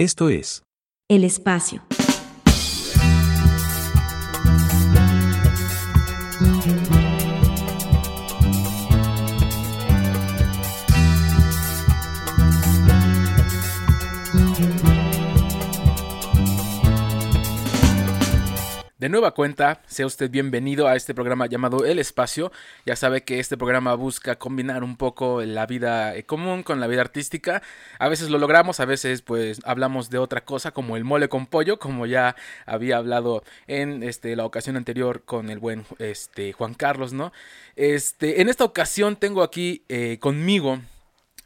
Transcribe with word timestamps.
Esto 0.00 0.30
es 0.30 0.62
El 1.10 1.24
espacio. 1.24 1.82
De 19.00 19.08
nueva 19.08 19.30
cuenta, 19.30 19.80
sea 19.86 20.04
usted 20.04 20.30
bienvenido 20.30 20.86
a 20.86 20.94
este 20.94 21.14
programa 21.14 21.46
llamado 21.46 21.86
El 21.86 21.98
Espacio. 21.98 22.52
Ya 22.84 22.96
sabe 22.96 23.24
que 23.24 23.40
este 23.40 23.56
programa 23.56 23.94
busca 23.94 24.36
combinar 24.36 24.84
un 24.84 24.98
poco 24.98 25.40
la 25.42 25.64
vida 25.64 26.14
eh, 26.14 26.24
común 26.24 26.62
con 26.62 26.80
la 26.80 26.86
vida 26.86 27.00
artística. 27.00 27.62
A 27.98 28.10
veces 28.10 28.28
lo 28.28 28.36
logramos, 28.36 28.78
a 28.78 28.84
veces 28.84 29.22
pues 29.22 29.62
hablamos 29.64 30.10
de 30.10 30.18
otra 30.18 30.44
cosa 30.44 30.72
como 30.72 30.98
el 30.98 31.04
mole 31.04 31.30
con 31.30 31.46
pollo, 31.46 31.78
como 31.78 32.04
ya 32.04 32.36
había 32.66 32.98
hablado 32.98 33.42
en 33.68 34.02
este, 34.02 34.36
la 34.36 34.44
ocasión 34.44 34.76
anterior 34.76 35.22
con 35.24 35.48
el 35.48 35.60
buen 35.60 35.86
este, 35.98 36.52
Juan 36.52 36.74
Carlos, 36.74 37.14
¿no? 37.14 37.32
Este, 37.76 38.42
en 38.42 38.50
esta 38.50 38.64
ocasión 38.64 39.16
tengo 39.16 39.42
aquí 39.42 39.82
eh, 39.88 40.18
conmigo 40.20 40.78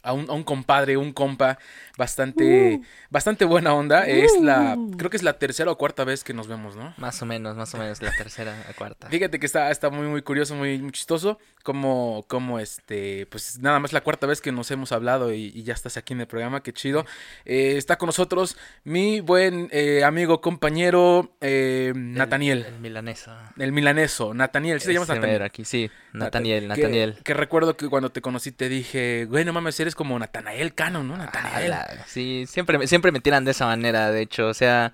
a 0.03 0.11
un, 0.11 0.29
a 0.29 0.33
un 0.33 0.43
compadre, 0.43 0.97
un 0.97 1.13
compa 1.13 1.57
bastante, 1.97 2.81
bastante 3.09 3.45
buena 3.45 3.73
onda. 3.73 4.05
Es 4.07 4.31
la, 4.41 4.77
creo 4.97 5.09
que 5.09 5.17
es 5.17 5.23
la 5.23 5.37
tercera 5.39 5.71
o 5.71 5.77
cuarta 5.77 6.03
vez 6.03 6.23
que 6.23 6.33
nos 6.33 6.47
vemos, 6.47 6.75
¿no? 6.75 6.93
Más 6.97 7.21
o 7.21 7.25
menos, 7.25 7.55
más 7.55 7.73
o 7.73 7.77
menos, 7.77 8.01
la 8.01 8.11
tercera, 8.15 8.55
la 8.67 8.73
cuarta. 8.73 9.07
Fíjate 9.09 9.39
que 9.39 9.45
está, 9.45 9.71
está 9.71 9.89
muy, 9.89 10.07
muy 10.07 10.21
curioso, 10.21 10.55
muy, 10.55 10.77
muy 10.79 10.91
chistoso. 10.91 11.37
Como, 11.63 12.23
como 12.27 12.59
este, 12.59 13.25
pues 13.31 13.57
nada 13.57 13.79
más 13.79 13.91
la 13.91 14.01
cuarta 14.01 14.27
vez 14.27 14.39
que 14.39 14.51
nos 14.51 14.69
hemos 14.69 14.91
hablado 14.91 15.33
y, 15.33 15.45
y 15.55 15.63
ya 15.63 15.73
estás 15.73 15.97
aquí 15.97 16.13
en 16.13 16.21
el 16.21 16.27
programa, 16.27 16.61
qué 16.61 16.71
chido. 16.73 17.05
Eh, 17.43 17.73
está 17.77 17.97
con 17.97 18.05
nosotros 18.05 18.55
mi 18.83 19.19
buen 19.19 19.69
eh, 19.71 20.03
amigo, 20.03 20.41
compañero, 20.41 21.35
eh, 21.41 21.91
Nataniel. 21.95 22.59
El, 22.59 22.65
el 22.75 22.79
milaneso. 22.81 23.31
El 23.57 23.71
milaneso, 23.71 24.35
Nataniel, 24.35 24.79
¿sí 24.79 24.87
te 24.87 24.93
llamas 24.93 25.09
Nataniel? 25.09 25.41
aquí, 25.41 25.65
sí. 25.65 25.89
Nataniel, 26.13 26.61
Que- 26.61 26.67
Nataniel. 26.67 27.17
Que, 27.23 27.33
recuerdo 27.33 27.75
que 27.75 27.89
cuando 27.89 28.11
te 28.11 28.21
conocí 28.21 28.51
te 28.51 28.69
dije, 28.69 29.25
güey, 29.27 29.43
no 29.43 29.51
mames, 29.51 29.79
eres 29.79 29.95
como 29.95 30.19
Natanael 30.19 30.75
Cano, 30.75 31.03
¿no? 31.03 31.17
Natanael. 31.17 31.73
Ah, 31.73 31.84
sí, 32.07 32.45
siempre, 32.47 32.77
me- 32.77 32.87
siempre 32.87 33.11
me 33.11 33.19
tiran 33.19 33.45
de 33.45 33.51
esa 33.51 33.65
manera, 33.65 34.11
de 34.11 34.21
hecho, 34.21 34.47
o 34.47 34.53
sea, 34.53 34.91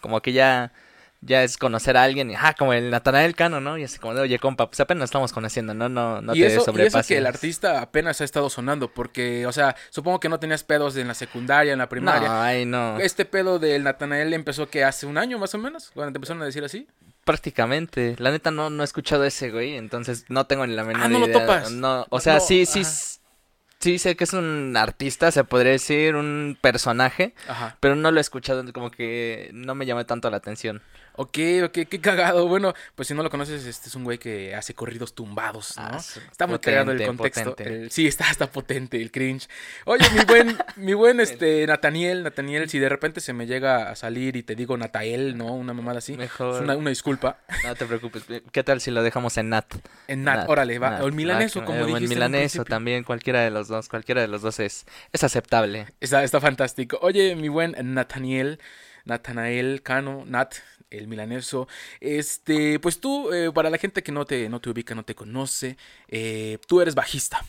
como 0.00 0.20
que 0.20 0.32
ya, 0.32 0.72
ya 1.20 1.42
es 1.42 1.56
conocer 1.56 1.96
a 1.96 2.02
alguien, 2.02 2.30
y, 2.30 2.34
ah, 2.36 2.54
como 2.58 2.72
el 2.74 2.90
Natanael 2.90 3.34
Cano, 3.34 3.58
¿no? 3.60 3.78
Y 3.78 3.84
así 3.84 3.98
como, 3.98 4.14
de, 4.14 4.20
oye, 4.20 4.38
compa, 4.38 4.66
pues 4.68 4.78
apenas 4.80 5.04
estamos 5.04 5.32
conociendo, 5.32 5.72
¿no? 5.72 5.88
No, 5.88 6.20
no 6.20 6.34
y, 6.34 6.40
te 6.40 6.46
eso, 6.46 6.56
y 6.56 6.56
eso 6.58 6.64
sobrepases. 6.66 7.06
que 7.06 7.16
el 7.16 7.26
artista 7.26 7.80
apenas 7.80 8.20
ha 8.20 8.24
estado 8.24 8.50
sonando, 8.50 8.88
porque, 8.92 9.46
o 9.46 9.52
sea, 9.52 9.74
supongo 9.90 10.20
que 10.20 10.28
no 10.28 10.38
tenías 10.38 10.64
pedos 10.64 10.96
en 10.98 11.08
la 11.08 11.14
secundaria, 11.14 11.72
en 11.72 11.78
la 11.78 11.88
primaria. 11.88 12.28
No, 12.28 12.42
ay, 12.42 12.66
no. 12.66 12.98
Este 12.98 13.24
pedo 13.24 13.58
del 13.58 13.84
Natanael 13.84 14.34
empezó 14.34 14.68
que 14.68 14.84
hace 14.84 15.06
un 15.06 15.16
año 15.16 15.38
más 15.38 15.54
o 15.54 15.58
menos, 15.58 15.90
cuando 15.94 16.12
te 16.12 16.18
empezaron 16.18 16.42
a 16.42 16.46
decir 16.46 16.62
así. 16.64 16.86
Prácticamente. 17.24 18.16
La 18.18 18.30
neta 18.30 18.50
no, 18.50 18.68
no 18.68 18.82
he 18.82 18.84
escuchado 18.84 19.24
ese, 19.24 19.50
güey, 19.50 19.76
entonces 19.76 20.26
no 20.28 20.46
tengo 20.46 20.66
ni 20.66 20.74
la 20.74 20.84
menor 20.84 21.04
Ah, 21.04 21.08
¿no 21.08 21.18
lo 21.20 21.26
idea. 21.26 21.40
topas? 21.40 21.70
No, 21.72 22.06
o 22.10 22.20
sea, 22.20 22.34
no, 22.34 22.40
sí, 22.40 22.66
sí, 22.66 22.80
ajá. 22.82 22.90
Sí 23.84 23.98
sé 23.98 24.16
que 24.16 24.24
es 24.24 24.32
un 24.32 24.74
artista, 24.78 25.30
se 25.30 25.44
podría 25.44 25.72
decir, 25.72 26.16
un 26.16 26.56
personaje, 26.58 27.34
Ajá. 27.46 27.76
pero 27.80 27.94
no 27.96 28.10
lo 28.10 28.18
he 28.18 28.20
escuchado, 28.22 28.64
como 28.72 28.90
que 28.90 29.50
no 29.52 29.74
me 29.74 29.84
llamó 29.84 30.06
tanto 30.06 30.30
la 30.30 30.38
atención. 30.38 30.80
Ok, 31.16 31.38
ok, 31.64 31.78
qué 31.88 32.00
cagado. 32.00 32.48
Bueno, 32.48 32.74
pues 32.94 33.08
si 33.08 33.14
no 33.14 33.22
lo 33.22 33.30
conoces, 33.30 33.64
este 33.66 33.88
es 33.88 33.94
un 33.94 34.04
güey 34.04 34.18
que 34.18 34.54
hace 34.54 34.74
corridos 34.74 35.14
tumbados, 35.14 35.76
¿no? 35.76 35.82
Ah, 35.84 35.98
Está 35.98 36.46
muy 36.46 36.58
cagado 36.58 36.90
el 36.92 37.06
contexto. 37.06 37.54
el- 37.58 37.90
sí, 37.90 38.06
está 38.06 38.28
hasta 38.30 38.50
potente 38.50 39.00
el 39.00 39.10
cringe. 39.12 39.48
Oye, 39.84 40.04
mi 40.10 40.24
buen, 40.24 40.58
mi 40.76 40.94
buen 40.94 41.20
este 41.20 41.66
Nataniel, 41.66 42.22
Nataniel, 42.24 42.68
si 42.68 42.78
de 42.78 42.88
repente 42.88 43.20
se 43.20 43.32
me 43.32 43.46
llega 43.46 43.90
a 43.90 43.96
salir 43.96 44.34
y 44.36 44.42
te 44.42 44.54
digo 44.56 44.76
Natael, 44.76 45.36
¿no? 45.36 45.54
Una 45.54 45.72
mamada 45.72 45.98
así. 45.98 46.16
Mejor. 46.16 46.56
Es 46.56 46.60
una, 46.62 46.76
una 46.76 46.90
disculpa. 46.90 47.38
No 47.64 47.74
te 47.76 47.86
preocupes. 47.86 48.24
¿Qué 48.50 48.64
tal 48.64 48.80
si 48.80 48.90
lo 48.90 49.02
dejamos 49.02 49.36
en 49.36 49.50
Nat? 49.50 49.72
En 50.08 50.24
Nat, 50.24 50.48
órale, 50.48 50.78
va. 50.78 50.90
Nat, 50.90 51.02
O 51.02 51.06
el 51.06 51.12
milaneso, 51.12 51.60
va, 51.60 51.66
como 51.66 51.78
eh, 51.86 51.92
o 51.92 51.96
el 51.96 52.08
milaneso 52.08 52.64
también, 52.64 53.04
cualquiera 53.04 53.40
de 53.42 53.50
los 53.50 53.68
dos, 53.68 53.88
cualquiera 53.88 54.20
de 54.20 54.28
los 54.28 54.42
dos 54.42 54.58
es, 54.58 54.84
es 55.12 55.22
aceptable. 55.22 55.86
Está, 56.00 56.24
está 56.24 56.40
fantástico. 56.40 56.98
Oye, 57.02 57.36
mi 57.36 57.48
buen 57.48 57.76
Nataniel, 57.94 58.58
Natanael 59.04 59.82
Cano, 59.82 60.24
Nat, 60.26 60.54
el 60.98 61.08
milaneso. 61.08 61.68
Este, 62.00 62.78
pues 62.80 63.00
tú, 63.00 63.32
eh, 63.32 63.50
para 63.52 63.70
la 63.70 63.78
gente 63.78 64.02
que 64.02 64.12
no 64.12 64.24
te, 64.24 64.48
no 64.48 64.60
te 64.60 64.70
ubica, 64.70 64.94
no 64.94 65.04
te 65.04 65.14
conoce, 65.14 65.76
eh, 66.08 66.58
tú 66.66 66.80
eres 66.80 66.94
bajista. 66.94 67.44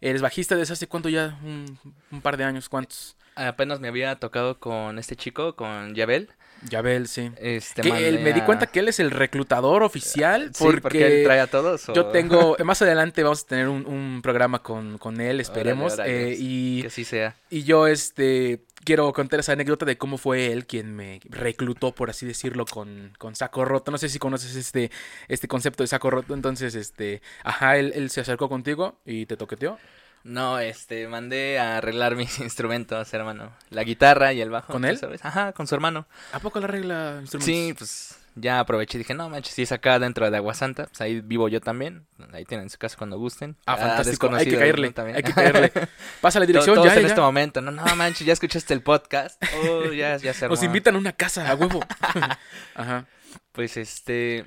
Eres 0.00 0.22
bajista 0.22 0.56
desde 0.56 0.74
hace 0.74 0.86
cuánto 0.86 1.08
ya, 1.08 1.38
un, 1.42 1.78
un 2.10 2.20
par 2.20 2.36
de 2.36 2.44
años, 2.44 2.68
¿cuántos? 2.68 3.17
Apenas 3.46 3.80
me 3.80 3.88
había 3.88 4.16
tocado 4.16 4.58
con 4.58 4.98
este 4.98 5.16
chico, 5.16 5.54
con 5.56 5.94
Yabel. 5.94 6.30
Yabel, 6.68 7.06
sí. 7.06 7.30
Este, 7.36 7.82
Que 7.82 7.90
mandé 7.90 8.08
él- 8.08 8.18
me 8.18 8.32
di 8.32 8.40
cuenta 8.40 8.66
que 8.66 8.80
él 8.80 8.88
es 8.88 8.98
el 8.98 9.12
reclutador 9.12 9.84
oficial 9.84 10.50
Sí, 10.52 10.64
porque, 10.64 10.80
porque 10.80 11.18
él 11.20 11.24
trae 11.24 11.38
a 11.40 11.46
todos. 11.46 11.88
o- 11.88 11.94
yo 11.94 12.06
tengo, 12.06 12.56
más 12.64 12.82
adelante 12.82 13.22
vamos 13.22 13.44
a 13.44 13.46
tener 13.46 13.68
un, 13.68 13.86
un 13.86 14.20
programa 14.22 14.60
con, 14.60 14.98
con 14.98 15.20
él, 15.20 15.38
esperemos. 15.40 15.92
órale, 15.94 16.32
eh, 16.32 16.36
y 16.36 16.82
Que 16.82 16.90
sí 16.90 17.04
sea. 17.04 17.36
Y 17.48 17.62
yo, 17.62 17.86
este, 17.86 18.64
quiero 18.82 19.12
contar 19.12 19.38
esa 19.38 19.52
anécdota 19.52 19.86
de 19.86 19.96
cómo 19.98 20.18
fue 20.18 20.50
él 20.52 20.66
quien 20.66 20.96
me 20.96 21.20
reclutó, 21.28 21.94
por 21.94 22.10
así 22.10 22.26
decirlo, 22.26 22.64
con, 22.66 23.12
con 23.18 23.36
saco 23.36 23.64
roto. 23.64 23.92
No 23.92 23.98
sé 23.98 24.08
si 24.08 24.18
conoces 24.18 24.56
este, 24.56 24.90
este 25.28 25.46
concepto 25.46 25.84
de 25.84 25.86
saco 25.86 26.10
roto. 26.10 26.34
Entonces, 26.34 26.74
este, 26.74 27.22
ajá, 27.44 27.76
él, 27.76 27.92
él 27.94 28.10
se 28.10 28.20
acercó 28.20 28.48
contigo 28.48 28.98
y 29.06 29.26
te 29.26 29.36
toqueteó. 29.36 29.78
No, 30.24 30.58
este, 30.58 31.08
mandé 31.08 31.58
a 31.58 31.78
arreglar 31.78 32.16
mis 32.16 32.38
instrumentos, 32.40 33.12
hermano. 33.14 33.52
La 33.70 33.84
guitarra 33.84 34.32
y 34.32 34.40
el 34.40 34.50
bajo. 34.50 34.72
¿Con 34.72 34.82
¿tú 34.82 34.88
él? 34.88 34.98
sabes? 34.98 35.24
Ajá, 35.24 35.52
con 35.52 35.66
su 35.66 35.74
hermano. 35.74 36.06
¿A 36.32 36.38
poco 36.40 36.60
la 36.60 36.66
regla 36.66 37.18
instrumentos? 37.20 37.44
Sí, 37.44 37.74
pues 37.76 38.18
ya 38.34 38.60
aproveché 38.60 38.98
y 38.98 39.00
dije, 39.00 39.14
no 39.14 39.28
manches, 39.28 39.54
si 39.54 39.62
es 39.62 39.72
acá 39.72 39.98
dentro 39.98 40.30
de 40.30 40.36
Aguasanta, 40.36 40.86
pues 40.86 41.00
ahí 41.00 41.20
vivo 41.20 41.48
yo 41.48 41.60
también. 41.60 42.06
Ahí 42.32 42.44
tienen 42.44 42.68
su 42.70 42.78
casa 42.78 42.96
cuando 42.96 43.18
gusten. 43.18 43.56
Ah, 43.66 43.76
fantástico. 43.76 44.28
Hay 44.34 44.46
que 44.46 44.56
caerle. 44.58 44.90
También. 44.92 45.16
Hay 45.16 45.22
que 45.22 45.32
caerle. 45.32 45.72
Pasa 46.20 46.38
la 46.38 46.46
dirección 46.46 46.74
Todos 46.76 46.88
ya. 46.88 46.94
en 46.96 47.02
ya, 47.02 47.08
este 47.08 47.20
momento. 47.20 47.60
No, 47.60 47.70
no 47.70 47.96
manches, 47.96 48.26
ya 48.26 48.32
escuchaste 48.34 48.74
el 48.74 48.82
podcast. 48.82 49.42
Oh, 49.64 49.86
ya, 49.92 50.16
ya 50.18 50.32
se 50.34 50.46
Nos 50.48 50.58
armó. 50.58 50.64
invitan 50.66 50.94
a 50.94 50.98
una 50.98 51.12
casa, 51.12 51.48
a 51.50 51.54
huevo. 51.54 51.80
Ajá. 52.74 53.06
Pues 53.52 53.76
este. 53.76 54.44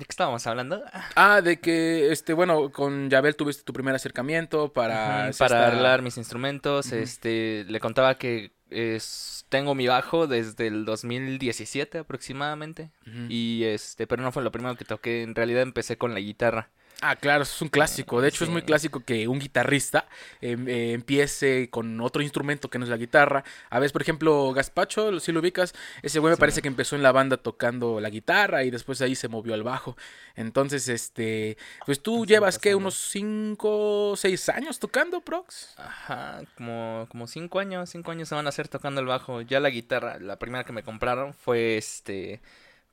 ¿De 0.00 0.06
qué 0.06 0.12
estábamos 0.12 0.46
hablando? 0.46 0.82
Ah, 1.14 1.42
de 1.42 1.60
que, 1.60 2.10
este, 2.10 2.32
bueno, 2.32 2.72
con 2.72 3.10
Yabel 3.10 3.36
tuviste 3.36 3.64
tu 3.64 3.74
primer 3.74 3.94
acercamiento 3.94 4.72
para... 4.72 4.96
Para 4.96 5.28
esta- 5.28 5.66
arreglar 5.68 6.00
mis 6.00 6.16
instrumentos. 6.16 6.90
Este, 6.92 7.66
le 7.68 7.80
contaba 7.80 8.14
que 8.14 8.50
es, 8.70 9.44
tengo 9.50 9.74
mi 9.74 9.86
bajo 9.88 10.26
desde 10.26 10.68
el 10.68 10.86
2017 10.86 11.98
aproximadamente. 11.98 12.90
Ujú. 13.06 13.26
Y 13.28 13.64
este, 13.64 14.06
pero 14.06 14.22
no 14.22 14.32
fue 14.32 14.42
lo 14.42 14.50
primero 14.50 14.74
que 14.76 14.86
toqué. 14.86 15.22
En 15.22 15.34
realidad 15.34 15.60
empecé 15.62 15.98
con 15.98 16.14
la 16.14 16.20
guitarra. 16.20 16.70
Ah, 17.02 17.16
claro, 17.16 17.44
es 17.44 17.62
un 17.62 17.68
clásico. 17.68 18.20
De 18.20 18.28
hecho, 18.28 18.44
es 18.44 18.50
muy 18.50 18.60
clásico 18.60 19.00
que 19.00 19.26
un 19.26 19.38
guitarrista 19.38 20.06
em, 20.42 20.68
eh, 20.68 20.92
empiece 20.92 21.70
con 21.70 21.98
otro 22.02 22.20
instrumento 22.22 22.68
que 22.68 22.78
no 22.78 22.84
es 22.84 22.90
la 22.90 22.98
guitarra. 22.98 23.42
A 23.70 23.78
veces, 23.78 23.92
por 23.92 24.02
ejemplo, 24.02 24.52
Gaspacho, 24.52 25.18
si 25.18 25.32
lo 25.32 25.40
ubicas, 25.40 25.72
ese 26.02 26.18
güey 26.18 26.30
me 26.32 26.36
Sí. 26.36 26.40
parece 26.40 26.60
que 26.60 26.68
empezó 26.68 26.96
en 26.96 27.02
la 27.02 27.10
banda 27.12 27.38
tocando 27.38 28.00
la 28.00 28.10
guitarra 28.10 28.64
y 28.64 28.70
después 28.70 29.00
ahí 29.00 29.14
se 29.14 29.28
movió 29.28 29.54
al 29.54 29.62
bajo. 29.62 29.96
Entonces, 30.36 30.88
este, 30.88 31.56
pues 31.86 32.02
tú 32.02 32.26
llevas, 32.26 32.58
¿qué? 32.58 32.74
Unos 32.74 32.96
5, 32.96 34.14
6 34.16 34.48
años 34.50 34.78
tocando, 34.78 35.22
Prox. 35.22 35.74
Ajá, 35.78 36.42
como, 36.56 37.06
como 37.10 37.26
cinco 37.26 37.60
años, 37.60 37.88
cinco 37.88 38.10
años 38.10 38.28
se 38.28 38.34
van 38.34 38.44
a 38.44 38.50
hacer 38.50 38.68
tocando 38.68 39.00
el 39.00 39.06
bajo. 39.06 39.40
Ya 39.40 39.58
la 39.60 39.70
guitarra, 39.70 40.18
la 40.18 40.38
primera 40.38 40.64
que 40.64 40.72
me 40.74 40.82
compraron 40.82 41.32
fue 41.32 41.78
este. 41.78 42.42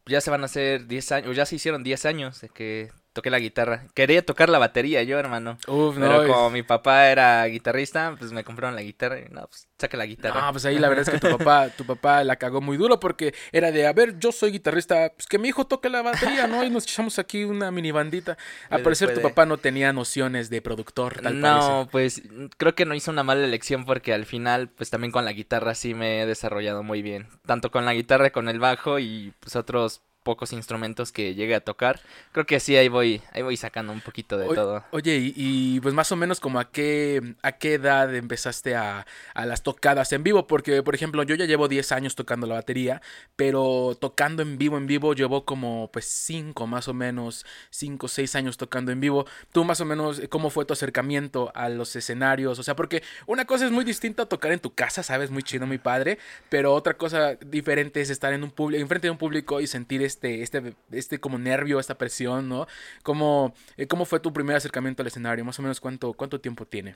Ya 0.05 0.21
se 0.21 0.29
van 0.31 0.43
a 0.43 0.45
hacer 0.45 0.87
10 0.87 1.11
años, 1.11 1.29
o 1.29 1.33
ya 1.33 1.45
se 1.45 1.55
hicieron 1.57 1.83
10 1.83 2.05
años 2.05 2.39
de 2.39 2.47
que 2.47 2.91
toqué 3.17 3.31
la 3.31 3.39
guitarra. 3.39 3.85
Quería 3.95 4.23
tocar 4.23 4.47
la 4.49 4.59
batería 4.59 5.01
yo, 5.01 5.17
hermano. 5.17 5.57
Uf, 5.67 5.95
Pero 5.97 6.21
no, 6.21 6.27
como 6.31 6.47
es- 6.47 6.53
mi 6.53 6.61
papá 6.61 7.07
era 7.09 7.43
guitarrista, 7.47 8.15
pues 8.17 8.31
me 8.31 8.43
compraron 8.43 8.75
la 8.75 8.83
guitarra 8.83 9.19
y 9.19 9.25
no, 9.31 9.47
pues 9.47 9.67
saca 9.79 9.97
la 9.97 10.05
guitarra. 10.05 10.41
No, 10.41 10.51
pues 10.51 10.65
ahí 10.65 10.77
la 10.77 10.87
verdad 10.87 11.07
es 11.11 11.19
que 11.19 11.27
tu 11.27 11.35
papá, 11.37 11.69
tu 11.75 11.83
papá 11.83 12.23
la 12.23 12.35
cagó 12.35 12.61
muy 12.61 12.77
duro 12.77 12.99
porque 12.99 13.33
era 13.51 13.71
de, 13.71 13.87
a 13.87 13.93
ver, 13.93 14.19
yo 14.19 14.31
soy 14.31 14.51
guitarrista, 14.51 15.11
pues 15.15 15.25
que 15.25 15.39
mi 15.39 15.47
hijo 15.47 15.65
toque 15.65 15.89
la 15.89 16.03
batería, 16.03 16.45
¿no? 16.47 16.63
Y 16.63 16.69
nos 16.69 16.83
echamos 16.83 17.17
aquí 17.17 17.43
una 17.43 17.71
mini 17.71 17.89
bandita. 17.91 18.33
Al 18.33 18.37
Puede, 18.69 18.83
parecer 18.83 19.13
tu 19.15 19.21
papá 19.23 19.47
no 19.47 19.57
tenía 19.57 19.91
nociones 19.93 20.51
de 20.51 20.61
productor, 20.61 21.15
tal 21.15 21.23
parece. 21.23 21.39
No, 21.41 21.87
pues 21.91 22.21
creo 22.57 22.75
que 22.75 22.85
no 22.85 22.93
hizo 22.93 23.09
una 23.09 23.23
mala 23.23 23.43
elección 23.43 23.85
porque 23.85 24.13
al 24.13 24.25
final, 24.27 24.69
pues 24.69 24.89
también 24.91 25.11
con 25.11 25.25
la 25.25 25.33
guitarra 25.33 25.73
sí 25.73 25.93
me 25.95 26.21
he 26.21 26.25
desarrollado 26.27 26.83
muy 26.83 27.01
bien. 27.01 27.27
Tanto 27.47 27.71
con 27.71 27.85
la 27.85 27.93
guitarra, 27.95 28.29
con 28.29 28.47
el 28.47 28.59
bajo 28.59 28.99
y 28.99 29.33
pues 29.39 29.55
otros 29.55 30.01
pocos 30.27 30.51
instrumentos 30.51 31.13
que 31.13 31.35
llegue 31.35 31.55
a 31.55 31.61
tocar. 31.61 32.01
Creo 32.33 32.45
que 32.45 32.59
sí, 32.59 32.75
ahí 32.75 32.89
voy, 32.89 33.21
ahí 33.31 33.43
voy 33.43 33.55
sacando 33.55 33.93
un 33.93 34.01
poquito 34.01 34.37
de 34.37 34.45
O- 34.47 34.53
todo. 34.53 34.83
Oye, 34.91 35.15
y, 35.15 35.33
y, 35.37 35.79
pues 35.79 35.93
más 35.93 36.11
o 36.11 36.17
menos 36.17 36.41
como 36.41 36.59
a 36.59 36.69
qué, 36.69 37.35
a 37.43 37.53
qué 37.53 37.75
edad 37.75 38.13
empezaste 38.13 38.75
a, 38.75 39.05
a 39.33 39.45
las 39.45 39.63
tocadas 39.63 40.11
en 40.11 40.23
vivo, 40.23 40.45
porque 40.47 40.83
por 40.83 40.95
ejemplo 40.95 41.23
yo 41.23 41.35
ya 41.35 41.45
llevo 41.45 41.69
10 41.69 41.93
años 41.93 42.15
tocando 42.15 42.45
la 42.45 42.55
batería, 42.55 43.01
pero 43.37 43.97
tocando 44.01 44.41
en 44.41 44.57
vivo, 44.57 44.77
en 44.77 44.87
vivo 44.87 45.13
llevo 45.13 45.45
como 45.45 45.89
pues 45.93 46.03
5 46.05 46.67
más 46.67 46.89
o 46.89 46.93
menos, 46.93 47.45
5 47.69 48.09
6 48.09 48.35
años 48.35 48.57
tocando 48.57 48.91
en 48.91 48.99
vivo. 48.99 49.25
Tú 49.53 49.63
más 49.63 49.79
o 49.79 49.85
menos, 49.85 50.21
¿cómo 50.29 50.49
fue 50.49 50.65
tu 50.65 50.73
acercamiento 50.73 51.51
a 51.55 51.69
los 51.69 51.95
escenarios? 51.95 52.59
O 52.59 52.63
sea, 52.63 52.75
porque 52.75 53.01
una 53.27 53.45
cosa 53.45 53.65
es 53.65 53.71
muy 53.71 53.85
distinta 53.85 54.23
a 54.23 54.25
tocar 54.25 54.51
en 54.51 54.59
tu 54.59 54.73
casa, 54.73 55.03
¿sabes? 55.03 55.31
Muy 55.31 55.43
chido, 55.43 55.65
muy 55.67 55.77
padre, 55.77 56.17
pero 56.49 56.73
otra 56.73 56.95
cosa 56.95 57.35
diferente 57.35 58.01
es 58.01 58.09
estar 58.09 58.33
en 58.33 58.43
un 58.43 58.51
público, 58.51 58.81
enfrente 58.81 59.07
de 59.07 59.11
un 59.11 59.17
público 59.17 59.61
y 59.61 59.67
sentir 59.67 60.01
este, 60.01 60.16
este, 60.23 60.75
este 60.91 61.19
como 61.19 61.37
nervio, 61.37 61.79
esta 61.79 61.97
presión, 61.97 62.49
¿no? 62.49 62.67
¿Cómo, 63.03 63.53
eh, 63.77 63.87
¿Cómo 63.87 64.05
fue 64.05 64.19
tu 64.19 64.33
primer 64.33 64.55
acercamiento 64.55 65.03
al 65.03 65.07
escenario? 65.07 65.45
Más 65.45 65.59
o 65.59 65.61
menos 65.61 65.79
cuánto, 65.79 66.13
cuánto 66.13 66.39
tiempo 66.41 66.65
tiene. 66.65 66.95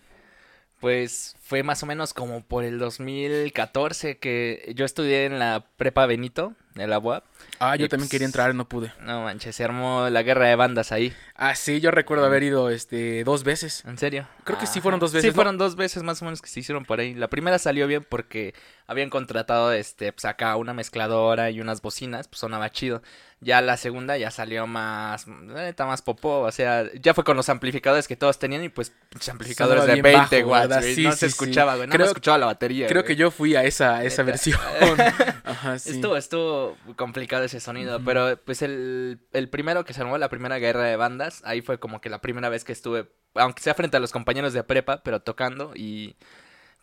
Pues 0.81 1.36
fue 1.42 1.63
más 1.63 1.83
o 1.83 1.86
menos 1.86 2.13
como 2.13 2.42
por 2.44 2.63
el 2.63 2.80
2014 2.80 4.18
que 4.18 4.74
yo 4.75 4.83
estudié 4.83 5.25
en 5.25 5.38
la 5.39 5.63
prepa 5.78 6.07
Benito, 6.07 6.54
en 6.75 6.89
la 6.89 6.98
UAP. 6.98 7.24
Ah, 7.60 7.75
yo 7.75 7.88
también 7.88 8.06
pues, 8.07 8.12
quería 8.12 8.25
entrar, 8.25 8.56
no 8.56 8.68
pude. 8.68 8.92
No 9.01 9.22
manches, 9.24 9.56
se 9.56 9.63
armó 9.63 10.10
la 10.10 10.24
guerra 10.24 10.48
de 10.48 10.56
bandas 10.56 10.92
ahí. 10.92 11.13
Ah, 11.36 11.54
sí, 11.54 11.80
yo 11.81 11.92
recuerdo 11.92 12.25
haber 12.25 12.42
ido 12.44 12.72
este 12.72 13.24
dos 13.24 13.44
veces. 13.44 13.86
¿En 13.86 14.00
serio? 14.00 14.28
Creo 14.44 14.57
que 14.57 14.66
sí 14.66 14.81
fueron 14.81 15.00
dos 15.00 15.12
veces, 15.13 15.24
Sí, 15.24 15.28
¿no? 15.30 15.36
fueron 15.36 15.57
dos 15.60 15.75
veces 15.75 16.01
más 16.01 16.22
o 16.22 16.25
menos 16.25 16.42
que 16.42 16.50
se 16.50 16.60
hicieron 16.62 16.83
por 16.86 17.00
ahí. 17.00 17.13
La 17.13 17.28
primera 17.30 17.60
salió 17.60 17.86
bien 17.86 18.04
porque 18.07 18.56
habían 18.88 19.12
contratado, 19.12 19.72
este, 19.72 20.12
pues 20.13 20.25
acá 20.25 20.56
una 20.56 20.74
mezcladora 20.74 21.51
y 21.51 21.62
unas 21.62 21.81
bocinas, 21.83 22.28
pues 22.28 22.39
sonaba 22.39 22.72
chido. 22.72 23.04
Ya 23.44 23.60
la 23.60 23.76
segunda 23.76 24.18
ya 24.20 24.30
salió 24.30 24.68
más, 24.68 25.26
la 25.28 25.64
neta, 25.64 25.88
más 25.88 26.04
popó, 26.04 26.42
o 26.42 26.52
sea, 26.52 26.86
ya 27.02 27.16
fue 27.16 27.24
con 27.24 27.36
los 27.36 27.50
amplificadores 27.50 28.08
que 28.08 28.16
todos 28.16 28.38
tenían 28.38 28.64
y 28.64 28.70
pues 28.70 28.94
amplificadores 29.32 29.88
de 29.88 29.94
bien 29.94 30.04
20 30.04 30.44
bajo, 30.44 30.52
watts, 30.52 30.86
Sí, 30.86 31.04
no 31.04 31.12
sí, 31.12 31.18
se 31.18 31.26
escuchaba, 31.26 31.76
güey, 31.76 31.88
no 31.88 31.92
Creo- 31.92 32.06
se 32.06 32.12
escuchaba 32.12 32.38
la 32.38 32.46
batería, 32.46 32.86
Creo 32.86 33.04
que 33.04 33.16
yo 33.16 33.32
fui 33.32 33.56
a 33.56 33.64
esa, 33.64 34.04
esa 34.04 34.22
versión. 34.22 34.60
Ajá, 35.44 35.80
sí. 35.80 35.90
Estuvo, 35.90 36.18
estuvo 36.18 36.78
complicado 36.96 37.44
ese 37.44 37.60
sonido, 37.60 38.00
pero 38.06 38.38
pues 38.46 38.62
el, 38.62 39.20
el 39.34 39.50
primero 39.50 39.86
que 39.86 39.94
se 39.94 40.02
armó, 40.02 40.20
la 40.20 40.30
primera 40.30 40.60
guerra 40.60 40.84
de 40.84 40.96
bandas, 40.96 41.42
ahí 41.44 41.62
fue 41.62 41.80
como 41.80 42.00
que 42.00 42.12
la 42.12 42.22
primera 42.22 42.48
vez 42.50 42.64
que 42.64 42.74
estuve, 42.74 43.10
aunque 43.34 43.64
sea 43.64 43.74
frente 43.74 43.98
a 43.98 44.00
los 44.00 44.12
compañeros 44.12 44.54
de 44.54 44.64
prepa, 44.64 45.02
pero 45.02 45.20
tocando 45.24 45.72
y 45.76 46.16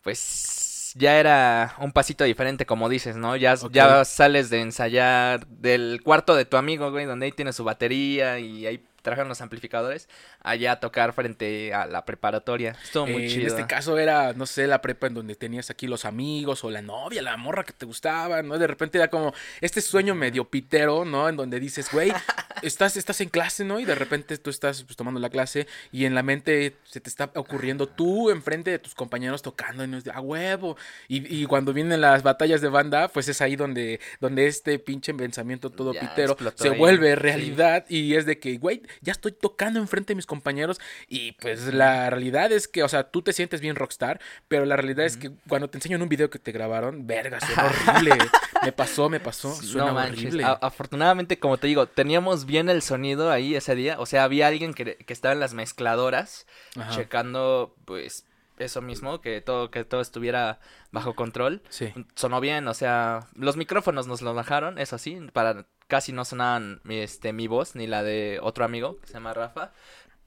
pues 0.03 0.17
ya 0.99 1.17
era 1.17 1.75
un 1.79 1.93
pasito 1.93 2.25
diferente, 2.25 2.65
como 2.65 2.89
dices, 2.89 3.15
¿no? 3.15 3.37
Ya, 3.37 3.55
ya 3.71 4.03
sales 4.03 4.49
de 4.49 4.59
ensayar 4.59 5.47
del 5.47 6.01
cuarto 6.03 6.35
de 6.35 6.43
tu 6.43 6.57
amigo, 6.57 6.91
güey, 6.91 7.05
donde 7.05 7.25
ahí 7.25 7.31
tiene 7.31 7.53
su 7.53 7.63
batería 7.63 8.37
y 8.39 8.67
ahí 8.67 8.83
trajeron 9.09 9.29
los 9.29 9.41
amplificadores, 9.41 10.07
allá 10.41 10.73
a 10.73 10.79
tocar 10.79 11.13
frente 11.13 11.73
a 11.73 11.85
la 11.85 12.05
preparatoria. 12.05 12.75
Estuvo 12.83 13.07
muy 13.07 13.23
Eh, 13.25 13.27
chido. 13.27 13.41
En 13.41 13.47
este 13.47 13.65
caso 13.67 13.97
era, 13.97 14.33
no 14.33 14.45
sé, 14.45 14.67
la 14.67 14.81
prepa 14.81 15.07
en 15.07 15.13
donde 15.15 15.35
tenías 15.35 15.69
aquí 15.69 15.87
los 15.87 16.05
amigos 16.05 16.63
o 16.63 16.69
la 16.71 16.81
novia, 16.81 17.21
la 17.21 17.35
morra 17.37 17.63
que 17.63 17.73
te 17.73 17.85
gustaba, 17.85 18.41
¿no? 18.41 18.57
De 18.57 18.67
repente 18.67 18.97
era 18.97 19.09
como 19.09 19.33
este 19.61 19.81
sueño 19.81 20.15
medio 20.15 20.49
pitero, 20.49 21.05
¿no? 21.05 21.27
En 21.29 21.35
donde 21.35 21.59
dices, 21.59 21.89
güey, 21.91 22.11
estás, 22.61 22.97
estás 22.97 23.21
en 23.21 23.29
clase, 23.29 23.63
¿no? 23.65 23.79
Y 23.79 23.85
de 23.85 23.95
repente 23.95 24.37
tú 24.37 24.49
estás 24.49 24.83
pues, 24.83 24.95
tomando 24.95 25.19
la 25.19 25.29
clase 25.29 25.67
y 25.91 26.05
en 26.05 26.15
la 26.15 26.23
mente 26.23 26.75
se 26.83 26.99
te 27.01 27.09
está 27.09 27.31
ocurriendo 27.35 27.87
tú 27.87 28.29
enfrente 28.29 28.71
de 28.71 28.79
tus 28.79 28.95
compañeros 28.95 29.41
tocando 29.41 29.83
y 29.83 29.87
no 29.87 29.97
es 29.97 30.03
de, 30.03 30.11
a 30.11 30.21
huevo. 30.21 30.77
Y, 31.07 31.41
y 31.41 31.45
cuando 31.45 31.73
vienen 31.73 32.01
las 32.01 32.23
batallas 32.23 32.61
de 32.61 32.69
banda, 32.69 33.07
pues 33.07 33.27
es 33.27 33.41
ahí 33.41 33.55
donde, 33.55 33.99
donde 34.19 34.47
este 34.47 34.79
pinche 34.79 35.13
pensamiento 35.13 35.69
todo 35.69 35.93
Ya 35.93 36.01
pitero 36.01 36.37
se 36.55 36.69
ahí, 36.69 36.77
vuelve 36.77 37.09
sí. 37.09 37.15
realidad 37.15 37.85
y 37.89 38.15
es 38.15 38.25
de 38.25 38.39
que, 38.39 38.57
güey, 38.57 38.81
ya 39.01 39.11
estoy 39.11 39.31
tocando 39.31 39.79
enfrente 39.79 40.11
de 40.11 40.15
mis 40.15 40.25
compañeros 40.25 40.79
y 41.07 41.33
pues 41.33 41.73
la 41.73 42.09
realidad 42.09 42.51
es 42.51 42.67
que, 42.67 42.83
o 42.83 42.89
sea, 42.89 43.03
tú 43.09 43.21
te 43.21 43.33
sientes 43.33 43.61
bien 43.61 43.75
rockstar, 43.75 44.19
pero 44.47 44.65
la 44.65 44.75
realidad 44.75 45.05
es 45.05 45.17
que 45.17 45.31
cuando 45.47 45.69
te 45.69 45.77
enseñan 45.77 46.01
un 46.01 46.09
video 46.09 46.29
que 46.29 46.39
te 46.39 46.51
grabaron, 46.51 47.07
verga, 47.07 47.39
suena 47.39 47.65
horrible. 47.95 48.17
me 48.63 48.71
pasó, 48.71 49.09
me 49.09 49.19
pasó, 49.19 49.53
Sí, 49.55 49.67
suena 49.67 49.91
no 49.91 49.99
horrible. 49.99 50.43
A- 50.43 50.59
afortunadamente, 50.61 51.39
como 51.39 51.57
te 51.57 51.67
digo, 51.67 51.87
teníamos 51.87 52.45
bien 52.45 52.69
el 52.69 52.81
sonido 52.81 53.31
ahí 53.31 53.55
ese 53.55 53.75
día. 53.75 53.99
O 53.99 54.05
sea, 54.05 54.23
había 54.23 54.47
alguien 54.47 54.73
que, 54.73 54.95
que 54.97 55.13
estaba 55.13 55.33
en 55.33 55.39
las 55.39 55.53
mezcladoras 55.53 56.45
Ajá. 56.75 56.91
checando, 56.91 57.75
pues, 57.85 58.25
eso 58.57 58.81
mismo, 58.81 59.21
que 59.21 59.39
todo, 59.41 59.71
que 59.71 59.85
todo 59.85 60.01
estuviera 60.01 60.59
bajo 60.91 61.15
control. 61.15 61.61
Sí. 61.69 61.93
Sonó 62.15 62.41
bien, 62.41 62.67
o 62.67 62.73
sea, 62.73 63.27
los 63.33 63.55
micrófonos 63.55 64.05
nos 64.07 64.21
los 64.21 64.35
bajaron, 64.35 64.77
eso 64.79 64.97
sí, 64.97 65.17
para 65.31 65.65
casi 65.89 66.13
no 66.13 66.23
sonaban 66.23 66.79
mi, 66.85 66.99
este, 66.99 67.33
mi 67.33 67.47
voz 67.47 67.75
ni 67.75 67.85
la 67.85 68.01
de 68.03 68.39
otro 68.41 68.63
amigo 68.63 68.97
que 69.01 69.07
se 69.07 69.13
llama 69.15 69.33
Rafa. 69.33 69.73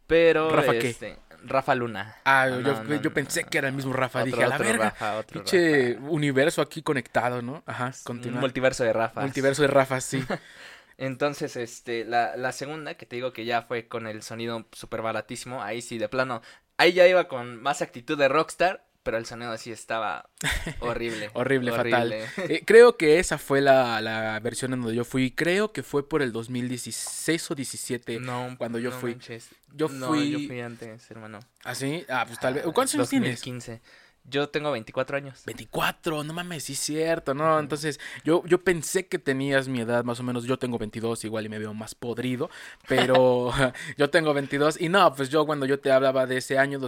Pero, 0.06 0.50
¿Rafa 0.50 0.72
qué? 0.72 0.90
este, 0.90 1.18
Rafa 1.44 1.74
Luna. 1.74 2.16
Ah, 2.24 2.46
No, 2.50 2.60
yo, 2.60 2.82
no, 2.84 2.94
yo 2.96 3.00
no, 3.10 3.14
pensé 3.14 3.44
que 3.44 3.56
era 3.58 3.68
el 3.68 3.74
mismo 3.74 3.94
Rafa. 3.94 4.18
Otro- 4.20 4.26
Dije, 4.32 4.44
a 4.44 4.48
la 4.48 4.58
verga. 4.58 4.84
Rafa, 4.90 5.16
otro 5.16 5.40
Pinche 5.40 5.94
Rafa. 5.94 6.06
universo 6.10 6.60
aquí 6.60 6.82
conectado, 6.82 7.40
¿no? 7.40 7.62
Ajá, 7.64 7.92
Un 8.10 8.34
multiverso 8.34 8.84
de 8.84 8.92
Rafa. 8.92 9.22
Multiverso 9.22 9.62
de 9.62 9.68
Rafa, 9.68 10.00
sí. 10.02 10.22
Entonces, 10.98 11.56
este, 11.56 12.04
la, 12.04 12.36
la 12.36 12.52
segunda, 12.52 12.94
que 12.94 13.06
te 13.06 13.16
digo 13.16 13.32
que 13.32 13.44
ya 13.44 13.62
fue 13.62 13.88
con 13.88 14.06
el 14.06 14.22
sonido 14.22 14.66
súper 14.72 15.02
baratísimo, 15.02 15.62
ahí 15.62 15.80
sí, 15.82 15.98
de 15.98 16.08
plano, 16.08 16.42
ahí 16.76 16.92
ya 16.92 17.06
iba 17.08 17.28
con 17.28 17.60
más 17.62 17.80
actitud 17.82 18.18
de 18.18 18.28
rockstar, 18.28 18.84
pero 19.02 19.16
el 19.18 19.26
sonido 19.26 19.52
así 19.52 19.70
estaba 19.72 20.28
horrible. 20.80 21.30
Horrible, 21.34 21.72
fatal. 21.72 22.12
Eh, 22.12 22.62
creo 22.64 22.96
que 22.96 23.18
esa 23.18 23.38
fue 23.38 23.60
la, 23.60 24.00
la 24.00 24.38
versión 24.40 24.72
en 24.72 24.80
donde 24.82 24.96
yo 24.96 25.04
fui. 25.04 25.30
Creo 25.30 25.72
que 25.72 25.82
fue 25.82 26.08
por 26.08 26.22
el 26.22 26.32
2016 26.32 27.50
o 27.50 27.54
17. 27.54 28.20
No, 28.20 28.54
cuando 28.58 28.78
yo 28.78 28.90
no 28.90 28.98
fui. 28.98 29.12
manches. 29.12 29.48
Yo 29.74 29.88
No, 29.88 30.08
fui- 30.08 30.30
yo 30.30 30.38
fui 30.46 30.60
antes, 30.60 31.10
hermano. 31.10 31.40
¿Ah, 31.64 31.74
sí? 31.74 32.04
Ah, 32.08 32.24
pues 32.26 32.38
tal 32.38 32.54
vez. 32.54 32.64
¿Cuántos 32.64 32.94
años 32.94 33.08
tienes? 33.08 33.30
2015. 33.40 33.80
Yo 34.24 34.48
tengo 34.50 34.70
24 34.70 35.16
años. 35.16 35.42
24, 35.46 36.22
no 36.22 36.32
mames, 36.32 36.62
sí 36.62 36.74
es 36.74 36.78
cierto, 36.78 37.34
¿no? 37.34 37.58
Entonces, 37.58 37.98
yo, 38.24 38.44
yo 38.46 38.60
pensé 38.62 39.08
que 39.08 39.18
tenías 39.18 39.66
mi 39.66 39.80
edad, 39.80 40.04
más 40.04 40.20
o 40.20 40.22
menos, 40.22 40.44
yo 40.44 40.60
tengo 40.60 40.78
22, 40.78 41.24
igual 41.24 41.46
y 41.46 41.48
me 41.48 41.58
veo 41.58 41.74
más 41.74 41.96
podrido, 41.96 42.48
pero 42.86 43.50
yo 43.96 44.10
tengo 44.10 44.32
22 44.32 44.80
y 44.80 44.88
no, 44.88 45.12
pues 45.12 45.28
yo 45.28 45.44
cuando 45.44 45.66
yo 45.66 45.80
te 45.80 45.90
hablaba 45.90 46.26
de 46.26 46.36
ese 46.36 46.56
año 46.56 46.78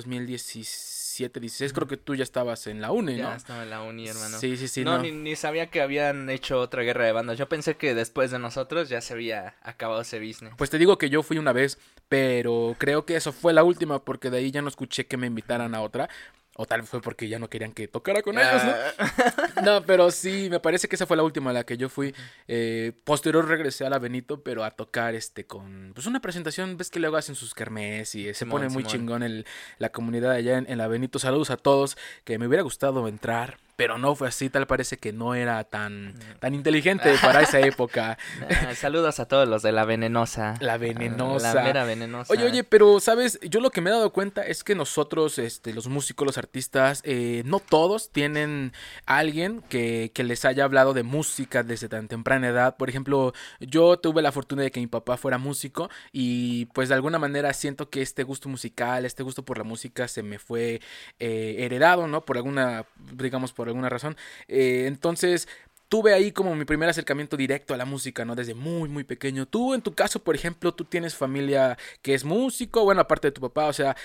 2017, 1.14 1.40
16, 1.40 1.72
creo 1.72 1.86
que 1.86 1.96
tú 1.96 2.14
ya 2.14 2.22
estabas 2.24 2.66
en 2.66 2.80
la 2.80 2.90
uni, 2.92 3.16
Ya 3.16 3.30
¿no? 3.30 3.34
estaba 3.34 3.62
en 3.62 3.70
la 3.70 3.82
uni, 3.82 4.08
hermano. 4.08 4.38
Sí, 4.38 4.56
sí, 4.56 4.68
sí, 4.68 4.84
no, 4.84 4.96
no. 4.96 5.02
Ni, 5.02 5.12
ni 5.12 5.36
sabía 5.36 5.70
que 5.70 5.80
habían 5.80 6.28
hecho 6.28 6.60
otra 6.60 6.82
guerra 6.82 7.04
de 7.04 7.12
bandas. 7.12 7.38
Yo 7.38 7.48
pensé 7.48 7.76
que 7.76 7.94
después 7.94 8.30
de 8.30 8.38
nosotros 8.38 8.88
ya 8.88 9.00
se 9.00 9.14
había 9.14 9.54
acabado 9.62 10.00
ese 10.00 10.18
business. 10.18 10.54
Pues 10.56 10.70
te 10.70 10.78
digo 10.78 10.98
que 10.98 11.10
yo 11.10 11.22
fui 11.22 11.38
una 11.38 11.52
vez, 11.52 11.78
pero 12.08 12.74
creo 12.78 13.06
que 13.06 13.16
eso 13.16 13.32
fue 13.32 13.52
la 13.52 13.62
última 13.64 14.04
porque 14.04 14.30
de 14.30 14.38
ahí 14.38 14.50
ya 14.50 14.62
no 14.62 14.68
escuché 14.68 15.06
que 15.06 15.16
me 15.16 15.26
invitaran 15.26 15.74
a 15.74 15.82
otra. 15.82 16.08
O 16.56 16.66
tal 16.66 16.82
vez 16.82 16.90
fue 16.90 17.00
porque 17.00 17.28
ya 17.28 17.38
no 17.40 17.48
querían 17.50 17.72
que 17.72 17.88
tocara 17.88 18.22
con 18.22 18.38
ellos, 18.38 18.62
¿no? 18.64 18.72
Ah, 18.98 19.62
No, 19.64 19.82
pero 19.84 20.10
sí, 20.12 20.48
me 20.50 20.60
parece 20.60 20.86
que 20.88 20.94
esa 20.94 21.04
fue 21.06 21.16
la 21.16 21.24
última 21.24 21.50
a 21.50 21.52
la 21.52 21.64
que 21.64 21.76
yo 21.76 21.88
fui. 21.88 22.14
Eh, 22.46 22.92
posterior 23.02 23.48
regresé 23.48 23.84
a 23.84 23.90
la 23.90 23.98
Benito, 23.98 24.42
pero 24.42 24.62
a 24.62 24.70
tocar 24.70 25.16
este 25.16 25.46
con 25.46 25.90
pues 25.94 26.06
una 26.06 26.20
presentación, 26.20 26.76
ves 26.76 26.90
que 26.90 27.00
luego 27.00 27.16
hacen 27.16 27.34
sus 27.34 27.54
kermés 27.54 28.14
y 28.14 28.26
se 28.26 28.34
Simón, 28.34 28.52
pone 28.60 28.68
muy 28.68 28.82
Simón. 28.84 28.92
chingón 28.92 29.22
el, 29.24 29.46
la 29.78 29.90
comunidad 29.90 30.30
allá 30.30 30.58
en, 30.58 30.70
en 30.70 30.78
la 30.78 30.86
Benito. 30.86 31.18
Saludos 31.18 31.50
a 31.50 31.56
todos, 31.56 31.96
que 32.24 32.38
me 32.38 32.46
hubiera 32.46 32.62
gustado 32.62 33.08
entrar, 33.08 33.58
pero 33.76 33.98
no 33.98 34.14
fue 34.14 34.28
así, 34.28 34.50
tal 34.50 34.66
parece 34.66 34.98
que 34.98 35.12
no 35.12 35.34
era 35.34 35.64
tan, 35.64 36.14
tan 36.40 36.54
inteligente 36.54 37.14
para 37.20 37.42
esa 37.42 37.60
época. 37.60 38.18
Saludos 38.74 39.20
a 39.20 39.26
todos 39.26 39.48
los 39.48 39.62
de 39.62 39.72
la 39.72 39.84
venenosa. 39.84 40.54
La 40.60 40.76
venenosa. 40.76 41.54
La 41.54 41.62
mera 41.62 41.84
venenosa. 41.84 42.32
Oye, 42.32 42.44
oye, 42.44 42.64
pero 42.64 43.00
sabes, 43.00 43.38
yo 43.42 43.60
lo 43.60 43.70
que 43.70 43.80
me 43.80 43.90
he 43.90 43.92
dado 43.92 44.12
cuenta 44.12 44.42
es 44.42 44.64
que 44.64 44.74
nosotros, 44.74 45.38
este, 45.38 45.72
los 45.72 45.88
músicos, 45.88 46.26
los 46.26 46.38
artistas, 46.38 47.00
eh, 47.04 47.42
no 47.44 47.60
todos 47.60 48.10
tienen 48.10 48.72
alguien 49.06 49.62
que, 49.68 50.12
que 50.14 50.24
les 50.24 50.44
haya 50.44 50.64
hablado 50.64 50.94
de 50.94 51.02
música 51.02 51.62
desde 51.62 51.88
tan 51.88 52.08
temprana 52.08 52.48
edad. 52.48 52.76
Por 52.76 52.88
ejemplo, 52.88 53.32
yo 53.60 53.98
tuve 53.98 54.22
la 54.22 54.32
fortuna 54.32 54.62
de 54.62 54.70
que 54.70 54.80
mi 54.80 54.86
papá 54.86 55.16
fuera 55.16 55.38
músico 55.38 55.90
y 56.12 56.66
pues 56.66 56.88
de 56.88 56.94
alguna 56.94 57.18
manera 57.18 57.52
siento 57.52 57.90
que 57.90 58.02
este 58.02 58.22
gusto 58.22 58.48
musical, 58.48 59.04
este 59.04 59.22
gusto 59.22 59.44
por 59.44 59.58
la 59.58 59.64
música 59.64 60.08
se 60.08 60.22
me 60.22 60.38
fue 60.38 60.80
eh, 61.18 61.56
heredado, 61.58 62.06
¿no? 62.06 62.24
Por 62.24 62.36
alguna, 62.36 62.86
digamos, 63.12 63.52
por 63.52 63.63
alguna 63.68 63.88
razón. 63.88 64.16
Eh, 64.48 64.84
entonces, 64.86 65.48
tuve 65.94 66.12
ahí 66.12 66.32
como 66.32 66.56
mi 66.56 66.64
primer 66.64 66.88
acercamiento 66.88 67.36
directo 67.36 67.72
a 67.72 67.76
la 67.76 67.84
música, 67.84 68.24
¿no? 68.24 68.34
Desde 68.34 68.54
muy, 68.54 68.88
muy 68.88 69.04
pequeño. 69.04 69.46
Tú, 69.46 69.74
en 69.74 69.80
tu 69.80 69.94
caso, 69.94 70.22
por 70.24 70.34
ejemplo, 70.34 70.74
tú 70.74 70.84
tienes 70.84 71.14
familia 71.14 71.78
que 72.02 72.14
es 72.14 72.24
músico, 72.24 72.82
bueno, 72.82 73.00
aparte 73.00 73.28
de 73.28 73.32
tu 73.32 73.40
papá, 73.40 73.66
o 73.66 73.72
sea, 73.72 73.96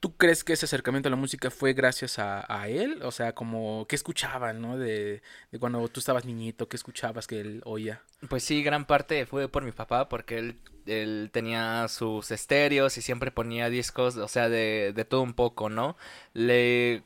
¿tú 0.00 0.14
crees 0.16 0.44
que 0.44 0.52
ese 0.52 0.66
acercamiento 0.66 1.08
a 1.08 1.10
la 1.10 1.16
música 1.16 1.50
fue 1.50 1.72
gracias 1.72 2.18
a, 2.18 2.44
a 2.48 2.68
él? 2.68 3.00
O 3.02 3.10
sea, 3.12 3.34
como, 3.34 3.86
¿qué 3.88 3.96
escuchaban, 3.96 4.60
¿no? 4.60 4.76
De, 4.76 5.22
de 5.50 5.58
cuando 5.58 5.86
tú 5.88 6.00
estabas 6.00 6.26
niñito, 6.26 6.68
¿qué 6.68 6.76
escuchabas 6.76 7.26
que 7.26 7.40
él 7.40 7.62
oía? 7.64 8.02
Pues 8.28 8.42
sí, 8.42 8.62
gran 8.62 8.86
parte 8.86 9.24
fue 9.24 9.48
por 9.48 9.64
mi 9.64 9.72
papá, 9.72 10.10
porque 10.10 10.38
él, 10.38 10.58
él 10.84 11.30
tenía 11.32 11.88
sus 11.88 12.30
estéreos 12.30 12.98
y 12.98 13.00
siempre 13.00 13.30
ponía 13.30 13.70
discos, 13.70 14.16
o 14.18 14.28
sea, 14.28 14.50
de, 14.50 14.92
de 14.94 15.04
todo 15.06 15.22
un 15.22 15.32
poco, 15.32 15.70
¿no? 15.70 15.96
Le 16.34 17.04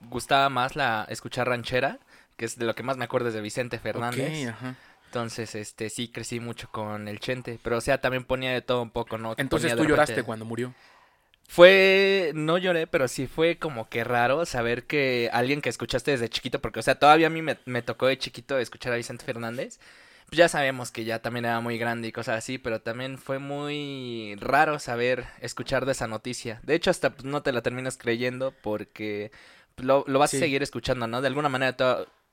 gustaba 0.00 0.48
más 0.48 0.76
la 0.76 1.06
escuchar 1.08 1.48
ranchera, 1.48 1.98
que 2.36 2.44
es 2.44 2.58
de 2.58 2.64
lo 2.66 2.74
que 2.74 2.82
más 2.82 2.96
me 2.96 3.04
acuerdo 3.04 3.28
es 3.28 3.34
de 3.34 3.40
Vicente 3.40 3.78
Fernández. 3.78 4.48
Ok, 4.48 4.54
ajá. 4.54 4.74
Entonces, 5.06 5.54
este, 5.54 5.88
sí 5.88 6.08
crecí 6.08 6.40
mucho 6.40 6.68
con 6.70 7.08
el 7.08 7.20
Chente. 7.20 7.58
Pero, 7.62 7.78
o 7.78 7.80
sea, 7.80 8.00
también 8.00 8.24
ponía 8.24 8.50
de 8.52 8.60
todo 8.60 8.82
un 8.82 8.90
poco, 8.90 9.16
¿no? 9.18 9.34
Entonces 9.38 9.72
Ponía 9.72 9.82
tú 9.82 9.88
lloraste 9.88 10.12
repente- 10.14 10.26
cuando 10.26 10.44
murió. 10.44 10.74
Fue, 11.48 12.32
no 12.34 12.58
lloré, 12.58 12.88
pero 12.88 13.06
sí 13.06 13.28
fue 13.28 13.56
como 13.56 13.88
que 13.88 14.02
raro 14.02 14.44
saber 14.46 14.84
que 14.84 15.30
alguien 15.32 15.60
que 15.62 15.68
escuchaste 15.68 16.10
desde 16.10 16.28
chiquito, 16.28 16.60
porque, 16.60 16.80
o 16.80 16.82
sea, 16.82 16.98
todavía 16.98 17.28
a 17.28 17.30
mí 17.30 17.40
me, 17.40 17.56
me 17.66 17.82
tocó 17.82 18.08
de 18.08 18.18
chiquito 18.18 18.58
escuchar 18.58 18.92
a 18.92 18.96
Vicente 18.96 19.24
Fernández. 19.24 19.78
Pues 20.28 20.38
ya 20.38 20.48
sabemos 20.48 20.90
que 20.90 21.04
ya 21.04 21.20
también 21.22 21.44
era 21.44 21.60
muy 21.60 21.78
grande 21.78 22.08
y 22.08 22.12
cosas 22.12 22.38
así, 22.38 22.58
pero 22.58 22.80
también 22.80 23.16
fue 23.16 23.38
muy 23.38 24.34
raro 24.40 24.80
saber 24.80 25.24
escuchar 25.40 25.86
de 25.86 25.92
esa 25.92 26.08
noticia. 26.08 26.58
De 26.64 26.74
hecho, 26.74 26.90
hasta 26.90 27.10
pues, 27.10 27.24
no 27.24 27.42
te 27.44 27.52
la 27.52 27.62
terminas 27.62 27.96
creyendo 27.96 28.52
porque 28.60 29.30
lo, 29.78 30.04
lo 30.06 30.18
vas 30.18 30.30
Sí. 30.30 30.38
a 30.38 30.40
seguir 30.40 30.62
escuchando, 30.62 31.06
¿no? 31.06 31.20
De 31.20 31.28
alguna 31.28 31.48
manera 31.48 31.76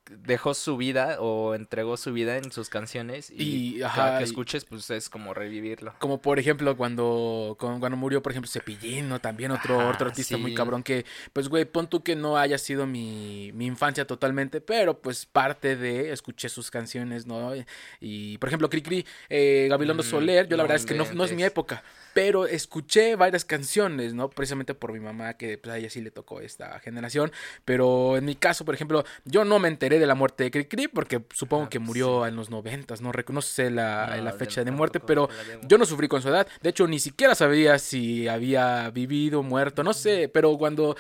dejó 0.09 0.53
su 0.53 0.75
vida 0.77 1.17
o 1.19 1.55
entregó 1.55 1.95
su 1.97 2.11
vida 2.11 2.37
en 2.37 2.51
sus 2.51 2.69
canciones 2.69 3.29
y, 3.29 3.77
Y, 3.77 3.79
cada 3.79 4.17
que 4.17 4.25
escuches, 4.25 4.65
pues 4.65 4.89
es 4.89 5.09
como 5.09 5.33
revivirlo. 5.33 5.93
Como 5.99 6.21
por 6.21 6.39
ejemplo 6.39 6.75
cuando, 6.75 7.55
cuando 7.57 7.95
murió, 7.95 8.21
por 8.21 8.31
ejemplo, 8.33 8.51
Cepillín, 8.51 9.07
¿no? 9.07 9.19
También 9.19 9.51
otro, 9.51 9.79
Ajá, 9.79 9.89
otro 9.91 10.07
artista 10.07 10.37
muy 10.37 10.53
cabrón 10.53 10.83
que, 10.83 11.05
pues, 11.31 11.47
güey, 11.47 11.65
pon 11.65 11.87
tú 11.89 12.03
que 12.03 12.15
no 12.15 12.37
haya 12.37 12.57
sido 12.57 12.85
mi, 12.85 13.51
mi 13.53 13.65
infancia 13.65 14.05
totalmente, 14.05 14.59
pero 14.61 14.99
pues 14.99 15.25
parte 15.25 15.75
de, 15.75 16.11
escuché 16.11 16.49
sus 16.49 16.69
canciones, 16.69 17.25
¿no? 17.25 17.53
Y, 18.01 18.37
por 18.39 18.49
ejemplo, 18.49 18.69
Cricri, 18.69 19.05
eh, 19.29 19.67
Gabilondo 19.69 20.03
Mm, 20.03 20.05
Soler, 20.05 20.47
yo 20.49 20.57
la 20.57 20.63
verdad 20.63 20.77
es 20.77 20.85
que 20.85 20.95
no, 20.95 21.05
no 21.13 21.23
es 21.23 21.33
mi 21.33 21.43
época, 21.43 21.83
pero 22.13 22.45
escuché 22.45 23.15
varias 23.15 23.45
canciones, 23.45 24.13
¿no? 24.13 24.29
Precisamente 24.29 24.73
por 24.73 24.93
mi 24.93 24.99
mamá, 24.99 25.35
que 25.35 25.57
pues 25.57 25.73
a 25.73 25.77
ella 25.77 25.89
sí 25.89 26.01
le 26.01 26.11
tocó 26.11 26.41
esta 26.41 26.79
generación, 26.79 27.31
pero 27.65 28.17
en 28.17 28.25
mi 28.25 28.35
caso, 28.35 28.65
por 28.65 28.75
ejemplo, 28.75 29.03
yo 29.25 29.45
no 29.45 29.59
me 29.59 29.67
enteré 29.67 29.99
de 29.99 30.07
la 30.07 30.15
muerte 30.15 30.43
de 30.43 30.51
Cricri 30.51 30.87
porque 30.87 31.23
supongo 31.33 31.65
Ah, 31.65 31.69
que 31.69 31.79
pues, 31.79 31.87
murió 31.87 32.25
en 32.25 32.35
los 32.35 32.49
noventas, 32.49 33.01
no, 33.01 33.11
no 33.29 33.41
sé 33.41 33.69
la, 33.69 34.15
No, 34.15 34.23
la 34.23 34.33
fecha 34.33 34.63
de 34.63 34.71
muerte, 34.71 34.99
pero 34.99 35.29
yo 35.67 35.77
no 35.77 35.85
sufrí 35.85 36.07
con 36.07 36.21
su 36.21 36.29
edad. 36.29 36.47
De 36.61 36.69
hecho, 36.69 36.87
ni 36.87 36.99
siquiera 36.99 37.35
sabía 37.35 37.79
si 37.79 38.27
había 38.27 38.89
vivido, 38.89 39.43
muerto, 39.43 39.83
no 39.83 39.93
sé. 39.93 40.29
Pero 40.29 40.57
cuando, 40.57 40.95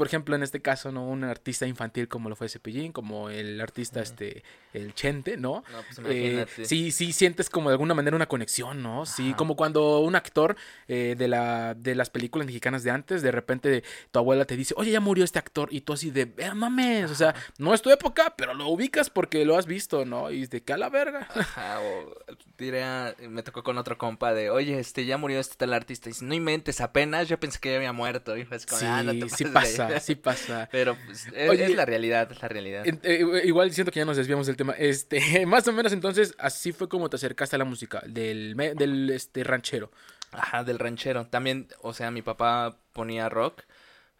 por 0.00 0.06
ejemplo, 0.06 0.34
en 0.34 0.42
este 0.42 0.62
caso, 0.62 0.90
¿no? 0.92 1.06
Un 1.06 1.24
artista 1.24 1.66
infantil 1.66 2.08
como 2.08 2.30
lo 2.30 2.36
fue 2.36 2.48
Cepillín, 2.48 2.90
como 2.90 3.28
el 3.28 3.60
artista, 3.60 4.00
este, 4.00 4.42
el 4.72 4.94
Chente, 4.94 5.36
¿no? 5.36 5.62
No, 5.70 5.82
pues 5.82 6.00
Eh, 6.08 6.46
sí, 6.64 6.90
sí 6.90 7.12
sientes 7.12 7.50
como 7.50 7.68
de 7.68 7.74
alguna 7.74 7.92
manera 7.92 8.16
una 8.16 8.24
conexión, 8.26 8.82
¿no? 8.82 9.04
Sí, 9.04 9.34
como 9.34 9.56
cuando 9.56 9.98
un 10.00 10.16
actor 10.16 10.56
eh, 10.88 11.16
de, 11.18 11.28
la, 11.28 11.74
de 11.74 11.94
las 11.94 12.08
películas 12.08 12.46
mexicanas 12.46 12.82
de 12.82 12.90
antes, 12.92 13.20
de 13.20 13.30
repente 13.30 13.84
tu 14.10 14.18
abuela 14.18 14.46
te 14.46 14.56
dice, 14.56 14.72
oye, 14.78 14.90
ya 14.90 15.00
murió 15.00 15.22
este 15.22 15.38
actor, 15.38 15.68
y 15.70 15.82
tú 15.82 15.92
así 15.92 16.10
de, 16.10 16.32
"Eh, 16.38 16.54
mames, 16.54 17.10
o 17.10 17.14
sea, 17.14 17.34
no 17.58 17.74
es 17.74 17.82
tu 17.82 17.90
época, 17.90 18.32
pero 18.38 18.54
lo 18.54 18.68
ubicas 18.68 19.10
porque 19.10 19.44
lo 19.44 19.58
has 19.58 19.66
visto, 19.66 20.06
¿no? 20.06 20.30
Y 20.30 20.46
de 20.46 20.62
que 20.62 20.72
a 20.72 20.78
la 20.78 20.88
verga. 20.88 21.28
Ajá, 21.34 21.80
o 21.82 22.16
diría, 22.56 23.14
me 23.28 23.42
tocó 23.42 23.62
con 23.62 23.76
otro 23.76 23.98
compa 23.98 24.32
de, 24.32 24.48
oye, 24.48 24.78
este, 24.78 25.04
ya 25.04 25.18
murió 25.18 25.40
este 25.40 25.56
tal 25.56 25.74
artista. 25.74 26.08
Y 26.08 26.12
dice, 26.12 26.24
no 26.24 26.32
inventes, 26.34 26.80
apenas 26.80 27.28
yo 27.28 27.38
pensé 27.38 27.58
que 27.60 27.70
ya 27.70 27.76
había 27.76 27.92
muerto. 27.92 28.36
Y 28.36 28.44
fue 28.44 28.58
como, 28.60 28.78
Sí, 28.80 28.86
"Ah, 28.88 29.02
no 29.02 29.12
te 29.12 29.28
sí 29.28 29.44
pases 29.44 29.78
de 29.88 29.89
pasa, 29.90 29.94
verga". 29.94 30.00
sí 30.00 30.14
pasa. 30.14 30.68
Pero 30.70 30.96
pues, 31.06 31.26
es, 31.34 31.50
Oye, 31.50 31.64
es 31.64 31.74
la 31.74 31.84
realidad, 31.84 32.30
es 32.30 32.40
la 32.40 32.48
realidad. 32.48 32.84
Eh, 32.86 33.42
igual 33.44 33.72
siento 33.72 33.92
que 33.92 34.00
ya 34.00 34.04
nos 34.04 34.16
desviamos 34.16 34.46
del 34.46 34.56
tema. 34.56 34.74
Este, 34.78 35.20
más 35.46 35.66
o 35.68 35.72
menos 35.72 35.92
entonces, 35.92 36.34
así 36.38 36.72
fue 36.72 36.88
como 36.88 37.08
te 37.10 37.16
acercaste 37.16 37.56
a 37.56 37.58
la 37.58 37.64
música, 37.64 38.02
del, 38.06 38.56
del 38.56 39.10
este 39.10 39.44
ranchero. 39.44 39.90
Ajá, 40.32 40.64
del 40.64 40.78
ranchero. 40.78 41.26
También, 41.26 41.68
o 41.82 41.92
sea, 41.92 42.10
mi 42.10 42.22
papá 42.22 42.76
ponía 42.92 43.28
rock. 43.28 43.62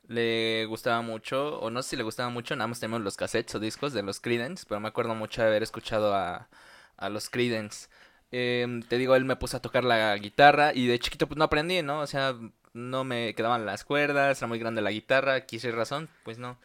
Le 0.08 0.64
gustaba 0.66 1.02
mucho, 1.02 1.60
o 1.60 1.70
no 1.70 1.82
sé 1.82 1.90
si 1.90 1.96
le 1.96 2.02
gustaba 2.02 2.30
mucho, 2.30 2.56
nada 2.56 2.66
más 2.66 2.80
tenemos 2.80 3.00
los 3.00 3.16
cassettes 3.16 3.54
o 3.54 3.60
discos 3.60 3.92
de 3.92 4.02
los 4.02 4.18
Creedence, 4.18 4.64
pero 4.68 4.80
me 4.80 4.88
acuerdo 4.88 5.14
mucho 5.14 5.40
de 5.40 5.46
haber 5.46 5.62
escuchado 5.62 6.12
a, 6.16 6.48
a 6.96 7.08
los 7.08 7.30
Creedence. 7.30 7.88
Em, 8.32 8.82
te 8.82 8.98
digo, 8.98 9.16
él 9.16 9.24
me 9.24 9.36
puso 9.36 9.56
a 9.56 9.60
tocar 9.60 9.84
la 9.84 10.16
guitarra 10.16 10.72
y 10.74 10.86
de 10.86 10.98
chiquito 10.98 11.26
pues 11.26 11.36
no 11.36 11.44
aprendí, 11.44 11.82
¿no? 11.82 12.00
O 12.00 12.06
sea, 12.06 12.34
no 12.72 13.04
me 13.04 13.34
quedaban 13.34 13.66
las 13.66 13.84
cuerdas, 13.84 14.38
era 14.38 14.46
muy 14.46 14.58
grande 14.58 14.82
la 14.82 14.90
guitarra, 14.90 15.46
quise 15.46 15.70
razón, 15.72 16.08
pues 16.24 16.38
no. 16.38 16.58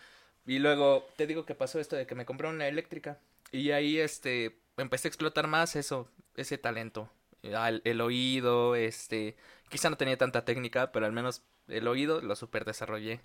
Y 0.45 0.59
luego 0.59 1.07
te 1.15 1.27
digo 1.27 1.45
que 1.45 1.55
pasó 1.55 1.79
esto 1.79 1.95
de 1.95 2.05
que 2.05 2.15
me 2.15 2.25
compré 2.25 2.47
una 2.47 2.67
eléctrica 2.67 3.19
y 3.51 3.71
ahí 3.71 3.97
este 3.99 4.57
empecé 4.77 5.07
a 5.07 5.09
explotar 5.09 5.47
más 5.47 5.75
eso, 5.75 6.07
ese 6.35 6.57
talento, 6.57 7.09
el, 7.41 7.81
el 7.83 8.01
oído, 8.01 8.75
este, 8.75 9.35
quizá 9.69 9.89
no 9.89 9.97
tenía 9.97 10.17
tanta 10.17 10.45
técnica, 10.45 10.91
pero 10.91 11.05
al 11.05 11.11
menos 11.13 11.41
el 11.67 11.87
oído 11.87 12.21
lo 12.21 12.35
super 12.35 12.65
desarrollé. 12.65 13.21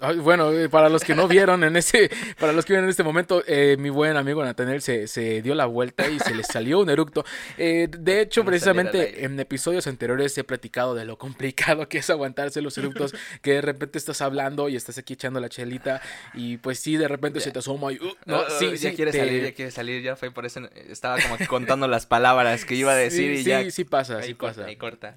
Ay, 0.00 0.16
Bueno, 0.18 0.50
eh, 0.52 0.68
para 0.68 0.88
los 0.88 1.02
que 1.04 1.14
no 1.14 1.28
vieron 1.28 1.64
en 1.64 1.76
ese, 1.76 2.10
para 2.38 2.52
los 2.52 2.64
que 2.64 2.72
vieron 2.72 2.84
en 2.84 2.90
este 2.90 3.02
momento, 3.02 3.42
eh, 3.46 3.76
mi 3.78 3.90
buen 3.90 4.16
amigo 4.16 4.42
Nathaniel 4.44 4.80
se, 4.82 5.06
se 5.08 5.42
dio 5.42 5.54
la 5.54 5.66
vuelta 5.66 6.08
y 6.08 6.18
se 6.18 6.34
le 6.34 6.42
salió 6.44 6.80
un 6.80 6.90
eructo. 6.90 7.24
Eh, 7.58 7.88
de 7.90 8.20
hecho, 8.22 8.44
precisamente 8.44 9.24
en 9.24 9.38
episodios 9.40 9.86
anteriores 9.86 10.36
he 10.38 10.44
platicado 10.44 10.94
de 10.94 11.04
lo 11.04 11.18
complicado 11.18 11.88
que 11.88 11.98
es 11.98 12.10
aguantarse 12.10 12.62
los 12.62 12.76
eructos, 12.78 13.14
que 13.42 13.52
de 13.54 13.60
repente 13.62 13.98
estás 13.98 14.20
hablando 14.22 14.68
y 14.68 14.76
estás 14.76 14.98
aquí 14.98 15.14
echando 15.14 15.40
la 15.40 15.48
chelita 15.48 16.00
y 16.34 16.56
pues 16.58 16.78
sí, 16.78 16.96
de 16.96 17.08
repente 17.08 17.38
Ya. 17.40 17.44
se 17.44 17.52
te 17.52 17.58
asoma 17.60 17.92
y... 17.92 17.96
uh, 17.98 18.14
no, 18.26 18.42
sí, 18.58 18.70
ya 18.76 18.90
sí, 18.90 18.96
quiere 18.96 19.12
te- 19.12 19.18
salir, 19.18 19.42
ya 19.44 19.52
quiere 19.54 19.70
salir, 19.70 20.02
ya 20.02 20.16
fue 20.16 20.30
por 20.30 20.46
eso 20.46 20.60
eh, 20.60 20.86
estaba 20.90 21.18
como 21.20 21.36
contando 21.48 21.86
las 21.88 22.06
palabras 22.06 22.64
que 22.64 22.74
iba 22.74 22.92
a 22.92 22.96
decir 22.96 23.34
sí, 23.36 23.40
y 23.42 23.44
ya 23.44 23.62
sí, 23.62 23.70
sí 23.70 23.84
pasa, 23.84 24.18
ahí 24.18 24.28
sí 24.28 24.34
corta, 24.34 24.56
pasa. 24.56 24.68
ahí 24.68 24.76
corta. 24.76 25.16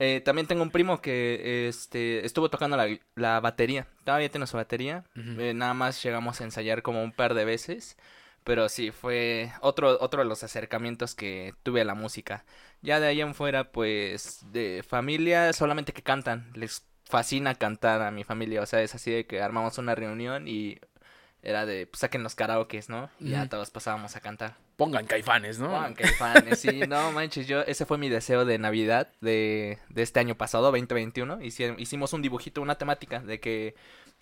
Eh, 0.00 0.20
también 0.24 0.46
tengo 0.46 0.62
un 0.62 0.70
primo 0.70 1.00
que 1.00 1.68
este 1.68 2.24
estuvo 2.24 2.50
tocando 2.50 2.76
la, 2.76 2.86
la 3.16 3.40
batería. 3.40 3.86
Todavía 4.04 4.30
tiene 4.30 4.46
su 4.46 4.56
batería. 4.56 5.04
Eh, 5.16 5.54
nada 5.54 5.74
más 5.74 6.02
llegamos 6.02 6.40
a 6.40 6.44
ensayar 6.44 6.82
como 6.82 7.02
un 7.02 7.12
par 7.12 7.34
de 7.34 7.44
veces. 7.44 7.96
Pero 8.44 8.68
sí, 8.68 8.92
fue 8.92 9.52
otro, 9.60 9.98
otro 10.00 10.22
de 10.22 10.28
los 10.28 10.42
acercamientos 10.42 11.14
que 11.14 11.54
tuve 11.62 11.82
a 11.82 11.84
la 11.84 11.94
música. 11.94 12.44
Ya 12.80 13.00
de 13.00 13.08
ahí 13.08 13.20
en 13.20 13.34
fuera, 13.34 13.72
pues, 13.72 14.40
de 14.52 14.84
familia, 14.88 15.52
solamente 15.52 15.92
que 15.92 16.02
cantan. 16.02 16.50
Les 16.54 16.86
fascina 17.04 17.54
cantar 17.56 18.00
a 18.02 18.10
mi 18.10 18.24
familia. 18.24 18.62
O 18.62 18.66
sea, 18.66 18.80
es 18.82 18.94
así 18.94 19.10
de 19.10 19.26
que 19.26 19.42
armamos 19.42 19.76
una 19.78 19.94
reunión 19.94 20.48
y 20.48 20.78
era 21.48 21.66
de, 21.66 21.86
pues, 21.86 22.00
saquen 22.00 22.22
los 22.22 22.34
karaokes, 22.34 22.88
¿no? 22.88 23.10
Y 23.20 23.30
ya 23.30 23.48
todos 23.48 23.70
pasábamos 23.70 24.14
a 24.16 24.20
cantar. 24.20 24.56
Pongan 24.76 25.06
caifanes, 25.06 25.58
¿no? 25.58 25.70
Juan, 25.70 25.94
Caifanes, 25.94 26.60
sí, 26.60 26.82
no 26.88 27.10
manches, 27.12 27.46
yo, 27.48 27.62
ese 27.62 27.84
fue 27.86 27.98
mi 27.98 28.08
deseo 28.08 28.44
de 28.44 28.58
Navidad 28.58 29.08
de, 29.20 29.78
de 29.88 30.02
este 30.02 30.20
año 30.20 30.36
pasado, 30.36 30.70
2021. 30.70 31.40
Hici- 31.40 31.74
hicimos 31.78 32.12
un 32.12 32.22
dibujito, 32.22 32.62
una 32.62 32.76
temática 32.76 33.20
de 33.20 33.40
que, 33.40 33.74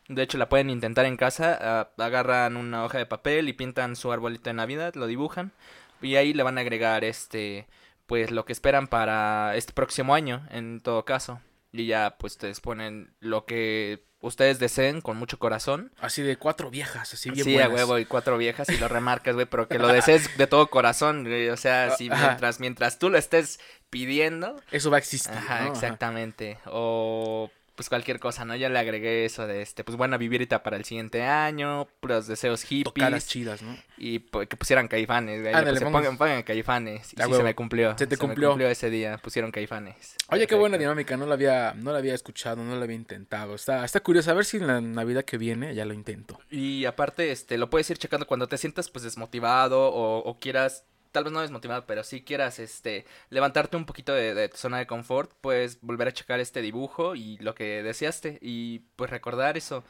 de 0.08 0.22
hecho, 0.22 0.38
la 0.38 0.48
pueden 0.48 0.70
intentar 0.70 1.04
en 1.04 1.16
casa. 1.16 1.90
agarran 1.98 2.56
una 2.56 2.84
hoja 2.84 2.98
de 2.98 3.06
papel 3.06 3.48
y 3.48 3.52
pintan 3.52 3.96
su 3.96 4.10
arbolito 4.12 4.48
de 4.48 4.54
Navidad, 4.54 4.94
lo 4.94 5.06
dibujan. 5.06 5.52
Y 6.00 6.16
ahí 6.16 6.32
le 6.32 6.42
van 6.42 6.56
a 6.58 6.62
agregar, 6.62 7.04
este, 7.04 7.66
pues, 8.06 8.30
lo 8.30 8.44
que 8.44 8.52
esperan 8.52 8.86
para 8.86 9.56
este 9.56 9.72
próximo 9.72 10.14
año, 10.14 10.46
en 10.50 10.80
todo 10.80 11.04
caso. 11.04 11.40
Y 11.72 11.86
ya, 11.86 12.16
pues, 12.18 12.34
ustedes 12.34 12.60
ponen 12.60 13.12
lo 13.20 13.44
que 13.44 14.04
ustedes 14.26 14.58
deseen 14.58 15.00
con 15.00 15.16
mucho 15.16 15.38
corazón. 15.38 15.92
Así 16.00 16.22
de 16.22 16.36
cuatro 16.36 16.70
viejas, 16.70 17.12
así 17.14 17.30
bien 17.30 17.44
Sí, 17.44 17.54
a 17.58 17.68
buenas. 17.68 17.74
huevo 17.74 17.98
y 17.98 18.04
cuatro 18.04 18.36
viejas 18.38 18.68
y 18.68 18.76
lo 18.78 18.88
remarcas, 18.88 19.34
güey, 19.34 19.46
pero 19.46 19.68
que 19.68 19.78
lo 19.78 19.88
desees 19.88 20.36
de 20.36 20.46
todo 20.46 20.66
corazón, 20.68 21.24
güey, 21.24 21.48
o 21.48 21.56
sea, 21.56 21.90
si 21.96 22.08
Ajá. 22.10 22.26
mientras, 22.28 22.60
mientras 22.60 22.98
tú 22.98 23.08
lo 23.10 23.18
estés 23.18 23.60
pidiendo, 23.90 24.60
Eso 24.70 24.90
va 24.90 24.96
a 24.96 25.00
existir. 25.00 25.32
ajá, 25.32 25.62
¿no? 25.64 25.72
exactamente, 25.72 26.58
o 26.66 27.50
pues 27.76 27.88
cualquier 27.88 28.18
cosa, 28.18 28.44
¿no? 28.44 28.56
Ya 28.56 28.68
le 28.68 28.78
agregué 28.78 29.24
eso 29.24 29.46
de 29.46 29.62
este, 29.62 29.84
pues 29.84 29.96
buena 29.96 30.16
vivirita 30.16 30.62
para 30.62 30.76
el 30.76 30.84
siguiente 30.84 31.22
año, 31.22 31.86
puros 32.00 32.26
deseos 32.26 32.62
Tocadas 32.62 33.12
hippies 33.12 33.26
chidas, 33.28 33.62
¿no? 33.62 33.76
y 33.98 34.18
pues, 34.18 34.48
que 34.48 34.56
pusieran 34.56 34.88
caifanes, 34.88 35.42
güey, 35.42 35.54
Ándale, 35.54 35.80
pongan, 35.80 36.16
pongan 36.18 36.42
caifanes 36.42 37.12
y 37.12 37.20
A 37.20 37.24
sí 37.24 37.30
huevo. 37.30 37.36
se 37.36 37.42
me 37.44 37.54
cumplió, 37.54 37.96
Se 37.96 38.06
te 38.06 38.16
cumplió. 38.16 38.48
cumplió 38.50 38.68
ese 38.68 38.90
día, 38.90 39.18
pusieron 39.18 39.52
caifanes. 39.52 40.16
Oye, 40.30 40.46
qué 40.46 40.54
buena 40.54 40.78
dinámica, 40.78 41.16
no 41.16 41.26
la 41.26 41.34
había, 41.34 41.74
no 41.74 41.92
la 41.92 41.98
había 41.98 42.14
escuchado, 42.14 42.64
no 42.64 42.74
la 42.76 42.82
había 42.84 42.96
intentado. 42.96 43.54
Está, 43.54 43.84
está 43.84 44.00
curioso, 44.00 44.30
a 44.30 44.34
ver 44.34 44.44
si 44.44 44.56
en 44.56 44.66
la 44.66 44.80
Navidad 44.80 45.24
que 45.24 45.38
viene 45.38 45.74
ya 45.74 45.84
lo 45.84 45.92
intento. 45.94 46.40
Y 46.50 46.84
aparte, 46.86 47.30
este, 47.30 47.58
lo 47.58 47.70
puedes 47.70 47.88
ir 47.90 47.98
checando 47.98 48.26
cuando 48.26 48.48
te 48.48 48.58
sientas 48.58 48.90
pues 48.90 49.04
desmotivado 49.04 49.88
o, 49.90 50.18
o 50.18 50.38
quieras, 50.38 50.84
tal 51.16 51.24
vez 51.24 51.32
no 51.32 51.40
desmotivado, 51.40 51.86
pero 51.86 52.04
sí 52.04 52.20
quieras, 52.20 52.58
este, 52.58 53.06
levantarte 53.30 53.78
un 53.78 53.86
poquito 53.86 54.12
de, 54.12 54.50
tu 54.50 54.58
zona 54.58 54.76
de 54.76 54.86
confort, 54.86 55.32
pues 55.40 55.80
volver 55.80 56.08
a 56.08 56.12
checar 56.12 56.40
este 56.40 56.60
dibujo 56.60 57.14
y 57.14 57.38
lo 57.38 57.54
que 57.54 57.82
deseaste 57.82 58.38
y 58.42 58.80
pues 58.96 59.08
recordar 59.08 59.56
eso. 59.56 59.82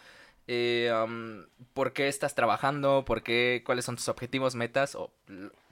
Eh, 0.46 0.88
¿Por 1.74 1.92
qué 1.92 2.06
estás 2.06 2.36
trabajando? 2.36 3.04
¿Por 3.04 3.24
qué? 3.24 3.64
¿Cuáles 3.66 3.84
son 3.84 3.96
tus 3.96 4.08
objetivos, 4.08 4.54
metas? 4.54 4.94
O 4.94 5.10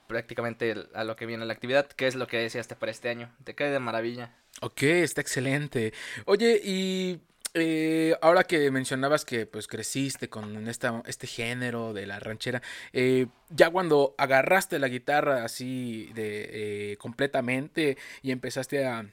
prácticamente 0.08 0.74
a 0.92 1.04
lo 1.04 1.14
que 1.14 1.24
viene 1.24 1.46
la 1.46 1.52
actividad. 1.52 1.86
¿Qué 1.86 2.08
es 2.08 2.16
lo 2.16 2.26
que 2.26 2.38
deseaste 2.38 2.74
para 2.74 2.90
este 2.90 3.08
año? 3.08 3.32
Te 3.44 3.54
cae 3.54 3.70
de 3.70 3.78
maravilla. 3.78 4.34
Ok, 4.60 4.82
está 4.82 5.20
excelente. 5.20 5.92
Oye, 6.24 6.60
y 6.64 7.20
eh, 7.54 8.16
ahora 8.20 8.44
que 8.44 8.70
mencionabas 8.70 9.24
que 9.24 9.46
pues 9.46 9.68
creciste 9.68 10.28
con 10.28 10.68
esta, 10.68 11.02
este 11.06 11.26
género 11.28 11.92
de 11.92 12.06
la 12.06 12.18
ranchera, 12.18 12.62
eh, 12.92 13.26
ya 13.48 13.70
cuando 13.70 14.14
agarraste 14.18 14.78
la 14.80 14.88
guitarra 14.88 15.44
así 15.44 16.10
de 16.14 16.92
eh, 16.92 16.96
completamente 16.98 17.96
y 18.22 18.32
empezaste 18.32 18.84
a, 18.86 19.06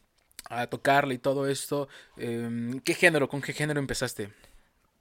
a 0.50 0.68
tocarla 0.68 1.14
y 1.14 1.20
todo 1.20 1.48
esto, 1.48 1.88
em, 2.18 2.80
¿qué 2.82 2.94
género, 2.96 3.30
con 3.30 3.42
qué 3.42 3.54
género 3.54 3.80
empezaste? 3.80 4.32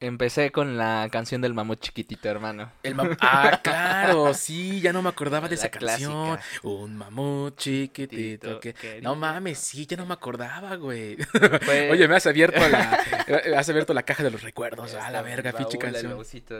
Empecé 0.02 0.50
con 0.50 0.78
la 0.78 1.06
canción 1.12 1.42
del 1.42 1.52
mamut 1.52 1.78
chiquitito, 1.78 2.26
hermano. 2.30 2.72
El 2.82 2.94
mam- 2.96 3.18
ah, 3.20 3.60
claro, 3.62 4.32
sí, 4.32 4.80
ya 4.80 4.94
no 4.94 5.02
me 5.02 5.10
acordaba 5.10 5.46
de 5.46 5.56
La 5.56 5.60
esa 5.60 5.68
canción. 5.70 6.36
clásica. 6.36 6.66
Un 6.66 6.96
mamut 6.96 7.54
chiquitito 7.58 8.46
Tito, 8.48 8.60
que... 8.60 8.72
querido. 8.72 9.02
No 9.02 9.14
mames, 9.14 9.58
sí, 9.58 9.84
ya 9.84 9.98
no 9.98 10.06
me 10.06 10.14
acordaba, 10.14 10.74
güey. 10.76 11.18
Oye, 11.90 12.08
me 12.08 12.16
has 12.16 12.26
abierto 12.26 12.66
la, 12.66 13.04
me 13.46 13.54
has 13.56 13.68
abierto 13.68 13.92
la 13.92 14.02
caja 14.02 14.22
de 14.24 14.30
los 14.30 14.42
recuerdos. 14.42 14.94
A 14.94 15.10
la 15.10 15.18
Este, 15.18 15.30
verga, 15.30 15.52
pinche 15.52 15.76
canción. 15.76 16.16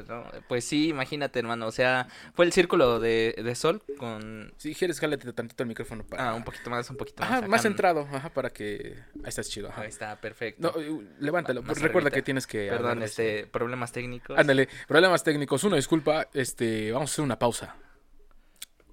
¿no? 0.07 0.25
Pues 0.47 0.65
sí, 0.67 0.89
imagínate, 0.89 1.39
hermano. 1.39 1.67
O 1.67 1.73
sea, 1.73 2.09
fue 2.35 2.45
el 2.45 2.53
círculo 2.53 3.01
de, 3.01 3.35
de 3.43 3.55
sol 3.55 3.83
con. 3.99 4.53
Si 4.59 4.75
quieres, 4.75 5.01
jálate 5.01 5.33
tantito 5.33 5.63
el 5.63 5.69
micrófono 5.71 6.05
para... 6.05 6.29
Ah, 6.29 6.35
un 6.35 6.45
poquito 6.45 6.69
más, 6.69 6.91
un 6.91 6.99
poquito 6.99 7.23
más. 7.23 7.31
Ajá, 7.31 7.39
acá, 7.39 7.49
más 7.49 7.63
centrado, 7.63 8.07
ajá, 8.13 8.29
para 8.29 8.51
que... 8.51 8.99
Ahí 9.23 9.29
estás 9.29 9.49
chido, 9.49 9.71
ajá. 9.71 9.81
Ahí 9.81 9.89
está, 9.89 10.21
perfecto. 10.21 10.61
No, 10.77 11.01
levántalo. 11.21 11.63
Más 11.63 11.79
Recuerda 11.81 12.09
arribita. 12.09 12.17
que 12.17 12.23
tienes 12.23 12.47
que... 12.47 12.69
Perdón, 12.69 13.03
problemas 13.51 13.93
técnicos. 13.93 14.39
Ándale, 14.39 14.69
problemas 14.87 15.23
técnicos. 15.23 15.65
Una 15.65 15.77
disculpa, 15.77 16.29
este, 16.33 16.93
vamos 16.93 17.11
a 17.11 17.13
hacer 17.13 17.25
una 17.25 17.39
pausa. 17.39 17.77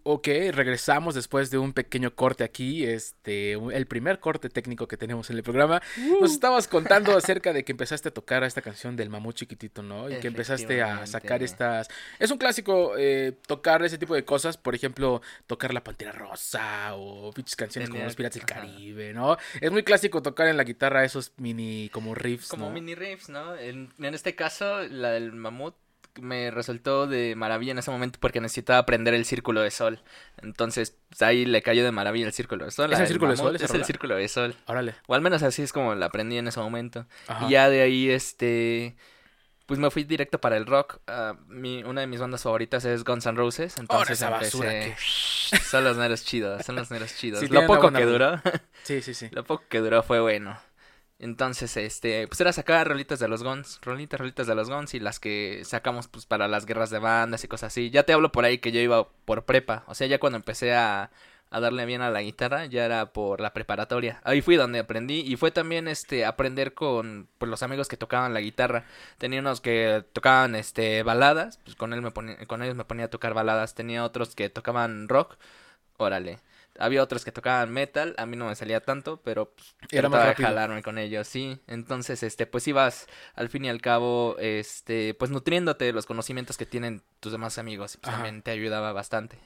Ok, 0.10 0.30
regresamos 0.52 1.16
después 1.16 1.52
de 1.52 1.58
un 1.58 1.74
pequeño 1.74 2.16
corte 2.16 2.46
aquí, 2.46 2.86
este, 2.86 3.52
el 3.52 3.88
primer 3.88 4.22
corte 4.22 4.48
técnico 4.48 4.88
que 4.88 4.96
tenemos 4.96 5.30
en 5.30 5.36
el 5.36 5.44
programa. 5.44 5.82
Nos 6.22 6.32
estabas 6.32 6.70
contando 6.70 7.12
acerca 7.18 7.52
de 7.52 7.66
que 7.66 7.74
empezaste 7.74 8.08
a 8.08 8.14
tocar 8.14 8.42
esta 8.46 8.62
canción 8.62 8.96
del 8.96 9.10
mamut 9.10 9.36
chiquitito, 9.36 9.84
¿no? 9.84 10.10
Y 10.10 10.16
que 10.20 10.28
empezaste 10.28 10.82
a 10.82 11.06
sacar 11.08 11.44
estas... 11.44 11.90
Es 12.20 12.32
un 12.32 12.38
clásico 12.38 12.94
eh, 12.98 13.34
tocar 13.48 13.84
ese 13.84 13.98
tipo 13.98 14.16
de 14.16 14.24
cosas, 14.24 14.56
por 14.56 14.76
ejemplo, 14.76 15.22
tocar 15.46 15.74
La 15.74 15.84
Pantera 15.84 16.14
Rosa 16.14 16.96
o 16.96 17.34
pinches 17.34 17.58
canciones 17.58 17.90
como 17.90 18.06
Los 18.06 18.16
Piratas 18.16 18.36
del 18.36 18.50
ajá. 18.50 18.62
Caribe, 18.62 19.12
¿no? 19.14 19.36
Es 19.60 19.72
muy 19.74 19.84
clásico 19.84 20.22
tocar 20.22 20.48
en 20.48 20.56
la 20.56 20.64
guitarra 20.64 21.04
esos 21.04 21.34
mini 21.36 21.90
como 21.92 22.16
riffs, 22.16 22.48
Como 22.48 22.68
¿no? 22.68 22.72
mini 22.72 22.96
riffs, 22.96 23.28
¿no? 23.28 23.58
En, 23.58 23.92
en 24.00 24.14
este 24.14 24.36
caso, 24.36 24.84
la 24.84 25.12
del 25.12 25.34
mamut 25.34 25.76
me 26.20 26.52
resultó 26.52 27.08
de 27.08 27.36
maravilla 27.36 27.72
en 27.72 27.80
ese 27.80 27.92
momento 27.92 28.20
porque 28.20 28.42
necesitaba 28.42 28.80
aprender 28.80 29.14
el 29.14 29.26
círculo 29.26 29.62
de 29.62 29.72
sol. 29.72 30.00
Entonces, 30.42 30.96
pues, 31.10 31.22
ahí 31.22 31.46
le 31.46 31.62
cayó 31.62 31.84
de 31.84 31.92
maravilla 31.92 32.28
el 32.28 32.34
círculo 32.34 32.66
de 32.66 32.72
sol. 32.72 32.92
¿Es 32.94 33.00
el 33.00 33.08
círculo 33.08 33.32
de 33.32 33.38
sol 33.38 33.56
Es 33.56 33.74
el 33.74 33.86
círculo 33.86 34.16
de 34.16 34.28
sol. 34.28 34.56
Órale. 34.66 34.96
O 35.08 35.16
al 35.16 35.22
menos 35.22 35.44
así 35.44 35.62
es 35.62 35.74
como 35.74 35.96
la 35.96 36.08
aprendí 36.08 36.38
en 36.38 36.48
ese 36.48 36.60
momento. 36.60 37.06
Ajá. 37.28 37.46
Y 37.46 37.52
ya 37.52 37.70
de 37.70 37.82
ahí, 37.82 38.10
este, 38.10 38.96
pues 39.68 39.80
me 39.80 39.92
fui 39.92 40.06
directo 40.06 40.40
para 40.40 40.58
el 40.58 40.66
rock. 40.66 41.00
Ah, 41.08 41.36
mi, 41.48 41.84
una 41.84 42.02
de 42.02 42.08
mis 42.08 42.20
bandas 42.20 42.42
favoritas 42.42 42.86
es 42.86 43.04
Guns 43.04 43.26
N' 43.26 43.38
Roses. 43.38 43.78
Entonces 43.78 44.12
esa 44.12 44.30
basura 44.30 44.74
empecé... 44.74 45.58
Son 45.70 45.84
los 45.84 45.98
neros 45.98 46.26
chidos, 46.26 46.66
son 46.66 46.76
los 46.76 46.92
neros 46.92 47.16
chidos. 47.16 47.40
Sí, 47.40 47.48
Lo 47.48 47.66
poco 47.66 47.92
que 47.92 48.06
duró, 48.06 48.42
Sí, 48.84 49.02
sí, 49.02 49.14
sí. 49.14 49.30
lo 49.32 49.46
poco 49.46 49.64
que 49.70 49.80
duró 49.80 50.04
fue 50.04 50.20
bueno. 50.20 50.60
Entonces, 51.20 51.76
este, 51.78 52.28
pues 52.28 52.40
era 52.42 52.54
sacar 52.54 52.88
rolitas 52.88 53.20
de 53.20 53.28
los 53.28 53.44
Guns, 53.44 53.80
rolitas, 53.82 54.20
rolitas 54.20 54.46
de 54.46 54.56
los 54.56 54.70
Guns 54.70 54.94
y 54.94 55.00
las 55.00 55.20
que 55.20 55.64
sacamos 55.66 56.08
pues 56.08 56.26
para 56.28 56.48
las 56.48 56.66
guerras 56.66 56.92
de 56.92 57.00
bandas 57.00 57.44
y 57.44 57.48
cosas 57.48 57.74
así. 57.74 57.90
Ya 57.90 58.04
te 58.04 58.14
hablo 58.14 58.32
por 58.32 58.46
ahí 58.46 58.60
que 58.60 58.72
yo 58.72 58.80
iba 58.80 59.08
por 59.26 59.46
prepa, 59.46 59.84
o 59.88 59.96
sea, 59.96 60.08
ya 60.08 60.20
cuando 60.20 60.38
empecé 60.38 60.76
a, 60.76 61.10
a 61.50 61.60
darle 61.60 61.86
bien 61.86 62.02
a 62.02 62.12
la 62.12 62.22
guitarra, 62.22 62.66
ya 62.66 62.86
era 62.86 63.14
por 63.14 63.42
la 63.42 63.54
preparatoria. 63.54 64.22
Ahí 64.24 64.42
fui 64.42 64.56
donde 64.58 64.80
aprendí 64.80 65.22
y 65.22 65.36
fue 65.38 65.52
también 65.52 65.88
este 65.88 66.26
aprender 66.26 66.74
con 66.74 67.28
pues, 67.38 67.50
los 67.50 67.64
amigos 67.64 67.88
que 67.88 67.98
tocaban 67.98 68.34
la 68.34 68.42
guitarra. 68.42 68.86
Tenía 69.18 69.40
unos 69.40 69.62
que 69.62 70.04
tocaban 70.14 70.56
este 70.56 71.04
baladas, 71.04 71.60
pues 71.64 71.76
con 71.76 71.94
él 71.94 72.02
me 72.02 72.12
ponía, 72.12 72.38
con 72.48 72.62
ellos 72.64 72.76
me 72.76 72.86
ponía 72.86 73.06
a 73.06 73.10
tocar 73.10 73.34
baladas. 73.34 73.76
Tenía 73.76 74.04
otros 74.04 74.36
que 74.36 74.50
tocaban 74.50 75.08
rock. 75.10 75.38
Órale. 75.98 76.40
Había 76.80 77.04
otros 77.04 77.24
que 77.26 77.32
tocaban 77.32 77.72
metal, 77.72 78.14
a 78.18 78.26
mí 78.26 78.36
no 78.38 78.46
me 78.48 78.56
salía 78.56 78.82
tanto, 78.82 79.18
pero 79.24 79.52
pues, 79.54 79.76
Era 79.92 80.10
más 80.10 80.12
trataba 80.12 80.24
de 80.26 80.30
rápido. 80.32 80.48
jalarme 80.50 80.84
con 80.84 80.98
ellos, 80.98 81.28
sí. 81.28 81.60
Entonces, 81.68 82.24
este, 82.24 82.46
pues 82.46 82.68
ibas 82.68 83.08
al 83.36 83.50
fin 83.50 83.66
y 83.66 83.70
al 83.70 83.82
cabo, 83.82 84.36
este, 84.40 85.14
pues 85.14 85.32
nutriéndote 85.32 85.86
de 85.86 85.94
los 85.94 86.06
conocimientos 86.06 86.58
que 86.58 86.66
tienen 86.66 87.02
tus 87.20 87.32
demás 87.32 87.58
amigos, 87.58 87.96
y 87.96 87.98
pues 87.98 88.14
también 88.14 88.42
te 88.42 88.52
ayudaba 88.52 88.94
bastante. 88.94 89.38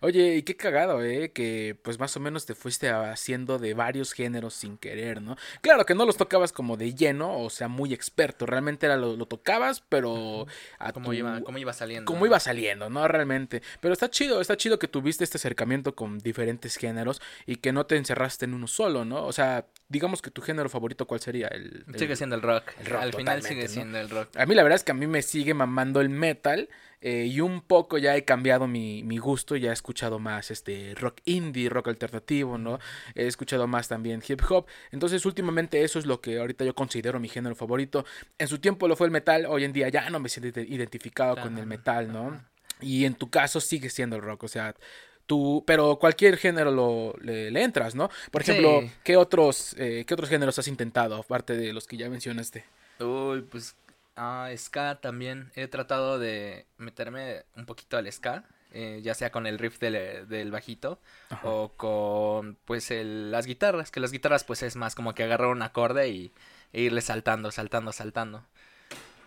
Oye, 0.00 0.36
y 0.36 0.42
qué 0.42 0.56
cagado, 0.56 1.02
¿eh? 1.04 1.32
Que 1.32 1.76
pues 1.82 1.98
más 1.98 2.16
o 2.16 2.20
menos 2.20 2.46
te 2.46 2.54
fuiste 2.54 2.88
haciendo 2.90 3.58
de 3.58 3.74
varios 3.74 4.12
géneros 4.12 4.54
sin 4.54 4.78
querer, 4.78 5.22
¿no? 5.22 5.36
Claro 5.60 5.84
que 5.86 5.94
no 5.94 6.04
los 6.06 6.16
tocabas 6.16 6.52
como 6.52 6.76
de 6.76 6.94
lleno, 6.94 7.38
o 7.40 7.50
sea, 7.50 7.68
muy 7.68 7.92
experto. 7.92 8.46
Realmente 8.46 8.86
era 8.86 8.96
lo, 8.96 9.16
lo 9.16 9.26
tocabas, 9.26 9.82
pero 9.88 10.46
a 10.78 10.92
Cómo 10.92 11.06
tu- 11.06 11.12
iba, 11.14 11.40
iba 11.58 11.72
saliendo. 11.72 12.06
como 12.06 12.20
¿no? 12.20 12.26
iba 12.26 12.40
saliendo, 12.40 12.90
¿no? 12.90 13.06
Realmente. 13.08 13.62
Pero 13.80 13.92
está 13.92 14.10
chido, 14.10 14.40
está 14.40 14.56
chido 14.56 14.78
que 14.78 14.88
tuviste 14.88 15.24
este 15.24 15.38
acercamiento 15.38 15.94
con 15.94 16.18
diferentes 16.18 16.76
géneros 16.76 17.20
y 17.46 17.56
que 17.56 17.72
no 17.72 17.86
te 17.86 17.96
encerraste 17.96 18.44
en 18.44 18.54
uno 18.54 18.66
solo, 18.66 19.04
¿no? 19.04 19.24
O 19.24 19.32
sea, 19.32 19.66
digamos 19.88 20.22
que 20.22 20.30
tu 20.30 20.42
género 20.42 20.68
favorito, 20.68 21.06
¿cuál 21.06 21.20
sería? 21.20 21.48
El, 21.48 21.84
el- 21.88 21.98
Sigue 21.98 22.16
siendo 22.16 22.36
el 22.36 22.42
rock. 22.42 22.64
el 22.80 22.86
rock 22.86 23.02
al 23.02 23.12
final 23.14 23.42
sigue 23.42 23.62
¿no? 23.64 23.68
siendo 23.68 23.98
el 23.98 24.10
rock. 24.10 24.36
A 24.36 24.46
mí 24.46 24.54
la 24.54 24.62
verdad 24.62 24.76
es 24.76 24.84
que 24.84 24.92
a 24.92 24.94
mí 24.94 25.06
me 25.06 25.22
sigue 25.22 25.54
mamando 25.54 26.00
el 26.00 26.08
metal 26.08 26.68
eh, 27.00 27.26
y 27.30 27.40
un 27.40 27.60
poco 27.60 27.98
ya 27.98 28.16
he 28.16 28.24
cambiado 28.24 28.66
mi, 28.66 29.02
mi 29.02 29.18
gusto, 29.18 29.56
ya 29.56 29.70
he 29.70 29.72
escuchado 29.72 30.18
más 30.18 30.50
este 30.50 30.94
rock 30.96 31.20
indie, 31.24 31.68
rock 31.68 31.88
alternativo, 31.88 32.58
¿no? 32.58 32.78
He 33.14 33.26
escuchado 33.26 33.66
más 33.66 33.88
también 33.88 34.22
hip 34.26 34.40
hop. 34.48 34.66
Entonces 34.90 35.24
últimamente 35.26 35.82
eso 35.82 35.98
es 35.98 36.06
lo 36.06 36.20
que 36.20 36.38
ahorita 36.38 36.64
yo 36.64 36.74
considero 36.74 37.20
mi 37.20 37.28
género 37.28 37.54
favorito. 37.54 38.04
En 38.38 38.48
su 38.48 38.58
tiempo 38.58 38.88
lo 38.88 38.96
fue 38.96 39.06
el 39.06 39.12
metal, 39.12 39.46
hoy 39.46 39.64
en 39.64 39.72
día 39.72 39.88
ya 39.88 40.08
no 40.10 40.20
me 40.20 40.28
siento 40.28 40.48
ide- 40.60 40.66
identificado 40.68 41.36
con 41.40 41.56
el 41.58 41.66
metal, 41.66 42.12
¿no? 42.12 42.40
Y 42.80 43.04
en 43.04 43.14
tu 43.14 43.30
caso 43.30 43.60
sigue 43.60 43.90
siendo 43.90 44.16
el 44.16 44.22
rock, 44.22 44.44
o 44.44 44.48
sea... 44.48 44.74
Tú, 45.28 45.64
pero 45.66 45.96
cualquier 45.98 46.36
género 46.36 46.70
lo, 46.70 47.12
le, 47.20 47.50
le 47.50 47.62
entras, 47.64 47.96
¿no? 47.96 48.08
Por 48.30 48.42
ejemplo, 48.42 48.82
Sí. 48.82 48.92
¿qué 49.02 49.16
otros, 49.16 49.74
eh, 49.76 50.04
¿qué 50.06 50.14
otros 50.14 50.28
géneros 50.30 50.56
has 50.60 50.68
intentado, 50.68 51.16
aparte 51.16 51.56
de 51.56 51.72
los 51.72 51.88
que 51.88 51.96
ya 51.96 52.08
mencionaste? 52.08 52.62
Uy, 53.00 53.40
pues 53.42 53.74
ah, 54.16 54.50
ska 54.56 54.96
también. 55.00 55.50
He 55.54 55.68
tratado 55.68 56.18
de 56.18 56.66
meterme 56.78 57.44
un 57.56 57.66
poquito 57.66 57.96
al 57.96 58.10
ska, 58.12 58.44
eh, 58.72 59.00
ya 59.02 59.14
sea 59.14 59.30
con 59.30 59.46
el 59.46 59.58
riff 59.58 59.78
del, 59.78 60.28
del 60.28 60.50
bajito 60.50 60.98
Ajá. 61.30 61.46
o 61.48 61.68
con 61.76 62.56
pues 62.64 62.90
el- 62.90 63.30
las 63.30 63.46
guitarras, 63.46 63.90
que 63.90 64.00
las 64.00 64.12
guitarras 64.12 64.44
pues 64.44 64.62
es 64.62 64.76
más 64.76 64.94
como 64.94 65.14
que 65.14 65.22
agarrar 65.24 65.48
un 65.48 65.62
acorde 65.62 66.08
y 66.08 66.32
e 66.72 66.82
irle 66.82 67.00
saltando, 67.00 67.50
saltando, 67.52 67.92
saltando. 67.92 68.44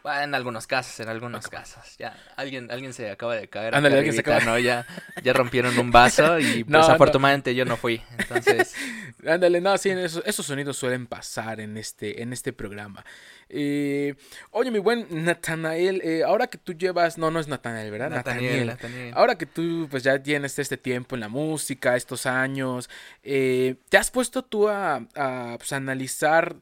Bueno, 0.03 0.21
en 0.21 0.35
algunos 0.35 0.65
casos, 0.67 0.99
en 0.99 1.09
algunos 1.09 1.47
casos. 1.47 1.97
Ya, 1.97 2.15
alguien, 2.35 2.71
alguien 2.71 2.93
se 2.93 3.09
acaba 3.11 3.35
de 3.35 3.47
caer. 3.49 3.75
Ándale, 3.75 3.97
alguien 3.97 4.13
se 4.15 4.21
acaba- 4.21 4.39
¿no? 4.41 4.57
Ya, 4.59 4.85
ya 5.23 5.33
rompieron 5.33 5.77
un 5.77 5.91
vaso 5.91 6.39
y 6.39 6.63
pues 6.63 6.67
no. 6.67 6.79
afortunadamente 6.93 7.53
yo 7.55 7.65
no 7.65 7.77
fui. 7.77 8.01
Entonces, 8.17 8.73
Ándale, 9.27 9.59
no, 9.59 9.77
sí, 9.77 9.89
esos, 9.89 10.23
esos 10.25 10.45
sonidos 10.45 10.77
suelen 10.77 11.05
pasar 11.05 11.59
en 11.59 11.75
este, 11.77 12.21
en 12.21 12.31
este 12.31 12.53
programa. 12.53 13.03
Eh, 13.49 14.15
oye, 14.51 14.71
mi 14.71 14.79
buen 14.79 15.07
Natanael, 15.25 16.01
eh, 16.03 16.23
ahora 16.23 16.47
que 16.47 16.57
tú 16.57 16.73
llevas, 16.73 17.17
no, 17.17 17.29
no 17.31 17.39
es 17.39 17.47
Natanael, 17.47 17.91
¿verdad? 17.91 18.11
Nathaniel. 18.11 18.77
Ahora 19.13 19.35
que 19.37 19.45
tú 19.45 19.87
pues 19.91 20.03
ya 20.03 20.21
tienes 20.21 20.57
este 20.59 20.77
tiempo 20.77 21.15
en 21.15 21.21
la 21.21 21.27
música, 21.29 21.95
estos 21.97 22.25
años, 22.25 22.89
eh, 23.23 23.75
¿te 23.89 23.97
has 23.97 24.11
puesto 24.11 24.43
tú 24.43 24.69
a, 24.69 25.03
a, 25.15 25.55
pues, 25.57 25.73
analizar 25.73 26.55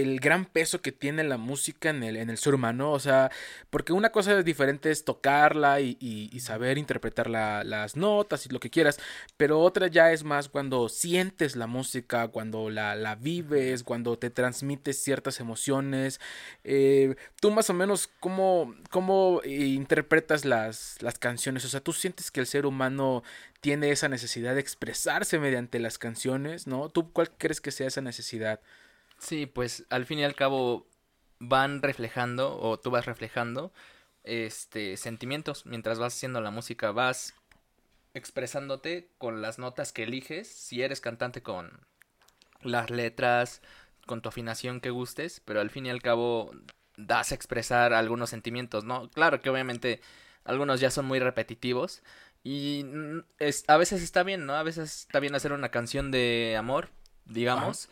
el 0.00 0.20
gran 0.20 0.44
peso 0.46 0.80
que 0.82 0.92
tiene 0.92 1.24
la 1.24 1.36
música 1.36 1.90
en 1.90 2.02
el, 2.02 2.16
en 2.16 2.30
el 2.30 2.38
ser 2.38 2.54
humano? 2.54 2.92
O 2.92 2.98
sea, 3.00 3.30
porque 3.70 3.92
una 3.92 4.10
cosa 4.12 4.42
diferente 4.42 4.90
es 4.90 5.04
tocarla 5.04 5.80
y, 5.80 5.96
y- 6.00 6.30
y 6.32 6.40
saber 6.40 6.78
interpretar 6.78 7.28
la- 7.30 7.64
las 7.64 7.96
notas 7.96 8.46
y 8.46 8.48
lo 8.50 8.60
que 8.60 8.70
quieras, 8.70 8.98
pero 9.36 9.60
otra 9.60 9.86
ya 9.88 10.12
es 10.12 10.24
más 10.24 10.48
cuando 10.48 10.88
sientes 10.88 11.56
la 11.56 11.66
música, 11.66 12.28
cuando 12.28 12.70
la, 12.70 12.94
la 12.96 13.14
vives, 13.14 13.82
cuando 13.82 14.18
te 14.18 14.30
transmites 14.30 15.02
ciertas 15.02 15.40
emociones. 15.40 16.20
Eh, 16.64 17.14
tú 17.40 17.50
más 17.50 17.70
o 17.70 17.74
menos, 17.74 18.08
¿cómo, 18.20 18.74
cómo 18.90 19.40
eh, 19.44 19.50
interpretas 19.50 20.44
las, 20.44 20.96
las 21.02 21.18
canciones? 21.18 21.64
O 21.64 21.68
sea, 21.68 21.80
tú 21.80 21.92
sientes 21.92 22.30
que 22.30 22.40
el 22.40 22.46
ser 22.46 22.66
humano 22.66 23.22
tiene 23.60 23.90
esa 23.90 24.08
necesidad 24.08 24.54
de 24.54 24.60
expresarse 24.60 25.38
mediante 25.38 25.78
las 25.78 25.98
canciones, 25.98 26.66
¿no? 26.66 26.88
¿Tú 26.90 27.12
cuál 27.12 27.30
crees 27.38 27.60
que 27.60 27.70
sea 27.70 27.86
esa 27.88 28.00
necesidad? 28.00 28.60
Sí, 29.18 29.46
pues 29.46 29.86
al 29.90 30.06
fin 30.06 30.18
y 30.18 30.24
al 30.24 30.34
cabo 30.34 30.86
van 31.38 31.82
reflejando 31.82 32.58
o 32.58 32.78
tú 32.78 32.90
vas 32.90 33.06
reflejando 33.06 33.72
este 34.22 34.96
sentimientos 34.96 35.66
mientras 35.66 35.98
vas 35.98 36.14
haciendo 36.14 36.40
la 36.40 36.50
música, 36.50 36.92
vas 36.92 37.34
expresándote 38.14 39.10
con 39.18 39.42
las 39.42 39.58
notas 39.58 39.92
que 39.92 40.04
eliges, 40.04 40.48
si 40.48 40.82
eres 40.82 41.00
cantante 41.00 41.42
con 41.42 41.86
las 42.62 42.90
letras, 42.90 43.60
con 44.06 44.22
tu 44.22 44.28
afinación 44.28 44.80
que 44.80 44.90
gustes, 44.90 45.40
pero 45.44 45.60
al 45.60 45.70
fin 45.70 45.86
y 45.86 45.90
al 45.90 46.02
cabo 46.02 46.52
das 46.96 47.32
a 47.32 47.34
expresar 47.34 47.92
algunos 47.92 48.30
sentimientos, 48.30 48.84
¿no? 48.84 49.10
Claro 49.10 49.40
que 49.40 49.50
obviamente 49.50 50.00
algunos 50.44 50.80
ya 50.80 50.90
son 50.90 51.06
muy 51.06 51.18
repetitivos 51.18 52.02
y 52.44 52.84
mm, 52.84 53.18
a 53.68 53.76
veces 53.76 54.02
está 54.02 54.22
bien, 54.22 54.46
¿no? 54.46 54.54
A 54.54 54.62
veces 54.62 55.00
está 55.00 55.18
bien 55.18 55.34
hacer 55.34 55.52
una 55.52 55.70
canción 55.70 56.10
de 56.10 56.54
amor, 56.56 56.90
digamos. 57.24 57.88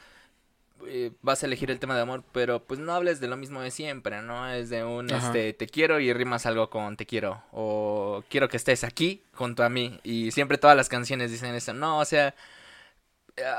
Eh, 0.87 1.13
vas 1.23 1.43
a 1.43 1.47
elegir 1.47 1.71
el 1.71 1.79
tema 1.79 1.95
de 1.95 2.03
amor, 2.03 2.25
pero 2.33 2.65
pues 2.65 2.81
no 2.81 2.93
hables 2.95 3.21
de 3.21 3.29
lo 3.29 3.37
mismo 3.37 3.61
de 3.61 3.71
siempre, 3.71 4.23
¿no? 4.23 4.49
Es 4.51 4.71
de 4.71 4.85
un, 4.85 5.13
Ajá. 5.13 5.27
este, 5.27 5.53
te 5.53 5.67
quiero 5.67 6.01
y 6.01 6.13
rimas 6.13 6.47
algo 6.47 6.71
con 6.71 6.97
te 6.97 7.07
quiero, 7.07 7.43
o 7.53 8.25
quiero 8.29 8.49
que 8.49 8.57
estés 8.57 8.85
aquí 8.85 9.23
junto 9.35 9.65
a 9.65 9.69
mí, 9.69 10.01
y 10.03 10.31
siempre 10.31 10.59
todas 10.59 10.77
las 10.77 10.89
canciones 10.89 11.31
dicen 11.31 11.55
eso, 11.55 11.73
no, 11.73 11.99
o 11.99 12.05
sea, 12.05 12.35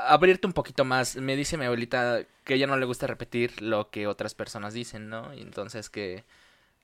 abrirte 0.06 0.46
un 0.46 0.52
poquito 0.52 0.84
más, 0.84 1.16
me 1.16 1.36
dice 1.36 1.56
mi 1.56 1.64
abuelita 1.64 2.22
que 2.44 2.54
ella 2.54 2.66
no 2.66 2.76
le 2.76 2.86
gusta 2.86 3.06
repetir 3.06 3.60
lo 3.62 3.90
que 3.90 4.06
otras 4.06 4.34
personas 4.34 4.74
dicen, 4.74 5.08
¿no? 5.08 5.34
Y 5.34 5.40
entonces 5.40 5.90
que 5.90 6.24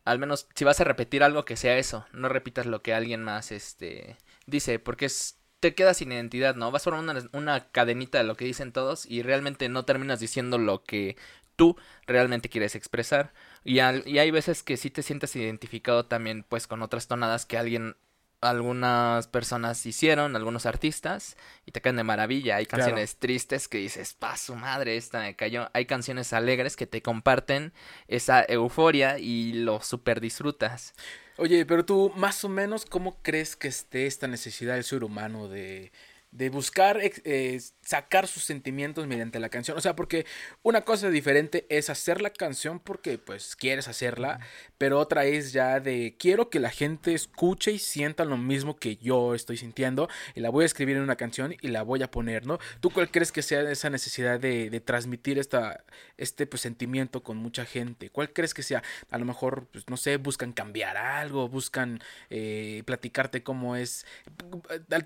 al 0.05 0.18
menos 0.18 0.48
si 0.55 0.64
vas 0.64 0.81
a 0.81 0.85
repetir 0.85 1.22
algo 1.22 1.44
que 1.44 1.57
sea 1.57 1.79
eso, 1.79 2.07
no 2.12 2.29
repitas 2.29 2.66
lo 2.66 2.83
que 2.83 2.94
alguien 2.94 3.22
más 3.22 3.53
este 3.53 4.16
dice, 4.46 4.79
porque 4.79 5.07
es 5.07 5.37
te 5.60 5.74
quedas 5.74 5.98
sin 5.98 6.12
identidad, 6.12 6.56
¿no? 6.56 6.70
Vas 6.70 6.84
formando 6.84 7.12
una, 7.12 7.28
una 7.32 7.70
cadenita 7.70 8.18
de 8.18 8.24
lo 8.24 8.36
que 8.36 8.46
dicen 8.46 8.72
todos 8.72 9.06
y 9.06 9.22
realmente 9.22 9.68
no 9.68 9.84
terminas 9.84 10.20
diciendo 10.20 10.58
lo 10.58 10.82
que 10.82 11.16
tú 11.56 11.76
realmente 12.06 12.48
quieres 12.48 12.74
expresar. 12.74 13.32
Y, 13.64 13.80
y 13.80 14.18
hay 14.18 14.30
veces 14.30 14.62
que 14.62 14.76
sí 14.76 14.90
te 14.90 15.02
sientes 15.02 15.36
identificado 15.36 16.06
también 16.06 16.44
pues 16.48 16.66
con 16.66 16.82
otras 16.82 17.06
tonadas 17.06 17.46
que 17.46 17.58
alguien 17.58 17.96
algunas 18.40 19.26
personas 19.26 19.84
hicieron, 19.84 20.34
algunos 20.34 20.64
artistas, 20.64 21.36
y 21.66 21.72
te 21.72 21.80
caen 21.80 21.96
de 21.96 22.04
maravilla. 22.04 22.56
Hay 22.56 22.66
canciones 22.66 23.16
tristes 23.16 23.68
que 23.68 23.78
dices, 23.78 24.14
pa 24.14 24.36
su 24.36 24.54
madre, 24.54 24.96
esta 24.96 25.20
me 25.20 25.36
cayó. 25.36 25.68
Hay 25.74 25.86
canciones 25.86 26.32
alegres 26.32 26.76
que 26.76 26.86
te 26.86 27.02
comparten 27.02 27.72
esa 28.08 28.44
euforia 28.48 29.18
y 29.18 29.52
lo 29.52 29.82
super 29.82 30.20
disfrutas. 30.20 30.94
Oye, 31.40 31.64
pero 31.64 31.87
tú, 31.87 32.12
más 32.16 32.44
o 32.44 32.50
menos, 32.50 32.85
¿cómo 32.85 33.16
crees 33.22 33.57
que 33.57 33.66
esté 33.66 34.07
esta 34.07 34.26
necesidad 34.29 34.74
del 34.74 34.85
ser 34.85 35.05
humano 35.05 35.48
de 35.48 35.90
de 36.32 36.48
buscar 36.48 37.00
eh, 37.02 37.60
sacar 37.82 38.28
sus 38.28 38.44
sentimientos 38.44 39.06
mediante 39.06 39.40
la 39.40 39.48
canción. 39.48 39.76
O 39.76 39.80
sea, 39.80 39.96
porque 39.96 40.26
una 40.62 40.82
cosa 40.82 41.10
diferente 41.10 41.66
es 41.68 41.90
hacer 41.90 42.22
la 42.22 42.30
canción 42.30 42.78
porque 42.78 43.18
pues 43.18 43.56
quieres 43.56 43.88
hacerla, 43.88 44.40
pero 44.78 44.98
otra 44.98 45.24
es 45.24 45.52
ya 45.52 45.80
de 45.80 46.16
quiero 46.18 46.50
que 46.50 46.60
la 46.60 46.70
gente 46.70 47.14
escuche 47.14 47.72
y 47.72 47.78
sienta 47.78 48.24
lo 48.24 48.36
mismo 48.36 48.76
que 48.76 48.96
yo 48.96 49.34
estoy 49.34 49.56
sintiendo 49.56 50.08
y 50.34 50.40
la 50.40 50.50
voy 50.50 50.62
a 50.62 50.66
escribir 50.66 50.96
en 50.96 51.02
una 51.02 51.16
canción 51.16 51.54
y 51.60 51.68
la 51.68 51.82
voy 51.82 52.02
a 52.02 52.10
poner, 52.10 52.46
¿no? 52.46 52.58
¿Tú 52.80 52.90
cuál 52.90 53.10
crees 53.10 53.32
que 53.32 53.42
sea 53.42 53.68
esa 53.70 53.90
necesidad 53.90 54.38
de, 54.38 54.70
de 54.70 54.80
transmitir 54.80 55.38
esta, 55.38 55.84
este 56.16 56.46
pues, 56.46 56.62
sentimiento 56.62 57.22
con 57.22 57.36
mucha 57.36 57.64
gente? 57.64 58.10
¿Cuál 58.10 58.32
crees 58.32 58.54
que 58.54 58.62
sea? 58.62 58.82
A 59.10 59.18
lo 59.18 59.24
mejor, 59.24 59.66
pues, 59.72 59.88
no 59.88 59.96
sé, 59.96 60.16
buscan 60.16 60.52
cambiar 60.52 60.96
algo, 60.96 61.48
buscan 61.48 62.00
eh, 62.28 62.82
platicarte 62.86 63.42
cómo 63.42 63.76
es. 63.76 64.06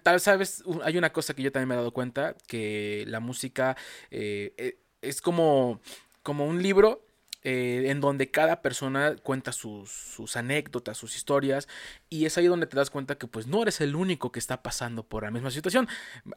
Tal, 0.03 0.21
sabes, 0.21 0.63
hay 0.83 0.99
una 0.99 1.14
cosa 1.15 1.33
que 1.33 1.43
yo 1.43 1.51
también 1.51 1.69
me 1.69 1.75
he 1.75 1.79
dado 1.79 1.93
cuenta, 1.95 2.37
que 2.47 3.05
la 3.09 3.21
música 3.21 3.79
eh, 4.11 4.53
eh, 4.59 4.79
es 5.01 5.23
como, 5.23 5.81
como 6.23 6.47
un 6.47 6.63
libro 6.63 7.05
eh, 7.47 7.91
en 7.91 8.01
donde 8.01 8.31
cada 8.31 8.63
persona 8.63 9.17
cuenta 9.17 9.53
sus, 9.53 9.91
sus, 9.91 10.35
anécdotas, 10.35 10.97
sus 10.97 11.15
historias, 11.15 11.69
y 12.09 12.25
es 12.25 12.39
ahí 12.39 12.47
donde 12.47 12.67
te 12.67 12.75
das 12.75 12.89
cuenta 12.89 13.19
que 13.19 13.27
pues 13.27 13.47
no 13.47 13.61
eres 13.61 13.83
el 13.83 13.97
único 13.97 14.33
que 14.33 14.39
está 14.39 14.63
pasando 14.63 15.03
por 15.03 15.25
la 15.25 15.31
misma 15.31 15.51
situación. 15.51 15.87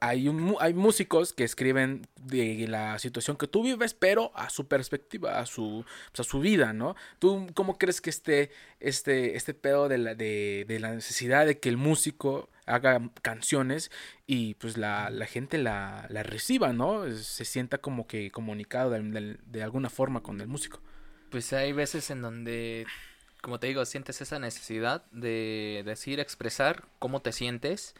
Hay, 0.02 0.30
hay 0.60 0.74
músicos 0.74 1.32
que 1.32 1.46
escriben 1.46 2.06
de 2.18 2.68
la 2.68 3.00
situación 3.00 3.38
que 3.38 3.48
tú 3.48 3.64
vives, 3.64 3.94
pero 3.94 4.34
a 4.36 4.50
su 4.50 4.68
perspectiva, 4.68 5.40
a 5.40 5.46
su, 5.46 5.86
pues, 6.12 6.28
a 6.28 6.30
su 6.30 6.42
vida, 6.42 6.74
¿no? 6.74 6.98
¿Tú 7.20 7.48
cómo 7.54 7.78
crees 7.78 8.02
que 8.02 8.10
esté 8.10 8.52
este, 8.82 9.38
este 9.38 9.54
pedo 9.54 9.88
de 9.88 10.00
la, 10.00 10.14
de, 10.14 10.66
de 10.68 10.80
la 10.82 10.92
necesidad 10.94 11.46
de 11.46 11.58
que 11.58 11.70
el 11.70 11.78
músico 11.78 12.50
haga 12.68 13.10
canciones 13.22 13.92
y 14.28 14.54
pues 14.56 14.78
la, 14.78 15.10
la 15.10 15.26
gente 15.26 15.58
la, 15.58 16.06
la, 16.10 16.24
reciba, 16.24 16.74
¿no? 16.74 17.10
Se 17.16 17.46
sienta 17.46 17.80
como 17.80 18.08
que 18.08 18.30
comunicado 18.30 18.92
de, 18.92 19.38
de 19.46 19.64
alguna 19.64 19.90
forma 19.90 20.22
con 20.22 20.40
el 20.42 20.48
músico. 20.48 20.80
Pues 21.30 21.52
hay 21.54 21.72
veces 21.72 22.10
en 22.12 22.22
donde, 22.22 22.86
como 23.42 23.60
te 23.60 23.68
digo, 23.68 23.84
sientes 23.86 24.22
esa 24.22 24.40
necesidad 24.40 25.06
de 25.12 25.84
decir, 25.86 26.20
expresar 26.20 26.86
cómo 27.00 27.22
te 27.22 27.32
sientes. 27.32 27.96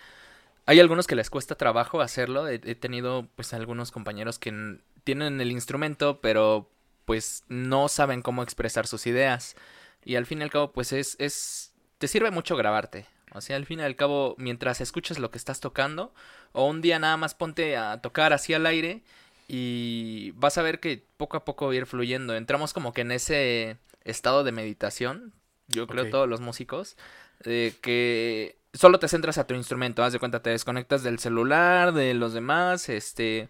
Hay 0.66 0.80
algunos 0.80 1.08
que 1.08 1.16
les 1.16 1.30
cuesta 1.30 1.56
trabajo 1.56 2.02
hacerlo. 2.02 2.48
He, 2.48 2.60
tenido 2.76 3.28
pues 3.36 3.54
algunos 3.54 3.92
compañeros 3.92 4.38
que 4.38 4.80
tienen 5.04 5.40
el 5.40 5.52
instrumento, 5.52 6.20
pero 6.22 6.70
pues 7.06 7.46
no 7.48 7.88
saben 7.88 8.22
cómo 8.22 8.44
expresar 8.44 8.86
sus 8.86 9.08
ideas. 9.08 9.56
Y 10.04 10.16
al 10.16 10.26
fin 10.26 10.40
y 10.40 10.44
al 10.44 10.52
cabo, 10.52 10.74
pues 10.74 10.92
es, 10.92 11.16
es, 11.20 11.74
te 11.98 12.08
sirve 12.08 12.32
mucho 12.32 12.58
grabarte. 12.58 13.06
O 13.34 13.42
sea, 13.42 13.56
al 13.56 13.66
fin 13.66 13.80
y 13.80 13.84
al 13.84 13.96
cabo, 13.96 14.36
mientras 14.38 14.82
escuchas 14.82 15.20
lo 15.20 15.32
que 15.32 15.38
estás 15.38 15.60
tocando, 15.60 16.14
o 16.54 16.66
un 16.66 16.82
día 16.82 17.00
nada 17.00 17.18
más 17.18 17.36
ponte 17.36 17.78
a 17.78 18.02
tocar 18.02 18.34
así 18.34 18.54
al 18.54 18.66
aire 18.66 19.04
y 19.48 20.32
vas 20.32 20.58
a 20.58 20.62
ver 20.62 20.80
que 20.80 21.06
poco 21.18 21.38
a 21.38 21.46
poco 21.46 21.68
va 21.68 21.74
a 21.74 21.76
ir 21.76 21.86
fluyendo. 21.86 22.36
Entramos 22.36 22.74
como 22.74 22.94
que 22.94 23.02
en 23.02 23.12
ese 23.12 23.78
estado 24.04 24.44
de 24.44 24.52
meditación, 24.52 25.34
yo 25.68 25.88
creo 25.88 26.10
todos 26.10 26.28
los 26.28 26.42
músicos, 26.42 26.98
de 27.44 27.76
que 27.82 28.58
solo 28.74 29.00
te 29.00 29.08
centras 29.08 29.38
a 29.38 29.46
tu 29.46 29.54
instrumento, 29.54 30.04
haz 30.04 30.14
de 30.14 30.20
cuenta, 30.20 30.42
te 30.42 30.50
desconectas 30.50 31.04
del 31.04 31.20
celular, 31.20 31.94
de 31.94 32.14
los 32.14 32.34
demás, 32.34 32.90
este, 32.90 33.50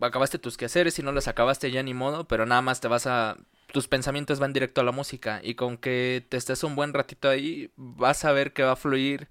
acabaste 0.00 0.38
tus 0.38 0.56
quehaceres, 0.56 0.94
si 0.94 1.02
no 1.02 1.12
los 1.12 1.28
acabaste 1.28 1.70
ya 1.70 1.82
ni 1.82 1.94
modo, 1.94 2.26
pero 2.26 2.46
nada 2.46 2.62
más 2.62 2.80
te 2.80 2.88
vas 2.88 3.06
a, 3.06 3.36
tus 3.70 3.88
pensamientos 3.88 4.38
van 4.38 4.52
directo 4.52 4.80
a 4.80 4.84
la 4.84 4.92
música 4.92 5.40
y 5.42 5.54
con 5.54 5.78
que 5.78 6.24
te 6.28 6.36
estés 6.36 6.62
un 6.64 6.76
buen 6.76 6.92
ratito 6.92 7.28
ahí, 7.28 7.72
vas 7.76 8.24
a 8.24 8.32
ver 8.32 8.52
que 8.52 8.62
va 8.62 8.72
a 8.72 8.76
fluir 8.76 9.28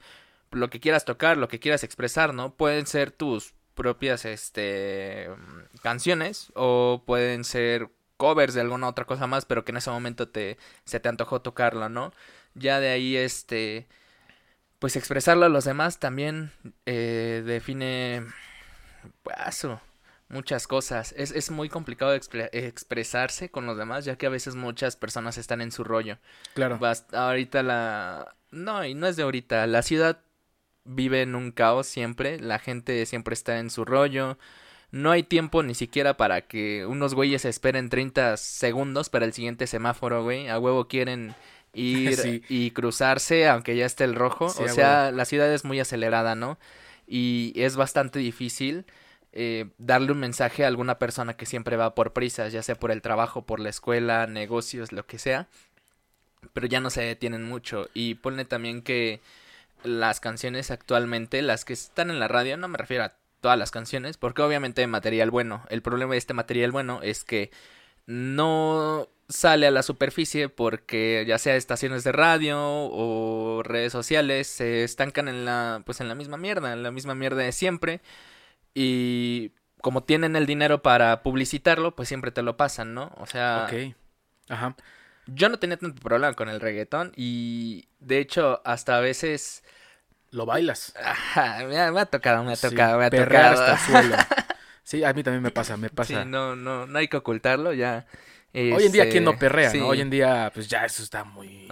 lo 0.52 0.70
que 0.70 0.80
quieras 0.80 1.06
tocar, 1.06 1.38
lo 1.38 1.48
que 1.48 1.60
quieras 1.60 1.84
expresar, 1.84 2.34
¿no? 2.34 2.56
Pueden 2.56 2.88
ser 2.88 3.12
tus 3.12 3.54
propias 3.76 4.26
este 4.26 5.30
canciones 5.82 6.52
o 6.56 7.04
pueden 7.06 7.44
ser 7.44 7.90
covers 8.18 8.54
de 8.54 8.62
alguna 8.62 8.88
otra 8.90 9.06
cosa 9.06 9.28
más, 9.28 9.46
pero 9.46 9.64
que 9.64 9.72
en 9.72 9.78
ese 9.78 9.90
momento 9.92 10.28
te 10.30 10.58
se 10.86 11.00
te 11.00 11.10
antojó 11.10 11.42
tocarlo, 11.42 11.90
¿no? 11.90 12.12
Ya 12.56 12.80
de 12.80 12.90
ahí 12.90 13.16
este 13.16 13.88
pues 14.80 14.96
expresarlo 14.96 15.46
a 15.46 15.50
los 15.50 15.66
demás 15.66 16.00
también 16.00 16.52
eh, 16.86 17.44
define 17.46 18.26
pues, 19.24 19.68
muchas 20.30 20.68
cosas. 20.68 21.14
Es, 21.18 21.32
es 21.32 21.52
muy 21.52 21.70
complicado 21.70 22.14
expresarse 22.14 23.50
con 23.50 23.66
los 23.66 23.78
demás, 23.78 24.06
ya 24.06 24.16
que 24.16 24.28
a 24.28 24.30
veces 24.30 24.56
muchas 24.56 24.96
personas 24.96 25.38
están 25.38 25.62
en 25.62 25.72
su 25.72 25.84
rollo. 25.84 26.18
Claro. 26.54 26.80
ahorita 27.14 27.64
la... 27.64 28.36
No, 28.52 28.86
y 28.86 28.94
no 28.94 29.08
es 29.08 29.16
de 29.16 29.24
ahorita. 29.24 29.68
La 29.68 29.82
ciudad 29.82 30.22
vive 30.86 31.22
en 31.22 31.36
un 31.36 31.52
caos 31.52 31.88
siempre, 31.88 32.40
la 32.40 32.60
gente 32.60 33.06
siempre 33.06 33.34
está 33.34 33.60
en 33.60 33.70
su 33.70 33.86
rollo. 33.86 34.38
No 34.92 35.12
hay 35.12 35.22
tiempo 35.22 35.62
ni 35.62 35.76
siquiera 35.76 36.18
para 36.18 36.42
que 36.42 36.86
unos 36.88 37.14
güeyes 37.14 37.46
esperen 37.46 37.90
30 37.90 38.38
segundos 38.38 39.10
para 39.10 39.26
el 39.26 39.34
siguiente 39.34 39.68
semáforo, 39.68 40.24
güey. 40.24 40.48
A 40.48 40.58
huevo 40.58 40.88
quieren 40.88 41.36
ir 41.74 42.44
y 42.50 42.72
cruzarse 42.72 43.48
aunque 43.48 43.76
ya 43.76 43.86
esté 43.86 44.04
el 44.04 44.16
rojo. 44.16 44.46
o 44.46 44.68
sea, 44.68 45.12
la 45.12 45.26
ciudad 45.26 45.54
es 45.54 45.64
muy 45.64 45.80
acelerada, 45.80 46.34
¿no? 46.34 46.58
Y 47.06 47.54
es 47.56 47.76
bastante 47.76 48.20
difícil 48.20 48.86
eh, 49.32 49.70
darle 49.78 50.12
un 50.12 50.20
mensaje 50.20 50.64
a 50.64 50.68
alguna 50.68 51.00
persona 51.00 51.36
que 51.36 51.46
siempre 51.46 51.78
va 51.78 51.96
por 51.96 52.14
prisas, 52.14 52.52
ya 52.52 52.64
sea 52.64 52.76
por 52.76 52.92
el 52.92 53.02
trabajo, 53.02 53.46
por 53.46 53.60
la 53.60 53.70
escuela, 53.70 54.28
negocios, 54.28 54.92
lo 54.92 55.06
que 55.06 55.20
sea. 55.20 55.48
Pero 56.54 56.68
ya 56.68 56.80
no 56.80 56.90
se 56.90 57.02
detienen 57.04 57.44
mucho. 57.44 57.90
Y 57.94 58.16
pone 58.16 58.46
también 58.46 58.82
que 58.82 59.22
las 59.84 60.20
canciones 60.20 60.72
actualmente, 60.72 61.42
las 61.42 61.66
que 61.66 61.74
están 61.74 62.10
en 62.10 62.20
la 62.20 62.28
radio, 62.28 62.58
no 62.58 62.68
me 62.68 62.78
refiero 62.78 63.04
a 63.04 63.14
todas 63.42 63.58
las 63.58 63.72
canciones, 63.72 64.18
porque 64.18 64.42
obviamente 64.42 64.82
hay 64.82 64.88
material 64.88 65.32
bueno. 65.32 65.64
El 65.70 65.82
problema 65.82 66.14
de 66.14 66.18
este 66.18 66.34
material 66.34 66.72
bueno 66.72 67.02
es 67.04 67.24
que 67.24 67.52
no 68.06 69.08
sale 69.30 69.68
a 69.68 69.72
la 69.72 69.84
superficie 69.84 70.50
porque 70.50 71.24
ya 71.28 71.38
sea 71.38 71.56
estaciones 71.56 72.04
de 72.04 72.12
radio 72.12 72.58
o 72.60 73.62
redes 73.64 73.92
sociales 73.92 74.48
se 74.48 74.84
estancan 74.84 75.28
en 75.28 75.46
la 75.46 75.84
pues 75.86 76.02
en 76.02 76.08
la 76.08 76.16
misma 76.16 76.38
mierda, 76.38 76.74
en 76.74 76.82
la 76.82 76.90
misma 76.90 77.14
mierda 77.14 77.44
de 77.44 77.52
siempre 77.52 78.02
y 78.74 79.52
como 79.82 80.04
tienen 80.04 80.36
el 80.36 80.46
dinero 80.46 80.82
para 80.82 81.24
publicitarlo, 81.24 81.96
pues 81.96 82.08
siempre 82.08 82.32
te 82.32 82.42
lo 82.42 82.58
pasan, 82.58 82.94
¿no? 82.94 83.12
O 83.18 83.26
sea, 83.26 83.68
Ok. 83.68 83.96
Ajá. 84.50 84.76
Yo 85.28 85.48
no 85.50 85.60
tenía 85.60 85.78
tanto 85.78 86.02
problema 86.02 86.34
con 86.34 86.50
el 86.50 86.60
reggaetón 86.60 87.12
y 87.16 87.88
de 88.00 88.18
hecho 88.18 88.62
hasta 88.66 88.98
a 88.98 89.00
veces 89.00 89.64
lo 90.32 90.46
bailas. 90.46 90.96
Ajá, 91.04 91.66
me, 91.68 91.78
ha, 91.78 92.06
tocado, 92.06 92.44
me 92.44 92.54
ha 92.54 92.56
tocado, 92.56 92.98
me 92.98 93.06
ha 93.06 93.10
tocado. 93.10 93.62
Hasta 93.62 93.74
el 93.74 93.80
suelo. 93.80 94.16
Sí, 94.84 95.04
a 95.04 95.14
mí 95.14 95.22
también 95.22 95.44
me 95.44 95.52
pasa, 95.52 95.78
me 95.78 95.90
pasa. 95.92 96.24
Sí, 96.24 96.30
no, 96.30 96.56
no, 96.56 96.88
no 96.88 96.98
hay 96.98 97.08
que 97.08 97.18
ocultarlo, 97.18 97.74
ya. 97.74 98.08
Hoy 98.52 98.86
en 98.86 98.92
día, 98.92 99.10
¿quién 99.10 99.24
no 99.24 99.32
este, 99.32 99.46
perrea? 99.46 99.74
¿no? 99.74 99.88
Hoy 99.88 100.02
en 100.02 100.10
día, 100.10 100.52
pues 100.54 100.68
ya 100.68 100.84
eso 100.84 101.04
está 101.04 101.24
muy. 101.24 101.68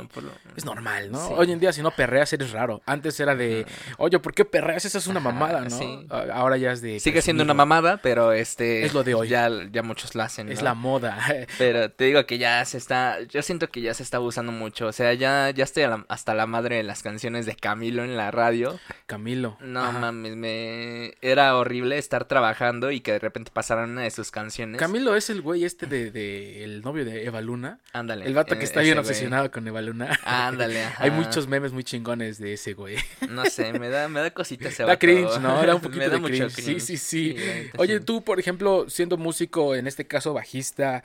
Es 0.56 0.64
normal, 0.64 1.12
¿no? 1.12 1.28
Hoy 1.30 1.52
en 1.52 1.60
día, 1.60 1.74
si 1.74 1.82
no 1.82 1.90
perreas, 1.92 2.32
eres 2.34 2.52
raro. 2.52 2.82
Antes 2.86 3.20
era 3.20 3.36
de, 3.36 3.66
oye, 3.98 4.20
¿por 4.20 4.34
qué 4.34 4.46
perreas? 4.46 4.86
Esa 4.86 5.00
es 5.00 5.08
una 5.08 5.20
mamada, 5.20 5.62
¿no? 5.62 6.04
Ahora 6.32 6.58
ya 6.58 6.72
es 6.72 6.82
de. 6.82 7.00
Sigue 7.00 7.22
siendo 7.22 7.44
una 7.44 7.56
mamada, 7.56 7.98
pero 7.98 8.32
este. 8.32 8.86
Es 8.86 8.94
lo 8.94 9.04
de 9.04 9.16
hoy. 9.16 9.28
Ya, 9.28 9.50
ya 9.72 9.82
muchos 9.82 10.14
lo 10.14 10.24
hacen. 10.24 10.52
Es 10.52 10.62
la 10.62 10.76
moda. 10.76 11.18
pero 11.58 11.90
te 11.92 12.06
digo 12.06 12.26
que 12.26 12.38
ya 12.38 12.64
se 12.66 12.78
está. 12.78 13.22
Yo 13.24 13.42
siento 13.42 13.70
que 13.70 13.82
ya 13.82 13.94
se 13.94 14.04
está 14.04 14.18
abusando 14.18 14.52
mucho. 14.52 14.88
O 14.88 14.92
sea, 14.92 15.14
ya, 15.14 15.50
ya 15.50 15.64
estoy 15.64 15.84
hasta 16.08 16.34
la 16.36 16.46
madre 16.46 16.78
de 16.78 16.84
las 16.84 17.02
canciones 17.02 17.46
de 17.46 17.56
Camilo 17.56 18.04
en 18.04 18.16
la 18.18 18.30
radio. 18.30 18.80
Camilo. 19.08 19.58
No 19.62 19.92
mames, 19.92 20.36
me. 20.36 21.16
Era 21.22 21.56
horrible 21.58 21.98
estar 21.98 22.26
trabajando 22.26 22.92
y 22.92 23.02
que 23.02 23.14
de 23.14 23.20
repente 23.20 23.52
pasaran 23.52 23.92
una 23.92 24.04
de 24.04 24.12
sus 24.12 24.30
canciones. 24.30 24.80
Camilo 24.80 25.16
es 25.16 25.30
el 25.30 25.42
güey 25.42 25.66
este 25.66 25.88
de, 25.88 26.12
de 26.12 26.67
el 26.76 26.82
novio 26.82 27.06
de 27.06 27.26
Eva 27.26 27.42
Luna. 27.42 27.80
Ándale. 27.94 28.26
El 28.26 28.34
vato 28.34 28.58
que 28.58 28.66
está 28.66 28.82
bien 28.82 28.98
obsesionado 28.98 29.50
con 29.52 29.68
Eva 29.68 29.82
Luna. 29.82 30.20
Ándale. 30.24 30.84
Hay 30.98 31.12
muchos 31.12 31.48
memes 31.48 31.72
muy 31.72 31.84
chingones 31.84 32.38
de 32.40 32.54
ese 32.54 32.74
güey. 32.74 32.98
No 33.30 33.46
sé, 33.46 33.74
me 33.80 33.90
da, 33.90 34.08
me 34.08 34.20
da 34.22 34.32
cosita 34.32 34.70
ese 34.70 34.84
Da 34.84 34.98
cringe, 34.98 35.40
¿no? 35.40 35.62
Era 35.64 35.76
un 35.76 35.82
poquito 35.88 36.10
de 36.10 36.22
cringe. 36.22 36.50
Sí, 36.52 36.80
sí, 36.80 36.98
sí. 36.98 37.36
Oye, 37.78 38.00
tú, 38.00 38.24
por 38.24 38.40
ejemplo, 38.40 38.90
siendo 38.90 39.18
músico, 39.18 39.76
en 39.76 39.88
este 39.88 40.06
caso 40.06 40.34
bajista, 40.34 41.04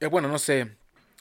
eh, 0.00 0.06
bueno, 0.06 0.28
no 0.28 0.38
sé, 0.38 0.76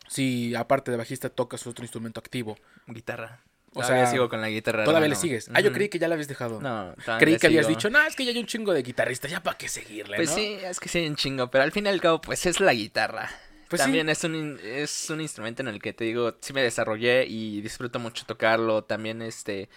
si 0.08 0.54
aparte 0.56 0.92
de 0.92 0.98
bajista 0.98 1.30
tocas 1.30 1.66
otro 1.68 1.84
instrumento 1.84 2.20
activo. 2.20 2.58
Guitarra. 2.88 3.42
O 3.78 3.82
Todavía 3.82 4.04
sea, 4.06 4.12
sigo 4.14 4.30
con 4.30 4.40
la 4.40 4.48
guitarra. 4.48 4.86
Todavía 4.86 5.10
le 5.10 5.16
sigues. 5.16 5.50
Ah, 5.54 5.60
yo 5.60 5.74
creí 5.74 5.90
que 5.90 6.00
ya 6.00 6.08
la 6.08 6.14
habías 6.16 6.30
dejado. 6.30 6.62
No, 6.62 6.96
creí 7.20 7.38
que 7.38 7.48
habías 7.48 7.66
sigo. 7.66 7.76
dicho, 7.78 7.90
no, 7.90 8.02
es 8.04 8.16
que 8.16 8.24
ya 8.24 8.32
hay 8.32 8.38
un 8.38 8.46
chingo 8.46 8.72
de 8.74 8.82
guitarristas, 8.84 9.30
ya 9.30 9.44
para 9.44 9.58
qué 9.58 9.68
seguirle, 9.68 10.16
Pues 10.16 10.30
¿no? 10.30 10.36
sí, 10.38 10.58
es 10.64 10.80
que 10.80 10.88
sí 10.88 11.00
hay 11.00 11.08
un 11.08 11.18
chingo, 11.18 11.52
pero 11.52 11.66
al 11.66 11.74
fin 11.74 11.86
y 11.86 11.90
al 11.90 12.00
cabo, 12.00 12.22
pues 12.22 12.46
es 12.46 12.62
la 12.62 12.74
guitarra. 12.74 13.30
Pues 13.70 13.82
también 13.82 14.10
es 14.10 14.24
un 14.24 14.60
es 14.64 15.10
un 15.10 15.22
instrumento 15.22 15.62
en 15.62 15.68
el 15.68 15.82
que 15.82 15.94
te 15.94 16.04
digo, 16.04 16.36
sí 16.40 16.54
me 16.54 16.62
desarrollé 16.62 17.26
y 17.26 17.62
disfruto 17.62 18.00
mucho 18.00 18.26
tocarlo. 18.26 18.84
También 18.84 19.22
este 19.22 19.70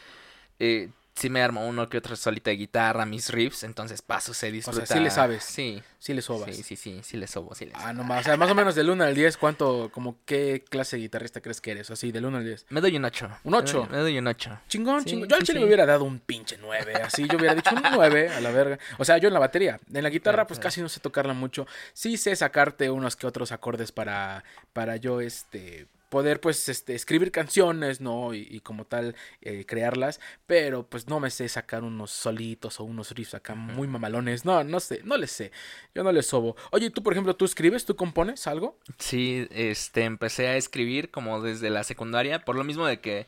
eh, 0.58 0.90
sí 1.18 1.28
me 1.30 1.42
armo 1.42 1.66
uno 1.66 1.88
que 1.88 1.98
otro 1.98 2.16
solita 2.16 2.50
de 2.50 2.56
guitarra, 2.56 3.04
mis 3.06 3.30
riffs, 3.30 3.62
entonces 3.64 4.02
paso 4.02 4.32
se 4.34 4.50
disfruta. 4.52 4.86
sí 4.86 5.00
le 5.00 5.10
sabes. 5.10 5.44
Sí. 5.44 5.82
Sí 5.98 6.14
le 6.14 6.22
sobas. 6.22 6.54
Sí, 6.54 6.62
sí, 6.62 6.76
sí, 6.76 7.00
sí 7.02 7.16
le 7.16 7.26
sobo, 7.26 7.54
sí 7.56 7.66
le 7.66 7.72
Ah, 7.74 7.80
sobo. 7.80 7.92
no 7.94 8.04
más. 8.04 8.20
O 8.20 8.24
sea, 8.24 8.36
más 8.36 8.48
o 8.50 8.54
menos 8.54 8.74
del 8.76 8.88
1 8.88 9.02
al 9.04 9.14
10, 9.14 9.36
¿cuánto, 9.36 9.90
como 9.92 10.16
qué 10.24 10.64
clase 10.68 10.96
de 10.96 11.02
guitarrista 11.02 11.40
crees 11.40 11.60
que 11.60 11.72
eres? 11.72 11.90
Así, 11.90 12.12
del 12.12 12.24
1 12.24 12.38
al 12.38 12.44
10. 12.44 12.66
Me 12.70 12.80
doy 12.80 12.96
un 12.96 13.04
8. 13.04 13.28
¿Un 13.44 13.54
ocho? 13.54 13.80
Me 13.82 13.88
doy, 13.88 13.96
me 13.96 13.98
doy 14.02 14.18
un 14.18 14.26
8. 14.28 14.60
Chingón, 14.68 15.02
Sí, 15.02 15.10
chingón. 15.10 15.28
Yo 15.28 15.34
al 15.36 15.40
sí, 15.42 15.46
chile 15.46 15.58
sí. 15.58 15.60
me 15.62 15.66
hubiera 15.66 15.86
dado 15.86 16.04
un 16.04 16.20
pinche 16.20 16.56
9. 16.60 16.94
Así 17.02 17.26
yo 17.26 17.36
hubiera 17.36 17.54
dicho 17.56 17.74
un 17.74 17.82
9 17.92 18.28
a 18.28 18.40
la 18.40 18.50
verga. 18.50 18.78
O 18.98 19.04
sea, 19.04 19.18
yo 19.18 19.26
en 19.28 19.34
la 19.34 19.40
batería. 19.40 19.80
En 19.92 20.02
la 20.04 20.10
guitarra, 20.10 20.46
pues 20.46 20.60
casi 20.60 20.80
no 20.80 20.88
sé 20.88 21.00
tocarla 21.00 21.32
mucho. 21.34 21.66
Sí 21.92 22.16
sé 22.16 22.36
sacarte 22.36 22.90
unos 22.90 23.16
que 23.16 23.26
otros 23.26 23.50
acordes 23.50 23.90
para, 23.90 24.44
para 24.72 24.96
yo, 24.96 25.20
este 25.20 25.88
poder 26.08 26.40
pues 26.40 26.68
este 26.68 26.94
escribir 26.94 27.30
canciones 27.30 28.00
no 28.00 28.34
y, 28.34 28.46
y 28.50 28.60
como 28.60 28.84
tal 28.84 29.14
eh, 29.42 29.64
crearlas 29.66 30.20
pero 30.46 30.86
pues 30.86 31.08
no 31.08 31.20
me 31.20 31.30
sé 31.30 31.48
sacar 31.48 31.84
unos 31.84 32.10
solitos 32.10 32.80
o 32.80 32.84
unos 32.84 33.12
riffs 33.12 33.34
acá 33.34 33.54
muy 33.54 33.88
mamalones. 33.88 34.44
No 34.44 34.64
no 34.64 34.80
sé 34.80 35.00
no 35.04 35.16
les 35.16 35.30
sé. 35.30 35.52
Yo 35.94 36.02
no 36.02 36.12
les 36.12 36.26
sobo. 36.26 36.56
Oye 36.70 36.90
tú 36.90 37.02
por 37.02 37.12
ejemplo 37.12 37.36
tú 37.36 37.44
escribes 37.44 37.84
tú 37.84 37.96
compones 37.96 38.46
algo 38.46 38.78
Sí, 38.98 39.46
este, 39.50 40.04
empecé 40.04 40.48
a 40.48 40.56
escribir 40.56 41.10
como 41.10 41.40
desde 41.42 41.70
la 41.70 41.84
secundaria, 41.84 42.44
por 42.44 42.56
lo 42.56 42.64
mismo 42.64 42.86
de 42.86 43.00
que 43.00 43.26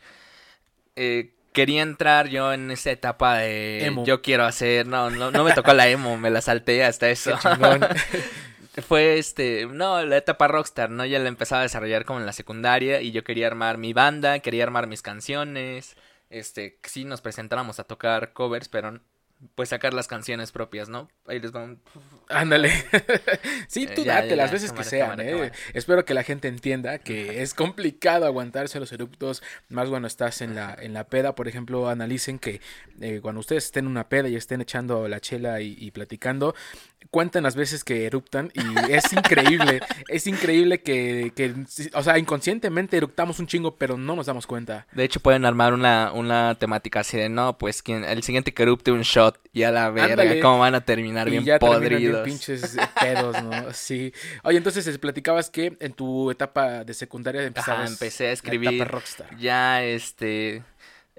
eh, 0.97 1.33
quería 1.53 1.83
entrar 1.83 2.29
yo 2.29 2.53
en 2.53 2.71
esa 2.71 2.91
etapa 2.91 3.39
de 3.39 3.85
Emo. 3.85 4.05
yo 4.05 4.23
quiero 4.23 4.45
hacer, 4.45 4.87
no, 4.87 5.11
no, 5.11 5.31
no 5.31 5.45
me 5.45 5.53
tocó 5.53 5.75
la 5.75 5.89
emo, 5.89 6.17
me 6.17 6.31
la 6.31 6.41
salté 6.41 6.85
hasta 6.85 7.11
eso. 7.11 7.39
Fue 8.87 9.19
este, 9.19 9.67
no, 9.67 10.05
la 10.05 10.17
etapa 10.17 10.47
rockstar, 10.47 10.91
¿no? 10.91 11.05
Ya 11.05 11.19
la 11.19 11.29
empezaba 11.29 11.61
a 11.61 11.65
desarrollar 11.65 12.05
como 12.05 12.21
en 12.21 12.27
la 12.27 12.33
secundaria 12.33 13.01
y 13.01 13.11
yo 13.11 13.25
quería 13.25 13.49
armar 13.49 13.79
mi 13.79 13.93
banda, 13.93 14.39
quería 14.39 14.63
armar 14.63 14.87
mis 14.87 15.03
canciones, 15.03 15.97
este, 16.31 16.79
sí 16.85 17.05
nos 17.05 17.21
presentáramos 17.21 17.81
a 17.81 17.85
tocar 17.85 18.33
covers, 18.33 18.69
pero 18.69 19.01
pues 19.55 19.71
sacar 19.71 19.95
las 19.95 20.07
canciones 20.07 20.53
propias, 20.53 20.89
¿no? 20.89 21.09
Ahí 21.27 21.41
les 21.41 21.53
van 21.53 21.81
Ándale. 22.29 22.71
sí, 23.69 23.87
tú 23.87 24.03
Eh, 24.03 24.05
ya, 24.05 24.15
date 24.17 24.31
ya, 24.31 24.37
las 24.37 24.53
veces 24.53 24.73
que 24.73 24.85
sean, 24.85 25.11
cámara, 25.11 25.29
¿eh? 25.29 25.33
cámara. 25.33 25.53
Espero 25.75 26.05
que 26.05 26.15
la 26.15 26.23
gente 26.23 26.49
entienda 26.49 26.99
que 26.99 27.43
es 27.43 27.55
complicado 27.55 28.27
aguantarse 28.27 28.79
los 28.79 28.93
eructos. 28.93 29.43
Más 29.69 29.89
cuando 29.89 30.07
estás 30.09 30.41
en 30.43 30.55
la, 30.55 30.77
en 30.79 30.93
la 30.93 31.05
peda. 31.05 31.35
Por 31.35 31.49
ejemplo, 31.49 31.89
analicen 31.89 32.39
que 32.39 32.61
eh, 33.01 33.21
cuando 33.23 33.41
ustedes 33.41 33.65
estén 33.65 33.87
en 33.87 33.91
una 33.91 34.09
peda 34.09 34.29
y 34.29 34.37
estén 34.37 34.61
echando 34.61 35.09
la 35.09 35.21
chela 35.21 35.61
y, 35.61 35.77
y 35.79 35.91
platicando, 35.91 36.55
cuentan 37.11 37.43
las 37.43 37.57
veces 37.57 37.83
que 37.83 38.07
eruptan 38.07 38.53
y 38.55 38.61
es 38.93 39.13
increíble. 39.13 39.81
es 40.09 40.27
increíble 40.27 40.83
que, 40.83 41.33
que, 41.35 41.55
o 41.95 42.03
sea, 42.03 42.19
inconscientemente 42.19 42.97
eructamos 42.97 43.39
un 43.39 43.47
chingo, 43.47 43.77
pero 43.77 43.97
no 43.97 44.17
nos 44.17 44.27
damos 44.27 44.47
cuenta. 44.47 44.87
De 44.93 45.05
hecho, 45.05 45.21
pueden 45.21 45.45
armar 45.45 45.73
una, 45.73 46.13
una 46.13 46.55
temática 46.57 47.01
así 47.01 47.17
de, 47.17 47.29
no, 47.29 47.59
pues 47.59 47.83
quien, 47.83 48.05
el 48.05 48.23
siguiente 48.23 48.53
que 48.53 48.63
erupte 48.63 48.93
un 48.93 49.03
shot 49.03 49.30
y 49.53 49.63
a 49.65 49.71
la 49.71 49.91
verga, 49.91 50.13
Ándale. 50.23 50.41
cómo 50.41 50.59
van 50.61 50.75
a 50.75 50.81
terminar 50.85 51.29
y 51.29 51.33
bien 51.33 51.45
ya 51.45 51.59
bien 51.59 51.73
podridos. 51.73 52.25
pinches 52.25 52.77
eh, 52.77 52.81
pedos, 53.01 53.43
¿no? 53.43 53.51
Sí. 53.73 54.13
Oye, 54.45 54.59
entonces 54.59 54.99
platicabas 54.99 55.51
que 55.51 55.77
en 55.81 55.93
tu 55.93 56.31
etapa 56.31 56.85
de 56.85 56.95
secundaria 56.95 57.43
empezabas 57.43 57.81
Ajá, 57.83 57.91
empecé 57.93 58.25
a 58.25 58.27
la 58.29 58.33
escribir. 58.33 58.75
etapa 58.75 58.91
rockstar. 58.91 59.37
Ya, 59.39 59.83
este, 59.85 60.63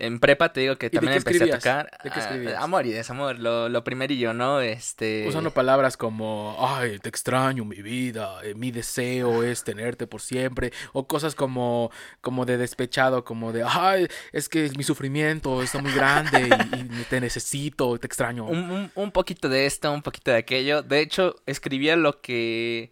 en 0.05 0.19
prepa 0.19 0.51
te 0.51 0.61
digo 0.61 0.75
que 0.77 0.89
también 0.89 1.13
empecé 1.17 1.43
a 1.43 1.45
escribías? 1.45 1.59
tocar. 1.63 1.91
¿De 2.03 2.09
qué 2.09 2.19
ah, 2.19 2.23
escribías? 2.23 2.61
amor 2.61 2.85
y 2.85 2.91
desamor, 2.91 3.39
lo, 3.39 3.69
lo 3.69 3.83
primerillo, 3.83 4.33
¿no? 4.33 4.59
Este... 4.61 5.25
Usando 5.27 5.51
palabras 5.51 5.95
como, 5.97 6.55
ay, 6.59 6.99
te 6.99 7.09
extraño 7.09 7.65
mi 7.65 7.81
vida, 7.81 8.39
eh, 8.43 8.53
mi 8.55 8.71
deseo 8.71 9.43
es 9.43 9.63
tenerte 9.63 10.07
por 10.07 10.21
siempre, 10.21 10.71
o 10.93 11.07
cosas 11.07 11.35
como, 11.35 11.91
como 12.21 12.45
de 12.45 12.57
despechado, 12.57 13.23
como 13.23 13.51
de, 13.51 13.63
ay, 13.65 14.07
es 14.31 14.49
que 14.49 14.69
mi 14.77 14.83
sufrimiento 14.83 15.61
está 15.63 15.81
muy 15.81 15.91
grande 15.93 16.49
y, 16.73 17.01
y 17.01 17.03
te 17.09 17.21
necesito, 17.21 17.97
te 17.97 18.07
extraño. 18.07 18.45
Un, 18.45 18.69
un- 18.71 18.91
un 18.95 19.11
poquito 19.11 19.49
de 19.49 19.65
esto, 19.65 19.91
un 19.91 20.01
poquito 20.01 20.31
de 20.31 20.37
aquello. 20.37 20.81
De 20.83 20.99
hecho, 21.01 21.35
escribía 21.45 21.95
lo 21.95 22.21
que. 22.21 22.89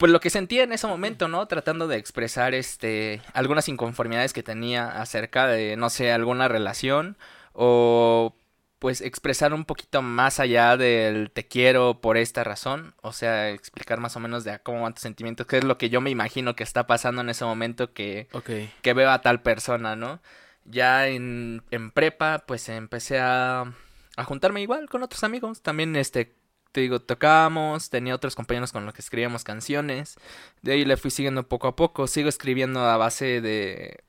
Pues 0.00 0.10
lo 0.10 0.20
que 0.20 0.30
sentía 0.30 0.62
en 0.62 0.72
ese 0.72 0.86
momento, 0.86 1.28
¿no? 1.28 1.46
Tratando 1.46 1.86
de 1.86 1.98
expresar 1.98 2.54
este. 2.54 3.20
algunas 3.34 3.68
inconformidades 3.68 4.32
que 4.32 4.42
tenía 4.42 4.88
acerca 4.98 5.46
de, 5.46 5.76
no 5.76 5.90
sé, 5.90 6.10
alguna 6.10 6.48
relación. 6.48 7.18
O 7.52 8.34
pues 8.78 9.02
expresar 9.02 9.52
un 9.52 9.66
poquito 9.66 10.00
más 10.00 10.40
allá 10.40 10.78
del 10.78 11.30
te 11.30 11.46
quiero 11.46 12.00
por 12.00 12.16
esta 12.16 12.44
razón. 12.44 12.94
O 13.02 13.12
sea, 13.12 13.50
explicar 13.50 14.00
más 14.00 14.16
o 14.16 14.20
menos 14.20 14.42
de 14.42 14.58
cómo 14.60 14.80
van 14.80 14.94
tus 14.94 15.02
sentimientos. 15.02 15.46
qué 15.46 15.58
es 15.58 15.64
lo 15.64 15.76
que 15.76 15.90
yo 15.90 16.00
me 16.00 16.08
imagino 16.08 16.56
que 16.56 16.62
está 16.62 16.86
pasando 16.86 17.20
en 17.20 17.28
ese 17.28 17.44
momento 17.44 17.92
que 17.92 18.28
Ok. 18.32 18.50
que 18.80 18.94
veo 18.94 19.10
a 19.10 19.20
tal 19.20 19.42
persona, 19.42 19.96
¿no? 19.96 20.22
Ya 20.64 21.08
en, 21.08 21.62
en 21.70 21.90
prepa, 21.90 22.44
pues 22.46 22.70
empecé 22.70 23.18
a, 23.18 23.70
a 24.16 24.24
juntarme 24.24 24.62
igual 24.62 24.88
con 24.88 25.02
otros 25.02 25.24
amigos. 25.24 25.60
También, 25.60 25.94
este, 25.94 26.32
te 26.72 26.80
digo, 26.82 27.00
tocábamos, 27.00 27.90
tenía 27.90 28.14
otros 28.14 28.34
compañeros 28.36 28.72
con 28.72 28.84
los 28.84 28.94
que 28.94 29.00
escribíamos 29.02 29.44
canciones. 29.44 30.16
De 30.62 30.72
ahí 30.72 30.84
le 30.84 30.96
fui 30.96 31.10
siguiendo 31.10 31.48
poco 31.48 31.66
a 31.68 31.76
poco. 31.76 32.06
Sigo 32.06 32.28
escribiendo 32.28 32.80
a 32.84 32.96
base 32.96 33.40
de, 33.40 34.00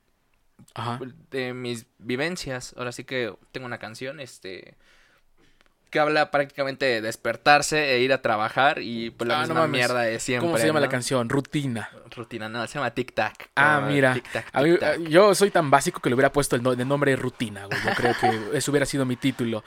Ajá. 0.74 1.00
de 1.30 1.54
mis 1.54 1.86
vivencias. 1.98 2.74
Ahora 2.76 2.92
sí 2.92 3.04
que 3.04 3.34
tengo 3.50 3.66
una 3.66 3.78
canción, 3.78 4.20
este 4.20 4.76
que 5.90 5.98
habla 6.00 6.30
prácticamente 6.30 6.86
de 6.86 7.02
despertarse 7.02 7.92
e 7.94 8.00
ir 8.00 8.14
a 8.14 8.22
trabajar 8.22 8.78
y 8.80 9.10
pues 9.10 9.28
la 9.28 9.40
Ah, 9.40 9.42
misma 9.42 9.66
mierda 9.66 10.00
de 10.00 10.18
siempre. 10.20 10.46
¿Cómo 10.48 10.56
se 10.56 10.66
llama 10.66 10.80
la 10.80 10.88
canción? 10.88 11.28
Rutina. 11.28 11.90
Rutina, 12.16 12.48
no, 12.48 12.66
se 12.66 12.76
llama 12.78 12.92
Tic 12.92 13.12
Tac. 13.12 13.50
Ah, 13.56 13.84
mira. 13.86 14.14
Tic 14.14 14.32
Tac, 14.32 14.50
Tic 14.64 14.80
Tac. 14.80 15.00
yo 15.02 15.34
soy 15.34 15.50
tan 15.50 15.70
básico 15.70 16.00
que 16.00 16.08
le 16.08 16.14
hubiera 16.14 16.32
puesto 16.32 16.56
el, 16.56 16.62
no- 16.62 16.74
de 16.74 16.86
nombre 16.86 17.14
Rutina, 17.14 17.66
güey. 17.66 17.78
Yo 17.84 17.90
creo 17.94 18.14
que 18.18 18.56
eso 18.56 18.70
hubiera 18.70 18.86
sido 18.86 19.04
mi 19.04 19.16
título. 19.16 19.64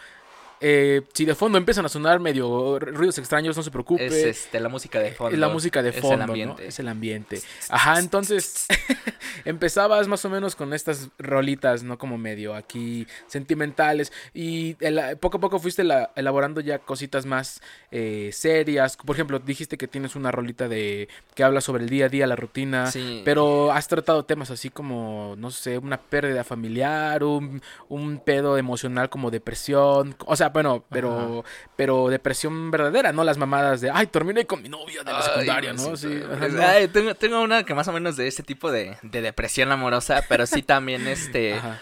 Eh, 0.61 1.01
si 1.13 1.25
de 1.25 1.35
fondo 1.35 1.57
empiezan 1.57 1.85
a 1.85 1.89
sonar 1.89 2.19
medio 2.19 2.79
ruidos 2.79 3.17
extraños, 3.17 3.55
no 3.57 3.63
se 3.63 3.71
preocupe. 3.71 4.05
Es 4.05 4.13
este, 4.13 4.59
la 4.59 4.69
música 4.69 4.99
de 4.99 5.11
fondo. 5.11 5.33
Es 5.33 5.39
la 5.39 5.49
música 5.49 5.83
de 5.83 5.89
es 5.89 5.95
el 5.97 6.01
fondo, 6.01 6.17
¿no? 6.17 6.23
ambiente. 6.33 6.67
Es 6.67 6.79
el 6.79 6.87
ambiente. 6.87 7.41
Ajá, 7.69 7.99
entonces 7.99 8.65
empezabas 9.45 10.07
más 10.07 10.23
o 10.25 10.29
menos 10.29 10.55
con 10.55 10.73
estas 10.73 11.09
rolitas, 11.19 11.83
¿no? 11.83 11.97
Como 11.97 12.17
medio 12.17 12.55
aquí 12.55 13.07
sentimentales 13.27 14.11
y 14.33 14.75
el- 14.79 15.17
poco 15.19 15.37
a 15.37 15.41
poco 15.41 15.59
fuiste 15.59 15.83
la- 15.83 16.11
elaborando 16.15 16.61
ya 16.61 16.79
cositas 16.79 17.25
más 17.25 17.61
eh, 17.91 18.29
serias. 18.33 18.97
Por 18.97 19.15
ejemplo, 19.15 19.39
dijiste 19.39 19.77
que 19.77 19.87
tienes 19.87 20.15
una 20.15 20.31
rolita 20.31 20.67
de 20.67 21.09
que 21.33 21.43
habla 21.43 21.61
sobre 21.61 21.83
el 21.83 21.89
día 21.89 22.05
a 22.05 22.09
día, 22.09 22.27
la 22.27 22.35
rutina, 22.35 22.91
Sí. 22.91 23.21
pero 23.25 23.71
has 23.71 23.87
tratado 23.87 24.25
temas 24.25 24.51
así 24.51 24.69
como, 24.69 25.35
no 25.37 25.51
sé, 25.51 25.77
una 25.77 25.97
pérdida 25.99 26.43
familiar, 26.43 27.23
un, 27.23 27.61
un 27.89 28.19
pedo 28.19 28.57
emocional 28.57 29.09
como 29.09 29.31
depresión, 29.31 30.15
o 30.25 30.35
sea, 30.35 30.44
bueno, 30.49 30.85
pero, 30.91 31.43
pero 31.75 32.09
depresión 32.09 32.71
verdadera, 32.71 33.11
no 33.13 33.23
las 33.23 33.37
mamadas 33.37 33.81
de, 33.81 33.89
ay, 33.91 34.07
terminé 34.07 34.45
con 34.45 34.61
mi 34.61 34.69
novia 34.69 35.03
de 35.03 35.11
la 35.11 35.19
Ay, 35.19 35.23
secundaria, 35.23 35.73
¿no? 35.73 35.95
Sí, 35.97 36.21
ajá, 36.31 36.47
no. 36.47 36.61
ay, 36.61 36.87
tengo, 36.87 37.15
tengo 37.15 37.41
una 37.41 37.63
que 37.63 37.73
más 37.73 37.87
o 37.87 37.91
menos 37.93 38.17
de 38.17 38.27
ese 38.27 38.43
tipo 38.43 38.71
de, 38.71 38.97
de 39.01 39.21
depresión 39.21 39.71
amorosa, 39.71 40.23
pero 40.27 40.45
sí 40.45 40.61
también 40.63 41.07
este 41.07 41.53
Ajá. 41.55 41.79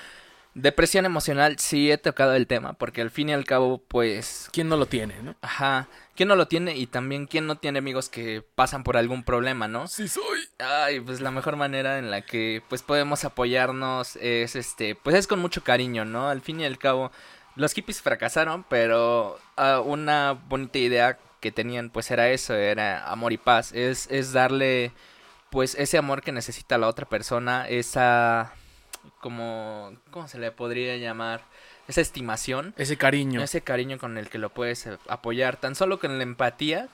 depresión 0.54 1.06
emocional, 1.06 1.58
sí 1.60 1.92
he 1.92 1.98
tocado 1.98 2.34
el 2.36 2.46
tema, 2.48 2.74
porque 2.74 3.02
al 3.02 3.10
fin 3.10 3.30
y 3.30 3.34
al 3.34 3.46
cabo, 3.46 3.80
pues, 3.88 4.50
¿Quién 4.52 4.70
no 4.70 4.78
lo 4.78 4.86
tiene, 4.86 5.16
no? 5.24 5.36
ajá, 5.42 5.88
¿quién 6.16 6.30
no 6.30 6.36
lo 6.36 6.48
tiene? 6.48 6.78
Y 6.78 6.86
también 6.88 7.26
quién 7.26 7.48
no 7.48 7.58
tiene 7.58 7.80
amigos 7.80 8.08
que 8.10 8.44
pasan 8.56 8.84
por 8.84 8.96
algún 8.98 9.24
problema, 9.24 9.68
¿no? 9.68 9.88
Sí 9.88 10.08
soy. 10.08 10.40
Ay, 10.60 11.00
pues 11.00 11.22
la 11.22 11.32
mejor 11.32 11.56
manera 11.56 11.98
en 11.98 12.12
la 12.12 12.22
que 12.22 12.62
pues 12.70 12.84
podemos 12.84 13.26
apoyarnos 13.26 14.16
es 14.18 14.56
este, 14.56 14.94
pues 14.96 15.16
es 15.16 15.26
con 15.28 15.40
mucho 15.40 15.64
cariño, 15.64 16.06
¿no? 16.06 16.30
Al 16.30 16.42
fin 16.42 16.60
y 16.60 16.66
al 16.66 16.78
cabo, 16.78 17.12
los 17.56 17.74
hippies 17.74 18.02
fracasaron, 18.02 18.64
pero 18.68 19.38
ah, 19.58 19.82
una 19.82 20.34
bonita 20.34 20.80
idea 20.80 21.20
que 21.40 21.52
tenían 21.52 21.90
pues 21.90 22.10
era 22.12 22.30
eso, 22.30 22.54
era 22.54 23.10
amor 23.12 23.34
y 23.34 23.38
paz, 23.38 23.74
es, 23.74 24.08
es 24.10 24.32
darle 24.32 24.92
pues 25.50 25.76
ese 25.76 25.98
amor 25.98 26.22
que 26.22 26.32
necesita 26.32 26.78
la 26.78 26.88
otra 26.88 27.08
persona, 27.08 27.68
esa 27.68 28.54
como, 29.20 29.92
¿cómo 30.12 30.28
se 30.28 30.40
le 30.40 30.52
podría 30.52 30.98
llamar? 30.98 31.42
Esa 31.86 32.00
estimación 32.00 32.74
Ese 32.78 32.96
cariño. 32.98 33.42
ese 33.42 33.60
cariño 33.62 33.98
con 33.98 34.18
el 34.18 34.30
que 34.30 34.38
lo 34.38 34.50
puedes 34.50 34.86
eh, 34.88 34.98
apoyar, 35.10 35.58
tan 35.58 35.76
solo 35.76 36.00
con 36.00 36.18
la 36.18 36.24
empatía, 36.24 36.88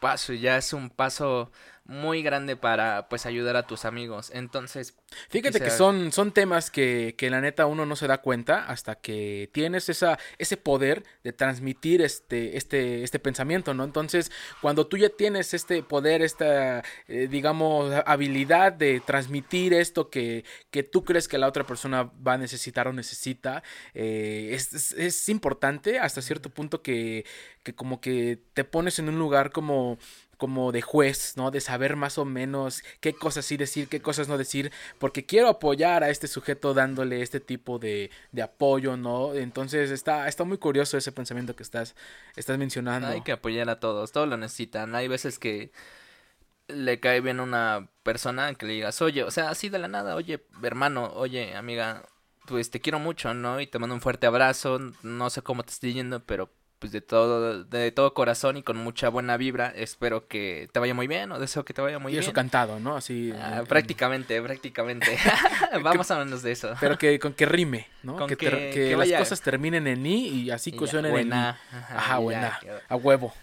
paso, 0.00 0.32
ya 0.32 0.56
es 0.56 0.72
un 0.72 0.90
paso 0.90 1.52
muy 1.88 2.22
grande 2.22 2.54
para 2.54 3.08
pues 3.08 3.24
ayudar 3.24 3.56
a 3.56 3.66
tus 3.66 3.86
amigos. 3.86 4.30
Entonces, 4.34 4.94
fíjate 5.30 5.58
que 5.58 5.70
son, 5.70 6.12
son 6.12 6.32
temas 6.32 6.70
que, 6.70 7.14
que, 7.16 7.30
la 7.30 7.40
neta 7.40 7.64
uno 7.64 7.86
no 7.86 7.96
se 7.96 8.06
da 8.06 8.18
cuenta 8.18 8.66
hasta 8.66 8.96
que 8.96 9.48
tienes 9.54 9.88
esa, 9.88 10.18
ese 10.36 10.58
poder 10.58 11.04
de 11.24 11.32
transmitir 11.32 12.02
este, 12.02 12.58
este, 12.58 13.02
este 13.02 13.18
pensamiento, 13.18 13.72
¿no? 13.72 13.84
Entonces, 13.84 14.30
cuando 14.60 14.86
tú 14.86 14.98
ya 14.98 15.08
tienes 15.08 15.54
este 15.54 15.82
poder, 15.82 16.20
esta, 16.20 16.84
eh, 17.06 17.26
digamos, 17.30 17.90
habilidad 18.04 18.74
de 18.74 19.00
transmitir 19.00 19.72
esto 19.72 20.10
que, 20.10 20.44
que, 20.70 20.82
tú 20.82 21.06
crees 21.06 21.26
que 21.26 21.38
la 21.38 21.48
otra 21.48 21.64
persona 21.64 22.12
va 22.26 22.34
a 22.34 22.38
necesitar 22.38 22.86
o 22.86 22.92
necesita, 22.92 23.62
eh, 23.94 24.50
es, 24.52 24.92
es, 24.92 25.28
importante 25.30 25.98
hasta 25.98 26.20
cierto 26.20 26.50
punto 26.50 26.82
que, 26.82 27.24
que 27.62 27.74
como 27.74 28.02
que 28.02 28.38
te 28.52 28.64
pones 28.64 28.98
en 28.98 29.08
un 29.08 29.18
lugar 29.18 29.52
como 29.52 29.98
como 30.38 30.72
de 30.72 30.80
juez, 30.82 31.34
¿no? 31.36 31.50
De 31.50 31.60
saber 31.60 31.96
más 31.96 32.16
o 32.16 32.24
menos 32.24 32.82
qué 33.00 33.12
cosas 33.12 33.44
sí 33.44 33.56
decir, 33.56 33.88
qué 33.88 34.00
cosas 34.00 34.28
no 34.28 34.38
decir, 34.38 34.72
porque 34.98 35.26
quiero 35.26 35.48
apoyar 35.48 36.04
a 36.04 36.10
este 36.10 36.28
sujeto 36.28 36.74
dándole 36.74 37.20
este 37.22 37.40
tipo 37.40 37.78
de, 37.78 38.10
de 38.32 38.42
apoyo, 38.42 38.96
¿no? 38.96 39.34
Entonces 39.34 39.90
está, 39.90 40.28
está 40.28 40.44
muy 40.44 40.58
curioso 40.58 40.96
ese 40.96 41.12
pensamiento 41.12 41.54
que 41.54 41.62
estás, 41.64 41.94
estás 42.36 42.56
mencionando. 42.58 43.08
Hay 43.08 43.22
que 43.22 43.32
apoyar 43.32 43.68
a 43.68 43.80
todos, 43.80 44.12
todos 44.12 44.28
lo 44.28 44.36
necesitan. 44.36 44.94
Hay 44.94 45.08
veces 45.08 45.38
que 45.38 45.72
le 46.68 47.00
cae 47.00 47.20
bien 47.20 47.40
a 47.40 47.42
una 47.42 47.88
persona 48.02 48.54
que 48.54 48.66
le 48.66 48.74
digas, 48.74 49.02
oye, 49.02 49.24
o 49.24 49.30
sea, 49.30 49.50
así 49.50 49.68
de 49.68 49.78
la 49.78 49.88
nada, 49.88 50.14
oye, 50.14 50.44
hermano, 50.62 51.12
oye, 51.14 51.56
amiga, 51.56 52.04
pues 52.46 52.70
te 52.70 52.80
quiero 52.80 52.98
mucho, 52.98 53.34
¿no? 53.34 53.60
Y 53.60 53.66
te 53.66 53.78
mando 53.78 53.94
un 53.94 54.00
fuerte 54.00 54.26
abrazo, 54.26 54.78
no 55.02 55.30
sé 55.30 55.42
cómo 55.42 55.64
te 55.64 55.72
estoy 55.72 55.94
yendo, 55.94 56.24
pero 56.24 56.50
pues 56.78 56.92
de 56.92 57.00
todo, 57.00 57.64
de 57.64 57.92
todo 57.92 58.14
corazón 58.14 58.56
y 58.56 58.62
con 58.62 58.76
mucha 58.76 59.08
buena 59.08 59.36
vibra. 59.36 59.72
Espero 59.74 60.28
que 60.28 60.68
te 60.72 60.80
vaya 60.80 60.94
muy 60.94 61.06
bien 61.06 61.32
o 61.32 61.38
deseo 61.38 61.64
que 61.64 61.74
te 61.74 61.82
vaya 61.82 61.98
muy 61.98 62.12
bien. 62.12 62.22
Y 62.22 62.24
eso 62.24 62.32
cantado, 62.32 62.78
¿no? 62.80 62.96
Así. 62.96 63.32
Ah, 63.36 63.62
prácticamente, 63.68 64.40
prácticamente. 64.40 65.18
Vamos 65.82 66.10
a 66.10 66.18
menos 66.18 66.42
de 66.42 66.52
eso. 66.52 66.74
Pero 66.80 66.98
que 66.98 67.18
con 67.18 67.32
que 67.32 67.46
rime, 67.46 67.88
¿no? 68.02 68.26
que, 68.26 68.36
que, 68.36 68.96
las 68.96 69.12
cosas 69.12 69.40
terminen 69.40 69.86
en 69.86 70.06
i 70.06 70.28
y 70.28 70.50
así 70.50 70.72
que 70.72 70.86
suenen 70.86 71.14
en 71.16 71.28
i. 71.28 71.32
Ajá, 71.32 72.18
buena. 72.18 72.58
a 72.88 72.96
huevo. 72.96 73.34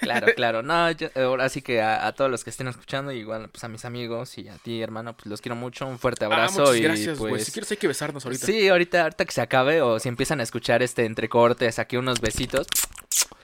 Claro, 0.00 0.28
claro. 0.36 0.62
No, 0.62 0.88
ahora 1.16 1.48
sí 1.48 1.62
que 1.62 1.80
a, 1.80 2.12
todos 2.12 2.30
los 2.30 2.44
que 2.44 2.50
estén 2.50 2.68
escuchando, 2.68 3.12
igual 3.12 3.48
pues 3.50 3.64
a 3.64 3.68
mis 3.68 3.84
amigos 3.84 4.36
y 4.38 4.48
a 4.48 4.56
ti, 4.58 4.82
hermano, 4.82 5.16
pues 5.16 5.26
los 5.26 5.40
quiero 5.40 5.56
mucho. 5.56 5.86
Un 5.86 5.98
fuerte 5.98 6.24
ah, 6.24 6.28
abrazo. 6.28 6.60
muchas 6.60 6.76
y, 6.76 6.82
gracias, 6.82 7.18
pues, 7.18 7.44
Si 7.44 7.52
quieres 7.52 7.70
hay 7.70 7.76
que 7.76 7.88
besarnos 7.88 8.24
ahorita. 8.24 8.46
Sí, 8.46 8.68
ahorita, 8.68 9.02
ahorita 9.02 9.24
que 9.24 9.32
se 9.32 9.40
acabe 9.40 9.82
o 9.82 9.98
si 9.98 10.08
empiezan 10.08 10.40
a 10.40 10.42
escuchar 10.42 10.82
este 10.82 11.04
entrecortes, 11.04 11.78
aquí 11.78 11.96
unos 11.96 12.20
besitos. 12.20 12.66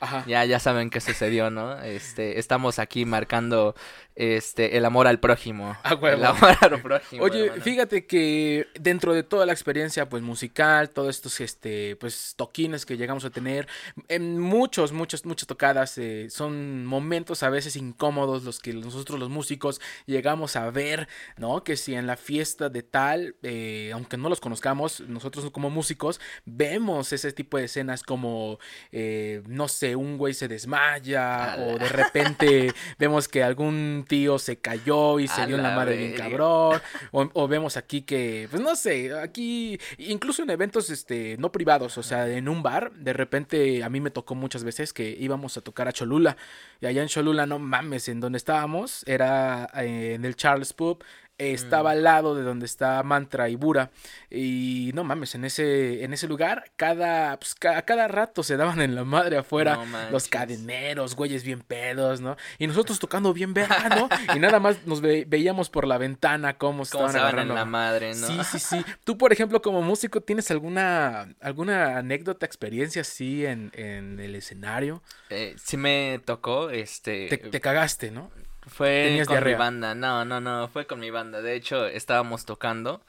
Ajá. 0.00 0.24
Ya, 0.26 0.44
ya 0.44 0.60
saben 0.60 0.90
qué 0.90 1.00
sucedió, 1.00 1.50
¿no? 1.50 1.80
Este, 1.82 2.38
estamos 2.38 2.78
aquí 2.78 3.04
marcando 3.04 3.74
este, 4.16 4.78
el 4.78 4.84
amor 4.84 5.06
al 5.06 5.20
prójimo. 5.20 5.76
Ah, 5.86 5.98
el 6.02 6.24
amor 6.24 6.56
al 6.60 6.82
prójimo. 6.82 7.22
Oye, 7.22 7.52
fíjate 7.60 8.06
que 8.06 8.66
dentro 8.78 9.14
de 9.14 9.22
toda 9.22 9.46
la 9.46 9.52
experiencia, 9.52 10.08
pues, 10.08 10.22
musical, 10.22 10.90
todos 10.90 11.10
estos, 11.16 11.40
este, 11.40 11.96
pues, 11.96 12.34
toquines 12.36 12.84
que 12.84 12.96
llegamos 12.96 13.24
a 13.24 13.30
tener, 13.30 13.68
en 14.08 14.38
muchos, 14.38 14.92
muchas, 14.92 15.24
muchas 15.24 15.46
tocadas, 15.46 15.96
eh, 15.98 16.28
son 16.30 16.84
momentos 16.86 17.42
a 17.42 17.50
veces 17.50 17.76
incómodos 17.76 18.42
los 18.42 18.58
que 18.58 18.72
nosotros 18.72 19.18
los 19.18 19.28
músicos 19.28 19.80
llegamos 20.06 20.56
a 20.56 20.70
ver, 20.70 21.08
¿no? 21.36 21.62
Que 21.62 21.76
si 21.76 21.94
en 21.94 22.06
la 22.06 22.16
fiesta 22.16 22.68
de 22.68 22.82
tal, 22.82 23.36
eh, 23.42 23.90
aunque 23.92 24.16
no 24.16 24.28
los 24.28 24.40
conozcamos, 24.40 25.00
nosotros 25.00 25.50
como 25.50 25.70
músicos 25.70 26.20
vemos 26.44 27.12
ese 27.12 27.32
tipo 27.32 27.58
de 27.58 27.64
escenas 27.64 28.02
como, 28.02 28.58
eh, 28.92 29.42
no 29.56 29.68
sé, 29.68 29.96
un 29.96 30.18
güey 30.18 30.34
se 30.34 30.48
desmaya 30.48 31.56
o 31.58 31.78
de 31.78 31.88
repente 31.88 32.72
vemos 32.98 33.26
que 33.28 33.42
algún 33.42 34.04
tío 34.06 34.38
se 34.38 34.58
cayó 34.58 35.18
y 35.18 35.28
se 35.28 35.46
dio 35.46 35.56
en 35.56 35.62
la 35.62 35.74
madre 35.74 35.96
bien 35.96 36.12
cabrón. 36.14 36.80
O, 37.12 37.48
vemos 37.48 37.76
aquí 37.76 38.02
que, 38.02 38.48
pues 38.50 38.62
no 38.62 38.76
sé, 38.76 39.18
aquí, 39.18 39.78
incluso 39.98 40.42
en 40.42 40.50
eventos 40.50 40.90
este, 40.90 41.36
no 41.38 41.50
privados, 41.50 41.96
o 41.98 42.02
sea, 42.02 42.28
en 42.28 42.48
un 42.48 42.62
bar, 42.62 42.92
de 42.92 43.12
repente 43.12 43.82
a 43.82 43.88
mí 43.88 44.00
me 44.00 44.10
tocó 44.10 44.34
muchas 44.34 44.64
veces 44.64 44.92
que 44.92 45.16
íbamos 45.18 45.56
a 45.56 45.60
tocar 45.60 45.88
a 45.88 45.92
Cholula. 45.92 46.36
Y 46.80 46.86
allá 46.86 47.02
en 47.02 47.08
Cholula, 47.08 47.46
no 47.46 47.58
mames, 47.58 48.08
en 48.08 48.20
donde 48.20 48.36
estábamos, 48.36 49.02
era 49.06 49.68
eh, 49.74 50.14
en 50.14 50.24
el 50.24 50.36
Charles 50.36 50.72
Pub 50.72 51.02
estaba 51.38 51.90
mm. 51.90 51.92
al 51.92 52.02
lado 52.02 52.34
de 52.34 52.42
donde 52.42 52.66
está 52.66 53.02
Mantra 53.02 53.48
y 53.48 53.56
Bura. 53.56 53.90
Y 54.30 54.90
no 54.94 55.04
mames, 55.04 55.34
en 55.34 55.44
ese, 55.44 56.04
en 56.04 56.12
ese 56.12 56.26
lugar, 56.26 56.70
cada, 56.76 57.38
pues, 57.38 57.54
cada 57.54 58.08
rato 58.08 58.42
se 58.42 58.56
daban 58.56 58.80
en 58.80 58.94
la 58.94 59.04
madre 59.04 59.38
afuera 59.38 59.78
los 60.10 60.28
cadeneros, 60.28 61.14
güeyes 61.14 61.44
bien 61.44 61.60
pedos, 61.60 62.20
¿no? 62.20 62.36
Y 62.58 62.66
nosotros 62.66 62.98
tocando 62.98 63.32
bien 63.32 63.54
verano 63.54 64.08
y 64.34 64.38
nada 64.38 64.60
más 64.60 64.86
nos 64.86 65.00
veíamos 65.00 65.70
por 65.70 65.86
la 65.86 65.98
ventana 65.98 66.58
cómo, 66.58 66.82
estaban 66.82 67.14
agarrando. 67.14 67.52
en 67.52 67.58
la 67.58 67.64
madre, 67.64 68.14
¿no? 68.14 68.26
Sí, 68.26 68.38
sí, 68.50 68.58
sí. 68.58 68.84
Tú, 69.04 69.18
por 69.18 69.32
ejemplo, 69.32 69.62
como 69.62 69.82
músico, 69.82 70.20
¿tienes 70.20 70.50
alguna, 70.50 71.34
alguna 71.40 71.98
anécdota, 71.98 72.46
experiencia 72.46 73.02
así 73.02 73.44
en, 73.44 73.70
en 73.74 74.20
el 74.20 74.34
escenario? 74.34 75.02
Eh, 75.30 75.54
sí 75.62 75.76
me 75.76 76.20
tocó, 76.24 76.70
este... 76.70 77.28
Te, 77.28 77.38
te 77.38 77.60
cagaste, 77.60 78.10
¿no? 78.10 78.30
Fue 78.66 79.22
con 79.26 79.44
mi 79.44 79.54
banda, 79.54 79.94
no, 79.94 80.24
no, 80.24 80.40
no, 80.40 80.68
fue 80.68 80.86
con 80.86 80.98
mi 80.98 81.10
banda. 81.10 81.40
De 81.40 81.54
hecho, 81.54 81.86
estábamos 81.86 82.44
tocando. 82.44 83.00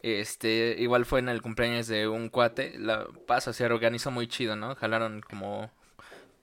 Este, 0.00 0.76
igual 0.78 1.06
fue 1.06 1.20
en 1.20 1.28
el 1.28 1.42
cumpleaños 1.42 1.86
de 1.86 2.08
un 2.08 2.28
cuate. 2.28 2.74
La 2.78 3.06
paso 3.26 3.52
se 3.52 3.64
organizó 3.64 4.10
muy 4.10 4.28
chido, 4.28 4.56
¿no? 4.56 4.74
Jalaron 4.74 5.20
como 5.20 5.70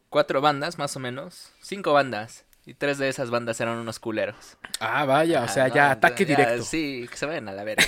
cuatro 0.09 0.41
bandas, 0.41 0.77
más 0.77 0.95
o 0.95 0.99
menos. 0.99 1.51
Cinco 1.61 1.93
bandas. 1.93 2.45
Y 2.65 2.73
tres 2.75 2.97
de 2.97 3.09
esas 3.09 3.29
bandas 3.31 3.59
eran 3.61 3.77
unos 3.77 3.99
culeros. 3.99 4.57
Ah, 4.79 5.05
vaya, 5.05 5.43
o 5.43 5.47
sea, 5.47 5.69
ya 5.69 5.91
ataque 5.91 6.25
directo. 6.25 6.63
Sí, 6.63 7.07
que 7.09 7.17
se 7.17 7.25
vayan 7.25 7.47
a 7.47 7.53
la 7.53 7.63
verga. 7.63 7.83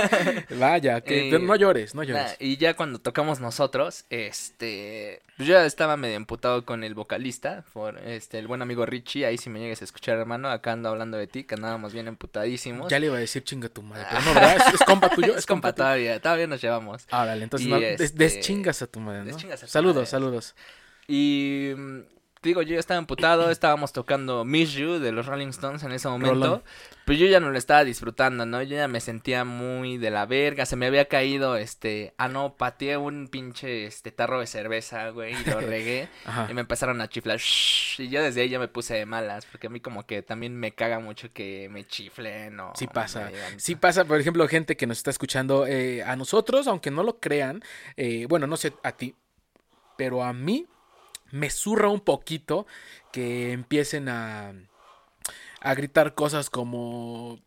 vaya, 0.58 1.00
que 1.00 1.36
no 1.38 1.56
llores, 1.56 1.94
no 1.94 2.02
llores. 2.04 2.36
y 2.38 2.56
ya 2.56 2.74
cuando 2.74 3.00
tocamos 3.00 3.40
nosotros, 3.40 4.04
este, 4.10 5.22
pues 5.36 5.48
yo 5.48 5.54
ya 5.54 5.64
estaba 5.64 5.96
medio 5.96 6.16
emputado 6.16 6.64
con 6.64 6.84
el 6.84 6.94
vocalista, 6.94 7.64
por 7.72 7.98
este, 7.98 8.38
el 8.38 8.46
buen 8.46 8.62
amigo 8.62 8.86
Richie, 8.86 9.24
ahí 9.24 9.38
si 9.38 9.48
me 9.50 9.58
llegas 9.58 9.80
a 9.80 9.84
escuchar, 9.84 10.18
hermano, 10.18 10.48
acá 10.50 10.72
ando 10.72 10.90
hablando 10.90 11.16
de 11.16 11.26
ti, 11.26 11.44
que 11.44 11.54
andábamos 11.54 11.92
bien 11.92 12.06
emputadísimos. 12.06 12.90
Ya 12.90 13.00
le 13.00 13.06
iba 13.06 13.16
a 13.16 13.20
decir 13.20 13.42
chinga 13.42 13.68
tu 13.68 13.82
madre, 13.82 14.04
pero 14.10 14.22
no, 14.22 14.34
¿verdad? 14.34 14.74
¿Es, 14.74 14.80
compa 14.84 15.08
tuyo? 15.08 15.34
Es, 15.40 15.46
compa, 15.46 15.72
todavía, 15.72 16.20
todavía 16.20 16.46
nos 16.46 16.60
llevamos. 16.60 17.06
Ah, 17.10 17.24
dale, 17.24 17.44
entonces 17.44 17.68
no, 17.68 17.78
este, 17.78 18.10
deschingas 18.10 18.82
a 18.82 18.86
tu 18.86 19.00
madre, 19.00 19.32
¿no? 19.32 19.38
saludos, 19.66 20.10
saludos. 20.10 20.54
Y 21.08 21.72
digo, 22.42 22.62
yo 22.62 22.74
ya 22.74 22.80
estaba 22.80 22.98
emputado, 22.98 23.50
estábamos 23.50 23.92
tocando 23.92 24.44
Miss 24.44 24.72
You 24.72 24.98
de 24.98 25.12
los 25.12 25.26
Rolling 25.26 25.48
Stones 25.48 25.82
en 25.82 25.92
ese 25.92 26.08
momento, 26.08 26.62
pero 27.04 27.18
yo 27.18 27.26
ya 27.26 27.38
no 27.38 27.50
lo 27.50 27.58
estaba 27.58 27.84
disfrutando, 27.84 28.46
¿no? 28.46 28.62
Yo 28.62 28.76
ya 28.76 28.88
me 28.88 29.00
sentía 29.00 29.44
muy 29.44 29.98
de 29.98 30.10
la 30.10 30.24
verga, 30.24 30.64
se 30.64 30.76
me 30.76 30.86
había 30.86 31.04
caído, 31.06 31.56
este, 31.56 32.14
ah, 32.16 32.28
no, 32.28 32.54
pateé 32.56 32.96
un 32.96 33.28
pinche, 33.28 33.84
este, 33.84 34.10
tarro 34.10 34.40
de 34.40 34.46
cerveza, 34.46 35.10
güey, 35.10 35.34
y 35.34 35.50
lo 35.50 35.60
regué, 35.60 36.08
y 36.48 36.54
me 36.54 36.62
empezaron 36.62 37.00
a 37.02 37.08
chiflar, 37.08 37.40
y 37.98 38.08
yo 38.08 38.22
desde 38.22 38.40
ahí 38.40 38.48
ya 38.48 38.58
me 38.58 38.68
puse 38.68 38.94
de 38.94 39.04
malas, 39.04 39.44
porque 39.44 39.66
a 39.66 39.70
mí 39.70 39.80
como 39.80 40.06
que 40.06 40.22
también 40.22 40.56
me 40.56 40.72
caga 40.72 40.98
mucho 40.98 41.30
que 41.32 41.68
me 41.70 41.86
chiflen 41.86 42.58
o... 42.58 42.72
Sí 42.74 42.86
pasa, 42.86 43.30
sí 43.58 43.74
pasa, 43.76 44.06
por 44.06 44.18
ejemplo, 44.18 44.48
gente 44.48 44.78
que 44.78 44.86
nos 44.86 44.98
está 44.98 45.10
escuchando, 45.10 45.66
eh, 45.66 46.02
a 46.02 46.16
nosotros, 46.16 46.66
aunque 46.68 46.90
no 46.90 47.02
lo 47.02 47.20
crean, 47.20 47.62
eh, 47.98 48.24
bueno, 48.30 48.46
no 48.46 48.56
sé 48.56 48.72
a 48.82 48.92
ti, 48.92 49.14
pero 49.98 50.22
a 50.22 50.32
mí 50.32 50.66
me 51.30 51.50
zurra 51.50 51.88
un 51.88 52.00
poquito 52.00 52.66
que 53.12 53.52
empiecen 53.52 54.08
a, 54.08 54.52
a 55.60 55.74
gritar 55.74 56.14
cosas 56.14 56.50
como 56.50 57.38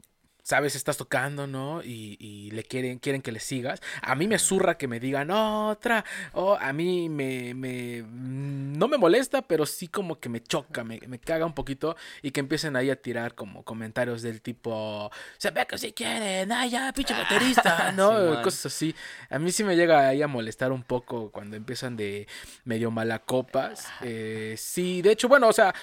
sabes, 0.43 0.75
estás 0.75 0.97
tocando, 0.97 1.47
¿no? 1.47 1.81
Y, 1.81 2.17
y, 2.19 2.51
le 2.51 2.63
quieren, 2.63 2.99
quieren 2.99 3.21
que 3.21 3.31
le 3.31 3.39
sigas. 3.39 3.81
A 4.01 4.13
mí 4.15 4.27
me 4.27 4.37
zurra 4.37 4.77
que 4.77 4.87
me 4.87 4.99
digan 4.99 5.31
otra. 5.31 6.03
O 6.33 6.55
a 6.55 6.73
mí 6.73 7.09
me, 7.09 7.53
me, 7.53 8.03
mm, 8.03 8.77
no 8.77 8.87
me 8.87 8.97
molesta, 8.97 9.41
pero 9.41 9.65
sí 9.65 9.87
como 9.87 10.19
que 10.19 10.29
me 10.29 10.43
choca, 10.43 10.83
me, 10.83 10.99
me 11.07 11.17
caga 11.17 11.45
un 11.45 11.53
poquito. 11.53 11.95
Y 12.21 12.31
que 12.31 12.41
empiecen 12.41 12.75
ahí 12.75 12.89
a 12.89 12.97
tirar 12.97 13.35
como 13.35 13.63
comentarios 13.63 14.21
del 14.21 14.41
tipo, 14.41 15.09
se 15.37 15.51
ve 15.51 15.65
que 15.65 15.77
si 15.77 15.93
quieren, 15.93 16.51
ay 16.51 16.71
ya, 16.71 16.91
pinche 16.93 17.13
baterista, 17.13 17.91
¿no? 17.95 18.41
Cosas 18.41 18.67
así. 18.67 18.93
A 19.29 19.39
mí 19.39 19.51
sí 19.51 19.63
me 19.63 19.75
llega 19.75 20.09
ahí 20.09 20.21
a 20.21 20.27
molestar 20.27 20.71
un 20.71 20.83
poco 20.83 21.31
cuando 21.31 21.55
empiezan 21.55 21.95
de 21.95 22.27
medio 22.65 22.91
malacopas. 22.91 23.87
Eh, 24.01 24.55
sí, 24.57 25.01
de 25.01 25.11
hecho, 25.11 25.29
bueno, 25.29 25.47
o 25.47 25.53
sea, 25.53 25.73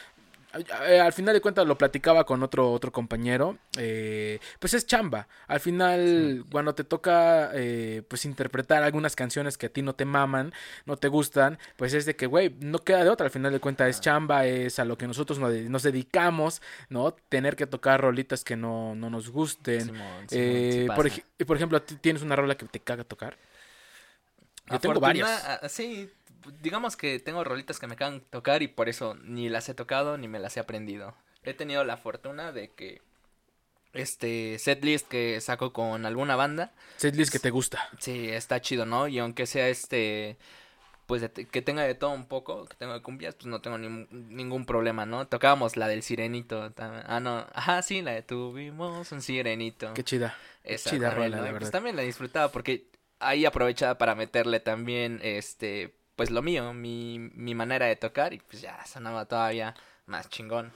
al 0.53 1.13
final 1.13 1.35
de 1.35 1.41
cuentas 1.41 1.67
lo 1.67 1.79
platicaba 1.79 2.25
con 2.25 2.43
otro, 2.43 2.73
otro 2.73 2.91
compañero, 2.91 3.59
eh, 3.79 4.41
pues 4.59 4.75
es 4.75 4.87
chamba. 4.87 5.29
Al 5.47 5.61
final, 5.61 6.45
cuando 6.51 6.75
te 6.75 6.83
toca 6.83 7.51
eh, 7.55 8.03
pues 8.09 8.25
interpretar 8.25 8.83
algunas 8.83 9.15
canciones 9.15 9.57
que 9.57 9.67
a 9.67 9.69
ti 9.69 9.83
no 9.83 9.95
te 9.95 10.05
maman, 10.05 10.53
no 10.87 10.97
te 10.97 11.09
gustan, 11.09 11.59
pues 11.77 11.95
es 11.95 12.05
de 12.05 12.17
que, 12.17 12.27
güey, 12.27 12.55
no 12.61 12.81
queda 12.81 13.05
de 13.05 13.11
otra. 13.11 13.27
Al 13.27 13.31
final 13.31 13.53
de 13.53 13.61
cuentas 13.61 13.89
es 13.89 14.01
chamba, 14.01 14.47
es 14.47 14.79
a 14.79 14.85
lo 14.85 14.99
que 14.99 15.07
nosotros 15.07 15.39
nos, 15.39 15.83
dedicamos, 15.83 16.63
¿no? 16.89 17.13
Tener 17.13 17.55
que 17.55 17.67
tocar 17.67 18.01
rolitas 18.01 18.43
que 18.43 18.57
no, 18.57 18.95
nos 18.95 19.31
gusten. 19.31 19.93
por, 20.95 21.11
por, 21.47 21.57
ejemplo, 21.57 21.81
¿tienes 21.83 22.23
una 22.23 22.35
rola 22.35 22.57
que 22.57 22.67
te 22.67 22.81
caga 22.81 23.05
tocar? 23.05 23.37
Yo 24.71 24.79
tengo 24.79 25.01
varias. 25.01 25.29
Ah, 25.45 25.69
sí, 25.69 26.11
digamos 26.61 26.97
que 26.97 27.19
tengo 27.19 27.45
rolitas 27.45 27.79
que 27.79 27.87
me 27.87 27.97
cagan 27.97 28.21
tocar 28.21 28.63
y 28.63 28.69
por 28.69 28.89
eso 28.89 29.15
ni 29.23 29.49
las 29.49 29.69
he 29.69 29.75
tocado 29.75 30.19
ni 30.19 30.29
me 30.29 30.39
las 30.39 30.57
he 30.57 30.61
aprendido. 30.61 31.15
he 31.43 31.55
tenido 31.55 31.85
la 31.85 31.97
fortuna 31.97 32.53
de 32.53 32.71
que 32.71 33.03
este 33.93 34.59
setlist 34.59 35.09
que 35.09 35.41
saco 35.41 35.73
con 35.73 36.07
alguna 36.07 36.37
banda. 36.37 36.73
Setlist 36.97 37.33
que 37.33 37.39
te 37.39 37.51
gusta. 37.51 37.89
Sí, 37.99 38.29
está 38.29 38.61
chido, 38.61 38.87
¿no? 38.87 39.09
Y 39.09 39.19
aunque 39.19 39.47
sea 39.47 39.69
este 39.69 40.39
pues 41.11 41.29
que 41.51 41.61
tenga 41.61 41.83
de 41.83 41.97
todo 41.97 42.11
un 42.11 42.27
poco, 42.27 42.67
que 42.67 42.77
tenga 42.77 43.03
cumbias, 43.03 43.35
pues 43.35 43.47
no 43.47 43.61
tengo 43.61 43.79
ningún 43.79 44.65
problema, 44.65 45.07
¿no? 45.07 45.27
Tocábamos 45.27 45.77
la 45.77 45.89
del 45.89 46.05
sirenito. 46.05 46.73
Ah, 46.79 47.19
no, 47.19 47.49
ajá, 47.53 47.83
sí, 47.83 48.01
la 48.01 48.13
de 48.13 48.23
tuvimos 48.23 49.11
un 49.11 49.21
sirenito. 49.21 49.93
Qué 49.95 50.05
chida. 50.05 50.37
Esa 50.63 50.91
chida 50.91 51.11
rola, 51.11 51.39
la 51.39 51.41
pues, 51.41 51.53
verdad. 51.53 51.71
también 51.73 51.97
la 51.97 52.03
disfrutaba 52.03 52.53
porque 52.53 52.87
ahí 53.19 53.45
aprovechaba 53.45 53.99
para 53.99 54.15
meterle 54.15 54.61
también, 54.61 55.19
este, 55.25 55.97
pues 56.21 56.31
lo 56.31 56.43
mío, 56.43 56.75
mi, 56.75 57.19
mi 57.19 57.55
manera 57.55 57.87
de 57.87 57.97
tocar 57.97 58.35
y 58.35 58.41
pues 58.41 58.61
ya 58.61 58.85
sonaba 58.85 59.25
todavía 59.25 59.75
más 60.05 60.29
chingón. 60.29 60.71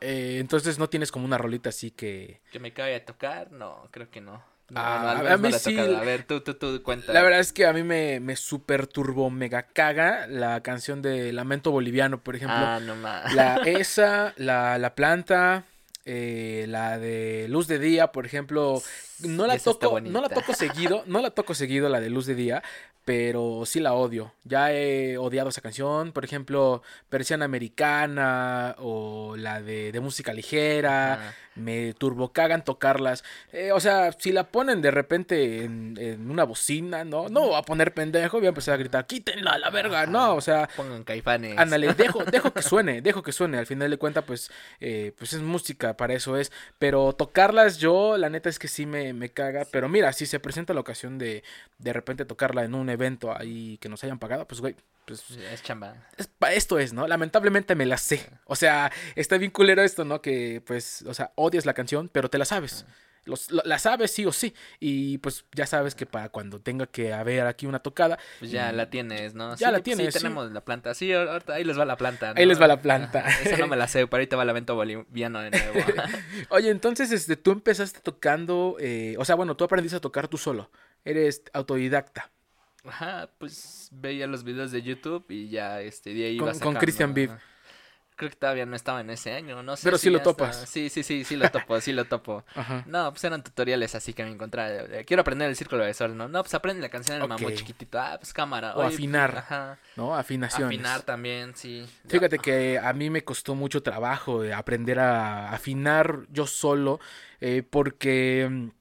Eh, 0.00 0.38
entonces 0.40 0.78
no 0.78 0.88
tienes 0.88 1.12
como 1.12 1.26
una 1.26 1.36
rolita 1.36 1.68
así 1.68 1.90
que... 1.90 2.40
Que 2.50 2.58
me 2.58 2.72
cabe 2.72 2.94
a 2.94 3.04
tocar, 3.04 3.52
no, 3.52 3.86
creo 3.90 4.10
que 4.10 4.22
no. 4.22 4.42
Ah, 4.74 5.24
a, 5.30 5.36
mí 5.36 5.52
sí. 5.52 5.78
A 5.78 6.00
ver, 6.00 6.22
tú, 6.22 6.40
tú, 6.40 6.54
tú, 6.54 6.82
cuenta. 6.82 7.12
La 7.12 7.20
verdad 7.20 7.40
es 7.40 7.52
que 7.52 7.66
a 7.66 7.74
mí 7.74 7.82
me, 7.82 8.18
me 8.20 8.34
super 8.34 8.86
turbo 8.86 9.28
mega 9.28 9.62
caga 9.62 10.26
la 10.26 10.62
canción 10.62 11.02
de 11.02 11.34
Lamento 11.34 11.70
Boliviano, 11.70 12.24
por 12.24 12.36
ejemplo. 12.36 12.56
Ah, 12.56 12.80
no 12.80 12.96
más. 12.96 13.34
La 13.34 13.56
esa, 13.66 14.32
la, 14.38 14.78
la 14.78 14.94
planta, 14.94 15.64
eh, 16.06 16.64
la 16.66 16.98
de 16.98 17.44
Luz 17.50 17.66
de 17.66 17.78
Día, 17.78 18.10
por 18.10 18.24
ejemplo. 18.24 18.82
No 19.18 19.46
la 19.46 19.58
toco, 19.58 20.00
no 20.00 20.22
la 20.22 20.30
toco 20.30 20.54
seguido, 20.54 21.02
no 21.06 21.20
la 21.20 21.30
toco 21.32 21.54
seguido 21.54 21.90
la 21.90 22.00
de 22.00 22.08
Luz 22.08 22.24
de 22.24 22.34
Día, 22.34 22.62
pero 23.08 23.62
sí 23.64 23.80
la 23.80 23.94
odio. 23.94 24.34
Ya 24.44 24.70
he 24.70 25.16
odiado 25.16 25.48
esa 25.48 25.62
canción, 25.62 26.12
por 26.12 26.26
ejemplo, 26.26 26.82
Persiana 27.08 27.46
Americana 27.46 28.76
o 28.80 29.34
la 29.34 29.62
de, 29.62 29.92
de 29.92 30.00
música 30.00 30.34
ligera, 30.34 31.34
me 31.58 31.92
turbocagan 31.94 32.64
tocarlas. 32.64 33.24
Eh, 33.52 33.72
o 33.72 33.80
sea, 33.80 34.12
si 34.12 34.32
la 34.32 34.48
ponen 34.48 34.82
de 34.82 34.90
repente 34.90 35.64
en, 35.64 36.30
una 36.30 36.44
bocina, 36.44 37.04
¿no? 37.04 37.28
No 37.28 37.56
a 37.56 37.62
poner 37.62 37.92
pendejo, 37.94 38.38
voy 38.38 38.46
a 38.46 38.50
empezar 38.50 38.74
a 38.74 38.78
gritar, 38.78 39.06
quítenla 39.06 39.52
a 39.52 39.58
la 39.58 39.70
verga, 39.70 40.06
no, 40.06 40.34
o 40.34 40.40
sea... 40.40 40.68
Pongan 40.76 41.04
caifanes. 41.04 41.58
Ándale, 41.58 41.92
dejo, 41.94 42.24
dejo 42.24 42.52
que 42.52 42.62
suene, 42.62 43.02
dejo 43.02 43.22
que 43.22 43.32
suene, 43.32 43.58
al 43.58 43.66
final 43.66 43.90
de 43.90 43.96
cuentas, 43.96 44.24
pues, 44.24 44.50
eh, 44.80 45.12
pues 45.18 45.32
es 45.32 45.40
música, 45.40 45.96
para 45.96 46.14
eso 46.14 46.36
es. 46.36 46.52
Pero 46.78 47.12
tocarlas 47.12 47.78
yo, 47.78 48.16
la 48.16 48.30
neta 48.30 48.48
es 48.48 48.58
que 48.58 48.68
sí 48.68 48.86
me, 48.86 49.12
me 49.12 49.28
caga, 49.30 49.66
pero 49.70 49.88
mira, 49.88 50.12
si 50.12 50.26
se 50.26 50.40
presenta 50.40 50.74
la 50.74 50.80
ocasión 50.80 51.18
de 51.18 51.42
de 51.78 51.92
repente 51.92 52.24
tocarla 52.24 52.64
en 52.64 52.74
un 52.74 52.90
evento 52.90 53.36
ahí 53.36 53.78
que 53.78 53.88
nos 53.88 54.02
hayan 54.04 54.18
pagado, 54.18 54.46
pues 54.46 54.60
güey, 54.60 54.76
pues 55.08 55.30
es 55.30 55.62
chamba. 55.62 55.94
esto 56.50 56.78
es, 56.78 56.92
¿no? 56.92 57.06
Lamentablemente 57.08 57.74
me 57.74 57.86
la 57.86 57.96
sé. 57.96 58.30
O 58.44 58.54
sea, 58.54 58.92
está 59.16 59.38
bien 59.38 59.50
culero 59.50 59.82
esto, 59.82 60.04
¿no? 60.04 60.20
Que 60.20 60.62
pues, 60.64 61.02
o 61.02 61.14
sea, 61.14 61.32
odias 61.34 61.66
la 61.66 61.74
canción, 61.74 62.08
pero 62.12 62.28
te 62.28 62.38
la 62.38 62.44
sabes. 62.44 62.84
Los, 63.24 63.50
la 63.50 63.78
sabes 63.78 64.10
sí 64.10 64.24
o 64.24 64.32
sí. 64.32 64.54
Y 64.80 65.18
pues 65.18 65.44
ya 65.54 65.66
sabes 65.66 65.94
que 65.94 66.06
para 66.06 66.30
cuando 66.30 66.60
tenga 66.60 66.86
que 66.86 67.12
haber 67.12 67.46
aquí 67.46 67.66
una 67.66 67.80
tocada. 67.80 68.18
Pues 68.38 68.50
ya 68.50 68.72
la 68.72 68.90
tienes, 68.90 69.34
¿no? 69.34 69.54
Ya 69.56 69.70
la 69.70 69.80
tienes. 69.80 70.14
Sí, 70.14 70.20
tenemos 70.20 70.50
la 70.50 70.62
planta. 70.62 70.94
Sí, 70.94 71.12
ahí 71.12 71.64
les 71.64 71.78
va 71.78 71.84
la 71.84 71.96
planta. 71.96 72.32
Ahí 72.36 72.46
les 72.46 72.60
va 72.60 72.66
la 72.66 72.80
planta. 72.80 73.26
Esa 73.44 73.58
no 73.58 73.66
me 73.66 73.76
la 73.76 73.88
sé, 73.88 74.06
pero 74.06 74.20
ahí 74.20 74.26
te 74.26 74.36
va 74.36 74.44
el 74.44 74.50
evento 74.50 74.74
boliviano 74.74 75.40
de 75.40 75.50
nuevo. 75.50 75.80
Oye, 76.50 76.70
entonces 76.70 77.12
este, 77.12 77.36
tú 77.36 77.52
empezaste 77.52 78.00
tocando. 78.00 78.76
Eh, 78.80 79.14
o 79.18 79.24
sea, 79.24 79.34
bueno, 79.34 79.56
tú 79.56 79.64
aprendiste 79.64 79.96
a 79.96 80.00
tocar 80.00 80.28
tú 80.28 80.38
solo. 80.38 80.70
Eres 81.04 81.42
autodidacta. 81.52 82.30
Ajá, 82.88 83.28
pues 83.38 83.88
veía 83.92 84.26
los 84.26 84.44
videos 84.44 84.72
de 84.72 84.82
YouTube 84.82 85.24
y 85.28 85.48
ya 85.48 85.80
este 85.80 86.10
día 86.10 86.28
iba 86.28 86.50
Con, 86.52 86.58
con 86.60 86.74
Christian 86.76 87.14
Viv. 87.14 87.30
Creo 88.18 88.30
que 88.30 88.36
todavía 88.36 88.66
no 88.66 88.74
estaba 88.74 89.00
en 89.00 89.10
ese 89.10 89.32
año, 89.32 89.62
no 89.62 89.76
sé. 89.76 89.84
Pero 89.84 89.96
sí 89.96 90.10
lo 90.10 90.20
topas. 90.20 90.68
Sí, 90.68 90.88
sí, 90.88 91.04
sí, 91.04 91.22
sí 91.22 91.36
lo 91.36 91.48
topo, 91.50 91.80
sí 91.80 91.92
lo 91.92 92.04
topo. 92.06 92.44
Ajá. 92.56 92.82
No, 92.84 93.12
pues 93.12 93.22
eran 93.22 93.44
tutoriales 93.44 93.94
así 93.94 94.12
que 94.12 94.24
me 94.24 94.30
encontraba. 94.30 94.88
Quiero 95.06 95.20
aprender 95.20 95.48
el 95.48 95.54
círculo 95.54 95.84
de 95.84 95.94
sol, 95.94 96.16
¿no? 96.16 96.26
No, 96.26 96.42
pues 96.42 96.52
aprende 96.52 96.82
la 96.82 96.88
canción 96.88 97.20
del 97.20 97.28
mambo 97.28 97.48
chiquitito. 97.52 97.96
Ah, 98.00 98.16
pues 98.18 98.32
cámara. 98.32 98.74
O 98.74 98.82
afinar. 98.82 99.38
Ajá. 99.38 99.78
¿No? 99.94 100.16
Afinaciones. 100.16 100.66
Afinar 100.66 101.02
también, 101.02 101.54
sí. 101.54 101.86
Fíjate 102.08 102.40
que 102.40 102.80
a 102.80 102.92
mí 102.92 103.08
me 103.08 103.22
costó 103.22 103.54
mucho 103.54 103.84
trabajo 103.84 104.42
aprender 104.52 104.98
a 104.98 105.52
afinar 105.52 106.22
yo 106.28 106.48
solo 106.48 106.98
eh, 107.40 107.62
porque 107.62 108.48
mm, 108.50 108.66
eh, 108.66 108.72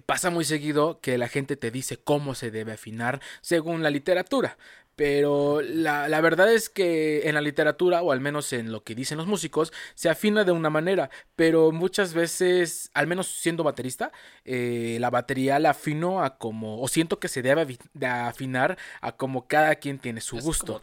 pasa 0.00 0.30
muy 0.30 0.44
seguido 0.44 1.00
que 1.00 1.18
la 1.18 1.28
gente 1.28 1.56
te 1.56 1.70
dice 1.70 1.98
cómo 1.98 2.34
se 2.34 2.50
debe 2.50 2.72
afinar 2.72 3.20
según 3.40 3.82
la 3.82 3.90
literatura. 3.90 4.56
Pero 4.94 5.62
la, 5.62 6.06
la, 6.08 6.20
verdad 6.20 6.52
es 6.52 6.68
que 6.68 7.26
en 7.26 7.34
la 7.34 7.40
literatura, 7.40 8.02
o 8.02 8.12
al 8.12 8.20
menos 8.20 8.52
en 8.52 8.70
lo 8.70 8.84
que 8.84 8.94
dicen 8.94 9.16
los 9.16 9.26
músicos, 9.26 9.72
se 9.94 10.10
afina 10.10 10.44
de 10.44 10.52
una 10.52 10.68
manera. 10.68 11.08
Pero 11.34 11.72
muchas 11.72 12.12
veces, 12.12 12.90
al 12.92 13.06
menos 13.06 13.26
siendo 13.26 13.64
baterista, 13.64 14.12
eh, 14.44 14.98
la 15.00 15.08
batería 15.08 15.58
la 15.58 15.70
afino 15.70 16.22
a 16.22 16.36
como, 16.36 16.82
o 16.82 16.88
siento 16.88 17.18
que 17.18 17.28
se 17.28 17.40
debe 17.40 17.78
afinar 18.06 18.76
a 19.00 19.12
como 19.12 19.46
cada 19.46 19.76
quien 19.76 19.98
tiene 19.98 20.20
su 20.20 20.38
gusto. 20.38 20.82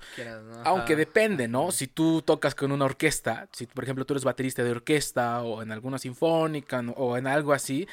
Aunque 0.64 0.96
depende, 0.96 1.48
¿no? 1.48 1.72
Si 1.72 1.86
tú 1.86 2.24
tocas 2.24 2.56
con 2.56 2.72
una 2.72 2.86
orquesta, 2.86 3.48
si 3.52 3.68
por 3.68 3.84
ejemplo 3.84 4.06
tú 4.06 4.14
eres 4.14 4.24
baterista 4.24 4.64
de 4.64 4.72
orquesta 4.72 5.44
o 5.44 5.62
en 5.62 5.72
alguna 5.72 6.00
sinfónica 6.00 6.84
o 6.96 7.16
en 7.16 7.28
algo 7.28 7.54
así, 7.54 7.88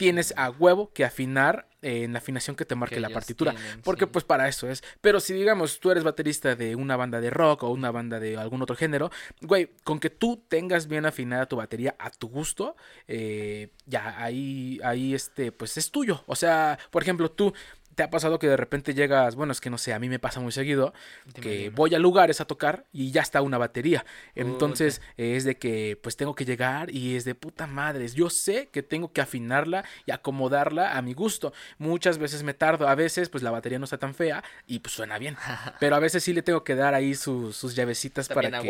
tienes 0.00 0.32
a 0.38 0.48
huevo 0.48 0.94
que 0.94 1.04
afinar 1.04 1.68
en 1.82 2.14
la 2.14 2.20
afinación 2.20 2.56
que 2.56 2.64
te 2.64 2.74
marque 2.74 3.00
la 3.00 3.10
partitura. 3.10 3.54
porque 3.84 4.06
pues 4.06 4.24
para 4.24 4.48
eso 4.48 4.66
es. 4.66 4.82
Pero 5.02 5.20
si 5.20 5.34
digamos 5.34 5.78
tú 5.78 5.90
eres 5.90 6.04
baterista 6.04 6.56
de 6.56 6.74
una 6.74 6.96
banda 6.96 7.20
de 7.20 7.28
rock 7.28 7.64
o 7.64 7.68
una 7.68 7.90
banda 7.90 8.18
de 8.18 8.38
algún 8.38 8.62
otro 8.62 8.76
género, 8.76 9.10
güey, 9.42 9.68
con 9.84 10.00
que 10.00 10.08
tú 10.08 10.42
tengas 10.48 10.88
bien 10.88 11.04
afinada 11.04 11.44
tu 11.44 11.56
batería 11.56 11.96
a 11.98 12.08
tu 12.08 12.28
gusto, 12.28 12.76
eh, 13.08 13.68
ya 13.84 14.22
ahí, 14.22 14.80
ahí 14.82 15.12
este, 15.12 15.52
pues 15.52 15.76
es 15.76 15.90
tuyo. 15.90 16.24
O 16.26 16.34
sea, 16.34 16.78
por 16.90 17.02
ejemplo, 17.02 17.30
tú 17.30 17.52
¿Te 18.00 18.04
ha 18.04 18.08
pasado 18.08 18.38
que 18.38 18.48
de 18.48 18.56
repente 18.56 18.94
llegas, 18.94 19.34
bueno, 19.34 19.52
es 19.52 19.60
que 19.60 19.68
no 19.68 19.76
sé, 19.76 19.92
a 19.92 19.98
mí 19.98 20.08
me 20.08 20.18
pasa 20.18 20.40
muy 20.40 20.52
seguido, 20.52 20.94
que 21.42 21.68
voy 21.68 21.94
a 21.94 21.98
lugares 21.98 22.40
a 22.40 22.46
tocar 22.46 22.86
y 22.94 23.10
ya 23.10 23.20
está 23.20 23.42
una 23.42 23.58
batería. 23.58 24.06
Entonces 24.34 25.02
es 25.18 25.44
de 25.44 25.58
que 25.58 25.98
pues 26.02 26.16
tengo 26.16 26.34
que 26.34 26.46
llegar 26.46 26.90
y 26.90 27.14
es 27.16 27.26
de 27.26 27.34
puta 27.34 27.66
madre. 27.66 28.08
Yo 28.08 28.30
sé 28.30 28.70
que 28.72 28.82
tengo 28.82 29.12
que 29.12 29.20
afinarla 29.20 29.84
y 30.06 30.12
acomodarla 30.12 30.96
a 30.96 31.02
mi 31.02 31.12
gusto. 31.12 31.52
Muchas 31.76 32.16
veces 32.16 32.42
me 32.42 32.54
tardo, 32.54 32.88
a 32.88 32.94
veces 32.94 33.28
pues 33.28 33.42
la 33.42 33.50
batería 33.50 33.78
no 33.78 33.84
está 33.84 33.98
tan 33.98 34.14
fea 34.14 34.42
y 34.66 34.78
pues 34.78 34.94
suena 34.94 35.18
bien. 35.18 35.36
Pero 35.78 35.94
a 35.94 35.98
veces 35.98 36.24
sí 36.24 36.32
le 36.32 36.40
tengo 36.40 36.64
que 36.64 36.76
dar 36.76 36.94
ahí 36.94 37.14
sus 37.14 37.74
llavecitas 37.74 38.30
para, 38.30 38.62
que, 38.62 38.66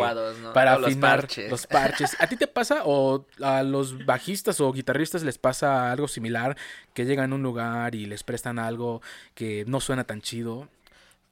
para 0.52 0.72
afinar 0.72 1.28
los 1.48 1.68
parches. 1.68 2.16
¿A 2.18 2.26
ti 2.26 2.36
te 2.36 2.48
pasa 2.48 2.82
o 2.84 3.26
a 3.40 3.62
los 3.62 4.04
bajistas 4.04 4.60
o 4.60 4.72
guitarristas 4.72 5.22
les 5.22 5.38
pasa 5.38 5.92
algo 5.92 6.08
similar 6.08 6.56
que 6.94 7.04
llegan 7.04 7.30
a 7.30 7.36
un 7.36 7.44
lugar 7.44 7.94
y 7.94 8.06
les 8.06 8.24
prestan 8.24 8.58
algo 8.58 9.02
que 9.34 9.64
no 9.66 9.80
suena 9.80 10.04
tan 10.04 10.22
chido. 10.22 10.68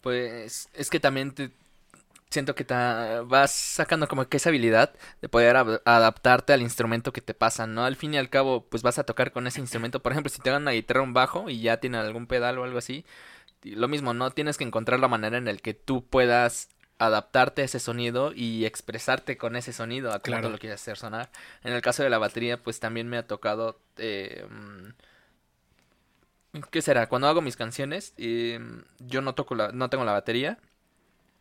Pues 0.00 0.68
es 0.74 0.90
que 0.90 1.00
también 1.00 1.32
te 1.32 1.50
siento 2.30 2.54
que 2.54 2.64
te 2.64 2.74
vas 2.74 3.52
sacando 3.52 4.08
como 4.08 4.28
que 4.28 4.36
esa 4.36 4.50
habilidad 4.50 4.94
de 5.20 5.28
poder 5.28 5.56
adaptarte 5.56 6.52
al 6.52 6.62
instrumento 6.62 7.12
que 7.12 7.20
te 7.20 7.34
pasa, 7.34 7.66
¿no? 7.66 7.84
Al 7.84 7.96
fin 7.96 8.14
y 8.14 8.18
al 8.18 8.30
cabo, 8.30 8.64
pues 8.68 8.82
vas 8.82 8.98
a 8.98 9.04
tocar 9.04 9.32
con 9.32 9.46
ese 9.46 9.60
instrumento. 9.60 10.02
Por 10.02 10.12
ejemplo, 10.12 10.30
si 10.30 10.40
te 10.40 10.50
dan 10.50 10.62
una 10.62 10.72
guitarra 10.72 11.02
un 11.02 11.14
bajo 11.14 11.48
y 11.48 11.60
ya 11.60 11.78
tiene 11.78 11.98
algún 11.98 12.26
pedal 12.26 12.58
o 12.58 12.64
algo 12.64 12.78
así, 12.78 13.04
lo 13.62 13.88
mismo, 13.88 14.14
¿no? 14.14 14.30
Tienes 14.30 14.56
que 14.58 14.64
encontrar 14.64 15.00
la 15.00 15.08
manera 15.08 15.38
en 15.38 15.46
la 15.46 15.56
que 15.56 15.74
tú 15.74 16.04
puedas 16.06 16.68
adaptarte 16.98 17.62
a 17.62 17.64
ese 17.64 17.80
sonido 17.80 18.32
y 18.34 18.64
expresarte 18.64 19.36
con 19.36 19.56
ese 19.56 19.72
sonido 19.72 20.12
a 20.12 20.20
cómo 20.20 20.40
lo 20.40 20.58
quieres 20.58 20.80
hacer 20.80 20.96
sonar. 20.96 21.30
En 21.62 21.72
el 21.72 21.80
caso 21.80 22.02
de 22.02 22.10
la 22.10 22.18
batería, 22.18 22.62
pues 22.62 22.80
también 22.80 23.08
me 23.08 23.16
ha 23.16 23.26
tocado 23.26 23.80
eh, 23.96 24.46
mm, 24.50 24.88
¿Qué 26.70 26.82
será? 26.82 27.08
Cuando 27.08 27.28
hago 27.28 27.42
mis 27.42 27.56
canciones, 27.56 28.14
em, 28.16 28.82
yo 28.98 29.20
no 29.22 29.34
toco 29.34 29.54
la, 29.54 29.72
no 29.72 29.90
tengo 29.90 30.04
la 30.04 30.12
batería. 30.12 30.58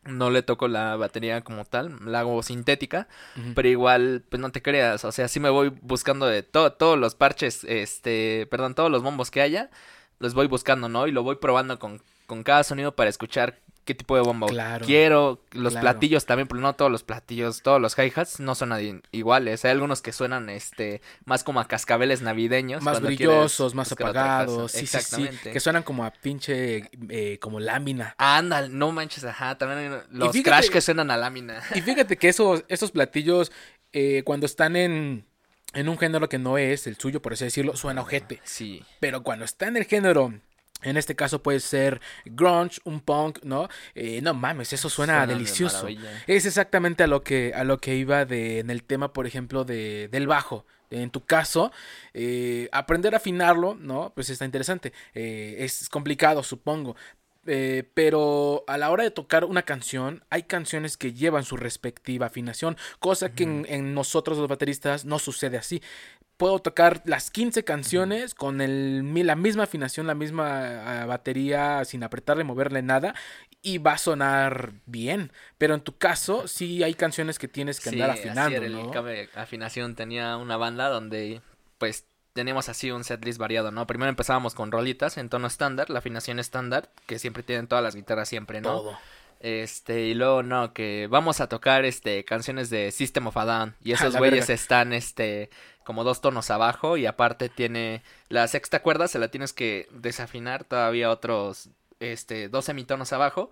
No 0.04 0.30
le 0.30 0.42
toco 0.42 0.70
la 0.70 0.96
batería 0.96 1.42
como 1.42 1.66
tal, 1.66 1.98
la 2.06 2.22
hago 2.22 2.42
sintética, 2.42 3.10
pero 3.56 3.68
igual, 3.68 4.24
pues 4.30 4.40
no 4.40 4.52
te 4.54 4.62
creas, 4.62 5.04
o 5.04 5.12
sea, 5.12 5.28
sí 5.28 5.42
me 5.42 5.50
voy 5.50 5.70
buscando 5.82 6.26
de 6.28 6.44
todos 6.44 6.98
los 6.98 7.16
parches, 7.16 7.66
este, 7.66 8.48
perdón, 8.50 8.74
todos 8.74 8.90
los 8.90 9.04
bombos 9.04 9.32
que 9.32 9.42
haya, 9.42 9.70
los 10.20 10.34
voy 10.34 10.48
buscando, 10.48 10.88
¿no? 10.88 11.08
Y 11.08 11.12
lo 11.12 11.24
voy 11.24 11.36
probando 11.36 11.78
con, 11.78 12.02
con 12.26 12.44
cada 12.44 12.64
sonido 12.64 12.96
para 12.96 13.10
escuchar 13.10 13.60
qué 13.88 13.96
tipo 13.96 14.16
de 14.16 14.22
bomba 14.22 14.48
quiero. 14.86 15.42
Los 15.54 15.76
platillos 15.76 16.26
también, 16.26 16.48
pero 16.48 16.60
no 16.60 16.74
todos 16.74 16.92
los 16.92 17.04
platillos, 17.04 17.64
todos 17.64 17.82
los 17.82 17.98
hi-hats 17.98 18.42
no 18.42 18.54
son 18.54 19.02
iguales. 19.12 19.64
Hay 19.66 19.72
algunos 19.72 20.02
que 20.02 20.12
suenan 20.12 20.50
este 20.50 21.02
más 21.26 21.44
como 21.44 21.62
a 21.62 21.68
cascabeles 21.68 22.22
navideños. 22.22 22.84
Más 22.84 23.02
brillosos, 23.02 23.74
más 23.74 23.92
apagados. 23.92 24.74
Sí, 24.74 24.82
Exactamente. 24.82 25.40
Sí, 25.44 25.52
que 25.52 25.60
suenan 25.60 25.84
como 25.84 26.04
a 26.04 26.12
pinche, 26.12 26.90
eh, 27.10 27.40
como 27.40 27.60
lámina. 27.62 28.14
Anda, 28.18 28.68
no 28.68 28.92
manches, 28.92 29.24
ajá. 29.24 29.58
También 29.58 30.04
los 30.12 30.36
crash 30.44 30.70
que 30.70 30.82
suenan 30.82 31.10
a 31.10 31.18
lámina. 31.18 31.64
Y 31.74 31.82
fíjate 31.82 32.18
que 32.18 32.28
esos, 32.28 32.66
esos 32.68 32.92
platillos, 32.92 33.52
eh, 33.94 34.22
cuando 34.26 34.46
están 34.46 34.76
en 34.76 35.26
en 35.74 35.90
un 35.90 35.98
género 35.98 36.28
que 36.28 36.40
no 36.40 36.58
es 36.58 36.88
el 36.88 36.98
suyo, 36.98 37.22
por 37.22 37.34
así 37.34 37.46
decirlo, 37.46 37.76
suena 37.76 38.02
ojete. 38.02 38.42
Sí. 38.44 38.84
Pero 39.00 39.24
cuando 39.24 39.46
está 39.46 39.68
en 39.68 39.78
el 39.78 39.86
género 39.86 40.34
En 40.84 40.96
este 40.96 41.16
caso 41.16 41.42
puede 41.42 41.60
ser 41.60 42.02
grunge, 42.26 42.80
un 42.84 43.00
punk, 43.00 43.40
¿no? 43.44 43.68
Eh, 43.96 44.22
no 44.22 44.34
mames, 44.34 44.74
eso 44.74 44.90
suena, 44.90 45.14
Suena 45.14 45.28
de 45.28 45.34
delicioso. 45.34 45.88
Es 46.28 46.46
exactamente 46.46 47.04
a 47.04 47.08
lo 47.08 47.24
que, 47.24 47.54
a 47.56 47.64
lo 47.64 47.80
que 47.80 47.96
iba 47.96 48.26
de, 48.26 48.60
en 48.60 48.70
el 48.70 48.84
tema, 48.84 49.12
por 49.12 49.26
ejemplo, 49.26 49.64
de, 49.66 50.08
del 50.10 50.28
bajo. 50.28 50.66
En 50.90 51.10
tu 51.10 51.26
caso, 51.26 51.72
eh, 52.14 52.70
aprender 52.72 53.14
a 53.14 53.18
afinarlo, 53.18 53.76
¿no? 53.76 54.14
Pues 54.16 54.30
está 54.30 54.46
interesante. 54.46 54.94
Eh, 55.14 55.58
es 55.60 55.90
complicado, 55.90 56.44
supongo. 56.44 56.96
Eh, 57.50 57.90
pero 57.94 58.66
a 58.68 58.78
la 58.78 58.92
hora 58.92 59.04
de 59.04 59.12
tocar 59.12 59.46
una 59.46 59.64
canción, 59.64 60.24
hay 60.30 60.44
canciones 60.44 60.98
que 60.98 61.14
llevan 61.14 61.46
su 61.46 61.56
respectiva 61.56 62.26
afinación, 62.26 62.76
cosa 63.00 63.34
que 63.34 63.44
en, 63.44 63.66
en 63.70 63.94
nosotros 63.94 64.38
los 64.38 64.50
bateristas 64.50 65.06
no 65.06 65.18
sucede 65.18 65.58
así. 65.58 65.82
Puedo 66.38 66.60
tocar 66.60 67.02
las 67.06 67.32
15 67.32 67.64
canciones 67.64 68.36
con 68.36 68.62
el, 68.62 69.26
la 69.26 69.36
misma 69.36 69.64
afinación, 69.64 70.06
la 70.08 70.14
misma 70.14 71.02
ah, 71.02 71.06
batería, 71.08 71.84
sin 71.84 72.04
apretarle, 72.04 72.44
moverle 72.44 72.84
nada, 72.84 73.16
y 73.62 73.80
va 73.80 73.94
a 73.94 73.98
sonar 73.98 74.74
bien. 74.86 75.32
Pero 75.58 75.74
en 75.74 75.82
tu 75.82 75.98
caso, 75.98 76.48
sí 76.48 76.84
hay 76.84 76.94
canciones 76.94 77.40
que 77.40 77.48
tienes 77.48 77.80
que 77.80 77.90
Sí, 77.90 77.96
andar 77.96 78.12
así 78.12 78.28
afinando, 78.28 78.56
era 78.56 78.66
el 78.68 78.74
¿no? 78.74 78.92
cambio 78.92 79.14
de 79.14 79.30
afinación. 79.36 79.96
Tenía 79.96 80.38
una 80.38 80.58
banda 80.58 80.90
donde, 80.90 81.42
pues, 81.80 82.06
teníamos 82.34 82.70
así 82.70 82.92
un 82.92 83.04
setlist 83.04 83.40
variado, 83.40 83.72
¿no? 83.72 83.88
Primero 83.88 84.10
empezábamos 84.10 84.54
con 84.54 84.72
rolitas 84.72 85.18
en 85.18 85.30
tono 85.30 85.48
estándar, 85.48 85.90
la 85.90 86.00
afinación 86.00 86.38
estándar, 86.38 86.90
que 87.08 87.18
siempre 87.18 87.42
tienen 87.42 87.68
todas 87.68 87.84
las 87.84 87.96
guitarras 87.96 88.30
siempre, 88.30 88.62
¿no? 88.62 88.70
Todo. 88.70 88.98
Este, 89.40 90.02
y 90.02 90.14
luego 90.14 90.42
no, 90.44 90.74
que 90.74 91.08
vamos 91.10 91.42
a 91.42 91.48
tocar 91.48 91.86
este 91.86 92.26
canciones 92.26 92.70
de 92.70 92.92
System 92.92 93.28
of 93.28 93.38
a 93.38 93.46
Down. 93.46 93.76
Y 93.84 93.92
esos 93.94 94.16
güeyes 94.16 94.50
están 94.50 94.94
este 94.94 95.50
como 95.88 96.04
dos 96.04 96.20
tonos 96.20 96.52
abajo. 96.52 96.98
Y 96.98 97.06
aparte 97.06 97.48
tiene 97.48 98.04
la 98.28 98.46
sexta 98.50 98.82
cuerda, 98.82 99.08
se 99.08 99.20
la 99.20 99.30
tienes 99.30 99.54
que 99.54 99.88
desafinar 99.92 100.66
todavía 100.66 101.10
otros 101.10 101.70
este 102.02 102.50
dos 102.50 102.66
semitonos 102.66 103.14
abajo. 103.14 103.50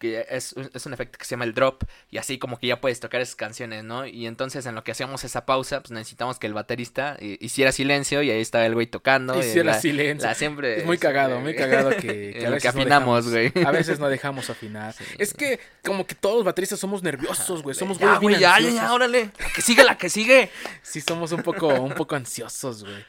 Que 0.00 0.26
es, 0.30 0.54
un- 0.54 0.68
es 0.74 0.86
un 0.86 0.94
efecto 0.94 1.18
que 1.18 1.24
se 1.26 1.32
llama 1.32 1.44
el 1.44 1.52
drop. 1.54 1.84
Y 2.10 2.16
así 2.18 2.38
como 2.38 2.58
que 2.58 2.66
ya 2.66 2.80
puedes 2.80 2.98
tocar 3.00 3.20
esas 3.20 3.36
canciones, 3.36 3.84
¿no? 3.84 4.06
Y 4.06 4.26
entonces 4.26 4.64
en 4.66 4.74
lo 4.74 4.82
que 4.82 4.92
hacíamos 4.92 5.22
esa 5.24 5.44
pausa, 5.46 5.80
pues 5.82 5.90
necesitamos 5.92 6.38
que 6.38 6.46
el 6.46 6.54
baterista 6.54 7.16
eh, 7.20 7.36
hiciera 7.40 7.70
silencio. 7.70 8.22
Y 8.22 8.30
ahí 8.30 8.40
estaba 8.40 8.64
el 8.66 8.72
güey 8.74 8.86
tocando. 8.86 9.36
y 9.36 9.40
Hiciera 9.40 9.72
la- 9.74 9.80
silencio. 9.80 10.26
la 10.26 10.34
siempre. 10.34 10.78
Es 10.78 10.86
muy 10.86 10.96
cagado, 10.98 11.38
muy 11.40 11.54
cagado 11.54 11.90
que, 11.90 12.42
a 12.46 12.50
veces 12.50 12.62
que 12.62 12.76
no 12.78 12.80
afinamos, 12.80 13.26
dejamos- 13.26 13.52
güey. 13.52 13.64
A 13.66 13.70
veces 13.70 13.98
no 14.00 14.08
dejamos 14.08 14.48
afinar. 14.48 14.94
Sí. 14.94 15.04
Es 15.18 15.34
que 15.34 15.60
como 15.84 16.06
que 16.06 16.14
todos 16.14 16.36
los 16.36 16.44
bateristas 16.44 16.80
somos 16.80 17.02
nerviosos, 17.02 17.62
güey. 17.62 17.74
Somos 17.76 17.98
ya, 17.98 18.16
güey, 18.16 18.38
ya, 18.40 18.58
ya, 18.58 18.92
órale. 18.94 19.30
La 19.38 19.48
que 19.54 19.60
sigue, 19.60 19.84
la 19.84 19.98
que 19.98 20.08
sigue. 20.08 20.50
Sí, 20.82 21.02
somos 21.02 21.30
un 21.32 21.42
poco, 21.42 21.68
un 21.68 21.92
poco 21.92 22.16
ansiosos, 22.16 22.84
güey. 22.84 23.04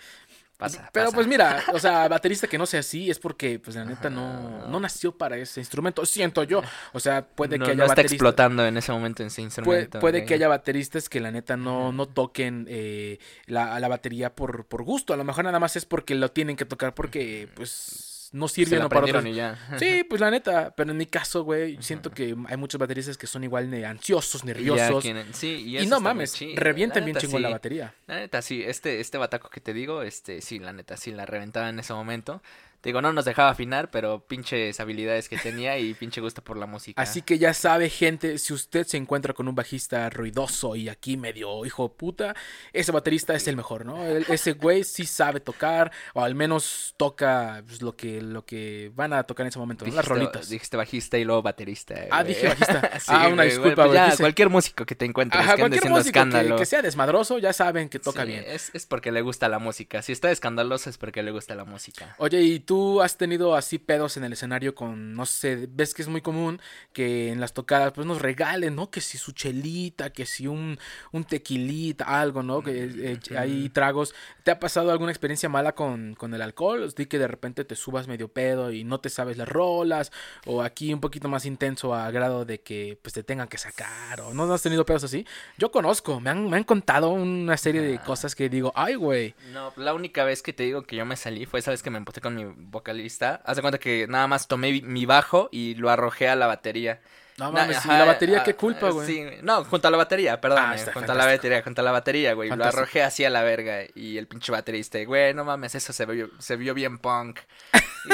Pasa, 0.61 0.89
Pero 0.93 1.05
pasa. 1.07 1.15
pues 1.15 1.27
mira, 1.27 1.63
o 1.73 1.79
sea, 1.79 2.07
baterista 2.07 2.45
que 2.47 2.57
no 2.59 2.67
sea 2.67 2.81
así 2.81 3.09
es 3.09 3.17
porque, 3.17 3.57
pues 3.59 3.75
la 3.75 3.83
neta, 3.83 4.09
no, 4.11 4.67
no 4.67 4.79
nació 4.79 5.11
para 5.11 5.35
ese 5.37 5.59
instrumento. 5.59 6.05
Siento 6.05 6.43
yo. 6.43 6.61
O 6.93 6.99
sea, 6.99 7.25
puede 7.25 7.57
no, 7.57 7.65
que 7.65 7.71
haya 7.71 7.83
no 7.83 7.89
está 7.89 8.01
explotando 8.01 8.65
en 8.65 8.77
ese 8.77 8.91
momento 8.91 9.23
en 9.23 9.27
ese 9.27 9.37
Puede, 9.41 9.45
instrumento. 9.47 9.99
puede 9.99 10.19
güey. 10.19 10.27
que 10.27 10.33
haya 10.35 10.47
bateristas 10.47 11.09
que 11.09 11.19
la 11.19 11.31
neta 11.31 11.57
no, 11.57 11.91
no 11.91 12.07
toquen 12.07 12.67
eh, 12.69 13.17
la, 13.47 13.75
a 13.75 13.79
la 13.79 13.87
batería 13.87 14.35
por, 14.35 14.65
por 14.65 14.83
gusto. 14.83 15.13
A 15.13 15.17
lo 15.17 15.23
mejor 15.23 15.45
nada 15.45 15.59
más 15.59 15.75
es 15.75 15.85
porque 15.85 16.13
lo 16.13 16.29
tienen 16.31 16.55
que 16.55 16.65
tocar 16.65 16.93
porque, 16.93 17.49
pues, 17.55 18.10
no 18.31 18.47
Se 18.47 18.55
sirve 18.55 18.77
la 18.77 18.83
no 18.83 18.89
para 18.89 19.01
otras. 19.01 19.15
aprendieron 19.17 19.55
y 19.55 19.57
ya. 19.57 19.77
Sí, 19.79 20.03
pues 20.03 20.21
la 20.21 20.31
neta, 20.31 20.73
pero 20.75 20.91
en 20.91 20.97
mi 20.97 21.05
caso, 21.05 21.43
güey, 21.43 21.77
siento 21.81 22.11
que 22.11 22.35
hay 22.47 22.57
muchos 22.57 22.79
bateristas 22.79 23.17
que 23.17 23.27
son 23.27 23.43
igual 23.43 23.69
de 23.69 23.85
ansiosos, 23.85 24.45
nerviosos. 24.45 25.03
sí, 25.33 25.77
y, 25.77 25.85
no 25.87 25.99
mames, 25.99 26.33
chido, 26.33 26.53
revientan 26.55 27.03
bien 27.05 27.17
chingón 27.17 27.41
la 27.41 27.49
batería. 27.49 27.93
La 28.07 28.15
neta, 28.15 28.41
sí, 28.41 28.63
este, 28.63 28.99
este 28.99 29.17
bataco 29.17 29.49
que 29.49 29.59
te 29.59 29.73
digo, 29.73 30.01
este, 30.01 30.41
sí, 30.41 30.59
la 30.59 30.73
neta, 30.73 30.97
sí, 30.97 31.11
la 31.11 31.25
reventaba 31.25 31.69
en 31.69 31.79
ese 31.79 31.93
momento. 31.93 32.41
Digo, 32.83 33.01
no 33.01 33.13
nos 33.13 33.25
dejaba 33.25 33.49
afinar, 33.51 33.91
pero 33.91 34.25
pinches 34.25 34.79
habilidades 34.79 35.29
que 35.29 35.37
tenía 35.37 35.77
y 35.77 35.93
pinche 35.93 36.19
gusto 36.21 36.43
por 36.43 36.57
la 36.57 36.65
música. 36.65 37.01
Así 37.01 37.21
que 37.21 37.37
ya 37.37 37.53
sabe, 37.53 37.89
gente, 37.89 38.37
si 38.39 38.53
usted 38.53 38.87
se 38.87 38.97
encuentra 38.97 39.33
con 39.33 39.47
un 39.47 39.53
bajista 39.55 40.09
ruidoso 40.09 40.75
y 40.75 40.89
aquí 40.89 41.15
medio 41.17 41.63
hijo 41.65 41.83
de 41.89 41.93
puta, 41.95 42.35
ese 42.73 42.91
baterista 42.91 43.35
es 43.35 43.47
el 43.47 43.55
mejor, 43.55 43.85
¿no? 43.85 44.03
El- 44.05 44.25
ese 44.29 44.53
güey 44.53 44.83
sí 44.83 45.05
sabe 45.05 45.39
tocar, 45.41 45.91
o 46.13 46.23
al 46.23 46.33
menos 46.35 46.95
toca 46.97 47.63
pues, 47.67 47.81
lo, 47.81 47.95
que, 47.95 48.21
lo 48.21 48.45
que 48.45 48.91
van 48.95 49.13
a 49.13 49.23
tocar 49.23 49.45
en 49.45 49.49
ese 49.49 49.59
momento, 49.59 49.85
¿no? 49.85 49.93
las 49.93 50.07
rolitas. 50.07 50.49
Dijiste 50.49 50.75
bajista 50.77 51.17
y 51.17 51.23
luego 51.23 51.41
baterista. 51.43 51.95
Ah, 52.09 52.23
güey. 52.23 52.33
dije 52.33 52.47
bajista. 52.47 52.81
Sí, 53.01 53.05
Ah, 53.13 53.27
una 53.27 53.35
güey, 53.43 53.49
disculpa, 53.49 53.75
pues 53.75 53.87
güey, 53.87 53.99
ya, 53.99 54.05
quise- 54.11 54.23
cualquier 54.23 54.49
músico 54.49 54.85
que 54.85 54.95
te 54.95 55.05
encuentres 55.05 55.43
Ajá, 55.43 55.55
que 55.55 55.61
ande 55.63 55.77
haciendo 55.77 55.99
músico 55.99 56.13
que, 56.13 56.19
escándalo. 56.19 56.55
que 56.57 56.65
sea 56.65 56.81
desmadroso, 56.81 57.37
ya 57.39 57.53
saben 57.53 57.89
que 57.89 57.99
toca 57.99 58.21
Sí, 58.23 58.27
bien. 58.27 58.43
Es, 58.47 58.71
es 58.73 58.85
porque 58.85 59.11
le 59.11 59.21
gusta 59.21 59.49
la 59.49 59.59
música. 59.59 60.01
Si 60.01 60.11
está 60.11 60.31
escandaloso 60.31 60.89
es 60.89 60.97
porque 60.97 61.21
le 61.23 61.31
gusta 61.31 61.53
la 61.55 61.65
música. 61.65 62.15
Oye, 62.17 62.41
¿y 62.41 62.59
tú 62.59 62.70
has 63.01 63.17
tenido 63.17 63.55
así 63.55 63.77
pedos 63.79 64.17
en 64.17 64.23
el 64.23 64.33
escenario 64.33 64.75
con, 64.75 65.13
no 65.13 65.25
sé, 65.25 65.67
ves 65.71 65.93
que 65.93 66.01
es 66.01 66.07
muy 66.07 66.21
común 66.21 66.59
que 66.93 67.29
en 67.31 67.39
las 67.39 67.53
tocadas 67.53 67.93
pues 67.93 68.05
nos 68.07 68.21
regalen, 68.21 68.75
¿no? 68.75 68.89
Que 68.91 69.01
si 69.01 69.17
su 69.17 69.31
chelita, 69.31 70.11
que 70.11 70.25
si 70.25 70.47
un, 70.47 70.77
un 71.11 71.23
tequilita, 71.23 72.05
algo, 72.21 72.43
¿no? 72.43 72.61
Que 72.63 72.83
eh, 72.83 73.19
Ujú. 73.23 73.37
hay 73.37 73.69
tragos. 73.69 74.13
¿Te 74.43 74.51
ha 74.51 74.59
pasado 74.59 74.91
alguna 74.91 75.11
experiencia 75.11 75.49
mala 75.49 75.73
con, 75.73 76.15
con 76.15 76.33
el 76.33 76.41
alcohol? 76.41 76.91
Di 76.95 77.05
que 77.05 77.19
de 77.19 77.27
repente 77.27 77.65
te 77.65 77.75
subas 77.75 78.07
medio 78.07 78.27
pedo 78.27 78.71
y 78.71 78.83
no 78.83 78.99
te 78.99 79.09
sabes 79.09 79.37
las 79.37 79.47
rolas, 79.49 80.11
o 80.45 80.61
aquí 80.61 80.93
un 80.93 80.99
poquito 81.01 81.27
más 81.29 81.45
intenso 81.45 81.93
a 81.93 82.09
grado 82.11 82.45
de 82.45 82.61
que 82.61 82.97
pues 83.01 83.13
te 83.13 83.23
tengan 83.23 83.47
que 83.47 83.57
sacar, 83.57 84.21
o 84.21 84.33
no 84.33 84.51
has 84.53 84.61
tenido 84.61 84.85
pedos 84.85 85.03
así. 85.03 85.25
Yo 85.57 85.71
conozco, 85.71 86.19
me 86.19 86.29
han, 86.29 86.49
me 86.49 86.57
han 86.57 86.63
contado 86.63 87.09
una 87.09 87.57
serie 87.57 87.81
de 87.81 87.95
Ah. 87.97 88.03
cosas 88.03 88.35
que 88.35 88.49
digo, 88.49 88.71
ay, 88.75 88.95
güey. 88.95 89.35
No, 89.53 89.73
la 89.77 89.93
única 89.93 90.23
vez 90.23 90.41
que 90.41 90.53
te 90.53 90.63
digo 90.63 90.83
que 90.83 90.95
yo 90.95 91.05
me 91.05 91.15
salí 91.15 91.45
fue 91.45 91.59
esa 91.59 91.71
vez 91.71 91.83
que 91.83 91.89
me 91.89 91.97
emputé 91.97 92.21
con 92.21 92.35
mi 92.35 92.43
vocalista. 92.69 93.41
Haz 93.45 93.55
de 93.57 93.61
cuenta 93.61 93.79
que 93.79 94.07
nada 94.07 94.27
más 94.27 94.47
tomé 94.47 94.81
mi- 94.81 95.05
bajo 95.05 95.49
y 95.51 95.75
lo 95.75 95.89
arrojé 95.89 96.29
a 96.29 96.35
la 96.35 96.47
batería. 96.47 97.01
No 97.37 97.51
mames, 97.51 97.77
¿y 97.77 97.79
ajá, 97.89 97.97
la 97.97 98.05
batería 98.05 98.43
qué 98.43 98.53
culpa, 98.55 98.87
ah, 98.87 98.91
güey? 98.91 99.07
Sí, 99.07 99.25
no, 99.41 99.63
junto 99.63 99.87
a 99.87 99.91
la 99.91 99.97
batería, 99.97 100.39
perdón. 100.39 100.59
Ah, 100.61 100.75
está 100.75 100.93
junto 100.93 101.11
a 101.11 101.15
la 101.15 101.25
batería, 101.25 101.63
junto 101.63 101.81
a 101.81 101.83
la 101.83 101.91
batería, 101.91 102.33
güey. 102.33 102.49
Lo 102.49 102.63
arrojé 102.65 103.01
así 103.01 103.25
a 103.25 103.29
la 103.31 103.41
verga. 103.41 103.79
Y 103.95 104.17
el 104.17 104.27
pinche 104.27 104.51
baterista, 104.51 105.03
güey, 105.05 105.33
no 105.33 105.43
mames, 105.43 105.73
eso 105.73 105.91
se 105.91 106.05
vio, 106.05 106.29
se 106.37 106.55
vio 106.57 106.73
bien 106.75 106.99
punk. 106.99 107.39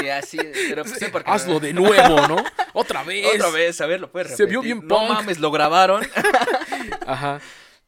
Y 0.00 0.08
así, 0.08 0.38
pero 0.70 0.84
pues 0.84 0.98
sí, 0.98 1.06
porque. 1.12 1.30
Hazlo 1.30 1.60
de 1.60 1.74
nuevo, 1.74 2.26
¿no? 2.28 2.42
Otra 2.72 3.02
vez. 3.02 3.26
Otra 3.34 3.50
vez, 3.50 3.78
a 3.82 3.86
ver, 3.86 4.00
lo 4.00 4.10
puedes 4.10 4.28
Se 4.28 4.44
repetir. 4.44 4.48
vio 4.50 4.62
bien 4.62 4.86
No 4.86 4.96
punk. 4.96 5.10
mames, 5.10 5.38
lo 5.40 5.50
grabaron. 5.50 6.06
Ajá. 7.06 7.40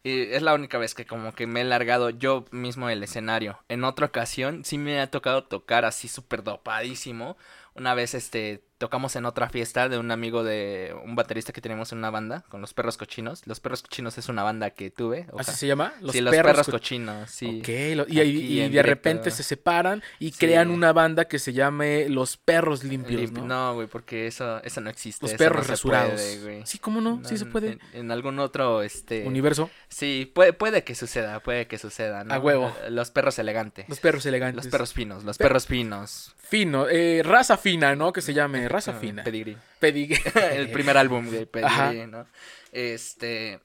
Y 0.03 0.33
es 0.33 0.43
la 0.43 0.55
única 0.55 0.79
vez 0.79 0.95
que 0.95 1.05
como 1.05 1.35
que 1.35 1.47
me 1.47 1.61
he 1.61 1.65
largado 1.65 2.09
yo 2.11 2.47
mismo 2.53 2.89
del 2.89 3.03
escenario. 3.03 3.59
En 3.69 3.85
otra 3.85 4.07
ocasión 4.07 4.65
sí 4.65 4.79
me 4.79 4.99
ha 4.99 5.11
tocado 5.11 5.45
tocar 5.45 5.85
así 5.85 6.09
súper 6.09 6.43
dopadísimo. 6.43 7.37
Una 7.75 7.95
vez 7.95 8.15
este 8.15 8.65
tocamos 8.79 9.15
en 9.15 9.27
otra 9.27 9.51
fiesta 9.51 9.91
de 9.91 9.99
un 9.99 10.11
amigo 10.11 10.43
de 10.43 10.97
un 11.05 11.15
baterista 11.15 11.53
que 11.53 11.61
tenemos 11.61 11.93
en 11.93 11.99
una 11.99 12.09
banda 12.09 12.45
con 12.49 12.63
los 12.63 12.73
perros 12.73 12.97
cochinos. 12.97 13.47
Los 13.47 13.61
perros 13.61 13.83
cochinos 13.83 14.17
es 14.17 14.31
una 14.31 14.43
banda 14.43 14.71
que 14.71 14.91
tuve. 14.91 15.27
¿Así 15.39 15.51
oja- 15.51 15.53
se 15.53 15.67
llama? 15.67 15.93
sí, 16.11 16.23
los 16.23 16.35
perros, 16.35 16.67
cochinos, 16.67 17.31
sí. 17.31 17.61
Ok, 17.61 17.69
lo- 17.95 18.07
y, 18.09 18.15
de 18.61 18.69
directo. 18.71 18.83
repente 18.89 19.31
se 19.31 19.43
separan 19.43 20.03
y 20.19 20.31
Sí. 20.33 20.39
crean 20.39 20.71
una 20.71 20.95
banda 20.95 21.27
que 21.27 21.39
se 21.39 21.53
llame 21.53 22.09
Los 22.09 22.39
Perros 22.39 22.83
Limpios, 22.83 23.21
Limpi- 23.21 23.43
¿no? 23.43 23.47
No, 23.47 23.75
güey, 23.75 23.87
porque 23.87 24.27
eso, 24.27 24.63
eso 24.65 24.81
no 24.81 24.89
existe. 24.89 25.27
Los 25.27 25.35
perros 25.37 25.67
no 25.67 25.71
rasurados. 25.73 26.13
puede, 26.21 26.65
sí, 26.67 26.79
¿cómo 26.79 27.03
no? 27.03 27.21
Sí 27.25 27.37
se 27.37 27.45
puede. 27.45 27.73
En, 27.73 27.81
en 27.93 28.11
algún 28.11 28.39
otro, 28.39 28.81
este... 28.83 29.27
Universo. 29.27 29.69
Sí, 29.89 30.31
puede, 30.35 30.55
puede 30.55 30.85
que 30.85 30.95
suceda, 30.95 31.41
puede 31.41 31.67
que 31.67 31.77
suceda, 31.77 32.25
¿no? 32.25 32.33
A 32.33 32.39
huevo. 32.39 32.75
Los 32.89 33.11
perros 33.11 33.39
elegantes. 33.39 33.87
Los 33.91 34.01
perros 34.01 34.25
elegantes. 34.25 34.65
Los 34.65 34.73
perros 34.73 34.95
finos, 34.95 35.23
los 35.25 35.37
Per- 35.37 35.49
perros 35.49 35.67
finos. 35.67 36.35
Fino, 36.39 36.89
eh, 36.89 37.23
raza 37.23 37.59
fina, 37.61 37.95
¿no? 37.95 38.13
Que 38.13 38.21
se 38.21 38.35
llame 38.35 38.69
raza 38.69 38.93
Ah, 38.97 39.01
fina. 39.01 39.23
Pedigrí. 39.23 39.57
Pedigrí. 39.79 40.21
El 40.53 40.71
primer 40.71 40.97
álbum 40.97 41.31
de 41.31 41.49
Ajá. 41.63 41.91
Pedigrí, 41.91 42.07
¿no? 42.11 42.27
Este. 42.73 43.61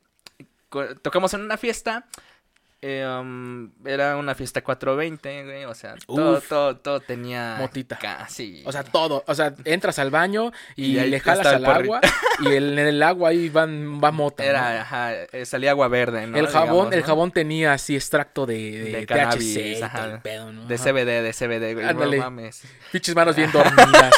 Tocamos 1.01 1.33
en 1.33 1.41
una 1.41 1.57
fiesta. 1.57 2.07
Eh, 2.81 3.05
um, 3.19 3.71
era 3.85 4.15
una 4.17 4.35
fiesta 4.35 4.61
420, 4.63 5.43
güey. 5.43 5.65
O 5.65 5.73
sea, 5.73 5.95
todo, 6.05 6.37
Uf. 6.37 6.47
todo, 6.49 6.75
todo 6.77 6.99
tenía. 6.99 7.55
Motita. 7.59 7.97
Casi. 7.97 8.61
O 8.65 8.71
sea, 8.71 8.83
todo. 8.83 9.23
O 9.27 9.33
sea, 9.35 9.53
entras 9.63 9.97
al 9.99 10.11
baño 10.11 10.51
y, 10.75 10.93
le 10.95 11.19
jalas 11.19 11.47
al 11.47 11.65
agua 11.65 12.01
y 12.41 12.47
el- 12.47 12.77
en 12.77 12.87
el 12.87 13.01
agua 13.03 13.29
ahí 13.29 13.49
van, 13.49 13.99
va 14.03 14.11
mota. 14.11 14.43
¿no? 14.43 14.49
Era, 14.49 14.81
ajá, 14.81 15.13
eh, 15.13 15.45
salía 15.45 15.71
agua 15.71 15.87
verde, 15.87 16.27
¿no? 16.27 16.37
el 16.37 16.47
jabón, 16.47 16.69
Digamos, 16.89 16.93
el 16.93 17.03
jabón 17.03 17.31
tenía 17.31 17.73
así 17.73 17.95
extracto 17.95 18.45
de, 18.45 18.55
de, 18.55 18.91
De 18.91 19.05
THC 19.05 19.07
cannabis, 19.07 19.81
ajá. 19.81 20.19
pedo, 20.21 20.51
¿no? 20.51 20.65
De. 20.67 20.77
CBD, 20.77 21.23
de 21.23 21.33
CBD, 21.33 21.73
güey. 21.73 21.85
Ándale. 21.87 22.17
No 22.17 22.23
mames. 22.23 22.61
Pinches 22.91 23.15
manos 23.15 23.35
bien 23.35 23.51
dormidas. 23.53 24.13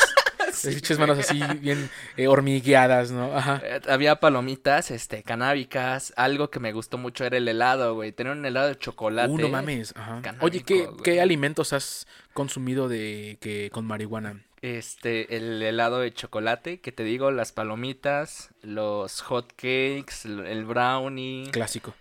Pinches 0.69 0.99
manos 0.99 1.19
así 1.19 1.41
bien 1.59 1.89
eh, 2.15 2.27
hormigueadas, 2.27 3.11
¿no? 3.11 3.35
Ajá. 3.35 3.61
Eh, 3.63 3.81
Había 3.87 4.19
palomitas, 4.19 4.91
este, 4.91 5.23
canábicas. 5.23 6.13
Algo 6.15 6.49
que 6.49 6.59
me 6.59 6.73
gustó 6.73 6.97
mucho 6.97 7.25
era 7.25 7.37
el 7.37 7.47
helado, 7.47 7.95
güey. 7.95 8.11
Tener 8.11 8.33
un 8.33 8.45
helado 8.45 8.67
de 8.67 8.77
chocolate. 8.77 9.31
Uh, 9.31 9.37
no 9.37 9.49
mames. 9.49 9.93
Ajá. 9.95 10.21
Canábico, 10.21 10.45
Oye, 10.45 10.63
¿qué. 10.63 10.87
¿qué 11.03 11.21
alimentos 11.21 11.73
has 11.73 12.07
consumido 12.33 12.87
de 12.87 13.37
que 13.41 13.69
con 13.71 13.85
marihuana? 13.85 14.41
Este, 14.61 15.35
el 15.37 15.61
helado 15.61 15.99
de 15.99 16.13
chocolate, 16.13 16.81
que 16.81 16.91
te 16.91 17.03
digo, 17.03 17.29
las 17.31 17.51
palomitas, 17.51 18.49
los 18.61 19.21
hot 19.21 19.51
cakes, 19.51 20.25
el 20.25 20.45
el 20.47 20.65
brownie. 20.65 21.49
Clásico. 21.51 21.93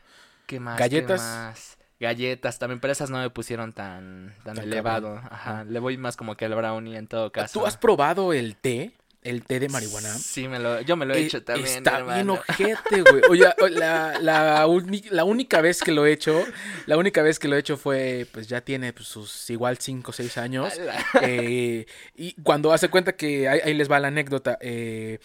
¿Qué 0.47 0.59
más? 0.61 0.79
galletas. 0.79 1.21
¿Qué 1.21 1.27
más? 1.27 1.76
Galletas 2.01 2.59
también, 2.59 2.81
pero 2.81 2.93
esas 2.93 3.11
no 3.11 3.19
me 3.19 3.31
pusieron 3.31 3.73
tan, 3.73 4.35
tan, 4.45 4.57
Tan 4.57 4.65
elevado. 4.65 5.21
Ajá, 5.31 5.65
le 5.65 5.79
voy 5.79 5.97
más 5.97 6.17
como 6.17 6.37
que 6.37 6.45
al 6.45 6.55
brownie 6.55 6.97
en 6.97 7.07
todo 7.07 7.33
caso. 7.33 7.59
¿Tú 7.61 7.67
has 7.67 7.77
probado 7.77 8.33
el 8.33 8.57
té? 8.57 8.93
El 9.23 9.43
té 9.43 9.59
de 9.59 9.69
marihuana. 9.69 10.15
Sí, 10.15 10.47
me 10.47 10.61
lo, 10.61 10.81
yo 10.83 10.95
me 10.95 11.05
lo 11.05 11.13
he 11.15 11.19
Eh, 11.23 11.25
hecho 11.27 11.43
también. 11.43 11.79
Está 11.79 12.01
bien 12.03 12.31
ojete, 12.31 13.03
güey. 13.03 13.23
Oye, 13.29 13.45
la, 13.71 14.21
la, 14.21 14.67
la 15.11 15.25
única 15.25 15.61
vez 15.61 15.83
que 15.83 15.91
lo 15.91 16.07
he 16.07 16.13
hecho, 16.13 16.45
la 16.87 16.97
única 16.97 17.23
vez 17.23 17.41
que 17.41 17.49
lo 17.49 17.57
he 17.57 17.59
hecho 17.59 17.77
fue, 17.77 18.29
pues 18.31 18.47
ya 18.47 18.61
tiene 18.61 18.93
pues, 18.93 19.09
sus 19.09 19.51
igual 19.51 19.79
5 19.79 20.11
o 20.11 20.15
6 20.15 20.39
años. 20.39 20.75
Eh, 21.23 21.87
y 22.15 22.35
cuando 22.43 22.73
hace 22.73 22.89
cuenta 22.89 23.17
que 23.17 23.49
ahí, 23.49 23.59
ahí 23.65 23.75
les 23.75 23.91
va 23.91 23.99
la 23.99 24.09
anécdota, 24.09 24.59
eh, 24.61 25.19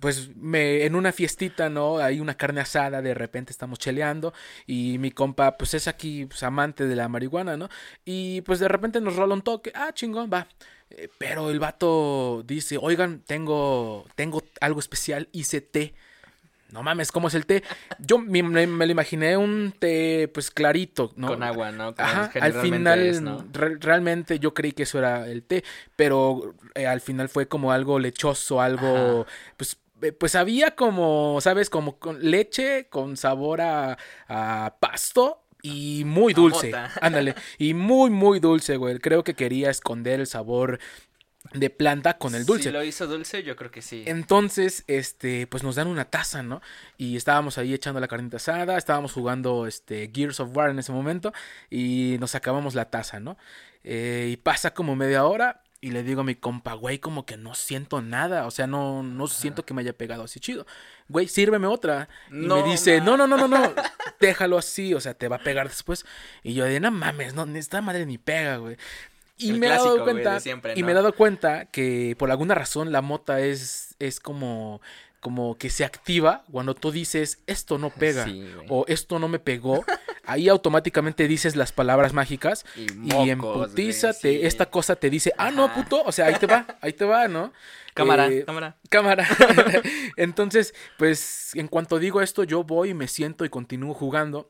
pues 0.00 0.34
me, 0.36 0.84
en 0.84 0.94
una 0.94 1.12
fiestita, 1.12 1.68
¿no? 1.68 1.98
Hay 1.98 2.20
una 2.20 2.36
carne 2.36 2.60
asada, 2.60 3.02
de 3.02 3.14
repente 3.14 3.52
estamos 3.52 3.78
cheleando 3.78 4.32
y 4.66 4.98
mi 4.98 5.10
compa, 5.10 5.56
pues 5.56 5.74
es 5.74 5.88
aquí 5.88 6.26
pues, 6.26 6.42
amante 6.42 6.86
de 6.86 6.96
la 6.96 7.08
marihuana, 7.08 7.56
¿no? 7.56 7.68
Y 8.04 8.40
pues 8.42 8.58
de 8.60 8.68
repente 8.68 9.00
nos 9.00 9.16
rola 9.16 9.34
un 9.34 9.42
toque, 9.42 9.72
ah, 9.74 9.90
chingón, 9.92 10.30
va. 10.32 10.48
Eh, 10.90 11.08
pero 11.18 11.50
el 11.50 11.58
vato 11.58 12.42
dice, 12.46 12.78
oigan, 12.80 13.20
tengo, 13.26 14.06
tengo 14.14 14.42
algo 14.60 14.78
especial, 14.80 15.28
hice 15.32 15.60
té. 15.60 15.94
No 16.70 16.82
mames, 16.82 17.12
¿cómo 17.12 17.28
es 17.28 17.34
el 17.34 17.46
té? 17.46 17.62
Yo 18.00 18.18
me, 18.18 18.42
me- 18.42 18.66
me 18.66 18.86
lo 18.86 18.92
imaginé 18.92 19.36
un 19.36 19.72
té, 19.78 20.28
pues 20.34 20.50
clarito, 20.50 21.12
¿no? 21.14 21.28
Con 21.28 21.42
agua, 21.44 21.70
¿no? 21.70 21.94
Ajá, 21.96 22.30
al 22.40 22.52
final 22.70 22.98
es, 23.08 23.20
¿no? 23.20 23.46
re- 23.52 23.76
realmente 23.80 24.40
yo 24.40 24.52
creí 24.52 24.72
que 24.72 24.82
eso 24.82 24.98
era 24.98 25.28
el 25.28 25.44
té, 25.44 25.62
pero 25.94 26.54
eh, 26.74 26.86
al 26.88 27.00
final 27.00 27.28
fue 27.28 27.46
como 27.46 27.70
algo 27.70 28.00
lechoso, 28.00 28.60
algo 28.60 29.26
pues 29.56 29.78
pues 30.18 30.34
había 30.34 30.72
como, 30.72 31.38
¿sabes? 31.40 31.70
Como 31.70 31.98
con 31.98 32.30
leche 32.30 32.88
con 32.88 33.16
sabor 33.16 33.60
a, 33.60 33.98
a 34.28 34.76
pasto 34.80 35.42
y 35.62 36.04
muy 36.04 36.34
dulce. 36.34 36.72
Ándale, 37.00 37.34
y 37.58 37.74
muy 37.74 38.10
muy 38.10 38.40
dulce, 38.40 38.76
güey. 38.76 38.98
Creo 38.98 39.24
que 39.24 39.34
quería 39.34 39.70
esconder 39.70 40.20
el 40.20 40.26
sabor 40.26 40.78
de 41.52 41.70
planta 41.70 42.18
con 42.18 42.34
el 42.34 42.44
dulce. 42.44 42.64
Si 42.64 42.70
lo 42.70 42.82
hizo 42.82 43.06
dulce, 43.06 43.42
yo 43.42 43.56
creo 43.56 43.70
que 43.70 43.82
sí. 43.82 44.04
Entonces, 44.06 44.84
este, 44.86 45.46
pues 45.46 45.62
nos 45.62 45.76
dan 45.76 45.88
una 45.88 46.06
taza, 46.06 46.42
¿no? 46.42 46.60
Y 46.96 47.16
estábamos 47.16 47.58
ahí 47.58 47.72
echando 47.74 48.00
la 48.00 48.08
carnita 48.08 48.36
asada, 48.36 48.76
estábamos 48.76 49.12
jugando 49.12 49.66
este 49.66 50.10
Gears 50.12 50.40
of 50.40 50.56
War 50.56 50.70
en 50.70 50.78
ese 50.78 50.92
momento 50.92 51.32
y 51.70 52.16
nos 52.20 52.34
acabamos 52.34 52.74
la 52.74 52.90
taza, 52.90 53.20
¿no? 53.20 53.36
Eh, 53.84 54.30
y 54.32 54.36
pasa 54.36 54.74
como 54.74 54.96
media 54.96 55.24
hora 55.24 55.62
y 55.80 55.90
le 55.90 56.02
digo 56.02 56.22
a 56.22 56.24
mi 56.24 56.34
compa, 56.34 56.74
güey, 56.74 56.98
como 56.98 57.26
que 57.26 57.36
no 57.36 57.54
siento 57.54 58.00
nada, 58.00 58.46
o 58.46 58.50
sea, 58.50 58.66
no, 58.66 59.02
no 59.02 59.26
siento 59.26 59.64
que 59.64 59.74
me 59.74 59.82
haya 59.82 59.92
pegado 59.92 60.24
así 60.24 60.40
chido. 60.40 60.66
Güey, 61.08 61.28
sírveme 61.28 61.66
otra. 61.66 62.08
Y 62.30 62.34
me 62.34 62.62
dice, 62.62 63.00
no, 63.00 63.16
no, 63.16 63.26
no, 63.26 63.36
no, 63.36 63.46
no, 63.48 63.72
déjalo 64.20 64.58
así, 64.58 64.94
o 64.94 65.00
sea, 65.00 65.14
te 65.14 65.28
va 65.28 65.36
a 65.36 65.42
pegar 65.42 65.68
después. 65.68 66.04
Y 66.42 66.54
yo 66.54 66.64
de, 66.64 66.80
no 66.80 66.90
mames, 66.90 67.34
no, 67.34 67.44
esta 67.56 67.80
madre 67.82 68.06
ni 68.06 68.18
pega, 68.18 68.56
güey. 68.56 68.76
Y 69.38 69.50
El 69.50 69.58
me 69.58 69.66
he 69.66 69.70
dado 69.70 70.02
güey, 70.02 70.22
cuenta, 70.22 70.38
y 70.74 70.82
me 70.82 70.92
he 70.92 70.94
dado 70.94 71.12
cuenta 71.14 71.66
que 71.66 72.16
por 72.18 72.30
alguna 72.30 72.54
razón 72.54 72.90
la 72.90 73.02
mota 73.02 73.40
es, 73.40 73.94
es 73.98 74.18
como, 74.18 74.80
como 75.26 75.58
que 75.58 75.70
se 75.70 75.84
activa 75.84 76.44
cuando 76.52 76.76
tú 76.76 76.92
dices 76.92 77.40
esto 77.48 77.78
no 77.78 77.90
pega 77.90 78.26
Sí, 78.26 78.48
o 78.68 78.84
esto 78.86 79.18
no 79.18 79.26
me 79.26 79.40
pegó. 79.40 79.84
Ahí 80.24 80.48
automáticamente 80.48 81.26
dices 81.26 81.56
las 81.56 81.72
palabras 81.72 82.12
mágicas 82.12 82.64
Y 82.76 82.82
y 83.22 83.34
mocos, 83.34 83.70
putiza 83.70 84.10
güey, 84.12 84.20
te- 84.22 84.38
sí. 84.38 84.46
esta 84.46 84.66
cosa 84.66 84.94
te 84.94 85.10
dice, 85.10 85.32
ah, 85.36 85.50
no, 85.50 85.74
puto, 85.74 86.00
o 86.04 86.12
sea, 86.12 86.26
ahí 86.26 86.36
te 86.38 86.46
va, 86.46 86.78
ahí 86.80 86.92
te 86.92 87.04
va, 87.04 87.26
¿no? 87.26 87.52
Cámara, 87.92 88.28
Eh, 88.28 88.44
cámara. 88.44 88.76
cámara. 88.88 89.26
Entonces, 90.16 90.74
pues 90.96 91.50
en 91.54 91.66
cuanto 91.66 91.98
digo 91.98 92.20
esto, 92.22 92.44
yo 92.44 92.62
voy 92.62 92.90
y 92.90 92.94
me 92.94 93.08
siento 93.08 93.44
y 93.44 93.48
continúo 93.48 93.94
jugando. 93.94 94.48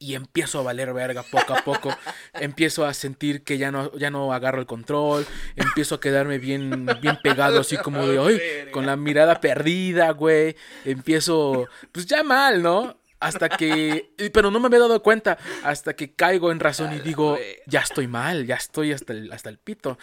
Y 0.00 0.14
empiezo 0.14 0.60
a 0.60 0.62
valer 0.62 0.92
verga 0.92 1.22
poco 1.22 1.54
a 1.54 1.62
poco. 1.62 1.90
empiezo 2.34 2.84
a 2.84 2.94
sentir 2.94 3.42
que 3.42 3.58
ya 3.58 3.72
no, 3.72 3.92
ya 3.96 4.10
no 4.10 4.32
agarro 4.32 4.60
el 4.60 4.66
control. 4.66 5.26
Empiezo 5.56 5.96
a 5.96 6.00
quedarme 6.00 6.38
bien, 6.38 6.86
bien 7.00 7.18
pegado, 7.22 7.60
así 7.60 7.76
como 7.76 8.06
de 8.06 8.18
hoy, 8.18 8.40
con 8.70 8.86
la 8.86 8.96
mirada 8.96 9.40
perdida, 9.40 10.10
güey. 10.12 10.56
Empiezo, 10.84 11.68
pues 11.90 12.06
ya 12.06 12.22
mal, 12.22 12.62
¿no? 12.62 12.96
Hasta 13.20 13.48
que, 13.48 14.10
pero 14.32 14.50
no 14.50 14.60
me 14.60 14.66
había 14.66 14.78
dado 14.78 15.02
cuenta, 15.02 15.38
hasta 15.64 15.94
que 15.96 16.12
caigo 16.12 16.52
en 16.52 16.60
razón 16.60 16.92
y 16.92 17.00
digo, 17.00 17.30
güey. 17.30 17.56
ya 17.66 17.80
estoy 17.80 18.06
mal, 18.06 18.46
ya 18.46 18.54
estoy 18.54 18.92
hasta 18.92 19.12
el, 19.12 19.32
hasta 19.32 19.48
el 19.50 19.58
pito. 19.58 19.98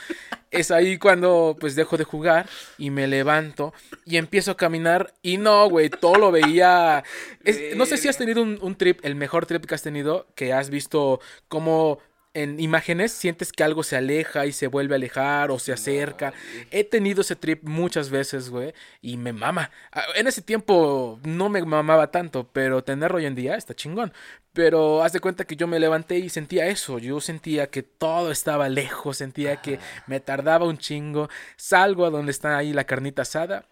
Es 0.52 0.70
ahí 0.72 0.98
cuando 0.98 1.56
pues 1.60 1.76
dejo 1.76 1.96
de 1.98 2.04
jugar 2.04 2.48
y 2.78 2.90
me 2.90 3.08
levanto 3.08 3.74
y 4.06 4.18
empiezo 4.18 4.52
a 4.52 4.58
caminar 4.58 5.14
y 5.22 5.38
no, 5.38 5.70
güey, 5.70 5.90
todo 5.90 6.16
lo 6.16 6.32
veía... 6.32 7.04
es- 7.44 7.76
no 7.78 7.86
sé 7.86 7.98
si 7.98 8.08
has 8.10 8.18
tenido 8.18 8.42
un, 8.42 8.58
un 8.62 8.76
trip, 8.76 9.00
el 9.04 9.16
mejor 9.16 9.46
trip 9.46 9.66
que 9.66 9.76
has 9.76 9.82
tenido, 9.82 10.28
que 10.36 10.52
has 10.52 10.70
visto 10.70 11.22
como 11.48 12.00
en 12.36 12.60
imágenes 12.60 13.12
sientes 13.12 13.52
que 13.52 13.64
algo 13.64 13.82
se 13.84 13.96
aleja 13.96 14.46
y 14.46 14.52
se 14.52 14.68
vuelve 14.68 14.94
a 14.96 14.98
alejar 14.98 15.50
o 15.52 15.58
se 15.58 15.74
acerca. 15.74 16.34
He 16.70 16.84
tenido 16.84 17.22
ese 17.22 17.36
trip 17.36 17.64
muchas 17.64 18.10
veces, 18.10 18.50
güey, 18.50 18.74
y 19.02 19.18
me 19.18 19.34
mama. 19.34 19.72
Ah, 19.92 20.04
En 20.16 20.28
ese 20.28 20.42
tiempo 20.42 21.20
no 21.24 21.50
me 21.50 21.64
mamaba 21.64 22.12
tanto, 22.12 22.48
pero 22.52 22.84
tenerlo 22.84 23.18
hoy 23.18 23.26
en 23.26 23.36
día 23.36 23.56
está 23.56 23.74
chingón. 23.74 24.14
Pero 24.54 25.04
haz 25.04 25.14
de 25.14 25.20
cuenta 25.20 25.46
que 25.46 25.56
yo 25.56 25.68
me 25.68 25.80
levanté 25.80 26.18
y 26.18 26.30
sentía 26.30 26.68
eso. 26.68 27.00
Yo 27.00 27.20
sentía 27.22 27.68
que 27.68 27.84
todo 27.84 28.32
estaba 28.32 28.70
lejos, 28.70 29.18
sentía 29.18 29.58
que 29.62 29.80
me 30.08 30.20
tardaba 30.20 30.66
un 30.66 30.78
chingo. 30.78 31.30
Salgo 31.58 32.06
a 32.06 32.10
donde 32.10 32.32
está 32.32 32.58
ahí 32.58 32.74
la 32.74 32.86
carnita 32.86 33.24
asada. 33.24 33.66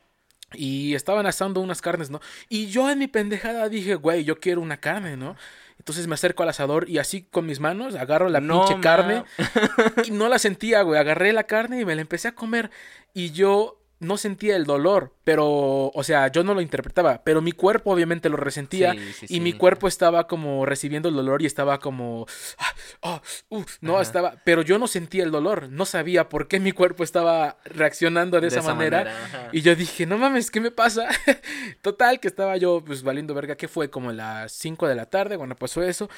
Y 0.55 0.93
estaban 0.95 1.25
asando 1.25 1.61
unas 1.61 1.81
carnes, 1.81 2.09
¿no? 2.09 2.21
Y 2.47 2.67
yo 2.67 2.89
en 2.89 2.99
mi 2.99 3.07
pendejada 3.07 3.69
dije, 3.69 3.95
güey, 3.95 4.23
yo 4.23 4.39
quiero 4.39 4.61
una 4.61 4.77
carne, 4.77 5.17
¿no? 5.17 5.35
Entonces 5.83 6.07
me 6.07 6.13
acerco 6.13 6.43
al 6.43 6.49
asador 6.49 6.89
y 6.89 6.97
así 6.97 7.23
con 7.23 7.45
mis 7.45 7.59
manos 7.59 7.95
agarro 7.95 8.29
la 8.29 8.39
No, 8.39 8.65
pinche 8.65 8.79
carne 8.79 9.25
y 10.05 10.11
no 10.11 10.29
la 10.29 10.39
sentía, 10.39 10.81
güey. 10.81 10.97
Agarré 10.97 11.33
la 11.33 11.43
carne 11.43 11.81
y 11.81 11.83
me 11.83 11.93
la 11.93 11.99
empecé 11.99 12.29
a 12.29 12.35
comer. 12.35 12.71
Y 13.13 13.31
yo 13.31 13.82
no 14.03 14.17
sentía 14.17 14.55
el 14.55 14.65
dolor, 14.65 15.13
pero, 15.23 15.91
o 15.93 16.03
sea, 16.03 16.27
yo 16.27 16.43
no 16.43 16.53
lo 16.53 16.61
interpretaba, 16.61 17.23
pero 17.23 17.41
mi 17.41 17.51
cuerpo 17.51 17.91
obviamente 17.91 18.29
lo 18.29 18.37
resentía. 18.37 18.93
Sí, 18.93 19.13
sí, 19.13 19.25
y 19.29 19.39
mi 19.39 19.53
cuerpo 19.53 19.87
estaba 19.87 20.27
como 20.27 20.65
recibiendo 20.65 21.09
el 21.09 21.15
dolor 21.15 21.41
y 21.41 21.45
estaba 21.45 21.79
como, 21.79 22.25
ah, 22.57 22.73
ah, 23.01 23.21
uh, 23.49 23.63
no, 23.81 23.93
Ajá. 23.93 24.01
estaba, 24.01 24.35
pero 24.43 24.61
yo 24.61 24.77
no 24.77 24.87
sentía 24.87 25.23
el 25.23 25.31
dolor, 25.31 25.69
no 25.69 25.85
sabía 25.85 26.29
por 26.29 26.47
qué 26.47 26.59
mi 26.59 26.71
cuerpo 26.71 27.03
estaba 27.03 27.57
reaccionando 27.65 28.39
de, 28.39 28.47
esa, 28.47 28.61
manera. 28.61 29.49
Y 29.51 29.61
yo 29.61 29.75
dije, 29.75 30.05
no 30.05 30.17
mames, 30.17 30.51
¿qué 30.51 30.59
me 30.59 30.71
pasa? 30.71 31.07
Total, 31.81 32.19
que 32.19 32.27
estaba 32.27 32.57
yo 32.57 32.83
pues 32.85 33.03
valiendo 33.03 33.33
verga, 33.33 33.55
que 33.55 33.67
fue 33.67 33.89
como 33.89 34.11
las 34.11 34.51
5 34.53 34.87
de 34.87 34.95
la 34.95 35.05
tarde 35.05 35.37
cuando 35.37 35.55
pasó 35.55 35.81
eso. 35.83 36.09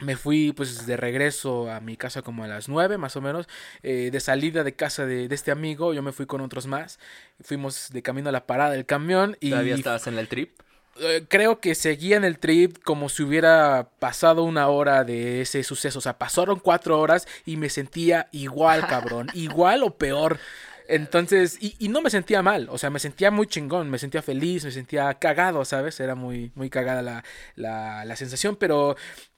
Me 0.00 0.16
fui 0.16 0.52
pues 0.52 0.86
de 0.86 0.96
regreso 0.96 1.70
a 1.70 1.80
mi 1.80 1.96
casa 1.96 2.22
como 2.22 2.44
a 2.44 2.48
las 2.48 2.68
9 2.68 2.98
más 2.98 3.16
o 3.16 3.20
menos. 3.22 3.46
eh, 3.82 4.10
de 4.12 4.20
salida 4.20 4.62
de 4.64 4.74
casa 4.74 5.06
de, 5.06 5.28
de 5.28 5.34
este 5.34 5.50
amigo, 5.50 5.94
yo 5.94 6.02
me 6.02 6.12
fui 6.12 6.26
con 6.26 6.40
otros 6.42 6.66
más. 6.66 6.98
Fuimos 7.40 7.90
de 7.90 8.02
camino 8.02 8.28
a 8.28 8.32
la 8.32 8.46
parada 8.46 8.72
del 8.72 8.84
camión 8.86 9.36
y 9.40 9.50
¿Todavía 9.50 9.74
estabas 9.74 10.06
en 10.06 10.18
el 10.18 10.28
trip? 10.28 10.60
eh, 11.00 11.26
creo 11.28 11.60
que 11.60 11.74
seguía 11.74 12.16
en 12.16 12.24
el 12.24 12.38
trip 12.38 12.78
como 12.82 13.08
si 13.08 13.22
hubiera 13.22 13.90
pasado 13.98 14.44
una 14.44 14.68
hora 14.68 15.04
de 15.04 15.42
ese 15.42 15.62
suceso. 15.62 15.98
O 15.98 16.02
sea, 16.02 16.18
pasaron 16.18 16.58
cuatro 16.60 16.98
horas 17.00 17.26
y 17.44 17.56
me 17.56 17.68
sentía 17.70 18.28
igual, 18.32 18.86
cabrón. 18.86 19.28
igual 19.32 19.82
o 19.82 19.96
peor. 19.98 20.40
Entonces, 20.88 21.58
y, 21.60 21.74
y 21.80 21.88
no 21.88 22.00
me 22.00 22.10
sentía 22.10 22.42
mal, 22.42 22.68
o 22.70 22.78
sea, 22.78 22.90
me 22.90 23.00
sentía 23.00 23.32
muy 23.32 23.48
chingón, 23.48 23.90
me 23.90 23.98
sentía 23.98 24.22
feliz, 24.22 24.64
me 24.64 24.70
sentía 24.70 25.12
cagado, 25.14 25.64
¿sabes? 25.64 25.98
Era 25.98 26.14
muy, 26.14 26.52
muy 26.54 26.70
cagada 26.70 27.02
la, 27.02 27.24
la, 27.56 28.04
la 28.04 28.14
sensación, 28.16 28.54
pero, 28.54 28.96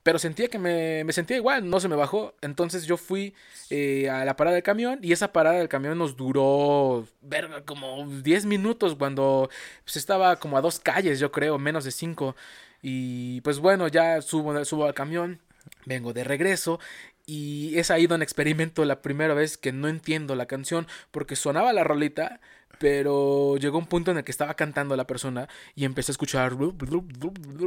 pero 0.08 0.18
sentía 0.18 0.48
que 0.48 0.58
me, 0.58 1.04
me 1.04 1.12
sentía 1.12 1.36
igual, 1.36 1.68
no 1.68 1.80
se 1.80 1.88
me 1.88 1.94
bajó. 1.94 2.34
Entonces 2.40 2.86
yo 2.86 2.96
fui 2.96 3.34
eh, 3.68 4.08
a 4.08 4.24
la 4.24 4.36
parada 4.36 4.54
del 4.54 4.62
camión 4.62 5.00
y 5.02 5.12
esa 5.12 5.34
parada 5.34 5.58
del 5.58 5.68
camión 5.68 5.98
nos 5.98 6.16
duró, 6.16 7.06
verga, 7.20 7.62
como 7.66 8.08
10 8.08 8.46
minutos 8.46 8.94
cuando 8.94 9.50
pues, 9.84 9.96
estaba 9.96 10.36
como 10.36 10.56
a 10.56 10.62
dos 10.62 10.80
calles, 10.80 11.20
yo 11.20 11.30
creo, 11.30 11.58
menos 11.58 11.84
de 11.84 11.90
cinco. 11.90 12.36
Y 12.80 13.42
pues 13.42 13.58
bueno, 13.58 13.86
ya 13.86 14.22
subo, 14.22 14.64
subo 14.64 14.86
al 14.86 14.94
camión, 14.94 15.40
vengo 15.84 16.14
de 16.14 16.24
regreso 16.24 16.80
y 17.26 17.78
es 17.78 17.90
ahí 17.90 18.06
donde 18.06 18.24
experimento 18.24 18.86
la 18.86 19.02
primera 19.02 19.34
vez 19.34 19.58
que 19.58 19.72
no 19.72 19.88
entiendo 19.88 20.36
la 20.36 20.46
canción 20.46 20.86
porque 21.10 21.36
sonaba 21.36 21.74
la 21.74 21.84
rolita, 21.84 22.40
pero 22.78 23.56
llegó 23.56 23.78
un 23.78 23.86
punto 23.86 24.10
en 24.10 24.18
el 24.18 24.24
que 24.24 24.30
estaba 24.30 24.54
cantando 24.54 24.96
la 24.96 25.06
persona 25.06 25.48
y 25.74 25.84
empecé 25.84 26.12
a 26.12 26.14
escuchar 26.14 26.52
No, 26.56 26.72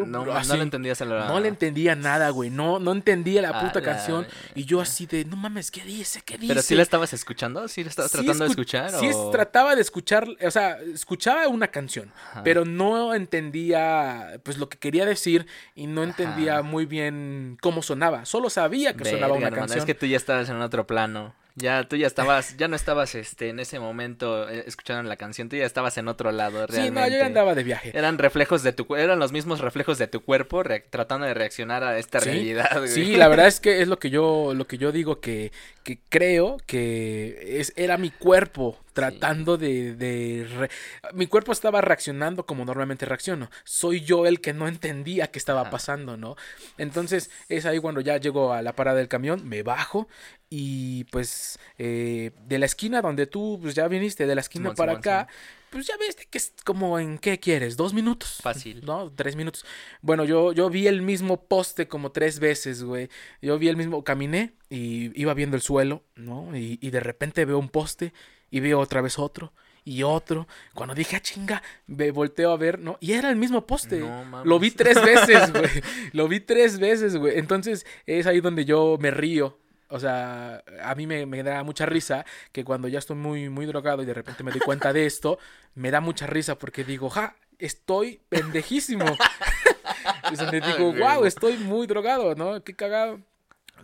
no 0.05 0.31
así. 0.33 0.55
le 0.55 0.63
entendías 0.63 1.01
a 1.01 1.05
la... 1.05 1.27
No 1.27 1.39
le 1.39 1.47
entendía 1.47 1.95
nada, 1.95 2.29
güey. 2.29 2.49
No, 2.49 2.79
no 2.79 2.91
entendía 2.91 3.41
la 3.41 3.59
puta 3.61 3.81
canción. 3.81 4.25
Y 4.55 4.65
yo 4.65 4.81
así 4.81 5.05
de, 5.05 5.25
no 5.25 5.35
mames, 5.35 5.71
¿qué 5.71 5.81
dice? 5.83 6.21
¿Qué 6.25 6.37
dice? 6.37 6.47
¿Pero 6.53 6.61
sí 6.61 6.75
la 6.75 6.83
estabas 6.83 7.13
escuchando? 7.13 7.67
¿Sí 7.67 7.83
la 7.83 7.89
estabas 7.89 8.11
Sí 8.11 8.17
tratando 8.17 8.43
de 8.43 8.49
escu- 8.49 8.51
escuchar? 8.51 8.89
Sí, 8.91 9.09
o- 9.13 9.31
trataba 9.31 9.75
de 9.75 9.81
escuchar, 9.81 10.27
o 10.45 10.51
sea, 10.51 10.77
escuchaba 10.93 11.47
una 11.47 11.67
canción, 11.67 12.11
Ajá. 12.31 12.43
pero 12.43 12.65
no 12.65 13.13
entendía 13.13 14.39
pues 14.43 14.57
lo 14.57 14.69
que 14.69 14.77
quería 14.77 15.05
decir 15.05 15.45
y 15.75 15.87
no 15.87 16.03
entendía 16.03 16.53
Ajá. 16.59 16.63
muy 16.63 16.85
bien 16.85 17.57
cómo 17.61 17.81
sonaba. 17.81 18.25
Solo 18.25 18.49
sabía 18.49 18.93
que 18.95 19.05
sonaba 19.05 19.33
una 19.33 19.47
hermano, 19.47 19.61
canción. 19.63 19.79
Es 19.79 19.85
que 19.85 19.95
tú 19.95 20.05
ya 20.05 20.17
estabas 20.17 20.49
en 20.49 20.61
otro 20.61 20.87
plano. 20.87 21.33
Ya, 21.55 21.83
tú 21.83 21.95
ya 21.97 22.07
estabas, 22.07 22.55
ya 22.57 22.67
no 22.67 22.75
estabas 22.75 23.13
este, 23.15 23.49
en 23.49 23.59
ese 23.59 23.79
momento 23.79 24.49
eh, 24.49 24.63
escuchando 24.67 25.07
la 25.07 25.17
canción, 25.17 25.49
tú 25.49 25.57
ya 25.57 25.65
estabas 25.65 25.97
en 25.97 26.07
otro 26.07 26.31
lado 26.31 26.65
realmente. 26.65 26.99
Sí, 26.99 27.05
no, 27.05 27.07
yo 27.07 27.19
ya 27.19 27.25
andaba 27.25 27.55
de 27.55 27.63
viaje. 27.63 27.91
Eran 27.97 28.17
reflejos 28.17 28.63
de 28.63 28.71
tu 28.71 28.95
eran 28.95 29.19
los 29.19 29.31
mismos 29.31 29.59
reflejos 29.59 29.97
de 29.97 30.07
tu 30.07 30.21
cuerpo 30.21 30.63
tratando 30.89 31.25
de 31.25 31.33
reaccionar 31.33 31.83
a 31.83 31.97
esta 31.97 32.19
realidad. 32.19 32.77
Güey. 32.77 32.89
Sí, 32.89 33.15
la 33.15 33.27
verdad 33.27 33.47
es 33.47 33.59
que 33.59 33.81
es 33.81 33.87
lo 33.87 33.99
que 33.99 34.09
yo, 34.09 34.53
lo 34.53 34.65
que 34.65 34.77
yo 34.77 34.91
digo 34.91 35.19
que, 35.19 35.51
que 35.83 35.99
creo 36.09 36.57
que 36.65 37.59
es, 37.59 37.73
era 37.75 37.97
mi 37.97 38.11
cuerpo 38.11 38.77
tratando 38.93 39.57
de... 39.57 39.95
de 39.95 40.69
Mi 41.13 41.27
cuerpo 41.27 41.51
estaba 41.51 41.81
reaccionando 41.81 42.45
como 42.45 42.65
normalmente 42.65 43.05
reacciono. 43.05 43.49
Soy 43.63 44.01
yo 44.01 44.25
el 44.25 44.41
que 44.41 44.53
no 44.53 44.67
entendía 44.67 45.27
qué 45.27 45.39
estaba 45.39 45.69
pasando, 45.69 46.17
¿no? 46.17 46.35
Entonces 46.77 47.29
es 47.49 47.65
ahí 47.65 47.79
cuando 47.79 48.01
ya 48.01 48.17
llego 48.17 48.53
a 48.53 48.61
la 48.61 48.73
parada 48.75 48.97
del 48.97 49.07
camión, 49.07 49.47
me 49.47 49.63
bajo 49.63 50.07
y 50.53 51.05
pues 51.05 51.57
eh, 51.77 52.31
de 52.45 52.59
la 52.59 52.65
esquina 52.65 53.01
donde 53.01 53.25
tú 53.25 53.57
pues, 53.61 53.73
ya 53.73 53.87
viniste, 53.87 54.27
de 54.27 54.35
la 54.35 54.41
esquina 54.41 54.73
para 54.73 54.93
acá, 54.93 55.27
pues 55.69 55.87
ya 55.87 55.95
viste 55.95 56.27
que 56.29 56.37
es 56.37 56.53
como 56.65 56.99
en 56.99 57.17
qué 57.17 57.39
quieres, 57.39 57.77
dos 57.77 57.93
minutos. 57.93 58.39
Fácil. 58.41 58.81
¿No? 58.85 59.09
Tres 59.13 59.37
minutos. 59.37 59.65
Bueno, 60.01 60.25
yo, 60.25 60.51
yo 60.51 60.69
vi 60.69 60.87
el 60.87 61.01
mismo 61.01 61.45
poste 61.47 61.87
como 61.87 62.11
tres 62.11 62.39
veces, 62.39 62.83
güey. 62.83 63.09
Yo 63.41 63.57
vi 63.57 63.69
el 63.69 63.77
mismo, 63.77 64.03
caminé 64.03 64.53
y 64.69 65.17
iba 65.19 65.33
viendo 65.33 65.55
el 65.55 65.61
suelo, 65.61 66.03
¿no? 66.15 66.55
Y, 66.55 66.77
y 66.81 66.89
de 66.89 66.99
repente 66.99 67.45
veo 67.45 67.57
un 67.57 67.69
poste 67.69 68.13
y 68.51 68.59
veo 68.59 68.79
otra 68.79 69.01
vez 69.01 69.17
otro 69.17 69.51
y 69.83 70.03
otro. 70.03 70.47
Cuando 70.75 70.93
dije, 70.93 71.15
ah, 71.15 71.21
chinga, 71.21 71.63
me 71.87 72.11
volteo 72.11 72.51
a 72.51 72.57
ver, 72.57 72.79
¿no? 72.79 72.97
Y 72.99 73.13
era 73.13 73.29
el 73.29 73.35
mismo 73.35 73.65
poste. 73.65 74.03
Lo 74.43 74.59
vi 74.59 74.71
tres 74.71 75.01
veces, 75.03 75.51
güey. 75.51 75.69
Lo 76.13 76.27
vi 76.27 76.39
tres 76.41 76.79
veces, 76.79 77.17
güey. 77.17 77.39
Entonces 77.39 77.85
es 78.05 78.27
ahí 78.27 78.41
donde 78.41 78.65
yo 78.65 78.97
me 78.99 79.09
río. 79.09 79.57
O 79.87 79.99
sea, 79.99 80.63
a 80.83 80.95
mí 80.95 81.05
me, 81.05 81.25
me, 81.25 81.43
da 81.43 81.63
mucha 81.63 81.85
risa 81.85 82.25
que 82.53 82.63
cuando 82.63 82.87
ya 82.87 82.99
estoy 82.99 83.17
muy, 83.17 83.49
muy 83.49 83.65
drogado 83.65 84.01
y 84.01 84.05
de 84.05 84.13
repente 84.13 84.41
me 84.41 84.51
doy 84.51 84.61
cuenta 84.61 84.93
de 84.93 85.05
esto, 85.05 85.37
me 85.75 85.91
da 85.91 85.99
mucha 85.99 86.27
risa 86.27 86.57
porque 86.57 86.85
digo, 86.85 87.09
ja, 87.09 87.35
estoy 87.59 88.21
pendejísimo. 88.29 89.03
es 90.31 90.39
donde 90.39 90.61
digo, 90.61 90.93
wow, 90.93 91.25
estoy 91.25 91.57
muy 91.57 91.87
drogado, 91.87 92.35
¿no? 92.35 92.63
Qué 92.63 92.73
cagado 92.73 93.19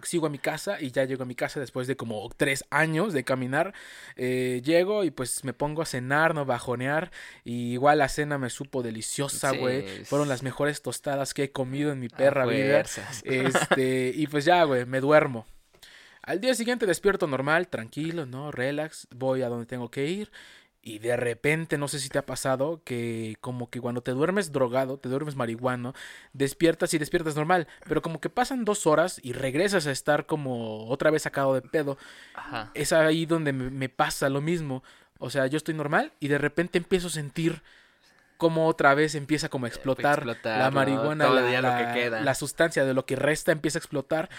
sigo 0.04 0.28
a 0.28 0.30
mi 0.30 0.40
casa 0.40 0.80
y 0.82 0.92
ya 0.92 1.04
llego 1.06 1.24
a 1.24 1.26
mi 1.26 1.36
casa 1.36 1.60
después 1.60 1.88
de 1.88 1.96
como 1.96 2.30
tres 2.36 2.66
años 2.70 3.14
de 3.14 3.24
caminar. 3.24 3.74
Eh, 4.16 4.62
llego 4.64 5.04
y 5.04 5.12
pues 5.12 5.44
me 5.44 5.54
pongo 5.54 5.82
a 5.82 5.86
cenar, 5.86 6.36
no 6.36 6.46
bajonear. 6.46 7.12
Y 7.44 7.74
igual 7.74 8.00
la 8.00 8.10
cena 8.10 8.38
me 8.38 8.50
supo 8.50 8.84
deliciosa, 8.84 9.52
güey. 9.52 10.06
Fueron 10.06 10.30
las 10.30 10.44
mejores 10.44 10.82
tostadas 10.82 11.34
que 11.34 11.44
he 11.44 11.52
comido 11.52 11.92
en 11.92 12.00
mi 12.00 12.10
perra 12.10 12.46
vida. 12.46 12.84
Este, 13.24 14.12
y 14.16 14.28
pues 14.28 14.46
ya, 14.46 14.64
güey, 14.64 14.86
me 14.86 15.00
duermo. 15.00 15.46
Al 16.24 16.42
día 16.42 16.54
siguiente 16.56 16.86
despierto 16.86 17.26
normal, 17.26 17.70
tranquilo, 17.70 18.26
¿no? 18.26 18.52
Relax, 18.52 19.08
voy 19.16 19.44
a 19.44 19.50
donde 19.50 19.66
tengo 19.66 19.90
que 19.90 20.08
ir. 20.08 20.30
Y 20.88 21.00
de 21.00 21.18
repente, 21.18 21.78
no 21.78 21.90
sé 21.90 22.00
si 22.00 22.08
te 22.08 22.18
ha 22.18 22.26
pasado, 22.26 22.82
que 22.86 23.36
como 23.42 23.70
que 23.70 23.82
cuando 23.82 24.00
te 24.00 24.12
duermes 24.12 24.54
drogado, 24.54 24.98
te 24.98 25.10
duermes 25.10 25.36
marihuano, 25.36 25.94
despiertas 26.32 26.94
y 26.94 26.98
despiertas 26.98 27.36
normal, 27.36 27.68
pero 27.90 28.02
como 28.02 28.22
que 28.22 28.30
pasan 28.30 28.64
dos 28.64 28.88
horas 28.88 29.20
y 29.22 29.34
regresas 29.34 29.86
a 29.86 29.92
estar 29.92 30.26
como 30.26 30.88
otra 30.88 31.12
vez 31.12 31.24
sacado 31.24 31.54
de 31.54 31.62
pedo. 31.62 31.98
Es 32.74 32.94
ahí 32.94 33.26
donde 33.26 33.52
me, 33.52 33.90
pasa 33.90 34.30
lo 34.30 34.40
mismo. 34.40 34.82
O 35.20 35.30
sea, 35.30 35.48
yo 35.48 35.58
estoy 35.58 35.74
normal 35.74 36.14
y 36.22 36.30
de 36.30 36.38
repente 36.38 36.78
empiezo 36.78 37.08
a 37.08 37.12
sentir 37.12 37.64
como 38.38 38.68
otra 38.68 38.94
vez 38.94 39.16
empieza 39.16 39.50
como 39.50 39.66
a 39.66 39.70
explotar, 39.70 40.26
la 40.26 40.72
marihuana, 40.72 41.30
la, 41.30 42.36
sustancia 42.36 42.86
de 42.86 42.94
lo 42.94 43.06
que 43.06 43.16
resta 43.16 43.52
empieza 43.52 43.78
a 43.78 43.82
explotar 43.82 44.30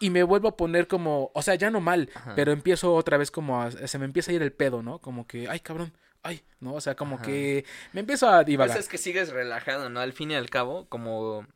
y 0.00 0.10
me 0.10 0.22
vuelvo 0.22 0.48
a 0.48 0.56
poner 0.56 0.88
como, 0.88 1.30
o 1.34 1.42
sea, 1.42 1.54
ya 1.54 1.70
no 1.70 1.80
mal, 1.80 2.10
pero 2.34 2.52
empiezo 2.52 2.94
otra 2.94 3.16
vez 3.16 3.30
como 3.30 3.62
a, 3.62 3.70
se 3.70 3.98
me 3.98 4.04
empieza 4.04 4.30
a 4.30 4.34
ir 4.34 4.42
el 4.42 4.52
pedo, 4.52 4.82
¿no? 4.82 4.98
Como 4.98 5.26
que, 5.26 5.48
ay, 5.48 5.60
cabrón, 5.60 5.92
ay, 6.22 6.42
¿no? 6.60 6.74
O 6.74 6.80
sea, 6.80 6.94
como 6.94 7.20
que 7.20 7.64
me 7.92 8.00
empiezo 8.00 8.28
a 8.28 8.42
divagar. 8.44 8.74
Pues 8.76 8.86
es 8.86 8.90
que 8.90 8.98
sigues 8.98 9.30
relajado, 9.30 9.90
¿no? 9.90 10.00
Al 10.00 10.12
fin 10.12 10.30
y 10.30 10.34
al 10.34 10.48
cabo, 10.50 10.86
como 10.88 11.46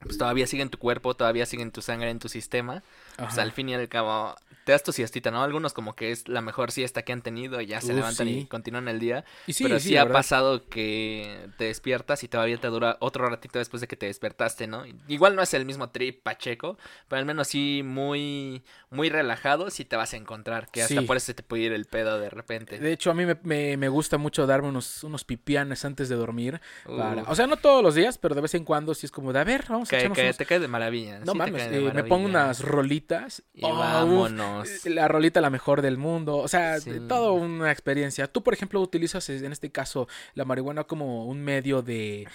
pues 0.00 0.18
todavía 0.18 0.46
sigue 0.46 0.62
en 0.62 0.68
tu 0.68 0.78
cuerpo, 0.78 1.14
todavía 1.14 1.46
sigue 1.46 1.62
en 1.62 1.72
tu 1.72 1.82
sangre, 1.82 2.10
en 2.10 2.18
tu 2.18 2.28
sistema. 2.28 2.82
Pues 3.16 3.38
al 3.38 3.52
fin 3.52 3.68
y 3.70 3.74
al 3.74 3.88
cabo, 3.88 4.36
te 4.66 4.72
das 4.72 4.82
tu 4.82 4.90
siestita, 4.90 5.30
¿no? 5.30 5.44
Algunos 5.44 5.72
como 5.72 5.94
que 5.94 6.10
es 6.10 6.26
la 6.26 6.40
mejor 6.40 6.72
siesta 6.72 7.02
que 7.02 7.12
han 7.12 7.22
tenido 7.22 7.60
y 7.60 7.66
ya 7.66 7.80
se 7.80 7.94
levantan 7.94 8.26
y 8.26 8.46
continúan 8.46 8.88
el 8.88 8.98
día. 8.98 9.24
Y 9.46 9.52
sí, 9.52 9.62
pero 9.62 9.78
sí, 9.78 9.96
ha 9.96 10.08
pasado 10.08 10.68
que 10.68 11.50
te 11.56 11.66
despiertas 11.66 12.24
y 12.24 12.28
todavía 12.28 12.58
te 12.58 12.66
dura 12.66 12.96
otro 12.98 13.28
ratito 13.30 13.60
después 13.60 13.80
de 13.80 13.86
que 13.86 13.94
te 13.94 14.06
despertaste, 14.06 14.66
¿no? 14.66 14.82
Igual 15.06 15.36
no 15.36 15.42
es 15.42 15.54
el 15.54 15.66
mismo 15.66 15.90
trip 15.90 16.20
pacheco, 16.24 16.78
pero 17.06 17.20
al 17.20 17.26
menos 17.26 17.46
sí 17.46 17.82
muy, 17.84 18.64
muy 18.90 19.08
relajado 19.08 19.70
sí 19.70 19.84
te 19.84 19.94
vas 19.94 20.14
a 20.14 20.16
encontrar, 20.16 20.68
que 20.68 20.82
hasta 20.82 21.00
por 21.02 21.16
eso 21.16 21.32
te 21.32 21.44
puede 21.44 21.62
ir 21.62 21.72
el 21.72 21.84
pedo 21.84 22.18
de 22.18 22.28
repente. 22.28 22.80
De 22.80 22.92
hecho, 22.92 23.12
a 23.12 23.14
mí 23.14 23.24
me, 23.24 23.76
me, 23.76 23.88
gusta 23.88 24.18
mucho 24.18 24.48
darme 24.48 24.66
unos, 24.66 25.04
unos 25.04 25.22
pipianes 25.22 25.84
antes 25.84 26.08
de 26.08 26.16
dormir. 26.16 26.60
o 26.86 27.34
sea, 27.36 27.46
no 27.46 27.56
todos 27.56 27.84
los 27.84 27.94
días, 27.94 28.18
pero 28.18 28.34
de 28.34 28.40
vez 28.40 28.54
en 28.56 28.64
cuando 28.64 28.96
sí 28.96 29.06
es 29.06 29.12
como 29.12 29.32
de, 29.32 29.38
a 29.38 29.44
ver, 29.44 29.64
vamos 29.68 29.92
a 29.92 29.96
echarnos 29.96 30.18
que 30.18 30.32
te 30.32 30.44
cae 30.44 30.58
de 30.58 30.66
maravilla. 30.66 31.20
No 31.20 31.36
mames, 31.36 31.68
eh, 31.70 31.92
me 31.94 32.02
pongo 32.02 32.26
unas 32.26 32.64
rolitas. 32.64 33.44
Y 33.54 33.64
oh, 33.64 33.76
vámonos. 33.76 34.55
Eh, 34.64 34.90
la 34.90 35.08
rolita 35.08 35.40
la 35.40 35.50
mejor 35.50 35.82
del 35.82 35.98
mundo. 35.98 36.36
O 36.38 36.48
sea, 36.48 36.78
toda 37.08 37.32
una 37.32 37.70
experiencia. 37.70 38.26
Tú, 38.26 38.42
por 38.42 38.54
ejemplo, 38.54 38.80
utilizas 38.80 39.28
en 39.28 39.52
este 39.52 39.70
caso 39.70 40.08
la 40.34 40.44
marihuana 40.44 40.84
como 40.84 41.26
un 41.26 41.42
medio 41.42 41.82
de 41.82 42.26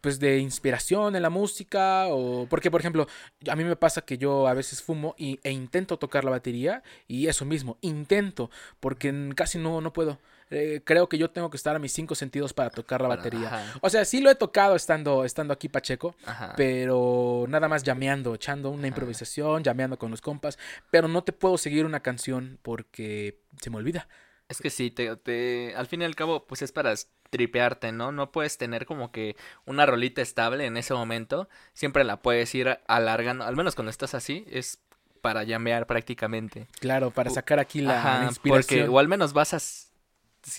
pues 0.00 0.20
de 0.20 0.38
inspiración 0.38 1.16
en 1.16 1.22
la 1.22 1.30
música 1.30 2.06
o 2.08 2.46
porque 2.46 2.70
por 2.70 2.80
ejemplo 2.80 3.08
a 3.48 3.56
mí 3.56 3.64
me 3.64 3.74
pasa 3.74 4.02
que 4.02 4.18
yo 4.18 4.46
a 4.46 4.54
veces 4.54 4.82
fumo 4.82 5.16
y, 5.18 5.40
e 5.42 5.50
intento 5.50 5.98
tocar 5.98 6.22
la 6.22 6.30
batería 6.30 6.84
y 7.08 7.26
eso 7.26 7.44
mismo 7.44 7.76
intento 7.80 8.52
porque 8.78 9.12
casi 9.34 9.58
no 9.58 9.80
no 9.80 9.92
puedo 9.92 10.18
eh, 10.50 10.82
creo 10.84 11.08
que 11.08 11.16
yo 11.16 11.30
tengo 11.30 11.48
que 11.48 11.56
estar 11.56 11.76
a 11.76 11.78
mis 11.78 11.92
cinco 11.92 12.14
sentidos 12.14 12.52
para 12.52 12.70
tocar 12.70 13.00
la 13.00 13.08
batería. 13.08 13.72
O 13.80 13.88
sea, 13.88 14.04
sí 14.04 14.20
lo 14.20 14.30
he 14.30 14.34
tocado 14.34 14.74
estando, 14.74 15.24
estando 15.24 15.54
aquí 15.54 15.68
Pacheco, 15.68 16.14
pero 16.56 17.44
nada 17.48 17.68
más 17.68 17.84
llameando, 17.84 18.34
echando 18.34 18.70
una 18.70 18.88
improvisación, 18.88 19.62
llameando 19.62 19.98
con 19.98 20.10
los 20.10 20.20
compas, 20.20 20.58
pero 20.90 21.06
no 21.06 21.22
te 21.22 21.32
puedo 21.32 21.56
seguir 21.56 21.86
una 21.86 22.00
canción 22.00 22.58
porque 22.62 23.40
se 23.60 23.70
me 23.70 23.76
olvida. 23.76 24.08
Es 24.48 24.58
que 24.58 24.70
sí, 24.70 24.90
te, 24.90 25.14
te, 25.16 25.74
al 25.76 25.86
fin 25.86 26.02
y 26.02 26.04
al 26.04 26.16
cabo, 26.16 26.44
pues 26.44 26.62
es 26.62 26.72
para 26.72 26.92
tripearte, 27.30 27.92
¿no? 27.92 28.10
No 28.10 28.32
puedes 28.32 28.58
tener 28.58 28.84
como 28.84 29.12
que 29.12 29.36
una 29.64 29.86
rolita 29.86 30.20
estable 30.20 30.66
en 30.66 30.76
ese 30.76 30.92
momento. 30.92 31.48
Siempre 31.72 32.02
la 32.02 32.20
puedes 32.20 32.52
ir 32.56 32.80
alargando, 32.88 33.44
al 33.44 33.54
menos 33.54 33.76
cuando 33.76 33.90
estás 33.90 34.14
así, 34.14 34.44
es 34.50 34.80
para 35.20 35.44
llamear 35.44 35.86
prácticamente. 35.86 36.66
Claro, 36.80 37.12
para 37.12 37.30
sacar 37.30 37.60
aquí 37.60 37.80
la, 37.80 38.24
inspiración. 38.26 38.80
Porque, 38.80 38.88
o 38.88 38.98
al 38.98 39.06
menos 39.06 39.32
vas 39.32 39.54
a 39.54 39.60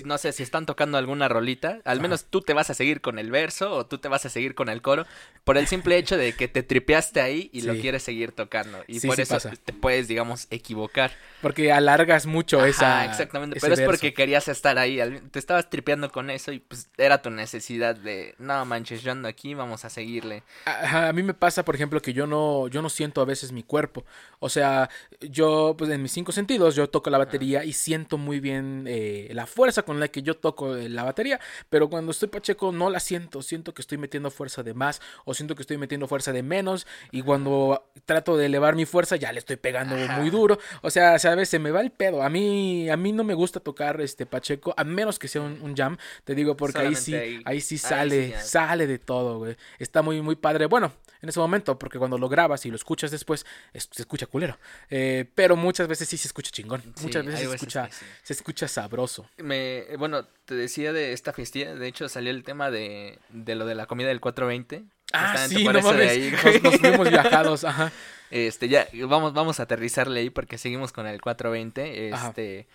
no 0.06 0.18
sé 0.18 0.32
si 0.32 0.44
están 0.44 0.66
tocando 0.66 0.98
alguna 0.98 1.28
rolita, 1.28 1.80
al 1.86 2.00
menos 2.00 2.26
tú 2.26 2.42
te 2.42 2.54
vas 2.54 2.70
a 2.70 2.74
seguir 2.74 3.02
con 3.02 3.18
el 3.18 3.32
verso 3.32 3.72
o 3.72 3.86
tú 3.86 3.98
te 3.98 4.08
vas 4.08 4.26
a 4.26 4.30
seguir 4.30 4.54
con 4.54 4.70
el 4.70 4.82
coro 4.82 5.06
por 5.44 5.58
el 5.58 5.68
simple 5.68 5.98
hecho 5.98 6.18
de 6.18 6.34
que 6.34 6.48
te 6.48 6.62
tripeaste 6.62 7.20
ahí 7.20 7.50
y 7.52 7.62
lo 7.62 7.74
quieres 7.76 8.04
seguir 8.04 8.32
tocando. 8.32 8.84
Y 8.88 9.00
por 9.00 9.20
eso 9.20 9.38
te 9.40 9.74
puedes 9.74 10.08
digamos 10.08 10.48
equivocar. 10.52 11.12
Porque 11.42 11.72
alargas 11.72 12.28
mucho 12.28 12.64
esa 12.64 13.06
exactamente, 13.06 13.60
pero 13.60 13.74
es 13.74 13.82
porque 13.82 14.14
querías 14.14 14.48
estar 14.48 14.78
ahí, 14.78 15.00
te 15.32 15.40
estabas 15.40 15.70
tripeando 15.70 16.12
con 16.12 16.30
eso 16.30 16.52
y 16.52 16.60
pues 16.60 16.90
era 16.98 17.22
tu 17.22 17.32
necesidad 17.32 17.96
de 17.96 18.36
no 18.38 18.64
manches, 18.66 19.02
yo 19.02 19.12
ando 19.12 19.28
aquí, 19.28 19.56
vamos 19.56 19.84
a 19.84 19.90
seguirle. 19.90 20.44
a 20.66 21.12
mí 21.14 21.24
me 21.24 21.34
pasa, 21.34 21.66
por 21.66 21.76
ejemplo, 21.76 22.02
que 22.02 22.14
yo 22.14 22.28
no 22.28 22.68
yo 22.68 22.84
no 22.84 22.90
siento 22.90 23.22
a 23.22 23.26
veces 23.26 23.52
mi 23.52 23.64
cuerpo. 23.64 24.06
O 24.40 24.50
sea, 24.50 24.90
yo 25.22 25.74
pues 25.76 25.90
en 25.90 26.04
mis 26.04 26.12
cinco 26.12 26.32
sentidos 26.32 26.76
yo 26.76 26.88
toco 26.88 27.10
la 27.10 27.18
batería 27.18 27.64
y 27.64 27.74
siento 27.74 28.20
muy 28.20 28.40
bien 28.40 28.86
eh, 28.88 29.30
la 29.32 29.48
fuerza 29.48 29.71
con 29.84 30.00
la 30.00 30.10
que 30.10 30.22
yo 30.22 30.36
toco 30.36 30.76
eh, 30.76 30.90
la 30.90 31.04
batería, 31.04 31.40
pero 31.70 31.90
cuando 31.90 32.12
estoy 32.12 32.30
pacheco 32.30 32.72
no 32.72 32.90
la 32.90 33.00
siento, 33.00 33.42
siento 33.42 33.74
que 33.74 33.82
estoy 33.82 33.98
metiendo 33.98 34.30
fuerza 34.30 34.64
de 34.64 34.74
más 34.74 35.02
o 35.26 35.34
siento 35.34 35.56
que 35.56 35.62
estoy 35.62 35.78
metiendo 35.78 36.08
fuerza 36.08 36.34
de 36.34 36.44
menos 36.44 36.86
y 37.12 37.22
cuando 37.22 37.90
trato 38.06 38.38
de 38.38 38.48
elevar 38.48 38.76
mi 38.76 38.86
fuerza 38.86 39.16
ya 39.16 39.32
le 39.32 39.40
estoy 39.40 39.56
pegando 39.56 39.96
muy 39.96 40.30
duro, 40.30 40.60
o 40.82 40.90
sea, 40.90 41.18
sabes, 41.20 41.50
se 41.50 41.60
me 41.60 41.72
va 41.72 41.82
el 41.82 41.92
pedo. 41.92 42.24
A 42.24 42.30
mí 42.30 42.90
a 42.90 42.98
mí 42.98 43.12
no 43.12 43.24
me 43.24 43.34
gusta 43.34 43.60
tocar 43.60 44.02
este 44.02 44.26
pacheco 44.26 44.74
a 44.76 44.84
menos 44.84 45.20
que 45.20 45.28
sea 45.28 45.42
un, 45.42 45.76
jam, 45.76 45.98
te 46.24 46.36
digo 46.36 46.58
porque 46.58 46.80
ahí 46.80 46.96
sí 46.96 47.16
ahí, 47.46 47.62
sí 47.62 47.78
sale 47.78 48.40
sale 48.42 48.88
de 48.88 49.00
todo, 49.00 49.40
güey. 49.40 49.56
Está 49.80 50.02
muy 50.02 50.22
muy 50.22 50.36
padre. 50.36 50.66
Bueno, 50.66 50.92
en 51.22 51.30
ese 51.30 51.40
momento 51.40 51.78
porque 51.78 52.00
cuando 52.00 52.18
lo 52.18 52.30
grabas 52.30 52.66
y 52.66 52.70
lo 52.70 52.76
escuchas 52.76 53.12
después 53.12 53.46
se 53.74 54.02
escucha 54.02 54.26
culero. 54.26 54.58
Eh, 54.90 55.26
pero 55.36 55.56
muchas 55.56 55.88
veces 55.88 56.10
sí 56.10 56.18
se 56.18 56.28
escucha 56.28 56.52
chingón. 56.52 56.82
muchas 57.02 57.26
veces, 57.26 57.48
se 57.48 57.56
escucha 57.56 57.90
se 58.24 58.34
escucha 58.34 58.68
sabroso. 58.68 59.28
Me 59.38 59.61
eh, 59.62 59.96
bueno, 59.98 60.26
te 60.46 60.56
decía 60.56 60.94
de 60.94 61.14
esta 61.14 61.34
fiesta, 61.34 61.76
de 61.76 61.88
hecho 61.88 62.10
salió 62.10 62.32
el 62.32 62.44
tema 62.44 62.72
de, 62.72 63.20
de 63.30 63.56
lo 63.56 63.66
de 63.66 63.76
la 63.76 63.86
comida 63.86 64.08
del 64.08 64.20
420. 64.20 64.84
Ah, 65.14 65.48
sí, 65.50 65.64
no 65.64 65.82
mames, 65.82 66.62
nos, 66.64 66.78
fuimos 66.78 67.10
viajados, 67.10 67.64
ajá. 67.64 67.92
Este, 68.32 68.70
ya, 68.70 68.88
vamos, 69.10 69.34
vamos 69.34 69.60
a 69.60 69.64
aterrizarle 69.64 70.22
ahí 70.22 70.30
porque 70.30 70.58
seguimos 70.58 70.94
con 70.94 71.06
el 71.06 71.20
420, 71.22 72.10
este... 72.10 72.68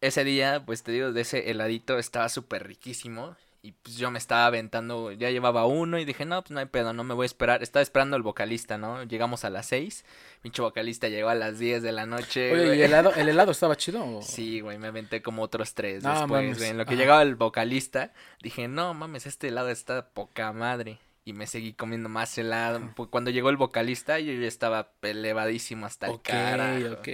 Ese 0.00 0.22
día, 0.22 0.62
pues 0.64 0.84
te 0.84 0.92
digo, 0.92 1.12
de 1.12 1.20
ese 1.20 1.50
heladito 1.50 1.98
estaba 1.98 2.28
súper 2.28 2.68
riquísimo. 2.68 3.36
Y 3.68 3.72
pues 3.72 3.98
yo 3.98 4.10
me 4.10 4.16
estaba 4.18 4.46
aventando, 4.46 5.12
ya 5.12 5.28
llevaba 5.30 5.66
uno 5.66 5.98
y 5.98 6.06
dije, 6.06 6.24
no, 6.24 6.40
pues 6.40 6.52
no 6.52 6.60
hay 6.60 6.64
pedo, 6.64 6.94
no 6.94 7.04
me 7.04 7.12
voy 7.12 7.24
a 7.24 7.26
esperar. 7.26 7.62
Estaba 7.62 7.82
esperando 7.82 8.16
al 8.16 8.22
vocalista, 8.22 8.78
¿no? 8.78 9.02
Llegamos 9.02 9.44
a 9.44 9.50
las 9.50 9.66
seis, 9.66 10.06
pinche 10.40 10.62
vocalista 10.62 11.08
llegó 11.08 11.28
a 11.28 11.34
las 11.34 11.58
10 11.58 11.82
de 11.82 11.92
la 11.92 12.06
noche. 12.06 12.50
Oye, 12.50 12.64
güey. 12.64 12.78
¿y 12.78 12.82
el 12.82 12.86
helado, 12.88 13.12
el 13.16 13.28
helado 13.28 13.52
estaba 13.52 13.76
chido? 13.76 14.02
o? 14.06 14.22
Sí, 14.22 14.60
güey, 14.60 14.78
me 14.78 14.86
aventé 14.86 15.20
como 15.20 15.42
otros 15.42 15.74
tres 15.74 16.02
No, 16.02 16.12
después, 16.12 16.30
mames, 16.30 16.56
güey. 16.56 16.70
En 16.70 16.78
lo 16.78 16.86
que 16.86 16.94
ajá. 16.94 16.98
llegaba 17.02 17.20
el 17.20 17.34
vocalista, 17.34 18.14
dije, 18.42 18.68
no 18.68 18.94
mames, 18.94 19.26
este 19.26 19.48
helado 19.48 19.68
está 19.68 20.08
poca 20.08 20.50
madre. 20.54 20.98
Y 21.26 21.34
me 21.34 21.46
seguí 21.46 21.74
comiendo 21.74 22.08
más 22.08 22.38
helado. 22.38 22.80
Pues 22.96 23.10
cuando 23.10 23.30
llegó 23.30 23.50
el 23.50 23.58
vocalista, 23.58 24.18
yo 24.18 24.32
ya 24.32 24.48
estaba 24.48 24.92
elevadísimo 25.02 25.84
hasta 25.84 26.06
el 26.06 26.12
Ok, 26.14 26.22
carajo. 26.22 26.94
ok. 27.00 27.08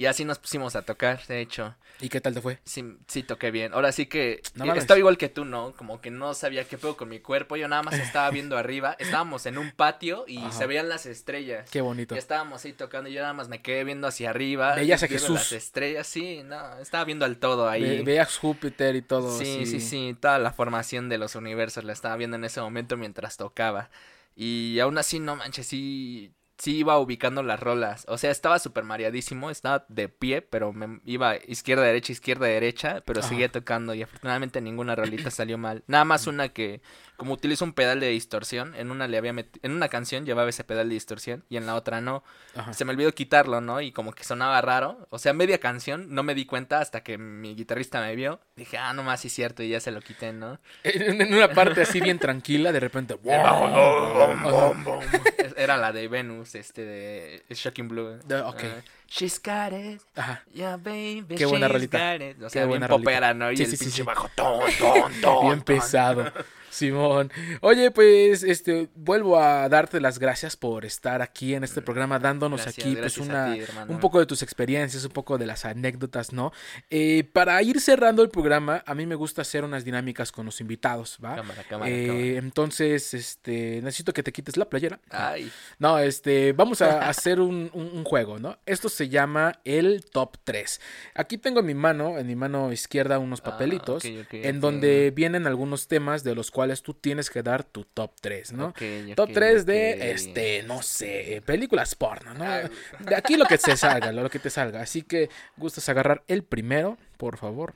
Y 0.00 0.06
así 0.06 0.24
nos 0.24 0.38
pusimos 0.38 0.76
a 0.76 0.82
tocar, 0.82 1.26
de 1.26 1.42
hecho. 1.42 1.74
¿Y 2.00 2.08
qué 2.08 2.22
tal 2.22 2.32
te 2.32 2.40
fue? 2.40 2.58
Sí, 2.64 2.82
sí 3.06 3.22
toqué 3.22 3.50
bien. 3.50 3.74
Ahora 3.74 3.92
sí 3.92 4.06
que 4.06 4.40
No 4.54 4.64
eh, 4.74 4.78
estaba 4.78 4.96
igual 4.98 5.18
que 5.18 5.28
tú, 5.28 5.44
¿no? 5.44 5.74
Como 5.76 6.00
que 6.00 6.10
no 6.10 6.32
sabía 6.32 6.64
qué 6.64 6.78
pedo 6.78 6.96
con 6.96 7.10
mi 7.10 7.20
cuerpo. 7.20 7.56
Yo 7.56 7.68
nada 7.68 7.82
más 7.82 7.98
estaba 7.98 8.30
viendo 8.30 8.56
arriba. 8.56 8.96
Estábamos 8.98 9.44
en 9.44 9.58
un 9.58 9.72
patio 9.72 10.24
y 10.26 10.38
Ajá. 10.38 10.52
se 10.52 10.66
veían 10.66 10.88
las 10.88 11.04
estrellas. 11.04 11.68
Qué 11.70 11.82
bonito. 11.82 12.14
Y 12.14 12.18
estábamos 12.18 12.64
ahí 12.64 12.72
tocando 12.72 13.10
y 13.10 13.12
yo 13.12 13.20
nada 13.20 13.34
más 13.34 13.50
me 13.50 13.60
quedé 13.60 13.84
viendo 13.84 14.06
hacia 14.06 14.30
arriba. 14.30 14.74
Veías 14.74 15.02
a 15.02 15.06
Jesús. 15.06 15.34
Las 15.34 15.52
estrellas, 15.52 16.06
sí, 16.06 16.44
no, 16.46 16.78
estaba 16.78 17.04
viendo 17.04 17.26
al 17.26 17.36
todo 17.36 17.68
ahí. 17.68 17.82
Ve- 17.98 18.02
veías 18.02 18.38
Júpiter 18.38 18.96
y 18.96 19.02
todo. 19.02 19.38
Sí, 19.38 19.66
sí, 19.66 19.80
sí, 19.80 20.16
toda 20.18 20.38
la 20.38 20.54
formación 20.54 21.10
de 21.10 21.18
los 21.18 21.34
universos 21.34 21.84
la 21.84 21.92
estaba 21.92 22.16
viendo 22.16 22.36
en 22.38 22.44
ese 22.46 22.62
momento 22.62 22.96
mientras 22.96 23.36
tocaba. 23.36 23.90
Y 24.34 24.78
aún 24.80 24.96
así, 24.96 25.20
no 25.20 25.36
manches, 25.36 25.66
sí, 25.66 26.32
sí 26.60 26.76
iba 26.76 26.98
ubicando 26.98 27.42
las 27.42 27.58
rolas. 27.58 28.04
O 28.08 28.18
sea, 28.18 28.30
estaba 28.30 28.58
súper 28.58 28.84
mareadísimo, 28.84 29.50
estaba 29.50 29.86
de 29.88 30.08
pie, 30.08 30.42
pero 30.42 30.72
me 30.72 31.00
iba 31.04 31.36
izquierda, 31.36 31.84
derecha, 31.84 32.12
izquierda, 32.12 32.46
derecha, 32.46 33.02
pero 33.06 33.20
Ajá. 33.20 33.28
seguía 33.30 33.50
tocando 33.50 33.94
y 33.94 34.02
afortunadamente 34.02 34.60
ninguna 34.60 34.94
rolita 34.94 35.30
salió 35.40 35.56
mal. 35.56 35.82
Nada 35.86 36.04
más 36.04 36.26
una 36.26 36.50
que, 36.50 36.82
como 37.16 37.32
utilizo 37.32 37.64
un 37.64 37.72
pedal 37.72 38.00
de 38.00 38.08
distorsión, 38.08 38.74
en 38.74 38.90
una 38.90 39.08
le 39.08 39.16
había 39.16 39.30
en 39.30 39.72
una 39.72 39.88
canción 39.88 40.26
llevaba 40.26 40.50
ese 40.50 40.64
pedal 40.64 40.88
de 40.88 40.94
distorsión 40.94 41.44
y 41.48 41.56
en 41.56 41.64
la 41.64 41.74
otra 41.74 42.02
no. 42.02 42.22
Ajá. 42.54 42.74
Se 42.74 42.84
me 42.84 42.92
olvidó 42.92 43.12
quitarlo, 43.12 43.62
¿no? 43.62 43.80
Y 43.80 43.92
como 43.92 44.12
que 44.12 44.24
sonaba 44.24 44.60
raro. 44.60 45.06
O 45.08 45.18
sea, 45.18 45.32
media 45.32 45.58
canción 45.58 46.14
no 46.14 46.22
me 46.22 46.34
di 46.34 46.44
cuenta 46.44 46.80
hasta 46.80 47.02
que 47.02 47.16
mi 47.16 47.54
guitarrista 47.54 48.02
me 48.02 48.14
vio. 48.14 48.38
Dije, 48.54 48.76
ah, 48.76 48.92
no 48.92 49.02
más, 49.02 49.20
sí 49.20 49.28
es 49.28 49.34
cierto, 49.34 49.62
y 49.62 49.70
ya 49.70 49.80
se 49.80 49.92
lo 49.92 50.02
quité, 50.02 50.34
¿no? 50.34 50.60
En 50.84 51.32
una 51.32 51.48
parte 51.48 51.82
así 51.82 52.00
bien 52.00 52.18
tranquila, 52.18 52.72
de 52.72 52.80
repente. 52.80 53.18
Era 55.60 55.76
la 55.76 55.92
de 55.92 56.08
Venus, 56.08 56.54
este 56.54 56.84
de 56.86 57.44
Shocking 57.50 57.86
Blue. 57.88 58.18
De- 58.24 58.40
ok. 58.40 58.62
Ah, 58.64 58.82
she's 59.06 59.38
got 59.38 59.72
it. 59.72 60.00
Ajá. 60.16 60.42
Yeah, 60.54 60.76
baby. 60.76 61.34
Qué 61.36 61.44
buena 61.44 61.66
she's 61.66 61.72
rolita. 61.74 62.12
got 62.14 62.22
it. 62.22 62.36
O 62.42 62.48
sea, 62.48 62.62
Qué 62.62 62.66
bien 62.66 62.68
buena 62.68 62.88
popera, 62.88 63.34
¿no? 63.34 63.52
Y 63.52 63.56
Sí, 63.58 63.64
el 63.64 63.70
sí, 63.72 63.76
pinche 63.76 63.96
sí. 63.98 64.02
bajo. 64.02 64.28
Ton, 64.34 64.60
ton, 64.78 65.12
ton, 65.20 65.46
Bien 65.46 65.60
pesado. 65.60 66.32
Simón. 66.70 67.30
Oye, 67.60 67.90
pues, 67.90 68.42
este, 68.42 68.88
vuelvo 68.94 69.38
a 69.40 69.68
darte 69.68 70.00
las 70.00 70.18
gracias 70.18 70.56
por 70.56 70.84
estar 70.84 71.20
aquí 71.22 71.54
en 71.54 71.64
este 71.64 71.82
programa, 71.82 72.18
dándonos 72.18 72.62
Gracias, 72.62 72.86
aquí, 72.86 72.96
pues, 72.96 73.18
una, 73.18 73.52
ti, 73.54 73.60
un 73.88 73.98
poco 74.00 74.20
de 74.20 74.26
tus 74.26 74.42
experiencias, 74.42 75.04
un 75.04 75.10
poco 75.10 75.36
de 75.36 75.46
las 75.46 75.64
anécdotas, 75.64 76.32
¿no? 76.32 76.52
Eh, 76.90 77.24
para 77.32 77.60
ir 77.62 77.80
cerrando 77.80 78.22
el 78.22 78.28
programa, 78.28 78.82
a 78.86 78.94
mí 78.94 79.04
me 79.06 79.14
gusta 79.14 79.42
hacer 79.42 79.64
unas 79.64 79.84
dinámicas 79.84 80.30
con 80.32 80.46
los 80.46 80.60
invitados, 80.60 81.18
¿va? 81.24 81.36
Cámara, 81.36 81.64
cámara, 81.68 81.90
Eh, 81.90 82.06
cámara. 82.06 82.24
entonces, 82.38 83.14
este, 83.14 83.80
necesito 83.82 84.12
que 84.12 84.22
te 84.22 84.32
quites 84.32 84.56
la 84.56 84.68
playera. 84.68 85.00
Ay, 85.10 85.50
No, 85.78 85.98
este, 85.98 86.52
vamos 86.52 86.82
a 86.82 87.08
hacer 87.08 87.40
un, 87.40 87.70
un- 87.72 87.90
un 87.92 88.04
juego, 88.04 88.38
¿no? 88.38 88.58
Esto 88.66 88.88
se 88.88 89.08
llama 89.08 89.58
el 89.64 90.04
top 90.04 90.36
3. 90.44 90.80
Aquí 91.14 91.36
tengo 91.38 91.60
en 91.60 91.66
mi 91.66 91.74
mano, 91.74 92.18
en 92.18 92.26
mi 92.26 92.36
mano 92.36 92.72
izquierda, 92.72 93.18
unos 93.18 93.40
Ah, 93.40 93.50
papelitos, 93.50 94.04
en 94.04 94.60
donde 94.60 95.10
vienen 95.10 95.46
algunos 95.46 95.88
temas 95.88 96.22
de 96.22 96.34
los 96.34 96.50
cuales 96.50 96.59
tú 96.82 96.94
tienes 96.94 97.30
que 97.30 97.42
dar 97.42 97.64
tu 97.64 97.84
top 97.84 98.12
3, 98.20 98.52
¿no? 98.52 98.74
Top 99.16 99.28
ok, 99.28 99.34
3 99.34 99.60
ok. 99.62 99.66
de, 99.66 100.10
este, 100.12 100.62
no 100.64 100.82
sé, 100.82 101.42
películas 101.44 101.94
porno, 101.94 102.34
¿no? 102.34 102.44
Ah. 102.44 102.62
De 102.98 103.16
aquí 103.16 103.36
lo 103.36 103.46
que 103.46 103.58
te 103.58 103.76
salga, 103.76 104.12
lo 104.12 104.28
que 104.30 104.38
te 104.38 104.50
salga. 104.50 104.80
Así 104.82 105.02
que, 105.02 105.28
¿gustas 105.56 105.88
agarrar 105.88 106.22
el 106.26 106.44
primero, 106.44 106.98
por 107.16 107.36
favor? 107.36 107.74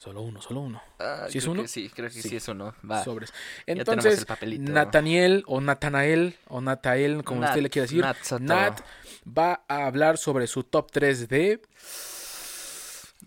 Solo 0.00 0.22
uno, 0.22 0.40
solo 0.40 0.60
uno. 0.60 0.82
Ah, 0.98 1.26
¿Sí 1.28 1.36
es 1.36 1.46
uno? 1.46 1.66
sí, 1.66 1.90
creo 1.94 2.08
que 2.08 2.22
Sí. 2.22 2.30
sí, 2.30 2.36
es 2.36 2.48
uno. 2.48 2.74
Va. 2.90 3.04
Sobres. 3.04 3.34
Entonces. 3.66 4.26
Nathaniel 4.58 5.44
o 5.46 5.60
Natanael 5.60 6.36
o 6.48 6.62
Natael, 6.62 7.22
como 7.22 7.42
usted 7.44 7.60
le 7.60 7.68
quiera 7.68 7.84
decir, 7.84 8.02
Nat. 8.02 8.16
Nat 8.40 8.80
va 9.28 9.62
a 9.68 9.84
hablar 9.84 10.16
sobre 10.16 10.46
su 10.46 10.64
top 10.64 10.90
3 10.90 11.28
de... 11.28 11.60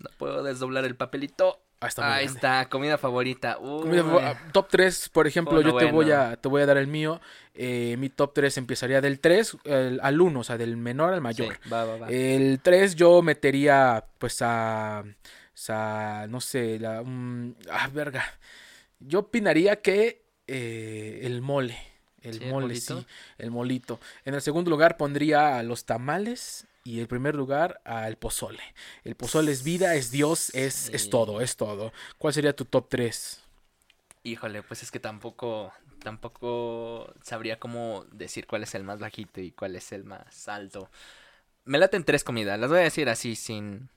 No 0.00 0.10
puedo 0.18 0.42
desdoblar 0.42 0.84
el 0.84 0.96
papelito. 0.96 1.60
Ah, 1.80 1.88
está 1.88 2.02
muy 2.02 2.12
Ahí 2.12 2.22
grande. 2.24 2.38
está, 2.38 2.68
comida 2.70 2.96
favorita. 2.98 3.56
Comida 3.56 4.02
Uy. 4.04 4.22
ah, 4.22 4.40
top 4.52 4.68
3, 4.70 5.08
por 5.10 5.26
ejemplo, 5.26 5.54
Bueno, 5.56 5.70
yo 5.70 5.76
te 5.76 5.84
voy 5.92 6.06
bueno. 6.06 6.20
a 6.20 6.36
te 6.36 6.48
voy 6.48 6.62
a 6.62 6.66
dar 6.66 6.78
el 6.78 6.86
mío. 6.86 7.20
Eh, 7.54 7.96
mi 7.98 8.08
top 8.08 8.32
3 8.34 8.56
empezaría 8.56 9.00
del 9.00 9.20
3 9.20 9.56
el- 9.64 10.00
al 10.02 10.20
1, 10.20 10.40
o 10.40 10.44
sea, 10.44 10.56
del 10.56 10.76
menor 10.76 11.12
al 11.12 11.20
mayor. 11.20 11.58
Sí, 11.62 11.68
va, 11.70 11.84
va, 11.84 11.96
va. 11.98 12.08
El 12.08 12.60
3 12.62 12.94
yo 12.94 13.20
metería 13.22 14.04
pues 14.18 14.40
a, 14.40 15.04
a 15.68 16.26
no 16.28 16.40
sé, 16.40 16.78
la, 16.78 17.02
un- 17.02 17.56
ah, 17.70 17.88
verga. 17.92 18.24
Yo 18.98 19.18
opinaría 19.20 19.82
que 19.82 20.24
eh, 20.46 21.20
el 21.24 21.42
mole, 21.42 21.76
el 22.22 22.34
Sí, 22.38 22.44
el 22.44 22.50
mole, 22.50 22.66
molito. 22.68 22.98
sí, 23.00 23.06
el 23.38 23.50
molito. 23.50 24.00
En 24.24 24.34
el 24.34 24.40
segundo 24.40 24.70
lugar 24.70 24.96
pondría 24.96 25.58
a 25.58 25.62
los 25.62 25.84
tamales 25.84 26.66
y 26.84 27.00
en 27.00 27.06
primer 27.06 27.34
lugar 27.34 27.80
al 27.84 28.16
pozole. 28.16 28.62
El 29.02 29.16
pozole 29.16 29.50
es 29.50 29.64
vida, 29.64 29.94
es 29.94 30.10
Dios, 30.10 30.54
es, 30.54 30.90
es 30.90 31.08
todo, 31.08 31.40
es 31.40 31.56
todo. 31.56 31.92
¿Cuál 32.18 32.34
sería 32.34 32.54
tu 32.54 32.66
top 32.66 32.88
3? 32.90 33.42
Híjole, 34.22 34.62
pues 34.62 34.82
es 34.82 34.90
que 34.90 35.00
tampoco, 35.00 35.72
tampoco 36.02 37.12
sabría 37.22 37.58
cómo 37.58 38.04
decir 38.12 38.46
cuál 38.46 38.62
es 38.62 38.74
el 38.74 38.84
más 38.84 39.00
bajito 39.00 39.40
y 39.40 39.50
cuál 39.50 39.76
es 39.76 39.92
el 39.92 40.04
más 40.04 40.46
alto. 40.46 40.90
Me 41.64 41.78
laten 41.78 42.04
tres 42.04 42.22
comidas, 42.22 42.60
las 42.60 42.68
voy 42.68 42.80
a 42.80 42.82
decir 42.82 43.08
así 43.08 43.34
sin, 43.34 43.88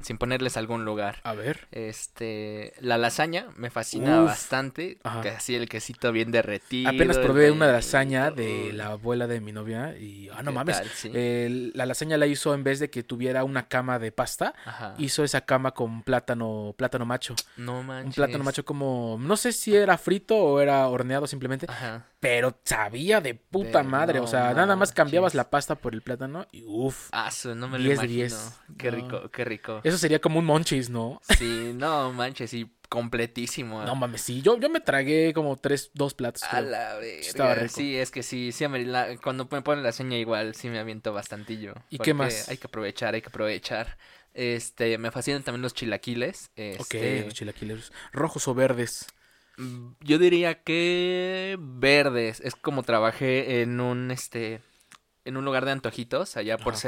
sin 0.00 0.18
ponerles 0.18 0.56
algún 0.56 0.84
lugar. 0.84 1.20
A 1.22 1.32
ver. 1.34 1.68
Este, 1.70 2.72
la 2.80 2.98
lasaña 2.98 3.46
me 3.56 3.70
fascina 3.70 4.20
Uf. 4.22 4.26
bastante, 4.26 4.98
Ajá. 5.04 5.20
así 5.36 5.54
el 5.54 5.68
quesito 5.68 6.10
bien 6.10 6.32
derretido. 6.32 6.90
Apenas 6.90 7.18
probé 7.18 7.50
una 7.52 7.66
lasaña 7.70 8.30
de 8.32 8.72
la 8.72 8.86
abuela 8.86 9.26
de 9.28 9.40
mi 9.40 9.52
novia 9.52 9.96
y... 9.96 10.28
Ah, 10.30 10.42
no 10.42 10.50
¿qué 10.50 10.54
mames. 10.56 10.76
tal? 10.78 10.88
Sí. 10.88 11.10
El- 11.14 11.70
la 11.76 11.86
lasaña 11.86 12.16
la 12.16 12.26
hizo 12.26 12.52
en 12.54 12.64
vez 12.64 12.80
de 12.80 12.90
que 12.90 13.04
tuviera 13.04 13.44
una 13.44 13.68
cama 13.68 13.98
de 14.00 14.10
pasta, 14.10 14.54
Ajá. 14.64 14.94
hizo 14.98 15.22
esa 15.22 15.42
cama 15.42 15.70
con 15.72 16.02
plátano, 16.02 16.74
plátano 16.76 17.06
macho. 17.06 17.34
No 17.56 17.82
manches. 17.84 18.06
Un 18.06 18.12
plátano 18.24 18.42
macho 18.44 18.64
como, 18.64 19.18
no 19.20 19.36
sé 19.36 19.52
si 19.52 19.76
era 19.76 19.96
frito 19.98 20.36
o 20.36 20.60
era 20.60 20.88
horneado 20.88 21.26
simplemente, 21.28 21.66
Ajá. 21.68 22.06
pero 22.18 22.58
sabía 22.64 23.20
de 23.20 23.34
puta 23.34 23.78
De- 23.82 23.88
madre. 23.88 24.18
o 24.18 24.22
no 24.22 24.28
sea, 24.28 24.52
nada 24.54 24.74
más 24.74 24.90
cambiabas 24.92 25.34
la 25.34 25.48
pasta 25.48 25.76
por 25.76 25.94
el 25.94 26.02
plátano 26.02 26.46
y 26.50 26.64
uff. 26.66 27.08
Ah, 27.12 27.30
no 27.54 27.68
me 27.68 27.78
lo 27.78 27.84
10 27.84 28.00
de 28.00 28.06
imagino. 28.06 28.16
10. 28.16 28.60
Qué 28.78 28.90
rico, 28.90 29.30
qué 29.30 29.44
rico. 29.44 29.71
Eso 29.82 29.98
sería 29.98 30.20
como 30.20 30.38
un 30.38 30.44
monchis, 30.44 30.90
¿no? 30.90 31.20
Sí, 31.22 31.72
no 31.74 32.12
manches, 32.12 32.52
y 32.54 32.70
completísimo. 32.88 33.82
No 33.82 33.96
mames, 33.96 34.20
sí. 34.20 34.42
Yo, 34.42 34.58
yo 34.58 34.68
me 34.68 34.80
tragué 34.80 35.32
como 35.32 35.56
tres, 35.56 35.90
dos 35.94 36.14
platos. 36.14 36.42
A 36.44 36.50
creo. 36.50 36.62
la 36.62 36.94
verga. 36.96 37.20
Estaba 37.20 37.54
rico. 37.54 37.74
Sí, 37.76 37.96
es 37.96 38.10
que 38.10 38.22
sí, 38.22 38.52
sí, 38.52 38.66
cuando 39.22 39.48
me 39.50 39.62
ponen 39.62 39.82
la 39.82 39.92
seña 39.92 40.16
igual, 40.18 40.54
sí 40.54 40.68
me 40.68 40.78
aviento 40.78 41.12
bastantillo. 41.12 41.74
¿Y 41.90 41.98
qué 41.98 42.12
más? 42.14 42.48
Hay 42.48 42.58
que 42.58 42.66
aprovechar, 42.66 43.14
hay 43.14 43.22
que 43.22 43.28
aprovechar. 43.28 43.96
Este, 44.34 44.96
me 44.98 45.10
fascinan 45.10 45.42
también 45.42 45.62
los 45.62 45.74
chilaquiles. 45.74 46.50
Ok, 46.54 46.56
Este, 46.56 47.24
los 47.24 47.34
chilaquiles. 47.34 47.92
¿Rojos 48.12 48.48
o 48.48 48.54
verdes? 48.54 49.06
mm, 49.56 49.92
Yo 50.00 50.18
diría 50.18 50.62
que 50.62 51.56
verdes. 51.60 52.40
Es 52.40 52.54
como 52.54 52.82
trabajé 52.82 53.62
en 53.62 53.80
un, 53.80 54.10
este, 54.10 54.60
en 55.24 55.36
un 55.36 55.44
lugar 55.44 55.64
de 55.64 55.72
antojitos 55.72 56.36
allá 56.36 56.58
por 56.58 56.74
Ajá. 56.74 56.80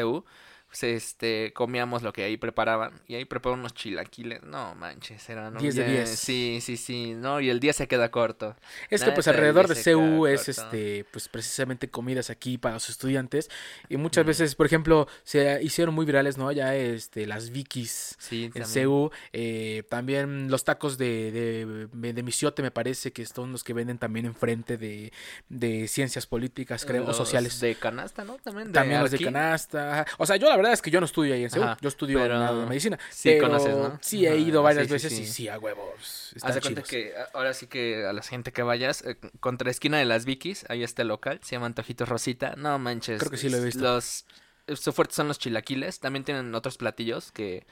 Pues, 0.81 0.83
este, 1.05 1.53
comíamos 1.55 2.03
lo 2.03 2.13
que 2.13 2.25
ahí 2.25 2.37
preparaban. 2.37 3.01
Y 3.07 3.15
ahí 3.15 3.25
preparaban 3.25 3.61
unos 3.61 3.75
chilaquiles. 3.75 4.43
No 4.43 4.75
manches, 4.75 5.29
eran 5.31 5.53
un 5.55 5.63
10 5.63 5.77
de 5.77 5.85
día- 5.85 5.95
10. 6.05 6.19
Sí, 6.19 6.59
sí, 6.61 6.77
sí. 6.77 7.15
No, 7.15 7.41
y 7.41 7.49
el 7.49 7.61
día 7.61 7.73
se 7.73 7.87
queda 7.87 8.11
corto. 8.11 8.57
Es 8.91 9.05
que 9.05 9.13
pues 9.13 9.29
alrededor 9.29 9.69
de 9.69 9.77
CU 9.81 10.27
es 10.27 10.47
corto. 10.47 10.51
este 10.63 11.05
pues 11.13 11.29
precisamente 11.29 11.89
comidas 11.89 12.29
aquí 12.29 12.59
para 12.59 12.75
los 12.75 12.89
estudiantes 12.89 13.51
y 13.89 13.97
muchas 13.99 14.25
Mm. 14.25 14.27
veces, 14.27 14.55
por 14.57 14.67
ejemplo, 14.67 15.07
se 15.23 15.63
hicieron 15.63 15.95
muy 15.95 16.07
virales, 16.07 16.39
¿no? 16.39 16.51
Ya 16.51 16.75
este 16.75 17.25
las 17.27 17.51
Vikis 17.51 18.17
Sí, 18.19 18.45
en 18.47 18.53
también. 18.65 18.87
CU, 18.89 19.11
eh, 19.33 19.85
también 19.89 20.51
los 20.51 20.65
tacos 20.65 20.99
de, 20.99 21.87
de, 21.93 22.13
de 22.13 22.23
misiote 22.25 22.63
me 22.63 22.73
parece 22.73 23.13
que 23.13 23.25
son 23.27 23.53
los 23.53 23.63
que 23.63 23.75
venden 23.75 23.99
también 23.99 24.27
enfrente 24.27 24.77
de, 24.77 25.13
de 25.49 25.87
ciencias 25.87 26.27
políticas, 26.27 26.85
creo, 26.85 27.07
o 27.07 27.15
sociales. 27.15 27.61
De 27.61 27.77
canasta, 27.77 28.25
¿no? 28.25 28.39
También 28.39 28.69
de 28.69 28.73
También 28.73 29.01
los 29.03 29.11
de 29.13 29.19
canasta. 29.21 30.05
O 30.19 30.27
sea, 30.27 30.35
yo 30.35 30.49
la 30.49 30.57
verdad 30.57 30.64
es 30.73 30.83
que 30.83 30.91
yo 30.91 31.01
no 31.01 31.07
estudio 31.07 31.35
ahí 31.35 31.45
en 31.45 31.63
Ajá, 31.63 31.77
yo 31.81 31.89
estudio 31.89 32.19
pero 32.21 32.35
en 32.35 32.41
la 32.41 32.53
de 32.53 32.67
medicina. 32.67 32.99
sí 33.11 33.31
pero 33.31 33.47
conoces, 33.49 33.77
¿no? 33.77 33.99
Sí 34.03 34.27
he 34.27 34.37
ido 34.39 34.63
varias 34.63 34.85
sí, 34.85 34.89
sí, 34.89 34.93
veces 34.95 35.13
y 35.21 35.27
sí. 35.27 35.49
a 35.49 35.59
huevos. 35.59 36.35
Haz 36.43 36.55
de 36.55 36.61
cuenta 36.61 36.83
que 36.83 37.13
a- 37.17 37.29
ahora 37.37 37.55
sí 37.55 37.67
que 37.67 38.07
a 38.07 38.13
la 38.13 38.23
gente 38.23 38.53
que 38.53 38.63
vayas, 38.63 39.03
eh, 39.05 39.17
contra 39.41 39.71
esquina 39.71 39.99
de 39.99 40.05
las 40.05 40.25
Vikis, 40.25 40.65
ahí 40.69 40.83
está 40.83 41.03
el 41.03 41.09
local, 41.09 41.41
se 41.43 41.57
llama 41.57 41.67
Antojitos 41.67 42.09
Rosita. 42.09 42.55
No 42.57 42.79
manches. 42.79 43.19
Creo 43.21 43.31
que 43.31 43.37
sí 43.37 43.49
lo 43.49 43.59
he 43.59 43.65
visto. 43.65 43.83
Los 43.83 44.25
eh, 44.67 44.77
su 44.77 44.93
fuertes 44.93 45.17
son 45.17 45.29
los 45.29 45.39
chilaquiles, 45.39 46.01
también 46.01 46.25
tienen 46.25 46.55
otros 46.55 46.77
platillos 46.79 47.31
que 47.33 47.67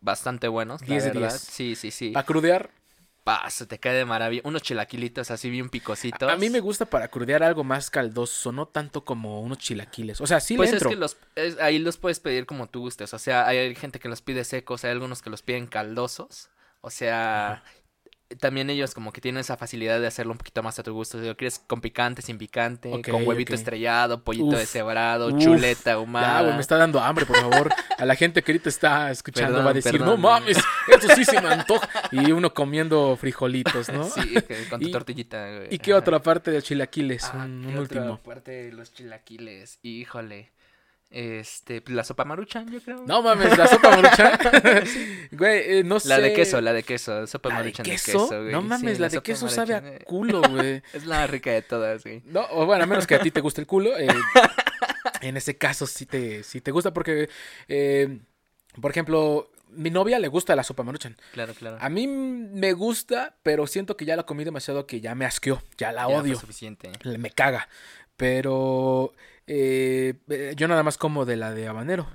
bastante 0.00 0.48
buenos, 0.48 0.80
la 0.82 0.86
10 0.86 1.04
de 1.04 1.10
verdad. 1.10 1.30
10. 1.30 1.40
Sí, 1.40 1.74
sí, 1.74 1.90
sí. 1.90 2.10
Para 2.10 2.26
crudear, 2.26 2.70
pasa, 3.26 3.66
te 3.66 3.80
cae 3.80 3.92
de 3.94 4.04
maravilla. 4.04 4.42
Unos 4.44 4.62
chilaquilitos 4.62 5.32
así 5.32 5.50
bien 5.50 5.68
picositos. 5.68 6.30
A 6.30 6.36
mí 6.36 6.48
me 6.48 6.60
gusta 6.60 6.84
para 6.86 7.08
crudear 7.08 7.42
algo 7.42 7.64
más 7.64 7.90
caldoso, 7.90 8.52
no 8.52 8.66
tanto 8.68 9.04
como 9.04 9.40
unos 9.40 9.58
chilaquiles. 9.58 10.20
O 10.20 10.28
sea, 10.28 10.38
sí 10.38 10.56
Pues 10.56 10.70
le 10.70 10.76
es 10.76 10.82
entro. 10.82 10.90
que 10.90 10.96
los, 10.96 11.16
es- 11.34 11.58
ahí 11.58 11.80
los 11.80 11.96
puedes 11.96 12.20
pedir 12.20 12.46
como 12.46 12.68
tú 12.68 12.82
gustes. 12.82 13.12
O 13.14 13.18
sea, 13.18 13.48
hay 13.48 13.74
gente 13.74 13.98
que 13.98 14.08
los 14.08 14.22
pide 14.22 14.44
secos, 14.44 14.84
hay 14.84 14.92
algunos 14.92 15.22
que 15.22 15.30
los 15.30 15.42
piden 15.42 15.66
caldosos. 15.66 16.50
O 16.82 16.90
sea, 16.90 17.64
también 18.40 18.68
ellos 18.70 18.92
como 18.94 19.12
que 19.12 19.20
tienen 19.20 19.40
esa 19.40 19.56
facilidad 19.56 20.00
de 20.00 20.06
hacerlo 20.06 20.32
un 20.32 20.38
poquito 20.38 20.62
más 20.62 20.78
a 20.78 20.82
tu 20.82 20.92
gusto. 20.92 21.20
Si 21.20 21.26
lo 21.26 21.36
quieres 21.36 21.60
con 21.66 21.80
picante, 21.80 22.22
sin 22.22 22.38
picante, 22.38 22.92
Ok, 22.92 23.08
con 23.10 23.26
huevito 23.26 23.54
estrellado, 23.54 24.22
pollito 24.24 24.46
Uf, 24.46 24.58
deshebrado, 24.58 25.28
uf, 25.28 25.42
chuleta 25.42 25.90
Ya, 25.90 25.92
ahumada. 25.94 26.42
güey, 26.42 26.54
me 26.54 26.60
está 26.60 26.76
dando 26.76 27.00
hambre, 27.00 27.24
por 27.26 27.36
favor. 27.38 27.72
A 27.98 28.04
la 28.04 28.14
gente 28.16 28.42
que 28.42 28.52
ahorita 28.52 28.68
está 28.68 29.10
escuchando 29.10 29.52
Perdón, 29.52 29.66
va 29.66 29.70
a 29.70 29.74
decir, 29.74 29.92
perdón, 29.92 30.08
no 30.08 30.12
güey". 30.12 30.22
mames, 30.40 30.56
eso 30.88 31.14
sí 31.14 31.24
se 31.24 31.40
me 31.40 31.48
antoja. 31.48 31.88
Y 32.10 32.32
uno 32.32 32.52
comiendo 32.52 33.16
frijolitos, 33.16 33.88
¿no? 33.90 34.04
Sí, 34.10 34.34
con 34.70 34.80
tu 34.80 34.88
Y- 34.88 34.90
tortillita, 34.92 35.48
güey. 35.56 35.68
¿Y 35.70 35.78
qué 35.78 35.94
otra 35.94 36.20
parte 36.20 36.50
de 36.50 36.62
chilaquiles? 36.62 37.24
Ah, 37.24 37.44
un 37.44 37.62
¿qué 37.62 37.68
un 37.68 37.78
otra 37.78 38.00
último. 38.00 38.22
parte 38.22 38.50
de 38.50 38.72
los 38.72 38.92
chilaquiles? 38.92 39.78
Híjole. 39.82 40.50
Este, 41.10 41.82
la 41.86 42.02
sopa 42.04 42.24
maruchan, 42.24 42.70
yo 42.70 42.80
creo. 42.80 43.04
No 43.06 43.22
mames, 43.22 43.56
la 43.56 43.66
sopa 43.68 43.90
maruchan. 43.96 44.38
Güey, 45.32 45.78
eh, 45.78 45.82
no 45.84 46.00
sé. 46.00 46.08
La 46.08 46.18
de 46.18 46.32
queso, 46.32 46.60
la 46.60 46.72
de 46.72 46.82
queso, 46.82 47.26
sopa 47.26 47.48
¿La 47.48 47.54
de 47.56 47.60
maruchan 47.62 47.84
de 47.84 47.90
queso? 47.92 48.12
queso, 48.28 48.40
güey. 48.42 48.52
no 48.52 48.62
mames, 48.62 48.96
Sí, 48.96 49.00
la 49.02 49.08
de 49.08 49.22
queso 49.22 49.48
sabe 49.48 49.74
a 49.74 49.98
culo, 50.00 50.42
güey. 50.50 50.82
Es 50.92 51.06
la 51.06 51.20
más 51.20 51.30
rica 51.30 51.52
de 51.52 51.62
todas, 51.62 52.02
güey. 52.02 52.22
No, 52.26 52.44
o 52.50 52.66
bueno, 52.66 52.84
a 52.84 52.86
menos 52.86 53.06
que 53.06 53.14
a 53.14 53.20
ti 53.20 53.30
te 53.30 53.40
guste 53.40 53.60
el 53.60 53.66
culo. 53.66 53.96
eh, 53.98 54.08
en 55.22 55.36
ese 55.36 55.56
caso 55.56 55.86
sí 55.86 56.06
te, 56.06 56.42
sí 56.42 56.60
te 56.60 56.70
gusta 56.72 56.92
porque, 56.92 57.28
eh, 57.68 58.18
por 58.80 58.90
ejemplo, 58.90 59.50
mi 59.70 59.90
novia 59.90 60.18
le 60.18 60.28
gusta 60.28 60.56
la 60.56 60.64
sopa 60.64 60.82
maruchan. 60.82 61.16
Claro, 61.32 61.54
claro. 61.54 61.78
A 61.80 61.88
mí 61.88 62.06
me 62.08 62.72
gusta, 62.72 63.36
pero 63.42 63.66
siento 63.66 63.96
que 63.96 64.04
ya 64.04 64.16
la 64.16 64.24
comí 64.24 64.44
demasiado 64.44 64.86
que 64.86 65.00
ya 65.00 65.14
me 65.14 65.24
asqueó, 65.24 65.62
ya 65.78 65.92
la 65.92 66.02
Ya 66.02 66.06
fue 66.08 66.16
odio, 66.16 66.38
suficiente. 66.38 66.90
me 67.04 67.30
caga. 67.30 67.68
Pero 68.16 69.12
eh, 69.46 70.14
eh, 70.28 70.54
yo 70.56 70.68
nada 70.68 70.82
más 70.82 70.98
como 70.98 71.24
de 71.24 71.36
la 71.36 71.52
de 71.52 71.68
habanero. 71.68 72.06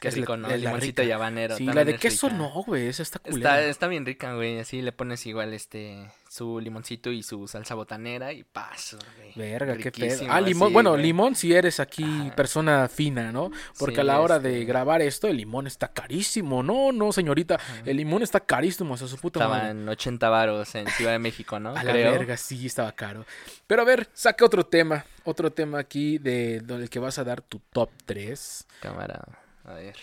Qué 0.00 0.08
Es 0.08 0.14
la- 0.16 0.20
rico, 0.20 0.36
¿no? 0.36 0.48
la 0.48 0.56
Limoncito 0.56 1.02
rica. 1.02 1.08
y 1.08 1.12
habanero. 1.12 1.56
Sí, 1.56 1.64
la 1.64 1.84
de 1.84 1.92
es 1.92 2.00
queso 2.00 2.28
rica. 2.28 2.38
no, 2.38 2.50
güey, 2.64 2.86
esa 2.86 3.02
está 3.02 3.18
Está, 3.18 3.30
culera. 3.30 3.64
está 3.64 3.88
bien 3.88 4.06
rica, 4.06 4.34
güey. 4.34 4.58
Así 4.60 4.80
le 4.82 4.92
pones 4.92 5.24
igual 5.26 5.54
este 5.54 6.08
su 6.28 6.60
limoncito 6.60 7.10
y 7.10 7.22
su 7.22 7.48
salsa 7.48 7.74
botanera 7.74 8.32
y 8.32 8.44
paso, 8.44 8.98
güey. 9.16 9.32
Verga, 9.36 9.76
qué 9.78 9.90
pedo. 9.90 10.26
Ah, 10.28 10.40
limón. 10.40 10.66
así, 10.66 10.72
bueno, 10.74 10.90
güey. 10.90 11.02
limón 11.02 11.34
si 11.34 11.54
eres 11.54 11.80
aquí 11.80 12.04
Ajá. 12.04 12.36
persona 12.36 12.88
fina, 12.88 13.32
¿no? 13.32 13.50
Porque 13.78 13.94
Sí, 13.96 14.00
a 14.02 14.04
la 14.04 14.20
hora 14.20 14.38
de 14.38 14.52
este- 14.60 14.64
grabar 14.66 15.00
esto, 15.02 15.28
el 15.28 15.38
limón 15.38 15.66
está 15.66 15.88
carísimo. 15.88 16.62
No, 16.62 16.92
no, 16.92 17.10
señorita. 17.12 17.58
El 17.86 17.96
limón 17.96 18.22
está 18.22 18.40
carísimo, 18.40 18.94
o 18.94 18.96
sea, 18.98 19.08
su 19.08 19.16
puta 19.18 19.40
madre. 19.48 19.68
Estaban 19.68 19.88
80 19.88 20.28
varos 20.28 20.74
en 20.74 20.86
Ciudad 20.88 21.12
de 21.12 21.18
México, 21.18 21.58
¿no? 21.58 21.74
A 21.74 21.82
la 21.82 21.92
verga, 21.92 22.36
sí, 22.36 22.66
estaba 22.66 22.92
caro. 22.92 23.24
Pero 23.66 23.82
a 23.82 23.84
ver, 23.86 24.08
saca 24.12 24.44
otro 24.44 24.64
tema. 24.66 25.06
Otro 25.24 25.50
tema 25.50 25.78
aquí 25.78 26.18
de 26.18 26.60
del 26.60 26.90
que 26.90 26.98
vas 26.98 27.18
a 27.18 27.24
dar 27.24 27.40
tu 27.40 27.60
top 27.72 27.90
3. 28.04 28.66
Cámara. 28.80 29.24
A 29.66 29.74
ver. 29.74 29.96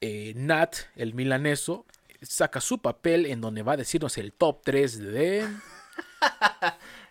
Eh, 0.00 0.34
Nat, 0.36 0.76
el 0.94 1.14
milaneso, 1.14 1.86
saca 2.22 2.60
su 2.60 2.80
papel 2.80 3.26
en 3.26 3.40
donde 3.40 3.62
va 3.62 3.72
a 3.72 3.76
decirnos 3.76 4.18
el 4.18 4.32
top 4.32 4.62
3 4.64 4.98
de... 4.98 5.48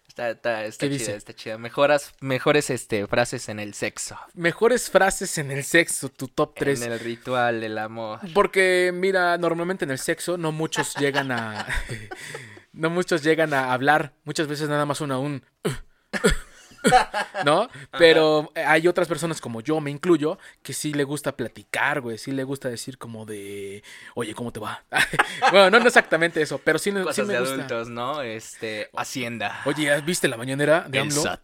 Está, 0.07 0.29
está, 0.29 0.63
está 0.63 0.85
¿Qué 0.85 0.91
chida, 0.91 0.97
dice? 0.99 1.15
está 1.17 1.33
chida. 1.33 1.57
Mejoras, 1.57 2.13
mejores 2.21 2.69
este, 2.69 3.05
frases 3.05 3.49
en 3.49 3.59
el 3.59 3.73
sexo. 3.73 4.17
Mejores 4.33 4.89
frases 4.89 5.37
en 5.37 5.51
el 5.51 5.65
sexo, 5.65 6.07
tu 6.07 6.29
top 6.29 6.53
3. 6.55 6.83
En 6.83 6.93
el 6.93 6.99
ritual 7.01 7.59
del 7.59 7.77
amor. 7.77 8.21
Porque, 8.33 8.91
mira, 8.93 9.37
normalmente 9.37 9.83
en 9.83 9.91
el 9.91 9.99
sexo 9.99 10.37
no 10.37 10.53
muchos 10.53 10.95
llegan 10.95 11.33
a. 11.33 11.67
no 12.71 12.89
muchos 12.89 13.23
llegan 13.23 13.53
a 13.53 13.73
hablar. 13.73 14.13
Muchas 14.23 14.47
veces 14.47 14.69
nada 14.69 14.85
más 14.85 15.01
una 15.01 15.19
un. 15.19 15.43
¿No? 17.45 17.69
Pero 17.97 18.51
hay 18.55 18.87
otras 18.87 19.07
personas 19.07 19.41
como 19.41 19.61
yo, 19.61 19.79
me 19.81 19.91
incluyo, 19.91 20.37
que 20.61 20.73
sí 20.73 20.93
le 20.93 21.03
gusta 21.03 21.35
platicar, 21.35 22.01
güey. 22.01 22.17
Sí 22.17 22.31
le 22.31 22.43
gusta 22.43 22.69
decir 22.69 22.97
como 22.97 23.25
de. 23.25 23.83
Oye, 24.15 24.33
¿cómo 24.33 24.51
te 24.51 24.59
va? 24.59 24.83
bueno, 25.51 25.69
no, 25.69 25.79
no 25.79 25.87
exactamente 25.87 26.41
eso, 26.41 26.59
pero 26.63 26.79
sí, 26.79 26.91
sí 26.91 27.01
Cosas 27.01 27.27
me 27.27 27.33
de 27.33 27.39
gusta. 27.39 27.55
adultos, 27.55 27.89
¿no? 27.89 28.21
Este, 28.21 28.89
Hacienda. 28.95 29.61
Oye, 29.65 29.91
¿has 29.91 30.05
¿viste 30.05 30.27
la 30.27 30.37
mañanera 30.37 30.85
de 30.87 30.99
AMLO? 30.99 31.23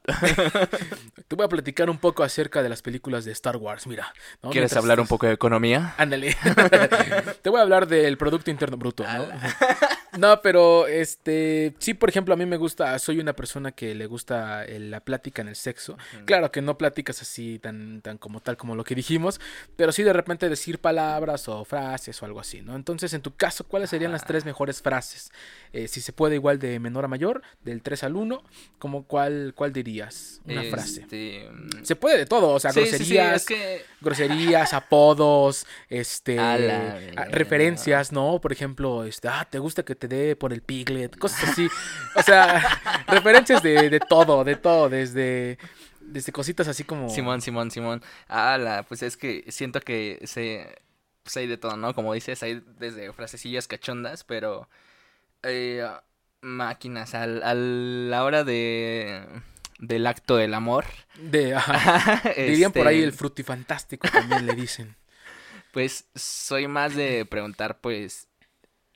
Te 1.28 1.36
voy 1.36 1.46
a 1.46 1.50
platicar 1.50 1.90
un 1.90 1.98
poco 1.98 2.24
acerca 2.24 2.62
de 2.64 2.70
las 2.70 2.82
películas 2.82 3.26
de 3.26 3.32
Star 3.32 3.58
Wars, 3.58 3.88
mira. 3.88 4.14
¿no? 4.42 4.50
¿Quieres 4.50 4.72
Mientras 4.72 4.84
hablar 4.84 5.00
un 5.00 5.08
poco 5.08 5.28
de 5.28 5.34
economía? 5.34 5.96
Ándale. 5.98 6.36
Te 7.42 7.50
voy 7.50 7.60
a 7.60 7.64
hablar 7.64 7.88
del 7.88 8.18
Producto 8.18 8.52
Interno 8.52 8.78
Bruto, 8.78 9.04
¿no? 9.04 9.28
No, 10.18 10.42
pero 10.42 10.88
este, 10.88 11.74
sí, 11.80 11.94
por 11.94 12.10
ejemplo, 12.10 12.34
a 12.34 12.38
mí 12.38 12.46
me 12.46 12.58
gusta, 12.58 12.98
soy 13.00 13.20
una 13.20 13.34
persona 13.34 13.72
que 13.72 13.96
le 13.96 14.06
gusta 14.06 14.66
eh, 14.66 14.80
la 14.80 15.00
plática 15.00 15.42
en 15.42 15.48
el 15.48 15.56
sexo. 15.56 15.98
Claro 16.26 16.52
que 16.52 16.62
no 16.62 16.78
pláticas 16.78 17.22
así 17.22 17.60
tan, 17.60 18.02
tan 18.02 18.18
como 18.18 18.42
tal 18.42 18.58
como 18.58 18.76
lo 18.76 18.84
que 18.84 18.96
dijimos, 18.96 19.40
pero 19.76 19.92
sí 19.92 20.04
de 20.04 20.14
repente 20.14 20.50
decir 20.50 20.80
palabras 20.80 21.48
o 21.48 21.64
frases 21.64 22.22
o 22.22 22.26
algo 22.26 22.40
así, 22.40 22.62
¿no? 22.62 22.76
Entonces, 22.76 23.14
en 23.14 23.22
tu 23.22 23.36
caso, 23.36 23.64
¿cuáles 23.66 23.90
serían 23.90 24.12
las 24.12 24.26
tres 24.26 24.44
mejores 24.46 24.82
frases? 24.82 25.32
Eh, 25.74 25.88
si 25.88 26.02
se 26.02 26.12
puede 26.12 26.36
igual 26.36 26.60
de 26.60 26.80
menor 26.80 27.06
a 27.06 27.08
mayor, 27.08 27.42
del 27.64 27.82
3 27.82 28.04
al 28.04 28.16
1, 28.16 28.44
como 28.80 29.04
cuál, 29.04 29.54
cuál 29.56 29.72
dirías? 29.72 30.42
Una 30.46 30.64
frase. 30.64 31.02
Este, 31.02 31.50
mm, 31.50 31.84
Se 31.84 31.96
puede 31.96 32.18
de 32.18 32.26
todo, 32.26 32.50
o 32.50 32.60
sea, 32.60 32.74
sí, 32.74 32.82
sí, 32.82 32.86
sí, 32.86 33.14
groserías, 33.16 33.36
es 33.36 33.46
que 33.46 33.86
groserías, 34.02 34.74
apodos, 34.74 35.66
este, 35.90 36.38
A 36.38 36.58
la 36.58 37.00
referencias, 37.30 38.12
¿no? 38.12 38.40
Por 38.42 38.52
ejemplo, 38.52 39.06
este, 39.06 39.28
ah, 39.28 39.48
te 39.50 39.60
gusta 39.60 39.84
que 39.84 39.96
te 40.02 40.08
dé 40.08 40.36
por 40.36 40.52
el 40.52 40.62
piglet, 40.62 41.18
cosas 41.18 41.50
así. 41.50 41.70
O 42.16 42.24
sea, 42.24 42.62
referencias 43.08 43.62
de, 43.62 43.90
de 43.90 44.00
todo, 44.00 44.44
de 44.44 44.56
todo, 44.56 44.90
desde, 44.90 45.60
desde 46.00 46.32
cositas 46.32 46.68
así 46.68 46.84
como... 46.84 47.10
Simón, 47.10 47.42
Simón, 47.42 47.70
Simón. 47.70 48.04
Ala, 48.28 48.84
pues 48.84 49.04
es 49.04 49.16
que 49.16 49.46
siento 49.50 49.80
que 49.80 50.20
se 50.24 50.76
pues 51.24 51.38
hay 51.38 51.48
de 51.48 51.58
todo, 51.58 51.78
¿no? 51.78 51.94
Como 51.94 52.14
dices, 52.14 52.42
hay 52.42 52.64
desde 52.80 53.14
frasecillas 53.14 53.68
cachondas, 53.68 54.24
pero 54.24 54.68
eh, 55.44 55.88
máquinas 56.42 57.14
al, 57.14 57.44
a 57.44 57.54
la 57.54 58.24
hora 58.24 58.44
de 58.44 59.24
del 59.78 60.08
acto 60.08 60.36
del 60.36 60.54
amor. 60.54 60.86
De, 61.20 61.54
ajá. 61.56 62.22
Dirían 62.36 62.72
por 62.72 62.88
ahí 62.88 62.98
este, 62.98 63.08
el 63.08 63.14
frutifantástico 63.14 64.08
también 64.10 64.48
le 64.48 64.56
dicen. 64.56 64.96
Pues 65.72 66.06
soy 66.16 66.68
más 66.68 66.96
de 66.96 67.26
preguntar, 67.26 67.80
pues. 67.80 68.28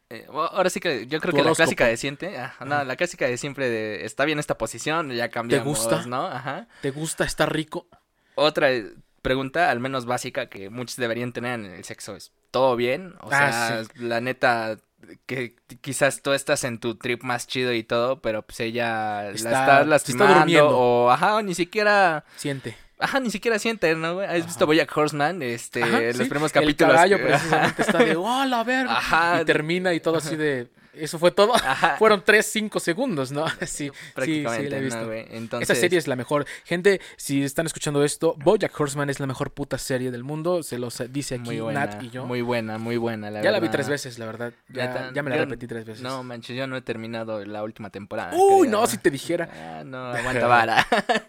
Eh, 0.10 0.26
bueno, 0.28 0.48
ahora 0.52 0.70
sí 0.70 0.80
que 0.80 1.08
yo 1.08 1.20
creo 1.20 1.34
que 1.34 1.44
la 1.44 1.54
clásica 1.54 1.86
de 1.88 1.98
siempre, 1.98 2.38
ah, 2.38 2.54
no, 2.66 2.84
la 2.84 2.96
clásica 2.96 3.26
de 3.28 3.38
siempre 3.38 3.70
de 3.70 4.06
está 4.06 4.26
bien 4.26 4.40
esta 4.40 4.58
posición, 4.58 5.12
ya 5.12 5.30
cambiamos, 5.30 5.66
gusta? 5.68 6.06
¿no? 6.06 6.28
Ajá. 6.28 6.68
¿Te 6.82 6.92
gusta 6.92 7.24
estar 7.26 7.52
rico? 7.52 7.88
Otra 8.36 8.72
eh, 8.72 8.92
pregunta, 9.22 9.72
al 9.72 9.80
menos 9.80 10.06
básica, 10.06 10.48
que 10.50 10.70
muchos 10.70 10.98
deberían 10.98 11.32
tener 11.34 11.60
en 11.60 11.66
el 11.66 11.84
sexo 11.84 12.16
es, 12.16 12.32
¿todo 12.52 12.76
bien? 12.76 13.16
O 13.22 13.30
Ah, 13.32 13.84
sea, 13.84 13.84
la 13.96 14.22
neta, 14.22 14.78
que 15.26 15.56
quizás 15.82 16.22
tú 16.22 16.34
estás 16.34 16.64
en 16.64 16.80
tu 16.80 16.96
trip 16.96 17.24
más 17.24 17.48
chido 17.48 17.74
y 17.74 17.84
todo, 17.84 18.22
pero 18.22 18.42
pues 18.44 18.60
ella 18.60 19.30
Está- 19.32 19.32
la 19.32 19.36
está 19.36 19.50
se 19.50 19.62
está 19.72 19.84
lastimando 19.86 20.36
durmiendo. 20.36 20.78
o, 20.78 21.10
ajá, 21.12 21.36
o 21.38 21.42
ni 21.42 21.56
siquiera... 21.56 22.24
Siente. 22.36 22.76
Ajá, 22.98 23.20
ni 23.20 23.30
siquiera 23.30 23.60
siente, 23.60 23.94
¿no, 23.96 24.16
güey? 24.16 24.28
¿Has 24.28 24.46
visto 24.46 24.66
Bojack 24.66 24.96
Horseman? 24.96 25.42
Este, 25.42 25.84
Ajá, 25.84 26.00
los 26.00 26.16
sí. 26.18 26.24
primeros 26.26 26.56
El 26.56 26.62
capítulos. 26.62 26.94
caballo 26.94 27.18
que- 27.18 27.24
precisamente 27.26 27.82
está 27.82 27.98
de, 27.98 28.16
¡oh, 28.16 28.46
la 28.46 28.64
verga! 28.64 28.98
Ajá. 28.98 29.42
Y 29.42 29.46
termina 29.46 29.94
y 29.94 30.00
todo 30.00 30.18
así 30.18 30.36
de, 30.38 30.68
¿eso 30.98 31.20
fue 31.20 31.32
todo? 31.32 31.56
Ajá. 31.56 31.96
Fueron 32.00 32.24
3, 32.26 32.46
5 32.46 32.80
segundos, 32.80 33.32
¿no? 33.32 33.46
Sí, 33.66 33.66
sí, 33.66 33.90
sí, 33.90 33.92
prácticamente, 34.14 34.70
la 34.70 34.78
he 34.78 34.80
¿no, 34.80 34.86
visto. 34.86 35.14
Entonces, 35.36 35.70
Esa 35.70 35.80
serie 35.80 36.00
es 36.00 36.08
la 36.08 36.16
mejor. 36.16 36.46
Gente, 36.66 37.02
si 37.18 37.44
están 37.44 37.66
escuchando 37.66 38.04
esto, 38.04 38.36
Bojack 38.44 38.80
Horseman 38.80 39.10
es 39.10 39.20
la 39.20 39.28
mejor 39.28 39.52
puta 39.52 39.78
serie 39.78 40.12
del 40.12 40.24
mundo. 40.24 40.64
Se 40.64 40.78
los 40.78 41.02
dice 41.12 41.36
aquí 41.36 41.60
buena, 41.60 41.86
Nat 41.86 42.04
y 42.04 42.10
yo. 42.10 42.26
muy 42.26 42.42
buena, 42.42 42.78
muy 42.78 42.98
buena, 42.98 43.30
la 43.32 43.42
ya 43.42 43.52
la 43.52 43.60
vi 43.60 43.70
tres 43.70 43.88
veces, 43.90 44.18
la 44.20 44.26
verdad. 44.26 44.54
Ya, 44.70 45.12
ya 45.14 45.24
me 45.24 45.30
la 45.30 45.38
yo- 45.38 45.44
repetí 45.46 45.68
tres 45.68 45.86
veces. 45.86 46.02
No, 46.04 46.24
manches, 46.24 46.56
yo 46.56 46.68
no 46.68 46.76
he 46.78 46.82
terminado 46.82 47.44
la 47.46 47.64
última 47.64 47.90
temporada. 47.90 48.32
Uy, 48.36 48.68
no, 48.68 48.86
si 48.88 48.98
te 48.98 49.10
dijera. 49.12 49.50
Ah, 49.76 49.84
no, 49.84 49.98
aguanta 50.12 50.48
vara. 50.48 50.86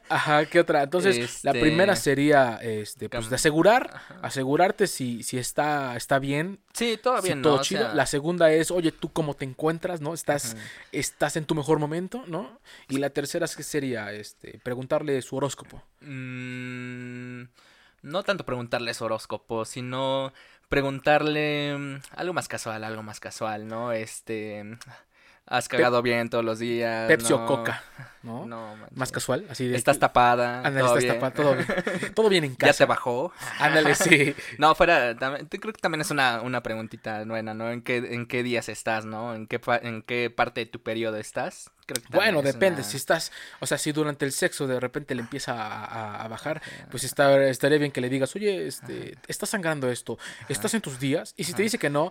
Ajá, 0.08 0.44
¿qué 0.46 0.60
otra? 0.60 0.82
Entonces, 0.82 1.42
la 1.44 1.50
Este- 1.52 1.60
primera 1.60 1.96
sería, 1.96 2.58
este, 2.62 3.08
pues, 3.08 3.28
de 3.30 3.36
asegurar, 3.36 4.00
asegurarte 4.22 4.86
si, 4.86 5.22
si 5.22 5.38
está, 5.38 5.96
está 5.96 6.18
bien, 6.18 6.58
sí, 6.72 6.98
todo 7.02 7.20
bien, 7.22 7.42
todo 7.42 7.56
¿no? 7.56 7.60
O 7.60 7.64
chido. 7.64 7.82
sea, 7.82 7.94
La 7.94 8.06
segunda 8.06 8.50
es, 8.52 8.70
oye, 8.70 8.92
¿tú 8.92 9.10
cómo 9.12 9.34
te 9.34 9.44
encuentras, 9.56 10.02
no? 10.02 10.12
¿Estás, 10.12 10.54
Ajá. 10.54 10.62
estás 10.92 11.36
en 11.36 11.46
tu 11.46 11.54
mejor 11.54 11.78
momento, 11.78 12.22
no? 12.26 12.60
Y 12.88 12.98
la 12.98 13.08
tercera 13.10 13.46
sería, 13.46 14.12
este, 14.12 14.60
preguntarle 14.62 15.20
su 15.22 15.36
horóscopo. 15.36 15.82
mm, 16.02 17.44
no 18.02 18.22
tanto 18.22 18.44
preguntarle 18.44 18.92
su 18.92 19.04
horóscopo, 19.04 19.64
sino 19.64 20.32
preguntarle 20.68 21.76
mm, 21.76 22.00
algo 22.16 22.34
más 22.34 22.48
casual, 22.48 22.84
algo 22.84 23.02
más 23.02 23.18
casual, 23.18 23.66
¿no? 23.66 23.92
Este, 23.92 24.78
Has 25.48 25.68
cagado 25.68 26.02
bien 26.02 26.28
todos 26.28 26.44
los 26.44 26.58
días. 26.58 27.06
Pepsi 27.06 27.32
o. 27.32 27.46
Coca, 27.46 27.82
¿no? 28.24 28.46
No. 28.46 28.74
Más 28.96 29.12
casual, 29.12 29.46
así 29.48 29.68
de... 29.68 29.76
Estás 29.76 29.98
tapada. 30.00 30.58
Ándale, 30.58 30.80
todo 30.80 30.98
estás 30.98 31.02
bien. 31.04 31.14
tapada, 31.14 31.34
todo 31.34 31.54
bien. 31.54 31.66
Todo 32.14 32.28
bien 32.28 32.44
en 32.44 32.50
Ya 32.52 32.66
casa. 32.68 32.78
te 32.78 32.84
bajó. 32.86 33.32
Ándale, 33.60 33.94
sí. 33.94 34.34
No, 34.58 34.74
fuera, 34.74 35.14
también, 35.16 35.46
creo 35.46 35.72
que 35.72 35.80
también 35.80 36.00
es 36.00 36.10
una, 36.10 36.40
una 36.42 36.62
preguntita 36.64 37.22
buena, 37.24 37.54
¿no? 37.54 37.70
¿En 37.70 37.82
qué, 37.82 37.96
en 37.98 38.26
qué 38.26 38.42
días 38.42 38.68
estás, 38.68 39.04
no? 39.04 39.34
¿En 39.36 39.46
qué, 39.46 39.60
en 39.82 40.02
qué 40.02 40.30
parte 40.30 40.60
de 40.62 40.66
tu 40.66 40.82
periodo 40.82 41.16
estás? 41.18 41.70
Creo 41.86 42.02
que 42.02 42.16
Bueno, 42.16 42.42
depende. 42.42 42.80
una- 42.80 42.90
Si 42.90 42.96
estás, 42.96 43.30
o 43.60 43.66
sea, 43.66 43.78
si 43.78 43.92
durante 43.92 44.24
el 44.24 44.32
sexo 44.32 44.66
de 44.66 44.80
repente 44.80 45.14
le 45.14 45.20
empieza 45.20 45.52
a, 45.52 45.84
a- 45.84 46.24
a 46.24 46.28
bajar, 46.28 46.60
pues 46.90 47.04
está, 47.04 47.44
estaría 47.46 47.78
bien 47.78 47.92
que 47.92 48.00
le 48.00 48.08
digas, 48.08 48.34
oye, 48.34 48.66
este, 48.66 49.16
está 49.28 49.46
sangrando 49.46 49.88
esto, 49.88 50.18
estás 50.48 50.74
en 50.74 50.80
tus 50.80 50.98
días. 50.98 51.34
Y 51.36 51.44
si 51.44 51.52
te 51.52 51.62
dice 51.62 51.78
que 51.78 51.88
no, 51.90 52.10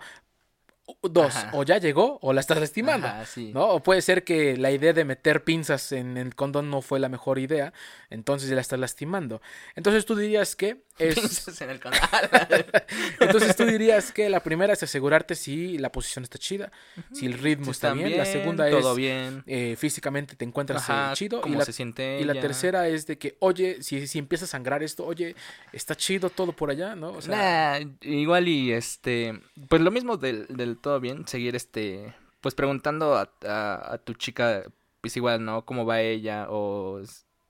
dos, 1.02 1.36
Ajá. 1.36 1.50
o 1.54 1.64
ya 1.64 1.78
llegó 1.78 2.20
o 2.22 2.34
la 2.34 2.42
estás 2.42 2.60
lastimando. 2.60 3.08
Ajá, 3.08 3.26
sí. 3.26 3.52
¿No? 3.54 3.68
O 3.70 3.82
puede 3.84 4.02
ser 4.02 4.24
que 4.24 4.56
la 4.58 4.72
idea 4.72 4.94
de 4.94 5.06
meter 5.06 5.44
pinzas 5.44 5.92
en 5.92 6.18
el 6.18 6.36
condón 6.36 6.70
no 6.70 6.82
fue 6.82 7.00
la 7.00 7.10
mejor 7.10 7.40
idea, 7.40 7.74
entonces 8.10 8.50
ya 8.50 8.56
la 8.56 8.62
estás 8.62 8.80
lastimando. 8.80 9.42
Entonces 9.76 10.06
tú 10.06 10.16
dirías 10.16 10.56
que 10.56 10.84
es. 11.00 11.16
Pinzas 11.16 11.62
en 11.62 11.70
el 11.72 11.80
canal. 11.80 12.00
entonces 13.20 13.56
tú 13.56 13.66
dirías 13.66 14.12
que 14.12 14.30
la 14.30 14.42
primera 14.42 14.74
es 14.74 14.84
asegurarte 14.84 15.36
si 15.36 15.78
la 15.78 15.92
posición 15.92 16.24
está 16.24 16.38
chida, 16.38 16.72
si 17.12 17.26
el 17.26 17.34
ritmo 17.34 17.66
Si 17.66 17.72
está 17.72 17.94
bien. 17.94 18.18
La 18.18 18.26
segunda 18.26 18.70
todo 18.70 18.92
es 18.92 18.98
bien. 18.98 19.44
eh, 19.48 19.76
físicamente 19.78 20.36
te 20.36 20.46
encuentras 20.46 20.82
eh, 20.90 20.92
Ajá, 20.92 21.14
chido. 21.14 21.42
Y 21.46 21.50
la 21.52 21.66
se 21.66 21.74
siente 21.74 22.20
y 22.20 22.24
la 22.24 22.34
tercera 22.40 22.88
es 22.88 23.08
de 23.08 23.18
que, 23.18 23.38
oye, 23.40 23.82
si, 23.82 24.08
si 24.08 24.20
empieza 24.20 24.46
a 24.46 24.48
sangrar 24.48 24.84
esto, 24.84 25.06
oye, 25.06 25.36
está 25.74 25.96
chido 25.96 26.30
todo 26.30 26.52
por 26.52 26.70
allá, 26.70 26.96
¿no? 26.96 27.10
O 27.10 27.22
sea, 27.22 27.80
Nah, 27.80 27.88
igual 28.02 28.48
y 28.48 28.72
este, 28.72 29.40
pues 29.68 29.82
lo 29.82 29.92
mismo 29.92 30.18
del, 30.18 30.46
del 30.48 30.75
todo 30.76 31.00
bien, 31.00 31.28
seguir 31.28 31.56
este, 31.56 32.16
pues 32.42 32.56
preguntando 32.56 33.16
a, 33.16 33.30
a, 33.46 33.94
a 33.94 33.98
tu 34.00 34.14
chica, 34.14 34.64
pues 35.02 35.16
igual, 35.18 35.44
¿no? 35.46 35.66
¿Cómo 35.66 35.86
va 35.86 36.02
ella? 36.02 36.48
O 36.50 37.02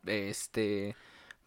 este, 0.06 0.96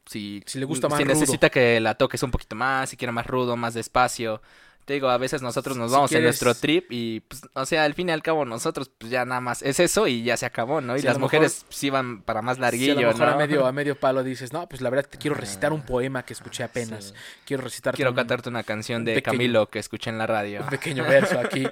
si, 0.06 0.42
Si 0.44 0.58
le 0.58 0.64
gusta 0.66 0.88
más 0.88 0.98
si 0.98 1.04
rudo. 1.04 1.08
necesita 1.14 1.50
que 1.50 1.80
la 1.80 1.94
toques 1.96 2.22
un 2.22 2.30
poquito 2.30 2.56
más, 2.56 2.90
si 2.90 2.96
quiere 2.96 3.12
más 3.12 3.26
rudo, 3.26 3.56
más 3.56 3.74
despacio. 3.74 4.42
Te 4.88 4.94
digo, 4.94 5.10
a 5.10 5.18
veces 5.18 5.42
nosotros 5.42 5.76
nos 5.76 5.90
Si 5.90 5.94
vamos 5.94 6.12
en 6.12 6.22
nuestro 6.22 6.54
trip 6.54 6.86
y, 6.90 7.20
pues, 7.20 7.42
o 7.52 7.66
sea, 7.66 7.84
al 7.84 7.92
fin 7.92 8.08
y 8.08 8.12
al 8.12 8.22
cabo 8.22 8.46
nosotros, 8.46 8.90
pues 8.96 9.12
ya 9.12 9.26
nada 9.26 9.42
más 9.42 9.60
es 9.60 9.80
eso 9.80 10.06
y 10.06 10.22
ya 10.22 10.38
se 10.38 10.46
acabó, 10.46 10.80
¿no? 10.80 10.96
Y 10.96 11.02
las 11.02 11.16
lo 11.16 11.20
mejor- 11.20 11.40
mujeres 11.40 11.66
sí 11.68 11.90
van 11.90 12.22
para 12.22 12.40
más 12.40 12.56
si 12.56 12.62
larguillo, 12.62 12.92
a 12.92 13.02
lo 13.02 13.08
mejor 13.08 13.26
¿no? 13.26 13.32
a 13.34 13.36
medio, 13.36 13.66
a 13.66 13.72
medio 13.72 14.00
palo 14.00 14.24
dices, 14.24 14.54
no, 14.54 14.66
pues 14.66 14.80
la 14.80 14.88
verdad 14.88 15.06
te 15.10 15.18
quiero 15.18 15.34
recitar 15.36 15.74
un 15.74 15.82
poema 15.82 16.22
que 16.24 16.32
escuché 16.32 16.62
apenas. 16.64 17.08
Sí. 17.08 17.12
Quiero 17.44 17.62
recitar 17.64 17.94
Quiero 17.94 18.14
cantarte 18.14 18.48
una 18.48 18.62
canción 18.62 19.04
de 19.04 19.16
pequeño- 19.16 19.32
Camilo 19.36 19.68
que 19.68 19.78
escuché 19.78 20.08
en 20.08 20.16
la 20.16 20.26
radio. 20.26 20.60
un 20.62 20.68
pequeño 20.70 21.04
verso 21.04 21.38
aquí. 21.38 21.66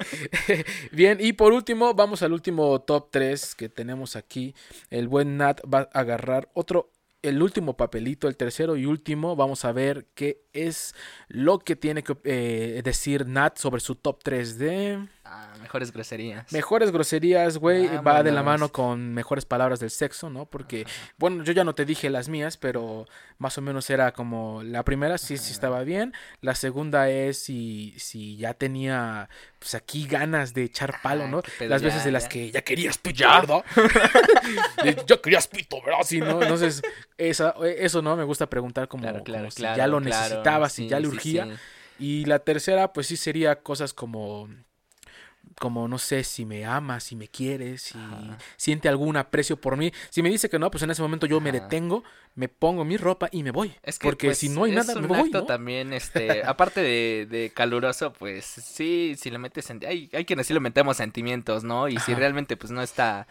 Bien, 0.92 1.16
y 1.18 1.32
por 1.32 1.54
último, 1.54 1.94
vamos 1.94 2.22
al 2.22 2.34
último 2.34 2.80
top 2.82 3.08
3 3.10 3.54
que 3.54 3.70
tenemos 3.70 4.14
aquí. 4.16 4.54
El 4.90 5.08
buen 5.08 5.38
Nat 5.38 5.60
va 5.62 5.88
a 5.92 6.00
agarrar 6.00 6.50
otro, 6.52 6.90
el 7.28 7.42
último 7.42 7.76
papelito, 7.76 8.28
el 8.28 8.36
tercero 8.36 8.76
y 8.76 8.86
último. 8.86 9.36
Vamos 9.36 9.64
a 9.64 9.72
ver 9.72 10.06
qué 10.14 10.42
es 10.52 10.94
lo 11.28 11.58
que 11.58 11.76
tiene 11.76 12.02
que 12.02 12.16
eh, 12.24 12.80
decir 12.84 13.26
Nat 13.26 13.58
sobre 13.58 13.80
su 13.80 13.94
top 13.94 14.22
3 14.22 14.58
de 14.58 15.08
Ah, 15.28 15.52
mejores 15.60 15.90
groserías. 15.92 16.52
mejores 16.52 16.92
groserías, 16.92 17.58
güey. 17.58 17.88
Va 17.98 18.22
de 18.22 18.30
la 18.30 18.44
mano 18.44 18.70
con 18.70 19.12
mejores 19.12 19.44
palabras 19.44 19.80
del 19.80 19.90
sexo, 19.90 20.30
¿no? 20.30 20.46
Porque, 20.46 20.86
bueno, 21.18 21.42
yo 21.42 21.52
ya 21.52 21.64
no 21.64 21.74
te 21.74 21.84
dije 21.84 22.10
las 22.10 22.28
mías, 22.28 22.56
pero 22.56 23.06
más 23.38 23.58
o 23.58 23.60
menos 23.60 23.90
era 23.90 24.12
como 24.12 24.62
la 24.62 24.84
primera, 24.84 25.18
sí, 25.18 25.36
sí 25.36 25.50
estaba 25.52 25.82
bien. 25.82 26.12
La 26.42 26.54
segunda 26.54 27.10
es 27.10 27.38
si, 27.42 27.94
si 27.98 28.36
ya 28.36 28.54
tenía, 28.54 29.28
pues 29.66 29.74
aquí 29.74 30.06
ganas 30.06 30.54
de 30.54 30.62
echar 30.62 31.02
palo, 31.02 31.22
Ajá, 31.22 31.30
¿no? 31.32 31.42
pedo, 31.58 31.70
Las 31.70 31.82
veces 31.82 32.02
ya, 32.02 32.04
de 32.04 32.12
las 32.12 32.22
ya. 32.22 32.28
que 32.28 32.50
ya 32.52 32.62
querías 32.62 33.00
¿Ya? 33.12 33.40
¿verdad? 33.40 33.64
De, 34.84 34.96
ya 35.04 35.20
querías 35.20 35.48
pito, 35.48 35.82
¿verdad? 35.84 36.02
Sí, 36.04 36.20
¿no? 36.20 36.40
Entonces, 36.40 36.82
esa, 37.18 37.52
eso, 37.76 38.00
¿no? 38.00 38.14
Me 38.14 38.22
gusta 38.22 38.48
preguntar 38.48 38.86
como, 38.86 39.02
Claro, 39.02 39.24
claro, 39.24 39.40
como 39.42 39.50
si 39.50 39.56
claro, 39.56 39.76
ya 39.76 39.86
lo 39.88 40.00
claro, 40.00 40.18
necesitabas, 40.22 40.72
si 40.72 40.86
ya 40.86 41.00
le 41.00 41.08
urgía. 41.08 41.48
Y 41.98 42.26
la 42.26 42.38
tercera, 42.38 42.92
pues 42.92 43.08
sí 43.08 43.16
sería 43.16 43.56
cosas 43.62 43.92
como, 43.92 44.48
como 45.58 45.88
no 45.88 45.98
sé, 45.98 46.22
si 46.22 46.44
me 46.44 46.64
amas, 46.66 47.04
si 47.04 47.16
me 47.16 47.28
quieres, 47.28 47.82
si 47.82 47.98
Ajá. 47.98 48.38
siente 48.56 48.88
algún 48.88 49.16
aprecio 49.16 49.56
por 49.56 49.76
mí. 49.76 49.92
Si 50.10 50.22
me 50.22 50.28
dice 50.28 50.50
que 50.50 50.58
no, 50.58 50.70
pues 50.70 50.82
en 50.82 50.90
ese 50.90 51.02
momento 51.02 51.26
yo 51.26 51.40
me 51.40 51.50
detengo, 51.50 52.04
me 52.34 52.48
pongo 52.48 52.84
mi 52.84 52.98
ropa 52.98 53.28
y 53.32 53.42
me 53.42 53.50
voy. 53.50 53.74
Es 53.82 53.98
que, 53.98 54.06
Porque 54.06 54.28
pues, 54.28 54.38
si 54.38 54.50
no 54.50 54.64
hay 54.64 54.72
es 54.72 54.86
nada, 54.86 55.00
me 55.00 55.06
voy, 55.06 55.20
acto 55.20 55.40
¿no? 55.40 55.46
también, 55.46 55.94
este, 55.94 56.42
aparte 56.46 56.82
de, 56.82 57.26
de 57.30 57.50
caluroso, 57.54 58.12
pues 58.12 58.44
sí, 58.44 59.16
si 59.18 59.30
le 59.30 59.38
metes, 59.38 59.70
hay, 59.70 60.10
hay 60.12 60.24
quienes 60.26 60.46
sí 60.46 60.52
le 60.52 60.60
metemos 60.60 60.98
sentimientos, 60.98 61.64
¿no? 61.64 61.88
Y 61.88 61.98
si 62.00 62.14
realmente, 62.14 62.56
pues 62.58 62.70
no 62.70 62.82
está 62.82 63.26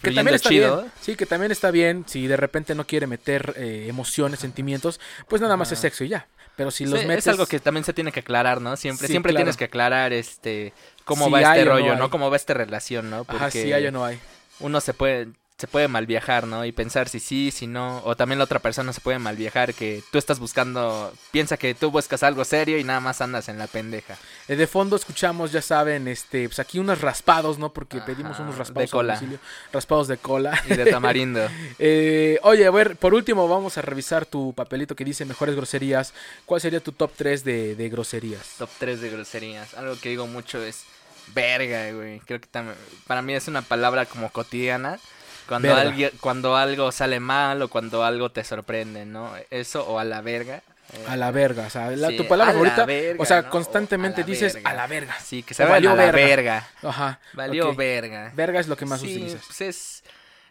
Que 0.00 0.12
también 0.12 0.36
está 0.36 0.48
chido, 0.48 0.76
bien. 0.82 0.92
Sí, 1.00 1.16
que 1.16 1.26
también 1.26 1.50
está 1.50 1.72
bien. 1.72 2.04
Si 2.06 2.26
de 2.28 2.36
repente 2.36 2.74
no 2.76 2.86
quiere 2.86 3.08
meter 3.08 3.54
eh, 3.56 3.86
emociones, 3.88 4.38
sentimientos, 4.38 5.00
pues 5.28 5.42
nada 5.42 5.56
más 5.56 5.72
es 5.72 5.80
sexo 5.80 6.04
y 6.04 6.08
ya. 6.08 6.28
Pero 6.56 6.70
si 6.70 6.84
sí, 6.84 6.90
los 6.90 7.00
es 7.00 7.06
metes. 7.06 7.28
algo 7.28 7.46
que 7.46 7.58
también 7.60 7.84
se 7.84 7.92
tiene 7.92 8.12
que 8.12 8.20
aclarar, 8.20 8.60
¿no? 8.60 8.76
Siempre, 8.76 9.06
Sí, 9.08 9.12
siempre 9.12 9.32
claro. 9.32 9.44
tienes 9.44 9.56
que 9.56 9.64
aclarar, 9.64 10.12
este, 10.12 10.72
cómo 11.04 11.26
Si 11.26 11.30
va 11.32 11.40
este 11.40 11.64
no 11.64 11.70
rollo, 11.72 11.96
¿no? 11.96 12.10
Cómo 12.10 12.30
va 12.30 12.36
esta 12.36 12.54
relación, 12.54 13.10
¿no? 13.10 13.24
Porque 13.24 13.36
Ajá, 13.42 13.50
si 13.50 13.72
hay 13.72 13.86
o 13.86 13.92
no 13.92 14.04
hay. 14.04 14.18
uno 14.60 14.80
se 14.80 14.94
puede, 14.94 15.28
se 15.64 15.68
puede 15.68 15.88
mal 15.88 16.04
viajar, 16.04 16.46
¿no? 16.46 16.66
Y 16.66 16.72
pensar 16.72 17.08
si 17.08 17.20
sí, 17.20 17.50
si 17.50 17.66
no, 17.66 18.02
o 18.04 18.14
también 18.16 18.36
la 18.38 18.44
otra 18.44 18.58
persona 18.58 18.92
se 18.92 19.00
puede 19.00 19.18
mal 19.18 19.34
viajar, 19.34 19.72
que 19.72 20.02
tú 20.12 20.18
estás 20.18 20.38
buscando, 20.38 21.10
piensa 21.30 21.56
que 21.56 21.74
tú 21.74 21.90
buscas 21.90 22.22
algo 22.22 22.44
serio 22.44 22.76
y 22.78 22.84
nada 22.84 23.00
más 23.00 23.22
andas 23.22 23.48
en 23.48 23.56
la 23.56 23.66
pendeja. 23.66 24.18
Eh, 24.48 24.56
de 24.56 24.66
fondo 24.66 24.94
escuchamos, 24.94 25.52
ya 25.52 25.62
saben, 25.62 26.06
este, 26.06 26.48
pues 26.48 26.58
aquí 26.58 26.78
unos 26.78 27.00
raspados, 27.00 27.58
¿no? 27.58 27.72
Porque 27.72 27.98
pedimos 28.02 28.38
unos 28.40 28.56
de 28.56 28.58
raspados 28.58 28.90
a 28.90 28.92
cola. 28.92 29.22
Raspados 29.72 30.08
de 30.08 30.18
cola. 30.18 30.62
Y 30.68 30.74
de 30.74 30.84
tamarindo. 30.90 31.40
Eh, 31.78 32.38
oye, 32.42 32.66
a 32.66 32.70
ver, 32.70 32.96
por 32.96 33.14
último 33.14 33.48
vamos 33.48 33.78
a 33.78 33.82
revisar 33.82 34.26
tu 34.26 34.52
papelito 34.54 34.94
que 34.94 35.04
dice 35.04 35.24
mejores 35.24 35.54
groserías. 35.56 36.12
¿Cuál 36.44 36.60
sería 36.60 36.80
tu 36.80 36.92
top 36.92 37.10
3 37.16 37.42
de, 37.44 37.74
de 37.74 37.88
groserías? 37.88 38.56
Top 38.58 38.68
3 38.78 39.00
de 39.00 39.10
groserías. 39.10 39.74
Algo 39.74 39.98
que 39.98 40.10
digo 40.10 40.26
mucho 40.26 40.62
es 40.62 40.84
verga, 41.34 41.90
güey. 41.92 42.20
Creo 42.20 42.40
que 42.40 42.48
tam- 42.50 42.74
para 43.06 43.22
mí 43.22 43.34
es 43.34 43.48
una 43.48 43.62
palabra 43.62 44.04
como 44.06 44.30
cotidiana. 44.30 44.98
Cuando, 45.48 45.74
alguien, 45.74 46.10
cuando 46.20 46.56
algo 46.56 46.90
sale 46.92 47.20
mal 47.20 47.60
o 47.62 47.68
cuando 47.68 48.04
algo 48.04 48.30
te 48.30 48.44
sorprende, 48.44 49.04
¿no? 49.04 49.32
Eso 49.50 49.86
o 49.86 49.98
a 49.98 50.04
la 50.04 50.20
verga. 50.22 50.62
eh, 50.92 51.04
A 51.08 51.16
la 51.16 51.30
verga, 51.30 51.66
o 51.66 51.70
sea, 51.70 51.90
la- 51.90 52.08
sí, 52.08 52.16
tu 52.16 52.26
palabra 52.28 52.52
a 52.52 52.54
la 52.54 52.60
favorita, 52.60 52.86
verga, 52.86 53.22
o 53.22 53.26
sea, 53.26 53.42
¿no? 53.42 53.50
constantemente 53.50 54.20
O 54.20 54.24
a 54.24 54.26
la 54.26 54.30
dices 54.32 54.54
verga. 54.54 54.70
a 54.70 54.74
la 54.74 54.86
verga. 54.86 55.16
Sí, 55.22 55.42
que 55.42 55.54
se 55.54 55.64
valió 55.64 55.90
a 55.92 55.94
la 55.94 56.04
verga. 56.10 56.24
verga. 56.26 56.68
Ajá. 56.82 57.18
Valió 57.34 57.74
verga. 57.74 58.32
Verga 58.34 58.60
es 58.60 58.68
lo 58.68 58.76
que 58.76 58.86
más 58.86 59.00
sí, 59.00 59.06
utilizas. 59.16 59.42
pues 59.46 59.60
es, 59.62 60.04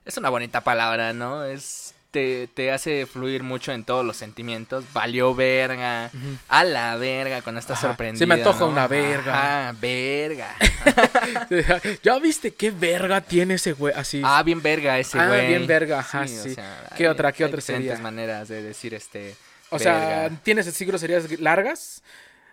es 0.05 0.17
una 0.17 0.29
bonita 0.29 0.61
palabra, 0.61 1.13
¿no? 1.13 1.43
Es 1.45 1.93
te, 2.13 2.47
te 2.53 2.71
hace 2.71 3.05
fluir 3.05 3.43
mucho 3.43 3.73
en 3.73 3.83
todos 3.83 4.05
los 4.05 4.15
sentimientos. 4.15 4.85
Valió 4.93 5.35
verga. 5.35 6.09
A 6.47 6.63
la 6.63 6.95
verga 6.95 7.41
cuando 7.41 7.59
estás 7.59 7.79
Ajá. 7.79 7.87
sorprendido. 7.89 8.19
Se 8.19 8.25
me 8.27 8.35
antoja 8.35 8.59
¿no? 8.61 8.67
una 8.67 8.87
verga. 8.87 9.65
Ajá, 9.69 9.77
verga. 9.81 10.55
¿Ya 12.03 12.19
viste 12.19 12.53
qué 12.53 12.71
verga 12.71 13.19
tiene 13.21 13.55
ese 13.55 13.73
güey? 13.73 13.93
Así. 13.95 14.21
Ah, 14.23 14.41
bien 14.43 14.61
verga 14.61 14.97
ese 14.99 15.19
Ah, 15.19 15.27
güey. 15.27 15.47
bien 15.47 15.67
verga, 15.67 15.99
ajá, 15.99 16.27
sí. 16.27 16.37
o 16.51 16.53
sea, 16.53 16.89
¿Qué 16.95 17.03
hay- 17.03 17.09
otra- 17.09 17.31
qué 17.31 17.43
hay 17.43 17.47
otra 17.47 17.57
diferentes 17.57 17.89
sería? 17.91 18.03
maneras 18.03 18.47
de 18.47 18.61
decir 18.61 18.93
este. 18.93 19.35
o 19.69 19.79
sea. 19.79 20.29
¿tienes 20.43 20.67
así 20.67 20.85
groserías 20.85 21.29
largas? 21.39 22.03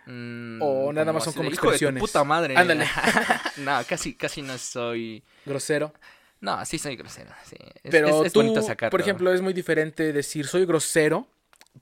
Mm, 0.07 0.61
o 0.63 0.93
nada 0.93 1.13
más 1.13 1.23
son 1.25 1.35
como 1.35 1.49
de, 1.51 1.55
"Hijo 1.55 1.67
de 1.67 1.69
tu 1.69 1.85
expresiones". 1.85 2.01
puta 2.01 2.25
madre. 2.25 2.57
Ándale. 2.57 2.89
no, 3.59 3.81
casi, 3.87 4.15
casi 4.15 4.43
no 4.43 4.57
soy. 4.59 5.23
Grosero. 5.45 5.93
No, 6.41 6.65
sí 6.65 6.79
soy 6.79 6.97
grosero. 6.97 7.31
Sí. 7.45 7.57
Es, 7.83 7.91
Pero 7.91 8.21
es- 8.23 8.27
es 8.29 8.33
tú, 8.33 8.41
bonito 8.41 8.61
por 8.91 9.01
ejemplo, 9.01 9.33
es 9.33 9.41
muy 9.43 9.53
diferente 9.53 10.13
decir 10.13 10.47
soy 10.47 10.65
grosero 10.65 11.27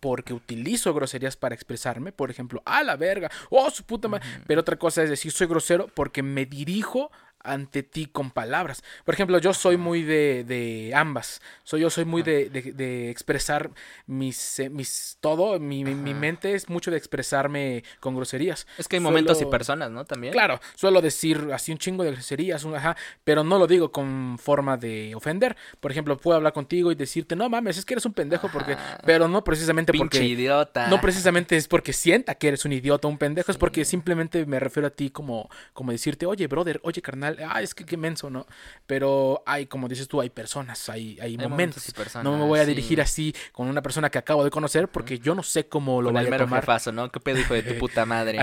porque 0.01 0.35
utilizo 0.35 0.93
groserías 0.93 1.37
para 1.37 1.55
expresarme. 1.55 2.13
Por 2.13 2.31
ejemplo, 2.31 2.63
a 2.67 2.83
la 2.83 2.97
verga, 2.97 3.31
oh 3.51 3.71
su 3.71 3.85
puta 3.85 4.09
madre. 4.09 4.27
Pero 4.47 4.61
otra 4.61 4.77
cosa 4.77 5.03
es 5.03 5.11
decir 5.11 5.33
soy 5.33 5.47
grosero 5.47 5.89
porque 5.95 6.23
me 6.23 6.45
dirijo 6.45 7.11
ante 7.43 7.83
ti 7.83 8.07
con 8.07 8.31
palabras. 8.31 8.83
Por 9.05 9.15
ejemplo, 9.15 9.39
yo 9.39 9.55
soy 9.55 9.77
muy 9.77 10.03
de, 10.03 10.45
de 10.45 10.93
ambas. 10.95 11.41
Soy, 11.65 11.81
yo 11.83 11.91
soy 11.91 12.05
muy 12.05 12.23
de, 12.23 12.51
de- 12.51 12.73
de 12.73 13.11
expresar 13.11 13.71
mis, 14.07 14.59
eh, 14.59 14.71
mis 14.71 15.17
todo. 15.21 15.59
Mi, 15.59 15.85
mi- 15.85 15.95
mi 15.95 16.15
mente 16.15 16.55
es 16.55 16.69
mucho 16.69 16.91
de 16.91 16.97
expresarme 16.97 17.85
con 18.01 18.15
groserías. 18.17 18.67
Es 18.79 18.89
que 18.89 18.97
hay 18.97 19.01
momentos 19.01 19.41
y 19.43 19.47
personas, 19.47 19.91
¿no? 19.91 20.05
También. 20.05 20.33
Claro, 20.33 20.61
suelo 20.75 21.01
decir 21.01 21.49
así 21.53 21.73
un 21.73 21.79
chingo 21.79 22.05
de 22.05 22.13
groserías, 22.13 22.65
un 22.65 22.75
ajá, 22.75 22.97
pero 23.25 23.45
no 23.45 23.59
lo 23.59 23.67
digo 23.67 23.93
con 23.93 24.39
forma 24.39 24.77
de 24.77 25.15
ofender. 25.15 25.57
Por 25.81 25.91
ejemplo, 25.91 26.17
puedo 26.17 26.37
hablar 26.37 26.53
contigo 26.53 26.93
y 26.93 26.95
decirte, 26.95 27.37
no 27.37 27.49
mames, 27.49 27.79
es 27.79 27.85
que 27.85 27.95
eres 27.95 28.07
un 28.07 28.13
pendejo, 28.15 28.49
porque, 28.53 28.73
Ajá. 28.73 28.99
pero 29.05 29.29
no 29.29 29.45
precisamente 29.45 29.93
Pinche 29.93 30.05
porque, 30.19 30.25
idiota. 30.25 30.89
no 30.89 31.01
precisamente 31.01 31.57
es 31.57 31.69
porque 31.69 31.93
sienta 31.93 32.35
que 32.35 32.49
eres 32.49 32.65
un 32.65 32.73
idiota, 32.73 33.09
un 33.09 33.19
pendejo, 33.19 33.51
es 33.53 33.59
porque 33.59 33.85
simplemente 33.85 34.45
me 34.47 34.59
refiero 34.61 34.87
a 34.87 34.91
ti 34.91 35.11
como, 35.11 35.49
como 35.73 35.93
decirte, 35.93 36.27
oye, 36.27 36.47
brother, 36.47 36.81
oye, 36.83 37.03
carnal, 37.03 37.28
ay, 37.49 37.65
es 37.65 37.75
que 37.75 37.85
qué 37.85 37.97
menso, 37.97 38.31
¿no? 38.31 38.47
Pero 38.87 39.43
hay, 39.47 39.67
como 39.67 39.89
dices 39.89 40.09
tú, 40.09 40.21
hay 40.21 40.31
personas, 40.31 40.89
hay, 40.89 41.19
hay, 41.21 41.37
momentos. 41.37 41.89
y 41.89 41.93
personas, 41.93 42.25
no 42.25 42.37
me 42.39 42.45
voy 42.47 42.61
a 42.61 42.65
sí. 42.65 42.69
dirigir 42.71 43.01
así 43.01 43.35
con 43.53 43.69
una 43.69 43.83
persona 43.83 44.11
que 44.11 44.19
acabo 44.19 44.45
de 44.45 44.51
conocer 44.51 44.89
porque 44.89 45.19
yo 45.19 45.35
no 45.35 45.43
sé 45.43 45.67
cómo 45.69 46.01
lo 46.01 46.09
Con 46.09 46.17
el 46.17 46.25
vaya 46.31 46.37
a 46.37 46.47
tomar. 46.47 46.61
jefazo, 46.63 46.93
¿no? 46.93 47.11
¿Qué 47.11 47.21
pedo, 47.21 47.39
hijo 47.39 47.55
de 47.55 47.63
tu 47.63 47.75
puta 47.79 48.07
madre? 48.07 48.39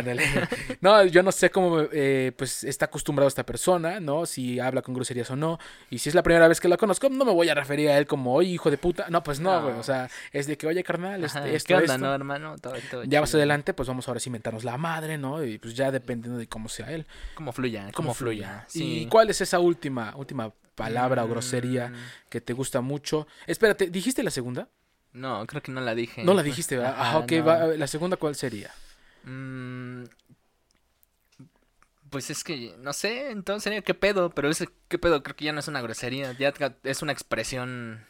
No, 0.82 1.04
yo 1.06 1.24
no 1.24 1.32
sé 1.32 1.50
cómo 1.50 1.82
eh, 1.92 2.32
pues 2.38 2.64
está 2.64 2.86
acostumbrado 2.86 3.28
esta 3.28 3.46
persona, 3.46 4.00
¿no? 4.00 4.26
Si 4.26 4.60
habla 4.60 4.82
con 4.82 4.94
groserías 4.94 5.30
o 5.32 5.36
no. 5.36 5.60
Y 5.90 6.00
si 6.00 6.10
es 6.10 6.16
la 6.16 6.24
primera 6.24 6.48
vez 6.48 6.60
que 6.60 6.68
la 6.68 6.78
conozco, 6.78 7.10
no 7.10 7.26
me 7.26 7.32
voy 7.32 7.50
a 7.50 7.56
referir 7.56 7.90
a 7.90 7.98
él 7.98 8.06
como, 8.08 8.34
oye, 8.34 8.50
hijo 8.50 8.70
de 8.72 8.78
puta. 8.78 9.08
No, 9.10 9.24
pues 9.24 9.40
no, 9.40 9.54
No. 9.60 9.64
güey. 9.68 9.80
O 9.80 9.84
sea, 9.84 10.10
es 10.32 10.48
de 10.48 10.58
que, 10.58 10.68
oye, 10.68 10.84
carnal, 10.84 11.24
este, 11.24 11.40
Ajá, 11.40 11.48
esto, 11.50 11.68
¿Qué 11.68 11.74
onda, 11.76 11.96
esto. 11.96 12.06
no, 12.06 12.14
hermano? 12.14 12.56
Todo, 12.62 12.74
todo 12.92 13.04
Ya 13.06 13.22
más 13.22 13.30
chido. 13.30 13.40
adelante, 13.40 13.74
pues 13.74 13.88
vamos 13.88 14.08
ahora 14.08 14.20
sí 14.20 14.30
a 14.30 14.32
inventarnos 14.32 14.64
la 14.64 14.78
madre, 14.78 15.18
¿no? 15.18 15.44
Y 15.44 15.58
pues 15.58 15.74
ya 15.76 15.92
dependiendo 15.92 16.38
de 16.40 16.48
cómo 16.48 16.70
sea 16.70 16.92
él. 16.92 17.06
Cómo 17.36 17.52
fluya, 17.52 17.90
cómo, 17.94 18.14
fluya. 18.14 18.66
Sí. 18.80 19.02
¿Y 19.02 19.06
cuál 19.08 19.30
es 19.30 19.42
esa 19.42 19.60
última, 19.60 20.14
última 20.16 20.52
palabra 20.76 21.24
o 21.24 21.28
grosería 21.28 21.90
Mm, 21.90 22.30
que 22.30 22.42
te 22.42 22.54
gusta 22.54 22.82
mucho? 22.82 23.28
Espérate, 23.48 23.90
¿dijiste 23.90 24.24
la 24.24 24.32
segunda? 24.32 24.68
No, 25.14 25.46
creo 25.48 25.62
que 25.62 25.72
no 25.72 25.82
la 25.82 25.96
dije. 25.96 26.24
No 26.24 26.34
la 26.34 26.44
dijiste, 26.44 26.78
¿verdad? 26.78 26.96
Ajá, 27.00 27.20
ok, 27.20 27.32
no. 27.32 27.46
va, 27.46 27.68
la 27.68 27.88
segunda, 27.88 28.18
¿cuál 28.18 28.36
sería? 28.36 28.72
Mm, 29.24 30.04
Pues 32.10 32.30
es 32.30 32.44
que, 32.44 32.74
no 32.80 32.94
sé, 32.94 33.32
entonces 33.32 33.64
sería 33.64 33.82
qué 33.82 33.94
pedo, 33.94 34.30
pero 34.30 34.50
ese 34.50 34.70
qué 34.88 34.98
pedo 34.98 35.22
creo 35.24 35.36
que 35.36 35.46
ya 35.46 35.54
no 35.54 35.60
es 35.60 35.68
una 35.68 35.82
grosería, 35.82 36.32
ya 36.34 36.54
es 36.84 37.02
una 37.02 37.12
expresión 37.12 38.06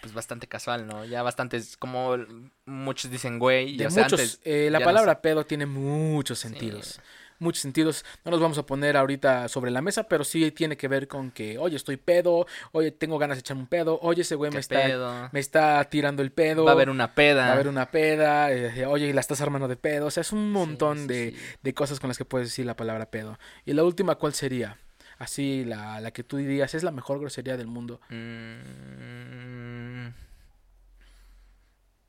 pues 0.00 0.14
bastante 0.14 0.46
casual, 0.46 0.86
¿no? 0.86 1.04
Ya 1.04 1.22
bastante, 1.22 1.58
es 1.58 1.76
como 1.76 2.16
muchos 2.64 3.10
dicen 3.10 3.38
güey, 3.38 3.76
De 3.76 3.86
o 3.86 3.90
sea, 3.90 4.04
muchos, 4.04 4.20
antes 4.20 4.40
eh, 4.44 4.68
la 4.70 4.80
no 4.80 4.84
palabra 4.86 5.20
pedo 5.20 5.44
tiene 5.44 5.66
muchos 5.66 6.38
sentidos. 6.38 7.00
Muchos 7.38 7.62
sentidos. 7.62 8.04
No 8.24 8.30
los 8.30 8.40
vamos 8.40 8.58
a 8.58 8.64
poner 8.66 8.96
ahorita 8.96 9.48
sobre 9.48 9.70
la 9.70 9.82
mesa, 9.82 10.04
pero 10.04 10.24
sí 10.24 10.50
tiene 10.52 10.76
que 10.76 10.88
ver 10.88 11.06
con 11.08 11.30
que, 11.30 11.58
oye, 11.58 11.76
estoy 11.76 11.96
pedo, 11.96 12.46
oye, 12.72 12.90
tengo 12.90 13.18
ganas 13.18 13.36
de 13.36 13.40
echarme 13.40 13.62
un 13.62 13.68
pedo, 13.68 13.98
oye, 14.02 14.22
ese 14.22 14.34
güey 14.34 14.50
¿Qué 14.50 14.56
me 14.56 14.60
está, 14.60 14.82
pedo? 14.82 15.28
me 15.32 15.40
está 15.40 15.84
tirando 15.84 16.22
el 16.22 16.32
pedo. 16.32 16.64
Va 16.64 16.70
a 16.70 16.74
haber 16.74 16.90
una 16.90 17.14
peda. 17.14 17.42
va 17.42 17.48
a 17.48 17.52
haber 17.52 17.68
una 17.68 17.90
peda, 17.90 18.50
eh, 18.52 18.86
oye, 18.86 19.12
la 19.12 19.20
estás 19.20 19.40
armando 19.40 19.68
de 19.68 19.76
pedo. 19.76 20.06
O 20.06 20.10
sea, 20.10 20.22
es 20.22 20.32
un 20.32 20.50
montón 20.52 20.98
sí, 21.00 21.06
de, 21.06 21.30
sí. 21.32 21.38
de 21.62 21.74
cosas 21.74 22.00
con 22.00 22.08
las 22.08 22.18
que 22.18 22.24
puedes 22.24 22.48
decir 22.48 22.64
la 22.66 22.76
palabra 22.76 23.10
pedo. 23.10 23.38
Y 23.64 23.72
la 23.74 23.84
última, 23.84 24.14
¿cuál 24.16 24.32
sería? 24.34 24.78
Así, 25.18 25.64
la, 25.64 26.00
la 26.00 26.10
que 26.10 26.22
tú 26.24 26.36
dirías 26.36 26.74
es 26.74 26.82
la 26.82 26.90
mejor 26.90 27.18
grosería 27.20 27.56
del 27.56 27.66
mundo. 27.68 28.00
Mm, 28.10 30.08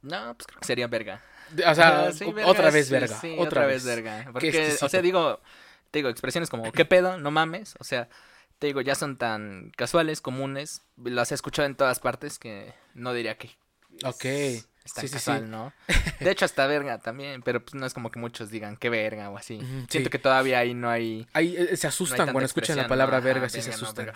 No, 0.01 0.33
pues 0.35 0.47
creo 0.47 0.59
que 0.59 0.65
sería 0.67 0.87
verga. 0.87 1.21
O 1.65 1.75
sea, 1.75 2.11
sí, 2.11 2.25
o- 2.25 2.33
verga, 2.33 2.51
otra 2.51 2.69
vez 2.71 2.89
verga. 2.89 3.19
sí, 3.19 3.35
otra, 3.37 3.65
vez. 3.65 3.83
verga. 3.85 4.29
Porque, 4.31 4.75
o 4.81 4.89
sea, 4.89 5.01
digo, 5.01 5.39
te 5.91 5.99
digo, 5.99 6.09
expresiones 6.09 6.49
como, 6.49 6.71
¿qué 6.71 6.85
pedo? 6.85 7.17
No 7.17 7.31
mames. 7.31 7.75
O 7.79 7.83
sea, 7.83 8.09
te 8.59 8.67
digo, 8.67 8.81
ya 8.81 8.95
son 8.95 9.17
tan 9.17 9.71
casuales, 9.75 10.21
comunes. 10.21 10.81
Las 11.03 11.31
he 11.31 11.35
escuchado 11.35 11.65
en 11.65 11.75
todas 11.75 11.99
partes 11.99 12.39
que 12.39 12.73
no 12.93 13.13
diría 13.13 13.37
que 13.37 13.51
Ok. 14.03 14.25
es, 14.25 14.67
es 14.85 14.93
tan 14.93 15.07
casual. 15.07 15.49
¿no? 15.51 15.73
De 16.19 16.31
hecho, 16.31 16.45
hasta 16.45 16.65
verga 16.67 16.97
también, 16.99 17.41
pero 17.43 17.63
pues 17.63 17.75
no 17.75 17.85
es 17.85 17.93
como 17.93 18.09
que 18.11 18.19
muchos 18.19 18.49
digan, 18.49 18.77
qué 18.77 18.89
verga 18.89 19.29
o 19.29 19.37
así. 19.37 19.59
Siento 19.89 20.09
que 20.09 20.19
todavía 20.19 20.59
ahí 20.59 20.73
no 20.73 20.89
hay... 20.89 21.27
Ahí 21.33 21.55
eh, 21.55 21.75
se 21.77 21.87
no 21.87 21.89
hay 21.89 21.89
asustan 21.89 22.17
tanta 22.17 22.31
cuando 22.33 22.45
escuchan 22.45 22.77
la 22.77 22.87
palabra 22.87 23.19
¿no? 23.19 23.23
verga, 23.23 23.49
sí 23.49 23.61
se 23.61 23.69
verga, 23.69 23.81
no, 23.81 23.87
asustan. 23.87 24.11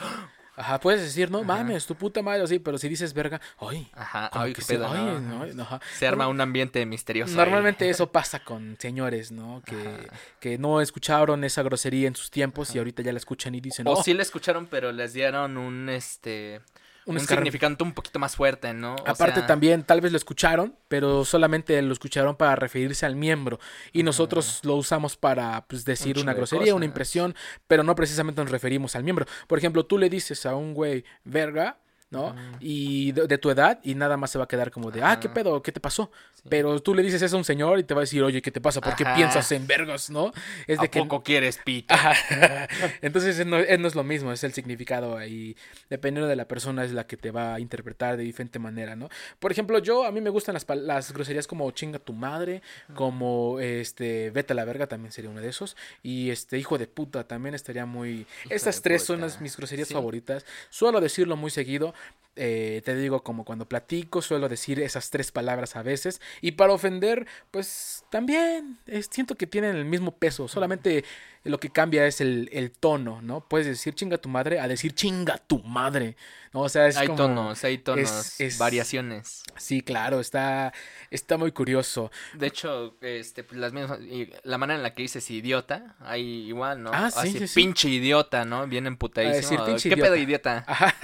Ajá, 0.61 0.79
puedes 0.79 1.01
decir, 1.01 1.31
no 1.31 1.39
Ajá. 1.39 1.47
mames, 1.47 1.85
tu 1.87 1.95
puta 1.95 2.21
madre, 2.21 2.45
sí, 2.47 2.59
pero 2.59 2.77
si 2.77 2.87
dices 2.87 3.13
verga, 3.13 3.41
ay, 3.59 3.89
Ajá, 3.93 4.29
ay, 4.31 4.51
que 4.53 4.57
qué 4.57 4.61
se- 4.61 4.73
pedo, 4.75 4.87
ay, 4.91 5.19
¿no? 5.21 5.45
no, 5.47 5.63
ajá. 5.63 5.81
Se 5.97 6.07
arma 6.07 6.27
un 6.27 6.39
ambiente 6.39 6.85
misterioso. 6.85 7.31
ahí. 7.31 7.37
Normalmente 7.37 7.89
eso 7.89 8.07
pasa 8.11 8.43
con 8.43 8.77
señores, 8.79 9.31
¿no? 9.31 9.61
Que, 9.65 10.07
que 10.39 10.57
no 10.57 10.79
escucharon 10.81 11.43
esa 11.43 11.63
grosería 11.63 12.07
en 12.07 12.15
sus 12.15 12.29
tiempos 12.29 12.75
y 12.75 12.77
ahorita 12.77 13.01
ya 13.01 13.11
la 13.11 13.17
escuchan 13.17 13.55
y 13.55 13.61
dicen, 13.61 13.87
O 13.87 13.93
oh, 13.93 14.03
sí 14.03 14.13
la 14.13 14.21
escucharon, 14.21 14.67
pero 14.67 14.91
les 14.91 15.13
dieron 15.13 15.57
un, 15.57 15.89
este... 15.89 16.61
un 17.05 17.19
significante 17.19 17.83
un 17.83 17.93
poquito 17.93 18.19
más 18.19 18.35
fuerte, 18.35 18.73
¿no? 18.73 18.95
O 18.95 19.07
Aparte 19.07 19.39
sea, 19.39 19.47
también 19.47 19.83
tal 19.83 20.01
vez 20.01 20.11
lo 20.11 20.17
escucharon, 20.17 20.75
pero 20.87 21.25
solamente 21.25 21.81
lo 21.81 21.93
escucharon 21.93 22.35
para 22.35 22.55
referirse 22.55 23.05
al 23.05 23.15
miembro 23.15 23.59
y 23.91 24.03
nosotros 24.03 24.61
lo 24.63 24.75
usamos 24.75 25.17
para 25.17 25.65
pues, 25.67 25.85
decir 25.85 26.17
Un 26.17 26.23
una 26.23 26.33
grosería, 26.33 26.75
una 26.75 26.85
impresión, 26.85 27.35
pero 27.67 27.83
no 27.83 27.95
precisamente 27.95 28.41
nos 28.41 28.51
referimos 28.51 28.95
al 28.95 29.03
miembro. 29.03 29.25
Por 29.47 29.57
ejemplo, 29.57 29.85
tú 29.85 29.97
le 29.97 30.09
dices 30.09 30.45
a 30.45 30.55
un 30.55 30.73
güey 30.73 31.03
verga, 31.23 31.77
¿no? 32.11 32.27
Ujú. 32.27 32.37
Y 32.59 33.11
de, 33.13 33.25
de 33.27 33.37
tu 33.37 33.49
edad 33.49 33.79
y 33.83 33.95
nada 33.95 34.17
más 34.17 34.29
se 34.31 34.37
va 34.37 34.43
a 34.43 34.47
quedar 34.47 34.69
como 34.69 34.91
de, 34.91 35.01
ah, 35.01 35.19
¿qué 35.19 35.29
pedo? 35.29 35.63
¿Qué 35.63 35.71
te 35.71 35.79
pasó? 35.79 36.11
sí. 36.35 36.41
Pero 36.49 36.79
tú 36.81 36.93
le 36.93 37.03
dices 37.03 37.21
eso 37.21 37.35
a 37.35 37.39
un 37.39 37.45
señor 37.45 37.79
y 37.79 37.83
te 37.83 37.93
va 37.93 38.01
a 38.01 38.03
decir, 38.03 38.21
oye, 38.23 38.41
¿qué 38.41 38.51
te 38.51 38.59
pasa? 38.61 38.81
¿Por 38.81 38.95
qué 38.95 39.03
Ajá. 39.03 39.15
piensas 39.15 39.51
en 39.51 39.65
vergas, 39.67 40.09
no? 40.09 40.31
Es 40.67 40.79
¿A 40.79 40.83
de 40.83 40.89
que... 40.89 40.99
poco 40.99 41.23
quieres 41.23 41.57
pito? 41.63 41.93
Ajá. 41.93 42.13
Entonces 43.01 43.45
no, 43.45 43.57
no 43.57 43.87
es 43.87 43.95
lo 43.95 44.03
mismo, 44.03 44.31
es 44.31 44.43
el 44.43 44.53
significado 44.53 45.17
ahí. 45.17 45.55
Dependiendo 45.89 46.27
de 46.27 46.35
la 46.35 46.47
persona 46.47 46.83
es 46.83 46.91
la 46.91 47.05
que 47.07 47.15
te 47.17 47.31
va 47.31 47.55
a 47.55 47.59
interpretar 47.59 48.17
de 48.17 48.23
diferente 48.23 48.59
manera, 48.59 48.95
¿no? 48.95 49.09
Por 49.39 49.51
ejemplo, 49.51 49.79
yo, 49.79 50.03
a 50.05 50.11
mí 50.11 50.19
me 50.21 50.29
gustan 50.29 50.53
las, 50.53 50.65
las 50.69 51.13
groserías 51.13 51.47
como 51.47 51.69
chinga 51.71 51.99
tu 51.99 52.13
madre, 52.13 52.61
como 52.95 53.59
este, 53.59 54.31
vete 54.31 54.53
a 54.53 54.55
la 54.55 54.65
verga, 54.65 54.87
también 54.87 55.11
sería 55.11 55.29
uno 55.29 55.41
de 55.41 55.49
esos. 55.49 55.77
Y 56.03 56.29
este, 56.31 56.57
hijo 56.57 56.77
de 56.77 56.87
puta, 56.87 57.23
también 57.27 57.55
estaría 57.55 57.85
muy... 57.85 58.25
Estas 58.49 58.81
tres 58.81 59.03
son 59.03 59.21
las, 59.21 59.41
mis 59.41 59.55
groserías 59.55 59.87
Sí. 59.87 59.93
favoritas. 59.93 60.45
Suelo 60.69 60.99
decirlo 61.01 61.35
muy 61.35 61.51
seguido. 61.51 61.93
Eh, 62.35 62.81
te 62.85 62.95
digo, 62.95 63.23
como 63.23 63.43
cuando 63.43 63.67
platico, 63.67 64.21
suelo 64.21 64.47
decir 64.47 64.79
esas 64.79 65.09
tres 65.09 65.31
palabras 65.31 65.75
a 65.75 65.83
veces. 65.83 66.21
Y 66.39 66.53
para 66.53 66.73
ofender, 66.73 67.27
pues 67.51 68.05
también 68.09 68.79
eh, 68.87 69.03
siento 69.03 69.35
que 69.35 69.47
tienen 69.47 69.75
el 69.75 69.85
mismo 69.85 70.11
peso. 70.17 70.47
Solamente 70.47 71.03
lo 71.43 71.59
que 71.59 71.69
cambia 71.69 72.05
es 72.05 72.21
el, 72.21 72.49
el 72.53 72.71
tono, 72.71 73.21
¿no? 73.21 73.41
Puedes 73.47 73.65
decir 73.67 73.95
chinga 73.95 74.17
tu 74.17 74.29
madre 74.29 74.59
a 74.59 74.67
decir 74.67 74.93
chinga 74.93 75.37
tu 75.37 75.59
madre. 75.63 76.15
¿no? 76.53 76.61
O 76.61 76.69
sea, 76.69 76.87
es 76.87 76.97
hay 76.97 77.07
como... 77.07 77.17
tonos, 77.17 77.63
hay 77.63 77.77
tonos, 77.77 78.39
es- 78.39 78.57
variaciones. 78.57 79.43
Sí, 79.57 79.81
claro, 79.81 80.19
está, 80.19 80.73
está 81.09 81.37
muy 81.37 81.51
curioso. 81.51 82.11
De 82.33 82.47
hecho, 82.47 82.95
este, 83.01 83.43
pues, 83.43 83.59
las 83.59 83.73
mismas, 83.73 83.99
la 84.43 84.57
manera 84.57 84.77
en 84.77 84.83
la 84.83 84.93
que 84.93 85.01
dices 85.03 85.29
idiota, 85.31 85.95
hay 85.99 86.21
igual, 86.47 86.83
¿no? 86.83 86.91
Ah, 86.93 87.09
sí, 87.09 87.19
Así, 87.19 87.39
sí, 87.39 87.47
sí. 87.47 87.55
pinche 87.55 87.89
idiota, 87.89 88.45
¿no? 88.45 88.67
Bien 88.67 88.85
emputadísimo. 88.85 89.41
decir, 89.41 89.59
pinche 89.65 89.89
¿Qué 89.89 89.95
idiota. 89.95 90.11
pedo, 90.11 90.15
idiota? 90.21 90.63
Ajá. 90.67 90.95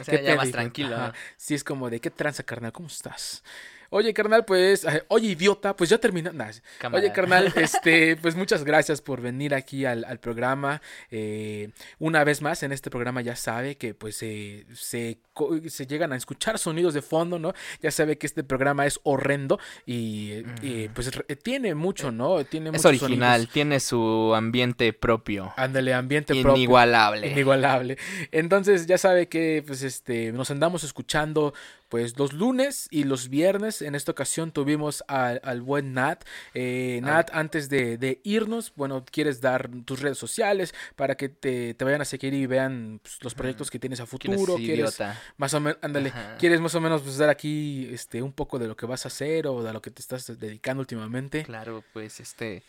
O 0.00 0.04
sea, 0.04 0.18
¿Qué 0.18 0.24
ya 0.24 0.36
más 0.36 0.50
tranquilo. 0.50 0.96
Ajá. 0.96 1.14
Sí, 1.36 1.54
es 1.54 1.64
como 1.64 1.88
de 1.90 2.00
qué 2.00 2.10
tranza, 2.10 2.42
carnal, 2.42 2.72
¿cómo 2.72 2.88
estás? 2.88 3.42
Oye, 3.90 4.12
carnal, 4.12 4.44
pues, 4.44 4.84
eh, 4.84 5.04
oye, 5.08 5.28
idiota, 5.28 5.74
pues 5.74 5.90
ya 5.90 5.98
terminó. 5.98 6.32
Nah. 6.32 6.50
Oye, 6.92 7.12
carnal, 7.12 7.52
este, 7.56 8.16
pues 8.16 8.36
muchas 8.36 8.64
gracias 8.64 9.00
por 9.00 9.20
venir 9.20 9.54
aquí 9.54 9.84
al, 9.84 10.04
al 10.04 10.18
programa. 10.20 10.82
Eh, 11.10 11.70
una 11.98 12.24
vez 12.24 12.42
más, 12.42 12.62
en 12.62 12.72
este 12.72 12.90
programa 12.90 13.22
ya 13.22 13.36
sabe 13.36 13.76
que 13.76 13.94
pues 13.94 14.22
eh, 14.22 14.66
se, 14.74 15.20
se 15.68 15.86
llegan 15.86 16.12
a 16.12 16.16
escuchar 16.16 16.58
sonidos 16.58 16.94
de 16.94 17.02
fondo, 17.02 17.38
¿no? 17.38 17.54
Ya 17.80 17.90
sabe 17.90 18.18
que 18.18 18.26
este 18.26 18.44
programa 18.44 18.86
es 18.86 19.00
horrendo 19.04 19.58
y, 19.86 20.32
eh, 20.32 20.44
y, 20.62 20.88
pues 20.88 21.10
tiene 21.42 21.74
mucho, 21.74 22.10
¿no? 22.10 22.44
Tiene 22.44 22.70
Es 22.74 22.84
original, 22.84 23.36
sonidos. 23.40 23.52
tiene 23.52 23.80
su 23.80 24.32
ambiente 24.34 24.92
propio. 24.92 25.52
Ándale, 25.56 25.94
ambiente 25.94 26.34
propio. 26.34 26.56
Inigualable. 26.56 27.28
Inigualable. 27.30 27.96
Entonces 28.32 28.86
ya 28.86 28.98
sabe 28.98 29.28
que 29.28 29.64
pues 29.66 29.82
este 29.82 30.32
nos 30.32 30.50
andamos 30.50 30.84
escuchando 30.84 31.54
pues 31.88 32.18
los 32.18 32.32
lunes 32.32 32.86
y 32.90 33.04
los 33.04 33.28
viernes. 33.28 33.82
En 33.82 33.94
esta 33.94 34.12
ocasión 34.12 34.52
tuvimos 34.52 35.02
al, 35.08 35.40
al 35.44 35.62
buen 35.62 35.92
Nat. 35.94 36.24
Eh, 36.54 37.00
Nat, 37.02 37.30
antes 37.32 37.68
de, 37.68 37.98
de 37.98 38.20
irnos, 38.24 38.72
bueno, 38.76 39.04
quieres 39.10 39.40
dar 39.40 39.70
tus 39.84 40.00
redes 40.00 40.18
sociales 40.18 40.74
para 40.96 41.16
que 41.16 41.28
te, 41.28 41.74
te 41.74 41.84
vayan 41.84 42.00
a 42.00 42.04
seguir 42.04 42.34
y 42.34 42.46
vean 42.46 43.00
pues, 43.02 43.18
los 43.22 43.34
proyectos 43.34 43.70
que 43.70 43.78
tienes 43.78 44.00
a 44.00 44.06
¿Quién 44.06 44.34
es 44.34 44.40
futuro. 44.40 44.56
¿Quieres 44.56 44.98
más 45.36 45.54
o 45.54 45.60
menos, 45.60 45.78
ándale, 45.82 46.10
Ajá. 46.10 46.36
quieres 46.38 46.60
más 46.60 46.74
o 46.74 46.80
menos 46.80 47.02
pues, 47.02 47.16
dar 47.18 47.28
aquí 47.30 47.88
este 47.92 48.22
un 48.22 48.32
poco 48.32 48.58
de 48.58 48.68
lo 48.68 48.76
que 48.76 48.86
vas 48.86 49.04
a 49.04 49.08
hacer 49.08 49.46
o 49.46 49.62
de 49.62 49.72
lo 49.72 49.80
que 49.82 49.90
te 49.90 50.02
estás 50.02 50.26
dedicando 50.38 50.80
últimamente? 50.80 51.44
Claro, 51.44 51.82
pues 51.92 52.20
este. 52.20 52.62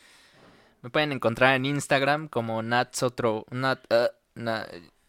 Me 0.81 0.89
pueden 0.89 1.11
encontrar 1.11 1.55
en 1.55 1.65
Instagram 1.65 2.29
como 2.29 2.63
Natsotro. 2.63 3.45
Nat, 3.51 3.79
uh, 3.91 4.07
na- 4.35 4.65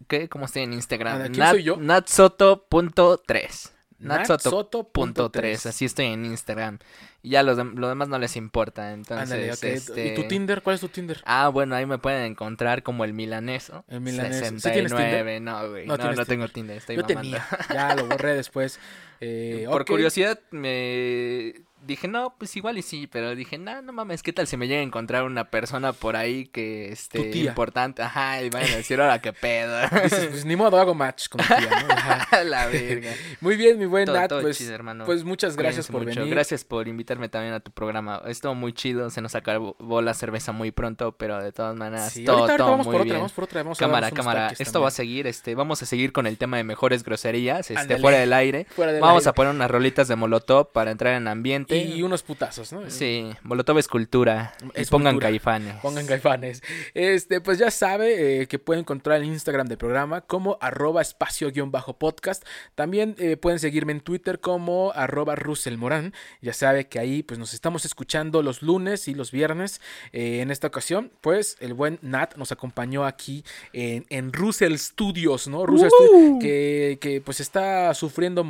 ¿Qué? 0.09 0.29
¿Cómo 0.29 0.47
estoy 0.47 0.63
en 0.63 0.73
Instagram? 0.73 1.31
¿quién 1.33 1.47
soy 1.49 1.63
yo? 1.63 1.77
Natsoto.3. 1.77 3.71
Natsoto.3. 4.01 5.07
Natsoto.3. 5.07 5.67
Así 5.67 5.85
estoy 5.85 6.07
en 6.07 6.25
Instagram. 6.25 6.79
Y 7.23 7.31
ya 7.31 7.43
los 7.43 7.59
dem- 7.59 7.75
lo 7.75 7.89
demás 7.89 8.09
no 8.09 8.19
les 8.19 8.35
importa. 8.37 8.93
Entonces, 8.93 9.31
Ándale, 9.31 9.53
ok. 9.53 9.63
este... 9.65 10.07
¿Y 10.09 10.15
tu 10.15 10.27
Tinder? 10.27 10.63
¿Cuál 10.63 10.75
es 10.75 10.81
tu 10.81 10.89
Tinder? 10.89 11.21
Ah, 11.27 11.49
bueno, 11.49 11.75
ahí 11.77 11.85
me 11.87 11.99
pueden 11.99 12.25
encontrar 12.25 12.83
como 12.83 13.05
el 13.05 13.13
milaneso. 13.13 13.85
El 13.89 14.01
milaneso. 14.01 14.45
¿Sí 14.47 14.71
tienes 14.71 14.91
69. 14.93 15.41
No, 15.41 15.69
güey. 15.71 15.87
No 15.87 15.97
No, 15.97 16.05
no, 16.05 16.09
tienes 16.11 16.27
tengo 16.27 16.49
Tinder. 16.49 16.79
Estoy 16.79 16.97
Yo 16.97 17.03
mamando. 17.03 17.21
tenía, 17.21 17.47
ya 17.73 17.95
lo 17.95 18.07
borré 18.07 18.35
después. 18.37 18.81
Eh, 19.21 19.67
Por 19.69 19.83
ok. 19.83 19.89
curiosidad, 19.89 20.41
me 20.51 21.55
dije, 21.87 22.09
no, 22.09 22.35
pues 22.39 22.55
igual 22.57 22.79
y 22.79 22.83
sí, 22.83 23.07
pero 23.07 23.35
dije, 23.35 23.59
no, 23.59 23.83
no 23.83 23.93
mames, 23.93 24.23
¿qué 24.23 24.33
tal 24.33 24.47
si 24.47 24.57
me 24.57 24.69
llega 24.69 24.81
a 24.81 24.85
encontrar 24.85 25.25
una 25.25 25.51
persona 25.51 25.93
por 25.93 26.17
ahí 26.17 26.47
que 26.47 26.93
esté 26.93 27.31
importante? 27.39 28.03
Ajá, 28.03 28.43
y 28.43 28.51
vayan 28.51 28.73
a 28.73 28.77
decir, 28.77 29.01
ahora 29.01 29.21
qué 29.21 29.33
pedo. 29.33 29.79
Dices, 30.03 30.27
pues 30.27 30.45
ni 30.45 30.57
modo, 30.57 30.79
hago 30.79 30.95
match 30.95 31.29
con 31.29 31.41
tía, 31.47 31.59
¿no? 31.61 31.67
Ajá. 31.95 32.45
La 32.45 32.67
verga. 32.67 33.11
Muy 33.41 33.57
bien, 33.57 33.79
mi 33.79 33.87
buen 33.87 34.07
Todo, 34.07 34.17
Nat, 34.17 34.29
todo 34.29 34.43
pues, 34.43 34.59
chido, 34.59 34.75
hermano. 34.75 35.05
pues 35.05 35.25
muchas 35.25 35.57
gracias 35.57 35.87
Cuídense 35.87 35.93
por 35.93 36.03
mucho. 36.07 36.21
venir. 36.21 36.35
Gracias 36.35 36.65
por 36.65 36.89
invitarme 36.89 37.29
también 37.29 37.55
a 37.55 37.61
tu 37.61 37.71
programa. 37.71 38.23
Estuvo 38.27 38.55
muy 38.55 38.73
chido, 38.73 39.09
se 39.11 39.21
nos 39.21 39.35
acabó 39.35 40.03
la 40.03 40.15
cerveza 40.15 40.53
muy 40.53 40.71
pronto, 40.71 41.13
pero 41.13 41.43
de 41.43 41.53
todas 41.53 41.77
maneras, 41.77 42.13
Sí, 42.13 42.25
todo, 42.25 42.39
ahorita, 42.39 42.57
todo 42.59 42.71
vamos 42.71 42.87
muy 42.87 42.93
por 42.95 43.03
otra, 43.03 43.17
vamos 43.17 43.33
por 43.33 43.45
otra, 43.45 43.63
vamos 43.63 43.79
Cámara, 43.79 44.11
cámara. 44.11 44.53
Esto 44.59 44.81
va 44.81 44.89
a 44.89 44.93
seguir, 44.93 45.27
este, 45.27 45.55
vamos 45.55 45.83
a 45.83 45.87
seguir 45.87 46.13
con 46.13 46.27
el 46.27 46.39
tema 46.39 46.57
de 46.57 46.65
mejores 46.65 47.03
groserías, 47.05 47.71
este, 47.71 47.99
fuera 47.99 48.19
del 48.19 48.33
aire. 48.33 48.67
Fuera 48.71 48.93
del 48.93 49.01
Vamos 49.01 49.23
aire. 49.23 49.31
a 49.31 49.35
poner 49.35 49.55
unas 49.55 49.71
rolitas 49.71 50.09
de 50.09 50.17
Molotov 50.17 50.73
para 50.73 50.91
entrar 50.91 51.15
en 51.15 51.29
ambiente. 51.29 51.70
Y 51.77 52.03
unos 52.03 52.23
putazos, 52.23 52.73
¿no? 52.73 52.89
Sí, 52.91 53.31
Molotov 53.43 53.79
es 53.79 53.89
cultura. 53.89 54.55
Y 54.75 54.85
pongan 54.87 55.19
caifanes. 55.19 55.77
Pongan 55.77 56.07
caifanes. 56.07 56.63
Este, 56.95 57.41
pues 57.41 57.59
ya 57.59 57.71
sabe 57.71 58.43
eh, 58.43 58.47
que 58.47 58.59
pueden 58.59 58.81
encontrar 58.81 59.21
el 59.21 59.27
Instagram 59.27 59.69
del 59.69 59.79
programa 59.79 60.23
como 60.23 60.59
arroba 60.61 61.03
espacio 61.03 61.51
guion 61.51 61.71
bajo 61.71 61.99
podcast. 61.99 62.45
También 62.75 63.15
eh, 63.19 63.37
pueden 63.37 63.59
seguirme 63.59 63.93
en 63.93 64.01
Twitter 64.01 64.41
como 64.41 64.93
arroba 64.95 65.37
Russell 65.37 65.77
Morán. 65.77 66.13
Ya 66.41 66.53
sabe 66.53 66.89
que 66.89 66.99
ahí 66.99 67.23
pues 67.23 67.39
nos 67.39 67.55
estamos 67.55 67.85
escuchando 67.85 68.43
los 68.43 68.63
lunes 68.63 69.09
y 69.09 69.15
los 69.15 69.31
viernes. 69.31 69.81
Eh, 70.13 70.41
en 70.41 70.51
esta 70.51 70.67
ocasión, 70.67 71.13
pues 71.21 71.57
el 71.61 71.75
buen 71.75 71.99
Nat 72.03 72.37
nos 72.37 72.53
acompañó 72.53 73.05
aquí 73.05 73.45
en, 73.73 74.07
en 74.09 74.33
Russell 74.33 74.77
Studios, 74.77 75.49
¿no? 75.49 75.67
Russell 75.67 75.91
Studios, 75.91 76.43
que, 76.43 76.99
que, 77.01 77.21
pues 77.21 77.41
está 77.41 77.93
sufriendo 77.95 78.43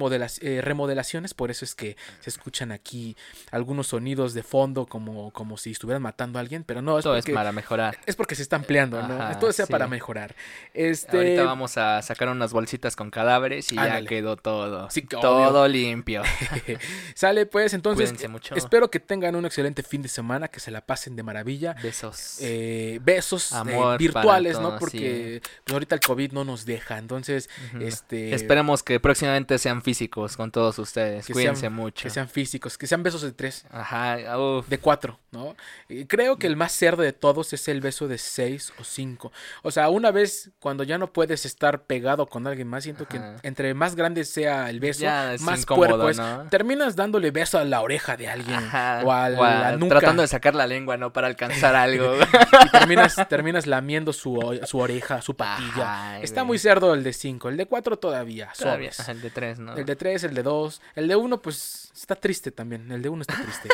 remodelaciones, 0.63 1.35
por 1.35 1.51
eso 1.51 1.65
es 1.65 1.75
que 1.75 1.97
se 2.21 2.31
escuchan 2.31 2.73
aquí 2.73 3.10
algunos 3.51 3.89
sonidos 3.89 4.35
de 4.35 4.43
fondo 4.43 4.87
como, 4.87 5.31
como 5.32 5.57
si 5.57 5.70
estuvieran 5.70 6.03
matando 6.03 6.39
a 6.39 6.41
alguien, 6.43 6.65
pero 6.65 6.82
no, 6.82 6.99
es 6.99 7.05
Todo 7.05 7.16
es 7.16 7.24
para 7.27 7.53
mejorar. 7.53 7.99
es 8.07 8.16
porque 8.16 8.35
se 8.35 8.43
está 8.43 8.57
ampliando, 8.57 9.01
¿no? 9.07 9.15
Ajá, 9.20 9.39
Todo 9.39 9.53
sea 9.53 9.66
sí. 9.66 9.73
para 9.73 9.87
mejorar. 9.87 10.35
Este, 10.74 11.16
Ahorita 11.16 11.45
vamos 11.45 11.77
a 11.78 12.01
sacar 12.03 12.28
unas 12.28 12.53
bolsitas 12.53 12.97
con 12.97 13.11
cadáveres 13.11 13.73
y 13.73 13.78
Ándale. 13.78 14.03
ya 14.03 14.09
quedó 14.09 14.37
todo. 14.37 14.89
Sí, 14.91 15.03
todo 15.03 15.66
limpio. 15.69 16.23
Sale 17.15 17.47
pues, 17.47 17.74
entonces 17.74 18.09
Cuídense 18.11 18.28
mucho. 18.28 18.55
espero 18.55 18.91
que 18.91 19.01
tengan 19.01 19.35
un 19.37 19.45
excelente 19.47 19.82
fin 19.82 20.03
de 20.03 20.09
semana, 20.09 20.49
que 20.49 20.61
se 20.61 20.70
la 20.70 20.81
pasen 20.81 21.16
de 21.16 21.23
maravilla. 21.23 21.74
Besos. 21.82 22.39
Eh, 22.41 23.01
besos 23.03 23.53
eh, 23.53 23.57
Amor 23.57 23.99
virtuales, 23.99 24.59
¿no? 24.61 24.78
Porque 24.78 25.41
pues, 25.65 25.73
ahorita 25.73 25.95
el 25.97 26.01
COVID 26.01 26.32
no 26.32 26.45
nos 26.45 26.65
deja. 26.65 26.99
Entonces, 26.99 27.49
este. 27.81 28.35
Esperemos 28.35 28.82
que 28.82 29.01
próximamente 29.01 29.59
sean 29.59 29.82
físicos 29.82 30.37
con 30.37 30.51
todos 30.51 30.78
ustedes. 30.78 31.27
que 31.27 31.32
Cuídense 31.32 31.62
sean- 31.62 31.74
mucho. 31.74 32.03
Que 32.03 32.11
sean 32.11 32.28
físicos, 32.28 32.78
que 32.78 32.87
sean 32.87 33.00
besos 33.03 33.23
de 33.23 33.33
tres. 33.33 33.65
Ajá, 33.71 34.39
uf. 34.39 34.69
De 34.69 34.79
cuatro, 34.79 35.19
¿no? 35.31 35.57
Y 35.89 36.05
creo 36.07 36.37
que 36.39 36.47
el 36.47 36.57
más 36.57 36.73
cerdo 36.73 37.03
de 37.03 37.13
todos 37.13 37.53
es 37.53 37.69
el 37.69 37.81
beso 37.81 38.09
de 38.09 38.19
seis 38.19 38.73
o 38.79 38.85
cinco. 38.85 39.33
O 39.63 39.71
sea, 39.71 39.89
una 39.91 40.11
vez 40.11 40.51
cuando 40.61 40.85
ya 40.85 40.99
no 40.99 41.13
puedes 41.13 41.45
estar 41.47 41.83
pegado 41.83 42.27
con 42.27 42.47
alguien 42.47 42.69
más, 42.69 42.85
siento 42.85 43.07
que 43.07 43.21
entre 43.43 43.75
más 43.75 43.95
grande 43.97 44.25
sea 44.25 44.71
el 44.71 44.81
beso, 44.81 45.01
Ya 45.03 45.35
más 45.41 45.67
puerco 45.67 46.09
es. 46.09 46.19
¿no? 46.19 46.49
Terminas 46.51 46.97
dándole 46.97 47.31
beso 47.31 47.59
a 47.59 47.65
la 47.65 47.81
oreja 47.81 48.17
de 48.17 48.29
alguien 48.29 48.57
Ajá, 48.57 49.03
o 49.05 49.13
a 49.13 49.29
o 49.29 49.45
a- 49.45 49.55
la 49.61 49.77
nuca. 49.77 49.99
Tratando 49.99 50.23
de 50.23 50.29
sacar 50.29 50.55
la 50.55 50.67
lengua, 50.67 50.97
¿no? 50.97 51.13
Para 51.13 51.27
alcanzar 51.27 51.75
algo. 51.77 52.17
y 52.65 52.69
terminas, 52.71 53.17
terminas 53.29 53.67
lamiendo 53.67 54.13
su, 54.13 54.61
su 54.65 54.79
oreja, 54.79 55.23
su 55.23 55.35
patilla. 55.37 56.13
Ay, 56.15 56.23
Está 56.23 56.41
güey. 56.43 56.47
muy 56.49 56.59
cerdo 56.59 56.95
el 56.95 57.03
de 57.05 57.13
cinco, 57.13 57.49
el 57.49 57.57
de 57.57 57.67
cuatro 57.67 57.99
todavía, 57.99 58.51
Todavía, 58.59 58.91
ajá, 58.99 59.13
el 59.13 59.21
de 59.21 59.31
tres, 59.31 59.59
¿no? 59.59 59.77
El 59.77 59.85
de 59.85 59.97
3, 59.97 60.25
el 60.25 60.35
de 60.35 60.43
2, 60.43 60.81
el 60.97 61.09
de 61.09 61.17
1 61.17 61.41
pues 61.43 61.90
está 61.95 62.17
triste 62.17 62.51
también, 62.51 62.91
el 62.91 63.03
de 63.03 63.09
1 63.09 63.23
está 63.23 63.43
triste. 63.43 63.69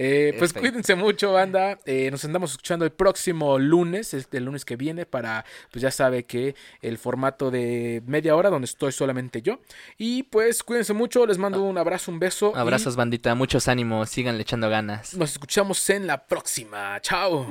Eh, 0.00 0.36
pues 0.38 0.52
cuídense 0.52 0.94
mucho, 0.94 1.32
banda. 1.32 1.76
Eh, 1.84 2.08
nos 2.12 2.24
andamos 2.24 2.52
escuchando 2.52 2.84
el 2.84 2.92
próximo 2.92 3.58
lunes, 3.58 4.14
este, 4.14 4.38
el 4.38 4.44
lunes 4.44 4.64
que 4.64 4.76
viene, 4.76 5.06
para, 5.06 5.44
pues 5.72 5.82
ya 5.82 5.90
sabe 5.90 6.22
que 6.22 6.54
el 6.82 6.98
formato 6.98 7.50
de 7.50 8.00
media 8.06 8.36
hora 8.36 8.48
donde 8.48 8.66
estoy 8.66 8.92
solamente 8.92 9.42
yo. 9.42 9.58
Y 9.96 10.22
pues 10.22 10.62
cuídense 10.62 10.92
mucho, 10.92 11.26
les 11.26 11.38
mando 11.38 11.64
un 11.64 11.78
abrazo, 11.78 12.12
un 12.12 12.20
beso. 12.20 12.52
y 12.54 12.58
Abrazos, 12.58 12.94
bandita. 12.94 13.34
Muchos 13.34 13.66
ánimos. 13.66 14.08
Síganle 14.10 14.42
echando 14.42 14.70
ganas. 14.70 15.14
Nos 15.14 15.32
escuchamos 15.32 15.90
en 15.90 16.06
la 16.06 16.24
próxima. 16.26 17.00
Chao. 17.00 17.44